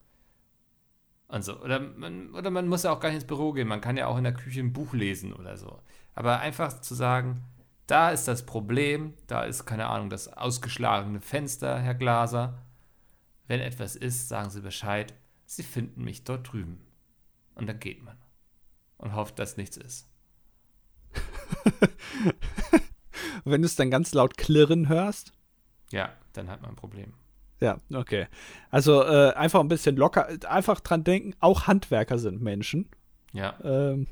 Und 1.27 1.43
so. 1.43 1.61
Oder 1.61 1.80
man, 1.80 2.34
oder 2.34 2.49
man 2.49 2.67
muss 2.67 2.84
ja 2.84 2.91
auch 2.91 2.99
gar 2.99 3.09
nicht 3.09 3.17
ins 3.17 3.27
Büro 3.27 3.53
gehen. 3.53 3.67
Man 3.67 3.82
kann 3.82 3.97
ja 3.97 4.07
auch 4.07 4.17
in 4.17 4.23
der 4.23 4.34
Küche 4.34 4.61
ein 4.61 4.73
Buch 4.73 4.93
lesen 4.93 5.34
oder 5.34 5.57
so. 5.57 5.80
Aber 6.16 6.39
einfach 6.39 6.82
zu 6.82 6.95
sagen, 6.95 7.43
da 7.88 8.12
ist 8.12 8.28
das 8.28 8.45
Problem, 8.45 9.14
da 9.28 9.43
ist, 9.43 9.66
keine 9.66 9.88
Ahnung, 9.88 10.10
das 10.10 10.28
ausgeschlagene 10.28 11.22
Fenster, 11.22 11.80
Herr 11.80 11.95
Glaser. 11.95 12.60
Wenn 13.47 13.62
etwas 13.62 13.95
ist, 13.95 14.30
sagen 14.30 14.49
Sie 14.49 14.62
Bescheid. 14.62 15.14
Sie 15.45 15.64
finden 15.64 16.03
mich 16.03 16.24
dort 16.24 16.51
drüben. 16.51 16.80
Und 17.55 17.68
dann 17.68 17.80
geht 17.80 18.03
man. 18.03 18.18
Und 18.97 19.16
hofft, 19.16 19.39
dass 19.39 19.57
nichts 19.57 19.78
ist. 19.78 20.07
wenn 23.43 23.62
du 23.62 23.66
es 23.66 23.76
dann 23.76 23.89
ganz 23.89 24.14
laut 24.14 24.38
klirren 24.38 24.88
hörst? 24.88 25.34
Ja, 25.91 26.14
dann 26.34 26.49
hat 26.49 26.62
man 26.62 26.72
ein 26.72 26.76
Problem. 26.76 27.14
Ja, 27.60 27.78
okay. 27.93 28.28
Also 28.70 29.03
äh, 29.03 29.34
einfach 29.34 29.60
ein 29.60 29.68
bisschen 29.68 29.97
locker, 29.97 30.30
einfach 30.47 30.80
dran 30.80 31.03
denken, 31.03 31.36
auch 31.39 31.68
Handwerker 31.68 32.18
sind 32.20 32.41
Menschen. 32.41 32.88
Ja. 33.34 33.57
Ähm, 33.64 34.07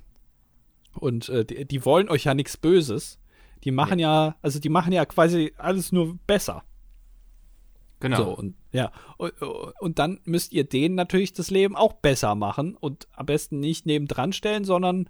und 0.97 1.29
äh, 1.29 1.45
die, 1.45 1.65
die, 1.65 1.85
wollen 1.85 2.09
euch 2.09 2.25
ja 2.25 2.33
nichts 2.33 2.57
Böses. 2.57 3.19
Die 3.63 3.71
machen 3.71 3.97
nee. 3.97 4.03
ja, 4.03 4.35
also 4.41 4.59
die 4.59 4.69
machen 4.69 4.93
ja 4.93 5.05
quasi 5.05 5.53
alles 5.57 5.91
nur 5.91 6.17
besser. 6.27 6.63
Genau. 7.99 8.17
So, 8.17 8.29
und, 8.37 8.55
ja. 8.71 8.91
Und, 9.17 9.33
und, 9.41 9.99
dann 9.99 10.19
müsst 10.25 10.53
ihr 10.53 10.63
denen 10.63 10.95
natürlich 10.95 11.33
das 11.33 11.49
Leben 11.49 11.75
auch 11.75 11.93
besser 11.93 12.35
machen 12.35 12.75
und 12.75 13.07
am 13.13 13.25
besten 13.25 13.59
nicht 13.59 13.87
nebendran 13.87 14.33
stellen, 14.33 14.65
sondern 14.65 15.09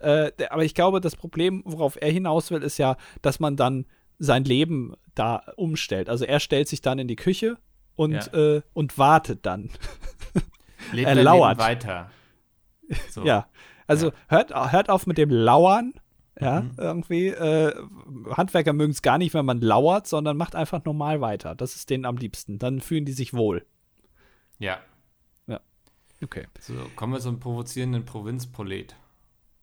äh, 0.00 0.32
aber 0.48 0.64
ich 0.64 0.74
glaube, 0.74 1.00
das 1.00 1.16
Problem, 1.16 1.62
worauf 1.66 2.00
er 2.00 2.10
hinaus 2.10 2.50
will, 2.50 2.62
ist 2.62 2.78
ja, 2.78 2.96
dass 3.22 3.38
man 3.38 3.56
dann 3.56 3.86
sein 4.18 4.44
Leben 4.44 4.94
da 5.14 5.42
umstellt. 5.56 6.08
Also 6.08 6.24
er 6.24 6.40
stellt 6.40 6.68
sich 6.68 6.80
dann 6.80 6.98
in 6.98 7.08
die 7.08 7.16
Küche 7.16 7.58
und, 7.96 8.12
ja. 8.12 8.56
äh, 8.56 8.62
und 8.72 8.98
wartet 8.98 9.44
dann. 9.44 9.70
Lebt 10.92 11.08
er 11.08 11.14
lauert. 11.16 11.58
weiter. 11.58 12.10
So. 13.10 13.24
Ja, 13.24 13.46
also. 13.90 14.12
Hört, 14.28 14.54
hört 14.72 14.90
auf 14.90 15.06
mit 15.06 15.18
dem 15.18 15.30
Lauern. 15.30 15.92
Ja, 16.40 16.62
mhm. 16.62 16.72
irgendwie. 16.78 17.28
Äh, 17.28 17.74
Handwerker 18.30 18.72
mögen 18.72 18.92
es 18.92 19.02
gar 19.02 19.18
nicht, 19.18 19.34
wenn 19.34 19.44
man 19.44 19.60
lauert, 19.60 20.06
sondern 20.06 20.36
macht 20.36 20.54
einfach 20.54 20.84
normal 20.84 21.20
weiter. 21.20 21.54
Das 21.54 21.76
ist 21.76 21.90
denen 21.90 22.06
am 22.06 22.16
liebsten. 22.16 22.58
Dann 22.58 22.80
fühlen 22.80 23.04
die 23.04 23.12
sich 23.12 23.34
wohl. 23.34 23.66
Ja. 24.58 24.78
Ja. 25.46 25.60
Okay. 26.22 26.46
So, 26.58 26.74
kommen 26.96 27.12
wir 27.12 27.20
zum 27.20 27.40
provozierenden 27.40 28.04
Provinzprolet. 28.04 28.96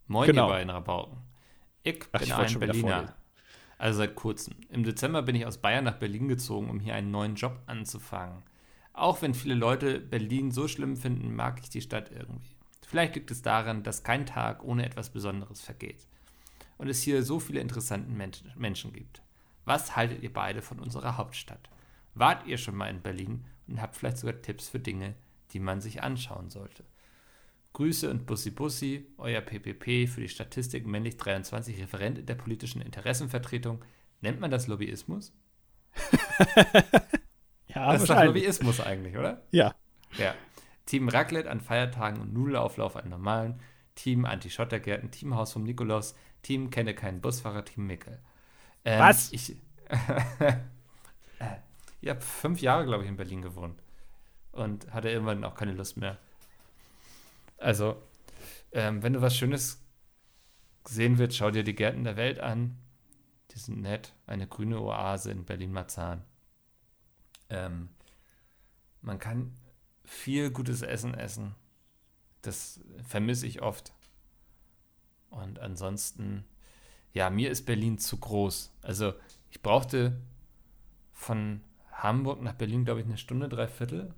Moin, 0.07 0.27
genau. 0.27 0.47
ihr 0.47 0.49
beiden 0.49 0.69
Rabauken. 0.69 1.17
Ich 1.83 1.99
Ach, 2.11 2.19
bin 2.19 2.27
ich 2.27 2.33
ein 2.33 2.59
Berliner. 2.59 3.15
Also 3.77 3.99
seit 3.99 4.15
kurzem. 4.15 4.55
Im 4.69 4.83
Dezember 4.83 5.21
bin 5.21 5.35
ich 5.35 5.45
aus 5.45 5.59
Bayern 5.59 5.85
nach 5.85 5.99
Berlin 5.99 6.27
gezogen, 6.27 6.69
um 6.69 6.79
hier 6.79 6.95
einen 6.95 7.11
neuen 7.11 7.35
Job 7.35 7.59
anzufangen. 7.67 8.43
Auch 8.93 9.21
wenn 9.21 9.35
viele 9.35 9.53
Leute 9.53 9.99
Berlin 9.99 10.51
so 10.51 10.67
schlimm 10.67 10.97
finden, 10.97 11.35
mag 11.35 11.59
ich 11.61 11.69
die 11.69 11.81
Stadt 11.81 12.11
irgendwie. 12.11 12.56
Vielleicht 12.87 13.15
liegt 13.15 13.31
es 13.31 13.41
daran, 13.41 13.83
dass 13.83 14.03
kein 14.03 14.25
Tag 14.25 14.63
ohne 14.63 14.85
etwas 14.85 15.09
Besonderes 15.09 15.59
vergeht. 15.59 16.07
Und 16.77 16.87
es 16.87 17.01
hier 17.01 17.21
so 17.21 17.37
viele 17.37 17.59
interessante 17.59 18.09
Menschen 18.55 18.93
gibt. 18.93 19.21
Was 19.65 19.97
haltet 19.97 20.23
ihr 20.23 20.31
beide 20.31 20.61
von 20.61 20.79
unserer 20.79 21.17
Hauptstadt? 21.17 21.69
Wart 22.13 22.47
ihr 22.47 22.57
schon 22.57 22.77
mal 22.77 22.89
in 22.89 23.01
Berlin 23.01 23.43
und 23.67 23.81
habt 23.81 23.97
vielleicht 23.97 24.19
sogar 24.19 24.41
Tipps 24.41 24.69
für 24.69 24.79
Dinge, 24.79 25.15
die 25.51 25.59
man 25.59 25.81
sich 25.81 26.01
anschauen 26.01 26.49
sollte? 26.49 26.85
Grüße 27.73 28.09
und 28.09 28.25
Bussi 28.25 28.51
Bussi, 28.51 29.05
euer 29.17 29.41
PPP 29.41 30.07
für 30.07 30.21
die 30.21 30.29
Statistik 30.29 30.87
männlich 30.87 31.17
23 31.17 31.81
Referent 31.81 32.19
in 32.19 32.25
der 32.25 32.35
politischen 32.35 32.81
Interessenvertretung. 32.81 33.83
Nennt 34.21 34.39
man 34.39 34.49
das 34.49 34.67
Lobbyismus? 34.67 35.33
ja, 37.67 37.91
das 37.91 38.03
ist 38.03 38.09
doch 38.09 38.23
Lobbyismus 38.23 38.79
eigentlich, 38.79 39.17
oder? 39.17 39.41
Ja. 39.51 39.75
Ja. 40.17 40.35
Team 40.87 41.09
Raclette 41.09 41.51
an 41.51 41.61
Feiertagen 41.61 42.19
und 42.19 42.33
Nudelauflauf 42.33 42.95
an 42.95 43.09
normalen. 43.09 43.61
Team 43.93 44.25
Anti-Schottergärten, 44.25 45.11
Team 45.11 45.35
Haus 45.35 45.53
vom 45.53 45.63
Nikolaus, 45.63 46.15
Team 46.41 46.69
Kenne 46.69 46.95
keinen 46.95 47.21
Busfahrer, 47.21 47.65
Team 47.65 47.87
Mickel. 47.87 48.19
Ähm, 48.85 48.99
Was? 48.99 49.33
Ich, 49.33 49.55
ich 52.01 52.09
habe 52.09 52.21
fünf 52.21 52.61
Jahre, 52.61 52.85
glaube 52.85 53.03
ich, 53.03 53.09
in 53.09 53.17
Berlin 53.17 53.41
gewohnt 53.41 53.81
und 54.51 54.91
hatte 54.93 55.09
irgendwann 55.09 55.43
auch 55.43 55.55
keine 55.55 55.73
Lust 55.73 55.97
mehr. 55.97 56.17
Also, 57.57 58.01
ähm, 58.71 59.03
wenn 59.03 59.13
du 59.13 59.21
was 59.21 59.35
Schönes 59.35 59.83
sehen 60.87 61.17
willst, 61.17 61.37
schau 61.37 61.51
dir 61.51 61.63
die 61.63 61.75
Gärten 61.75 62.03
der 62.03 62.17
Welt 62.17 62.39
an. 62.39 62.77
Die 63.51 63.59
sind 63.59 63.81
nett. 63.81 64.13
Eine 64.25 64.47
grüne 64.47 64.79
Oase 64.79 65.31
in 65.31 65.43
Berlin-Marzahn. 65.43 66.23
Ähm, 67.49 67.89
man 69.01 69.19
kann 69.19 69.53
viel 70.07 70.49
gutes 70.49 70.81
Essen 70.81 71.13
essen. 71.13 71.53
Das 72.41 72.79
vermisse 73.03 73.45
ich 73.45 73.61
oft. 73.61 73.93
Und 75.29 75.59
ansonsten, 75.59 76.45
ja, 77.13 77.29
mir 77.29 77.51
ist 77.51 77.65
Berlin 77.65 77.97
zu 77.97 78.17
groß. 78.17 78.73
Also, 78.81 79.13
ich 79.51 79.61
brauchte 79.61 80.17
von 81.11 81.61
Hamburg 81.91 82.41
nach 82.41 82.53
Berlin, 82.53 82.85
glaube 82.85 83.01
ich, 83.01 83.05
eine 83.05 83.17
Stunde, 83.17 83.49
drei 83.49 83.67
Viertel 83.67 84.13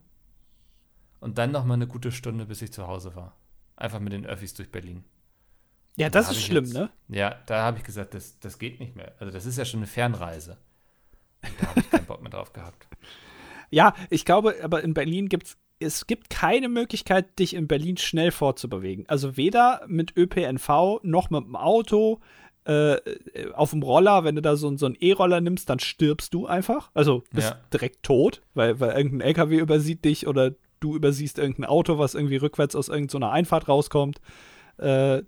und 1.20 1.38
dann 1.38 1.52
noch 1.52 1.66
mal 1.66 1.74
eine 1.74 1.88
gute 1.88 2.12
Stunde, 2.12 2.46
bis 2.46 2.62
ich 2.62 2.72
zu 2.72 2.88
Hause 2.88 3.16
war. 3.16 3.36
Einfach 3.76 4.00
mit 4.00 4.14
den 4.14 4.26
Öffis 4.26 4.54
durch 4.54 4.72
Berlin. 4.72 5.04
Ja, 5.96 6.10
das 6.10 6.28
da 6.28 6.32
ist 6.32 6.44
schlimm, 6.44 6.66
jetzt, 6.66 6.74
ne? 6.74 6.92
Ja, 7.08 7.42
da 7.46 7.64
habe 7.64 7.78
ich 7.78 7.84
gesagt, 7.84 8.14
das, 8.14 8.40
das 8.40 8.60
geht 8.60 8.80
nicht 8.80 8.96
mehr. 8.96 9.16
Also 9.20 9.34
das 9.34 9.46
ist 9.46 9.58
ja 9.58 9.66
schon 9.66 9.80
eine 9.80 9.88
Fernreise. 9.88 10.58
Und 11.42 11.62
da 11.62 11.68
habe 11.68 11.80
ich 11.80 11.90
keinen 11.90 12.06
Bock 12.06 12.22
mehr 12.22 12.32
drauf 12.32 12.54
gehabt. 12.54 12.88
Ja, 13.72 13.94
ich 14.10 14.26
glaube, 14.26 14.56
aber 14.64 14.84
in 14.84 14.96
Berlin 14.96 15.30
gibt 15.30 15.46
es 15.46 15.58
es 15.80 16.08
gibt 16.08 16.30
keine 16.30 16.70
Möglichkeit, 16.70 17.40
dich 17.40 17.54
in 17.54 17.68
Berlin 17.68 17.98
schnell 17.98 18.32
fortzubewegen. 18.32 19.06
Also 19.08 19.38
weder 19.38 19.82
mit 19.88 20.16
ÖPNV 20.18 21.00
noch 21.04 21.30
mit 21.30 21.44
dem 21.44 21.56
Auto. 21.56 22.20
Äh, 22.66 22.98
auf 23.54 23.72
dem 23.72 23.82
Roller, 23.82 24.26
wenn 24.26 24.36
du 24.36 24.42
da 24.42 24.56
so, 24.56 24.76
so 24.76 24.86
einen 24.86 24.98
E-Roller 25.00 25.42
nimmst, 25.42 25.70
dann 25.70 25.80
stirbst 25.80 26.34
du 26.34 26.46
einfach. 26.46 26.92
Also 26.94 27.24
bist 27.32 27.52
ja. 27.52 27.58
direkt 27.74 28.04
tot, 28.04 28.42
weil, 28.54 28.80
weil 28.80 28.96
irgendein 28.96 29.22
LKW 29.22 29.58
übersieht 29.58 30.04
dich 30.04 30.28
oder 30.28 30.54
du 30.82 30.96
übersiehst 30.96 31.40
irgendein 31.40 31.66
Auto, 31.66 31.98
was 31.98 32.16
irgendwie 32.16 32.36
rückwärts 32.36 32.76
aus 32.76 32.90
irgendeiner 32.90 33.32
Einfahrt 33.32 33.68
rauskommt. 33.68 34.20
Äh, 34.78 35.18
äh, 35.18 35.24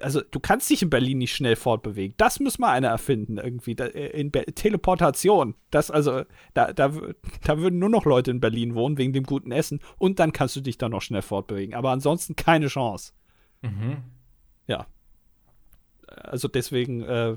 also 0.00 0.20
du 0.22 0.40
kannst 0.40 0.70
dich 0.70 0.82
in 0.82 0.90
Berlin 0.90 1.18
nicht 1.18 1.34
schnell 1.34 1.56
fortbewegen. 1.56 2.14
Das 2.16 2.40
muss 2.40 2.58
mal 2.58 2.72
einer 2.72 2.88
erfinden 2.88 3.38
irgendwie. 3.38 3.74
Da, 3.74 3.86
äh, 3.86 4.08
in 4.18 4.30
Be 4.30 4.44
Teleportation. 4.46 5.54
Das 5.70 5.90
also, 5.90 6.22
da, 6.54 6.72
da, 6.72 6.92
da 7.44 7.58
würden 7.58 7.78
nur 7.78 7.88
noch 7.88 8.04
Leute 8.04 8.30
in 8.30 8.40
Berlin 8.40 8.74
wohnen 8.74 8.98
wegen 8.98 9.12
dem 9.12 9.24
guten 9.24 9.52
Essen 9.52 9.80
und 9.98 10.18
dann 10.18 10.32
kannst 10.32 10.56
du 10.56 10.60
dich 10.60 10.78
da 10.78 10.88
noch 10.88 11.02
schnell 11.02 11.22
fortbewegen. 11.22 11.74
Aber 11.74 11.90
ansonsten 11.90 12.36
keine 12.36 12.68
Chance. 12.68 13.12
Mhm. 13.62 13.98
Ja. 14.66 14.86
Also 16.06 16.48
deswegen, 16.48 17.02
äh, 17.02 17.36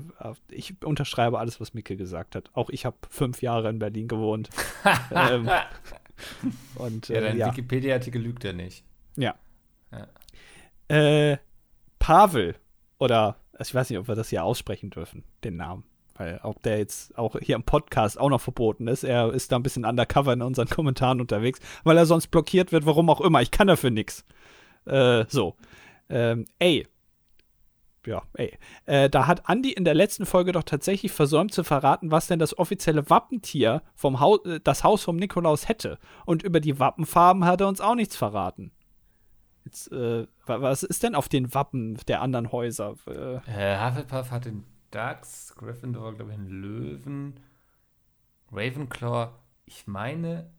ich 0.50 0.82
unterschreibe 0.82 1.38
alles, 1.38 1.60
was 1.60 1.74
Micke 1.74 1.96
gesagt 1.96 2.34
hat. 2.34 2.50
Auch 2.54 2.70
ich 2.70 2.84
habe 2.84 2.96
fünf 3.08 3.40
Jahre 3.42 3.70
in 3.70 3.78
Berlin 3.78 4.08
gewohnt. 4.08 4.50
ähm, 5.10 5.48
und, 6.76 7.10
äh, 7.10 7.14
ja, 7.14 7.20
dein 7.20 7.38
ja. 7.38 7.46
Wikipedia-Artikel 7.48 8.20
lügt 8.20 8.44
ja 8.44 8.52
nicht. 8.52 8.84
Ja. 9.16 9.34
ja. 9.92 10.08
Äh, 10.88 11.38
Pavel 12.04 12.54
oder 12.98 13.36
also 13.54 13.70
ich 13.70 13.74
weiß 13.74 13.88
nicht, 13.88 13.98
ob 13.98 14.08
wir 14.08 14.14
das 14.14 14.28
hier 14.28 14.44
aussprechen 14.44 14.90
dürfen, 14.90 15.24
den 15.42 15.56
Namen. 15.56 15.84
Weil 16.16 16.38
ob 16.42 16.62
der 16.62 16.76
jetzt 16.76 17.16
auch 17.16 17.34
hier 17.40 17.56
im 17.56 17.62
Podcast 17.62 18.20
auch 18.20 18.28
noch 18.28 18.42
verboten 18.42 18.88
ist, 18.88 19.04
er 19.04 19.32
ist 19.32 19.50
da 19.50 19.56
ein 19.56 19.62
bisschen 19.62 19.86
undercover 19.86 20.34
in 20.34 20.42
unseren 20.42 20.68
Kommentaren 20.68 21.22
unterwegs, 21.22 21.60
weil 21.82 21.96
er 21.96 22.04
sonst 22.04 22.26
blockiert 22.26 22.72
wird, 22.72 22.84
warum 22.84 23.08
auch 23.08 23.22
immer. 23.22 23.40
Ich 23.40 23.50
kann 23.50 23.68
dafür 23.68 23.88
nichts. 23.88 24.26
Äh, 24.84 25.24
so. 25.28 25.56
Ähm, 26.10 26.44
ey. 26.58 26.86
Ja, 28.04 28.22
ey. 28.34 28.58
Äh, 28.84 29.08
da 29.08 29.26
hat 29.26 29.48
Andy 29.48 29.72
in 29.72 29.84
der 29.84 29.94
letzten 29.94 30.26
Folge 30.26 30.52
doch 30.52 30.64
tatsächlich 30.64 31.10
versäumt 31.10 31.54
zu 31.54 31.64
verraten, 31.64 32.10
was 32.10 32.26
denn 32.26 32.38
das 32.38 32.58
offizielle 32.58 33.08
Wappentier 33.08 33.82
vom 33.94 34.20
Haus, 34.20 34.44
äh, 34.44 34.60
das 34.62 34.84
Haus 34.84 35.02
vom 35.02 35.16
Nikolaus 35.16 35.68
hätte. 35.68 35.98
Und 36.26 36.42
über 36.42 36.60
die 36.60 36.78
Wappenfarben 36.78 37.46
hat 37.46 37.62
er 37.62 37.68
uns 37.68 37.80
auch 37.80 37.94
nichts 37.94 38.14
verraten. 38.14 38.72
Jetzt, 39.64 39.90
äh, 39.92 40.26
was 40.46 40.82
ist 40.82 41.02
denn 41.02 41.14
auf 41.14 41.28
den 41.28 41.54
Wappen 41.54 41.98
der 42.06 42.20
anderen 42.20 42.52
Häuser? 42.52 42.96
Äh, 43.06 43.36
äh 43.46 43.78
Hufflepuff 43.80 44.30
hat 44.30 44.44
den 44.44 44.64
Ducks, 44.90 45.54
Gryffindor, 45.56 46.14
glaube 46.14 46.32
ich, 46.32 46.38
einen 46.38 46.48
Löwen, 46.48 47.40
Ravenclaw, 48.52 49.32
ich 49.66 49.86
meine, 49.86 50.50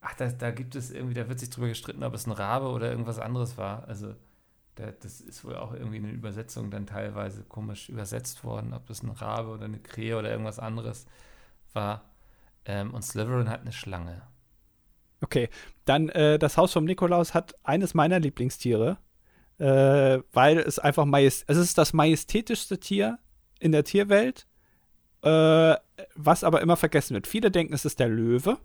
ach, 0.00 0.14
da, 0.14 0.28
da 0.28 0.50
gibt 0.50 0.76
es 0.76 0.90
irgendwie, 0.90 1.14
da 1.14 1.28
wird 1.28 1.40
sich 1.40 1.50
drüber 1.50 1.68
gestritten, 1.68 2.04
ob 2.04 2.14
es 2.14 2.26
ein 2.26 2.32
Rabe 2.32 2.68
oder 2.68 2.90
irgendwas 2.90 3.18
anderes 3.18 3.56
war. 3.58 3.88
Also, 3.88 4.14
da, 4.74 4.92
das 4.92 5.20
ist 5.20 5.44
wohl 5.44 5.56
auch 5.56 5.72
irgendwie 5.72 5.96
in 5.96 6.04
den 6.04 6.14
Übersetzungen 6.14 6.70
dann 6.70 6.86
teilweise 6.86 7.42
komisch 7.44 7.88
übersetzt 7.88 8.44
worden, 8.44 8.72
ob 8.74 8.86
das 8.86 9.02
ein 9.02 9.10
Rabe 9.10 9.50
oder 9.50 9.64
eine 9.64 9.80
Krähe 9.80 10.18
oder 10.18 10.30
irgendwas 10.30 10.58
anderes 10.58 11.06
war. 11.72 12.10
Ähm, 12.64 12.94
und 12.94 13.02
Slytherin 13.02 13.48
hat 13.48 13.62
eine 13.62 13.72
Schlange. 13.72 14.22
Okay, 15.22 15.48
dann 15.84 16.08
äh, 16.10 16.38
das 16.38 16.56
Haus 16.56 16.72
vom 16.72 16.84
Nikolaus 16.84 17.34
hat 17.34 17.54
eines 17.62 17.94
meiner 17.94 18.18
Lieblingstiere, 18.18 18.98
äh, 19.58 20.18
weil 20.32 20.58
es 20.58 20.78
einfach 20.78 21.04
majest 21.04 21.44
es 21.46 21.56
ist 21.56 21.76
das 21.76 21.92
majestätischste 21.92 22.78
Tier 22.78 23.18
in 23.58 23.72
der 23.72 23.84
Tierwelt, 23.84 24.46
äh, 25.22 25.74
was 26.14 26.44
aber 26.44 26.62
immer 26.62 26.76
vergessen 26.76 27.14
wird. 27.14 27.26
Viele 27.26 27.50
denken, 27.50 27.74
es 27.74 27.84
ist 27.84 28.00
der 28.00 28.08
Löwe, 28.08 28.58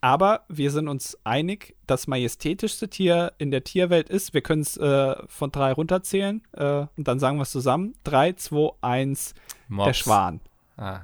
aber 0.00 0.44
wir 0.48 0.72
sind 0.72 0.88
uns 0.88 1.16
einig, 1.24 1.76
das 1.86 2.08
majestätischste 2.08 2.88
Tier 2.88 3.32
in 3.38 3.50
der 3.52 3.62
Tierwelt 3.62 4.08
ist, 4.08 4.34
wir 4.34 4.40
können 4.40 4.62
es 4.62 4.76
äh, 4.76 5.14
von 5.28 5.52
drei 5.52 5.72
runterzählen 5.72 6.42
äh, 6.52 6.86
und 6.96 7.08
dann 7.08 7.20
sagen 7.20 7.38
wir 7.38 7.42
es 7.42 7.52
zusammen. 7.52 7.94
Drei, 8.02 8.32
zwei, 8.32 8.70
eins, 8.80 9.34
der 9.68 9.92
Schwan. 9.94 10.40
Ah. 10.76 11.02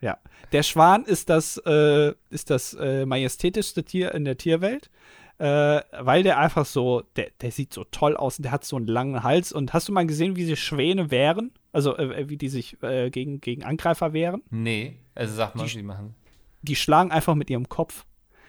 Ja. 0.00 0.18
Der 0.52 0.62
Schwan 0.62 1.04
ist 1.04 1.28
das, 1.28 1.56
äh, 1.66 2.14
ist 2.30 2.50
das 2.50 2.74
äh, 2.74 3.04
majestätischste 3.04 3.84
Tier 3.84 4.14
in 4.14 4.24
der 4.24 4.36
Tierwelt, 4.36 4.90
äh, 5.38 5.80
weil 6.00 6.22
der 6.22 6.38
einfach 6.38 6.66
so, 6.66 7.02
der, 7.16 7.30
der 7.40 7.50
sieht 7.50 7.72
so 7.72 7.84
toll 7.84 8.16
aus 8.16 8.38
und 8.38 8.44
der 8.44 8.52
hat 8.52 8.64
so 8.64 8.76
einen 8.76 8.86
langen 8.86 9.22
Hals. 9.22 9.52
Und 9.52 9.72
hast 9.72 9.88
du 9.88 9.92
mal 9.92 10.06
gesehen, 10.06 10.36
wie 10.36 10.44
sie 10.44 10.56
Schwäne 10.56 11.10
wehren? 11.10 11.52
Also, 11.72 11.96
äh, 11.96 12.28
wie 12.28 12.36
die 12.36 12.48
sich 12.48 12.82
äh, 12.82 13.10
gegen, 13.10 13.40
gegen 13.40 13.64
Angreifer 13.64 14.12
wehren? 14.12 14.42
Nee, 14.50 14.96
also 15.14 15.34
sag 15.34 15.54
mal, 15.54 15.64
die, 15.64 15.70
wie 15.70 15.76
die 15.78 15.82
machen. 15.82 16.14
Die 16.62 16.76
schlagen 16.76 17.10
einfach 17.10 17.34
mit 17.34 17.50
ihrem 17.50 17.68
Kopf. 17.68 18.04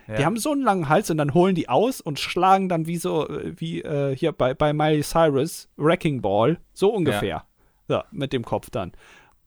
Ja. 0.07 0.15
Die 0.15 0.25
haben 0.25 0.37
so 0.37 0.51
einen 0.51 0.63
langen 0.63 0.89
Hals 0.89 1.11
und 1.11 1.17
dann 1.17 1.35
holen 1.35 1.53
die 1.53 1.69
aus 1.69 2.01
und 2.01 2.19
schlagen 2.19 2.69
dann 2.69 2.87
wie 2.87 2.97
so, 2.97 3.27
äh, 3.27 3.53
wie 3.59 3.83
hier 4.15 4.31
bei, 4.31 4.53
bei 4.55 4.73
Miley 4.73 5.03
Cyrus, 5.03 5.69
Wrecking 5.77 6.21
Ball, 6.21 6.59
so 6.73 6.91
ungefähr. 6.91 7.45
Ja. 7.87 7.97
ja, 7.97 8.05
mit 8.11 8.33
dem 8.33 8.43
Kopf 8.43 8.69
dann. 8.71 8.93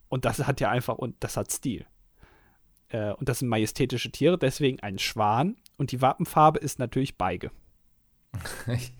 Und 0.08 0.24
das 0.24 0.46
hat 0.46 0.60
ja 0.60 0.70
einfach, 0.70 0.98
und 0.98 1.16
das 1.20 1.36
hat 1.36 1.50
Stil. 1.50 1.86
Äh, 2.92 3.12
und 3.12 3.28
das 3.28 3.40
sind 3.40 3.48
majestätische 3.48 4.10
Tiere, 4.12 4.38
deswegen 4.38 4.80
ein 4.80 4.98
Schwan. 4.98 5.56
Und 5.78 5.92
die 5.92 6.00
Wappenfarbe 6.00 6.58
ist 6.58 6.78
natürlich 6.78 7.16
Beige. 7.16 7.50
ich 8.68 8.92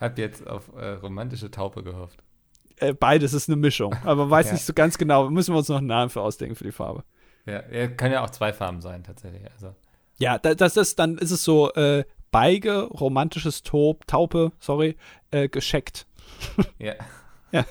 habe 0.00 0.20
jetzt 0.20 0.46
auf 0.46 0.72
äh, 0.76 0.92
romantische 0.92 1.50
Taupe 1.50 1.82
gehofft. 1.82 2.22
Äh, 2.76 2.94
beides 2.94 3.32
ist 3.32 3.48
eine 3.48 3.56
Mischung, 3.56 3.94
aber 4.04 4.30
weiß 4.30 4.46
ja. 4.46 4.52
nicht 4.52 4.64
so 4.64 4.72
ganz 4.72 4.98
genau. 4.98 5.28
Müssen 5.30 5.54
wir 5.54 5.58
uns 5.58 5.68
noch 5.68 5.78
einen 5.78 5.86
Namen 5.86 6.10
für 6.10 6.20
ausdenken 6.20 6.56
für 6.56 6.64
die 6.64 6.72
Farbe. 6.72 7.04
Ja, 7.46 7.86
kann 7.88 8.10
ja 8.10 8.24
auch 8.24 8.30
zwei 8.30 8.52
Farben 8.52 8.80
sein, 8.80 9.04
tatsächlich. 9.04 9.42
Also. 9.52 9.74
Ja, 10.18 10.38
das, 10.38 10.56
das 10.56 10.76
ist, 10.76 10.98
dann 10.98 11.16
ist 11.18 11.30
es 11.30 11.44
so 11.44 11.72
äh, 11.74 12.04
Beige, 12.32 12.82
romantisches 12.82 13.62
Taub, 13.62 14.06
Taupe, 14.06 14.52
sorry, 14.58 14.96
äh, 15.30 15.48
gescheckt. 15.48 16.06
Ja. 16.78 16.94
ja. 17.52 17.64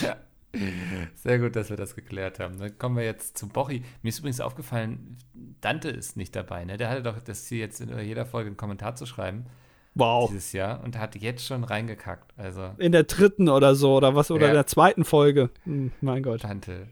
ja. 0.00 0.16
Sehr 1.14 1.38
gut, 1.38 1.56
dass 1.56 1.70
wir 1.70 1.76
das 1.76 1.94
geklärt 1.94 2.38
haben. 2.38 2.58
Dann 2.58 2.76
kommen 2.78 2.96
wir 2.96 3.04
jetzt 3.04 3.38
zu 3.38 3.48
Bochi. 3.48 3.82
Mir 4.02 4.08
ist 4.08 4.18
übrigens 4.18 4.40
aufgefallen, 4.40 5.18
Dante 5.60 5.88
ist 5.88 6.16
nicht 6.16 6.36
dabei. 6.36 6.64
Ne? 6.64 6.76
Der 6.76 6.90
hatte 6.90 7.02
doch 7.02 7.20
das 7.20 7.46
Ziel, 7.46 7.58
jetzt 7.58 7.80
in 7.80 7.98
jeder 8.00 8.26
Folge 8.26 8.48
einen 8.48 8.56
Kommentar 8.56 8.94
zu 8.94 9.06
schreiben. 9.06 9.46
Wow. 9.94 10.30
Dieses 10.30 10.52
Jahr 10.52 10.82
und 10.82 10.98
hat 10.98 11.16
jetzt 11.16 11.46
schon 11.46 11.64
reingekackt. 11.64 12.32
Also, 12.38 12.70
in 12.78 12.92
der 12.92 13.04
dritten 13.04 13.48
oder 13.48 13.74
so, 13.74 13.96
oder 13.96 14.14
was, 14.14 14.30
oder 14.30 14.46
ja. 14.46 14.52
der 14.52 14.66
zweiten 14.66 15.04
Folge. 15.04 15.50
Hm, 15.64 15.92
mein 16.00 16.22
Gott. 16.22 16.44
Dante. 16.44 16.88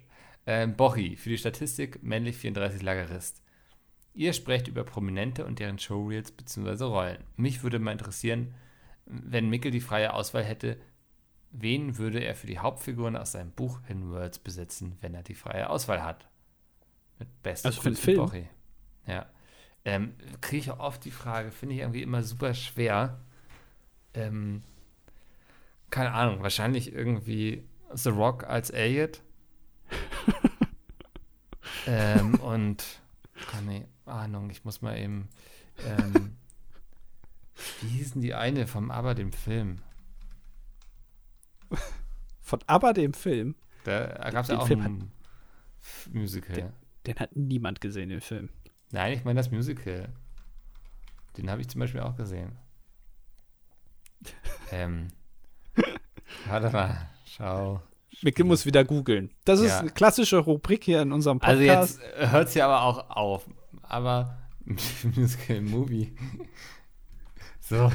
Ähm, 0.46 0.74
Bochi, 0.74 1.16
für 1.16 1.30
die 1.30 1.38
Statistik 1.38 2.02
männlich 2.02 2.36
34 2.36 2.82
Lagerist. 2.82 3.42
Ihr 4.12 4.32
sprecht 4.32 4.68
über 4.68 4.84
Prominente 4.84 5.46
und 5.46 5.60
deren 5.60 5.78
Showreels 5.78 6.32
bzw. 6.32 6.84
Rollen. 6.84 7.18
Mich 7.36 7.62
würde 7.62 7.78
mal 7.78 7.92
interessieren, 7.92 8.54
wenn 9.06 9.48
Mickel 9.48 9.70
die 9.70 9.80
freie 9.80 10.12
Auswahl 10.12 10.44
hätte, 10.44 10.76
Wen 11.50 11.98
würde 11.98 12.20
er 12.20 12.34
für 12.34 12.46
die 12.46 12.58
Hauptfiguren 12.58 13.16
aus 13.16 13.32
seinem 13.32 13.50
Buch 13.50 13.80
Hidden 13.86 14.10
Worlds 14.10 14.38
besitzen, 14.38 14.96
wenn 15.00 15.14
er 15.14 15.22
die 15.22 15.34
freie 15.34 15.68
Auswahl 15.68 16.02
hat? 16.02 16.28
Mit 17.18 17.42
besten 17.42 17.68
Also 17.68 17.82
für 17.82 17.90
den 17.90 17.96
Film? 17.96 18.18
Bochi. 18.18 18.48
Ja. 19.06 19.26
Ähm, 19.84 20.14
Kriege 20.40 20.60
ich 20.60 20.70
auch 20.70 20.78
oft 20.78 21.04
die 21.04 21.10
Frage, 21.10 21.50
finde 21.50 21.74
ich 21.74 21.80
irgendwie 21.80 22.02
immer 22.02 22.22
super 22.22 22.54
schwer. 22.54 23.20
Ähm, 24.14 24.62
keine 25.90 26.12
Ahnung, 26.12 26.42
wahrscheinlich 26.42 26.92
irgendwie 26.92 27.64
The 27.92 28.10
Rock 28.10 28.44
als 28.44 28.70
Elliot. 28.70 29.20
ähm, 31.86 32.34
und 32.36 32.84
keine 33.50 33.88
Ahnung, 34.06 34.50
ich 34.50 34.64
muss 34.64 34.82
mal 34.82 34.96
eben. 34.96 35.28
Ähm, 35.84 36.36
wie 37.80 37.88
hießen 37.88 38.20
die 38.20 38.34
eine 38.34 38.66
vom 38.66 38.90
Aber, 38.90 39.14
dem 39.14 39.32
Film? 39.32 39.80
Von 42.40 42.60
ABBA, 42.66 42.92
dem 42.92 43.14
Film. 43.14 43.54
Da 43.84 44.30
gab 44.30 44.44
es 44.44 44.48
ja 44.48 44.58
auch 44.58 44.66
Film 44.66 44.80
ein 44.80 45.00
hat, 45.02 46.14
Musical. 46.14 46.56
Den, 46.56 46.72
den, 47.06 47.16
hat 47.18 47.36
niemand 47.36 47.80
gesehen, 47.80 48.08
den 48.08 48.20
Film. 48.20 48.50
Nein, 48.90 49.12
ich 49.12 49.24
meine 49.24 49.38
das 49.38 49.50
Musical. 49.50 50.08
Den 51.36 51.50
habe 51.50 51.60
ich 51.60 51.68
zum 51.68 51.78
Beispiel 51.80 52.00
auch 52.00 52.16
gesehen. 52.16 52.58
ähm, 54.72 55.08
warte 56.46 56.70
mal, 56.70 57.10
schau. 57.24 57.82
Mikkel 58.22 58.44
muss 58.44 58.66
wieder 58.66 58.84
googeln. 58.84 59.30
Das 59.44 59.60
ist 59.60 59.68
ja. 59.68 59.78
eine 59.78 59.90
klassische 59.90 60.38
Rubrik 60.38 60.84
hier 60.84 61.00
in 61.00 61.12
unserem 61.12 61.38
Podcast. 61.38 62.00
Also 62.00 62.02
jetzt 62.02 62.32
hört 62.32 62.48
es 62.48 62.54
ja 62.54 62.66
aber 62.66 62.82
auch 62.82 63.10
auf. 63.10 63.48
Aber 63.82 64.38
Musical 65.16 65.60
Movie. 65.62 66.12
so. 67.60 67.90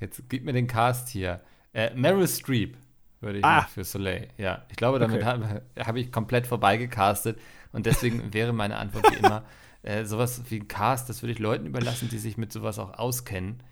Jetzt 0.00 0.22
gib 0.28 0.44
mir 0.44 0.52
den 0.52 0.66
Cast 0.66 1.08
hier. 1.08 1.42
Äh, 1.76 1.94
Meryl 1.94 2.26
Streep 2.26 2.74
würde 3.20 3.40
ich 3.40 3.44
ah. 3.44 3.62
für 3.62 3.84
Soleil. 3.84 4.28
Ja, 4.38 4.64
ich 4.70 4.76
glaube, 4.76 4.98
damit 4.98 5.18
okay. 5.18 5.26
habe 5.26 5.62
hab 5.78 5.96
ich 5.96 6.10
komplett 6.10 6.46
vorbeigecastet 6.46 7.38
und 7.72 7.84
deswegen 7.84 8.32
wäre 8.32 8.54
meine 8.54 8.78
Antwort 8.78 9.10
wie 9.12 9.16
immer, 9.16 9.44
äh, 9.82 10.06
sowas 10.06 10.40
wie 10.48 10.60
ein 10.60 10.68
Cast, 10.68 11.10
das 11.10 11.22
würde 11.22 11.34
ich 11.34 11.38
Leuten 11.38 11.66
überlassen, 11.66 12.08
die 12.08 12.16
sich 12.16 12.38
mit 12.38 12.50
sowas 12.50 12.78
auch 12.78 12.98
auskennen. 12.98 13.62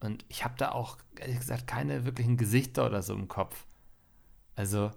Und 0.00 0.24
ich 0.30 0.42
habe 0.42 0.54
da 0.56 0.72
auch, 0.72 0.96
ehrlich 1.18 1.38
gesagt, 1.38 1.66
keine 1.66 2.06
wirklichen 2.06 2.38
Gesichter 2.38 2.86
oder 2.86 3.02
so 3.02 3.12
im 3.12 3.28
Kopf. 3.28 3.66
Also, 4.56 4.90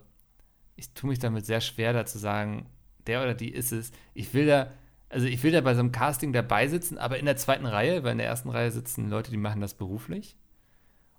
ich 0.78 0.94
tue 0.94 1.10
mich 1.10 1.20
damit 1.20 1.46
sehr 1.46 1.60
schwer, 1.60 1.92
da 1.92 2.06
zu 2.06 2.18
sagen, 2.18 2.68
der 3.08 3.24
oder 3.24 3.34
die 3.34 3.50
ist 3.50 3.74
es. 3.74 3.92
Ich 4.14 4.34
will 4.34 4.46
da, 4.46 4.72
also 5.10 5.28
ich 5.28 5.44
will 5.44 5.52
da 5.52 5.60
bei 5.60 5.74
so 5.74 5.82
einem 5.82 5.92
Casting 5.92 6.32
dabei 6.32 6.70
sitzen, 6.70 6.98
aber 6.98 7.20
in 7.20 7.26
der 7.26 7.36
zweiten 7.36 7.66
Reihe, 7.66 8.06
weil 8.06 8.14
in 8.14 8.20
der 8.20 8.28
ersten 8.28 8.50
Reihe 8.50 8.72
sitzen 8.72 9.10
Leute, 9.10 9.32
die 9.32 9.38
machen 9.38 9.60
das 9.60 9.74
beruflich. 9.74 10.38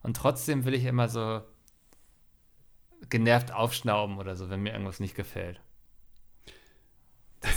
Und 0.04 0.18
trotzdem 0.18 0.66
will 0.66 0.74
ich 0.74 0.84
immer 0.84 1.08
so 1.08 1.40
genervt 3.08 3.52
aufschnauben 3.52 4.18
oder 4.18 4.36
so, 4.36 4.50
wenn 4.50 4.62
mir 4.62 4.72
irgendwas 4.72 5.00
nicht 5.00 5.14
gefällt. 5.14 5.62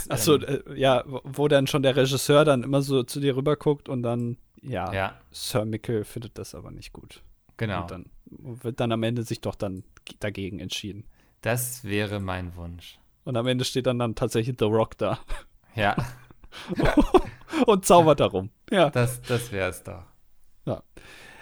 Achso, 0.08 0.36
ähm, 0.36 0.62
äh, 0.66 0.80
ja, 0.80 1.04
wo 1.06 1.46
dann 1.48 1.66
schon 1.66 1.82
der 1.82 1.94
Regisseur 1.94 2.46
dann 2.46 2.62
immer 2.62 2.80
so 2.80 3.02
zu 3.02 3.20
dir 3.20 3.36
rüber 3.36 3.56
guckt 3.56 3.90
und 3.90 4.02
dann, 4.02 4.38
ja, 4.62 4.92
ja. 4.94 5.20
Sir 5.30 5.66
Mickel 5.66 6.04
findet 6.04 6.38
das 6.38 6.54
aber 6.54 6.70
nicht 6.70 6.94
gut. 6.94 7.22
Genau. 7.58 7.82
Und 7.82 7.90
dann 7.90 8.10
wird 8.30 8.80
dann 8.80 8.92
am 8.92 9.02
Ende 9.02 9.24
sich 9.24 9.42
doch 9.42 9.54
dann 9.54 9.84
dagegen 10.18 10.58
entschieden. 10.58 11.04
Das 11.42 11.84
wäre 11.84 12.18
mein 12.18 12.56
Wunsch. 12.56 12.98
Und 13.24 13.36
am 13.36 13.46
Ende 13.46 13.66
steht 13.66 13.86
dann, 13.86 13.98
dann 13.98 14.14
tatsächlich 14.14 14.56
The 14.58 14.64
Rock 14.64 14.96
da. 14.96 15.18
Ja. 15.74 15.96
und 17.66 17.84
zaubert 17.84 18.20
darum. 18.20 18.48
Ja. 18.70 18.88
Das, 18.88 19.20
das 19.20 19.52
wäre 19.52 19.68
es 19.68 19.82
doch. 19.82 20.04
Ja. 20.64 20.82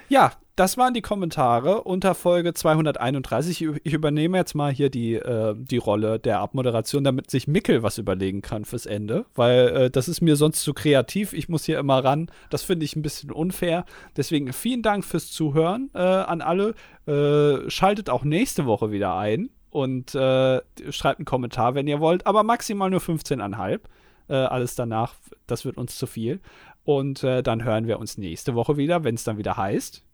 Ja, 0.09 0.33
das 0.57 0.79
waren 0.79 0.95
die 0.95 1.03
Kommentare 1.03 1.83
unter 1.83 2.15
Folge 2.15 2.55
231. 2.55 3.69
Ich 3.85 3.93
übernehme 3.93 4.39
jetzt 4.39 4.55
mal 4.55 4.73
hier 4.73 4.89
die, 4.89 5.15
äh, 5.15 5.55
die 5.55 5.77
Rolle 5.77 6.19
der 6.19 6.41
Abmoderation, 6.41 7.05
damit 7.05 7.31
sich 7.31 7.47
Mickel 7.47 7.83
was 7.83 7.99
überlegen 7.99 8.41
kann 8.41 8.65
fürs 8.65 8.87
Ende, 8.87 9.27
weil 9.35 9.69
äh, 9.69 9.91
das 9.91 10.09
ist 10.09 10.23
mir 10.23 10.35
sonst 10.37 10.63
zu 10.63 10.73
kreativ. 10.73 11.35
Ich 11.35 11.51
muss 11.51 11.67
hier 11.67 11.79
immer 11.79 12.03
ran. 12.03 12.31
Das 12.49 12.63
finde 12.63 12.87
ich 12.87 12.97
ein 12.97 13.03
bisschen 13.03 13.31
unfair. 13.33 13.85
Deswegen 14.17 14.51
vielen 14.55 14.81
Dank 14.81 15.05
fürs 15.05 15.31
Zuhören 15.31 15.91
äh, 15.95 15.99
an 15.99 16.41
alle. 16.41 16.75
Äh, 17.07 17.69
schaltet 17.69 18.09
auch 18.09 18.25
nächste 18.25 18.65
Woche 18.65 18.91
wieder 18.91 19.15
ein 19.15 19.51
und 19.69 20.15
äh, 20.15 20.63
schreibt 20.89 21.19
einen 21.19 21.27
Kommentar, 21.27 21.75
wenn 21.75 21.87
ihr 21.87 22.01
wollt, 22.01 22.27
aber 22.27 22.45
maximal 22.45 22.89
nur 22.89 23.01
15,5. 23.01 23.81
Äh, 24.29 24.35
alles 24.35 24.75
danach, 24.75 25.17
das 25.47 25.67
wird 25.67 25.77
uns 25.77 25.99
zu 25.99 26.07
viel. 26.07 26.41
Und 26.85 27.25
dann 27.25 27.65
hören 27.65 27.89
wir 27.89 27.99
uns 27.99 28.17
nächste 28.17 28.55
Woche 28.55 28.77
wieder, 28.77 29.03
wenn 29.03 29.17
es 29.17 29.25
dann 29.25 29.39
wieder 29.39 29.57
heißt. 29.57 30.06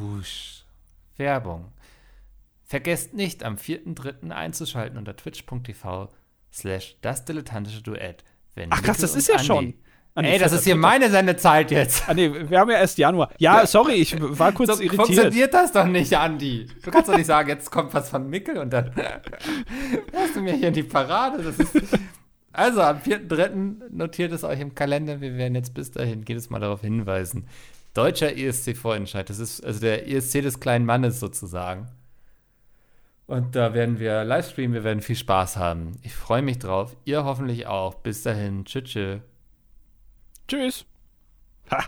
Wusch. 0.00 0.64
Werbung. 1.16 1.72
Vergesst 2.64 3.14
nicht, 3.14 3.44
am 3.44 3.56
4.3. 3.56 4.30
einzuschalten 4.30 4.96
unter 4.96 5.16
twitch.tv 5.16 6.08
slash 6.52 6.96
das 7.02 7.24
dilettantische 7.24 7.82
Duett. 7.82 8.24
Ach 8.70 8.82
krass, 8.82 8.98
das 8.98 9.14
ist 9.14 9.28
ja 9.28 9.36
Andi, 9.36 9.46
schon. 9.46 9.74
Ah, 10.14 10.22
Ey, 10.22 10.38
das 10.38 10.52
ist 10.52 10.64
hier 10.64 10.76
meine 10.76 11.08
Sendezeit 11.08 11.70
jetzt. 11.70 12.08
Ah, 12.08 12.14
nee, 12.14 12.30
wir 12.48 12.58
haben 12.58 12.70
ja 12.70 12.78
erst 12.78 12.98
Januar. 12.98 13.30
Ja, 13.38 13.64
sorry, 13.66 13.94
ich 13.94 14.16
war 14.20 14.52
kurz 14.52 14.68
so 14.76 14.82
irritiert. 14.82 15.06
Funktioniert 15.06 15.54
das 15.54 15.72
doch 15.72 15.86
nicht, 15.86 16.16
Andi. 16.16 16.66
Du 16.82 16.90
kannst 16.90 17.08
doch 17.08 17.16
nicht 17.16 17.26
sagen, 17.26 17.48
jetzt 17.48 17.70
kommt 17.70 17.94
was 17.94 18.10
von 18.10 18.28
Mickel 18.28 18.58
und 18.58 18.72
dann 18.72 18.92
hast 20.14 20.34
du 20.34 20.40
mir 20.40 20.54
hier 20.54 20.68
in 20.68 20.74
die 20.74 20.82
Parade. 20.82 21.42
Ist, 21.42 21.62
also, 22.52 22.82
am 22.82 22.98
4.3. 22.98 23.88
notiert 23.90 24.32
es 24.32 24.42
euch 24.42 24.58
im 24.58 24.74
Kalender. 24.74 25.20
Wir 25.20 25.36
werden 25.36 25.54
jetzt 25.54 25.74
bis 25.74 25.92
dahin 25.92 26.24
jedes 26.26 26.50
Mal 26.50 26.58
darauf 26.58 26.80
hinweisen, 26.80 27.46
deutscher 27.94 28.36
ESC-Vorentscheid. 28.36 29.28
Das 29.28 29.38
ist 29.38 29.64
also 29.64 29.80
der 29.80 30.08
ESC 30.08 30.42
des 30.42 30.60
kleinen 30.60 30.86
Mannes 30.86 31.20
sozusagen. 31.20 31.88
Und 33.26 33.54
da 33.54 33.74
werden 33.74 34.00
wir 34.00 34.24
Livestreamen, 34.24 34.74
wir 34.74 34.82
werden 34.82 35.02
viel 35.02 35.14
Spaß 35.14 35.56
haben. 35.56 35.92
Ich 36.02 36.14
freue 36.14 36.42
mich 36.42 36.58
drauf. 36.58 36.96
Ihr 37.04 37.24
hoffentlich 37.24 37.66
auch. 37.66 37.94
Bis 37.94 38.24
dahin. 38.24 38.64
Tschüss. 38.64 39.20
Tschüss. 40.48 40.84
Ha. 41.70 41.84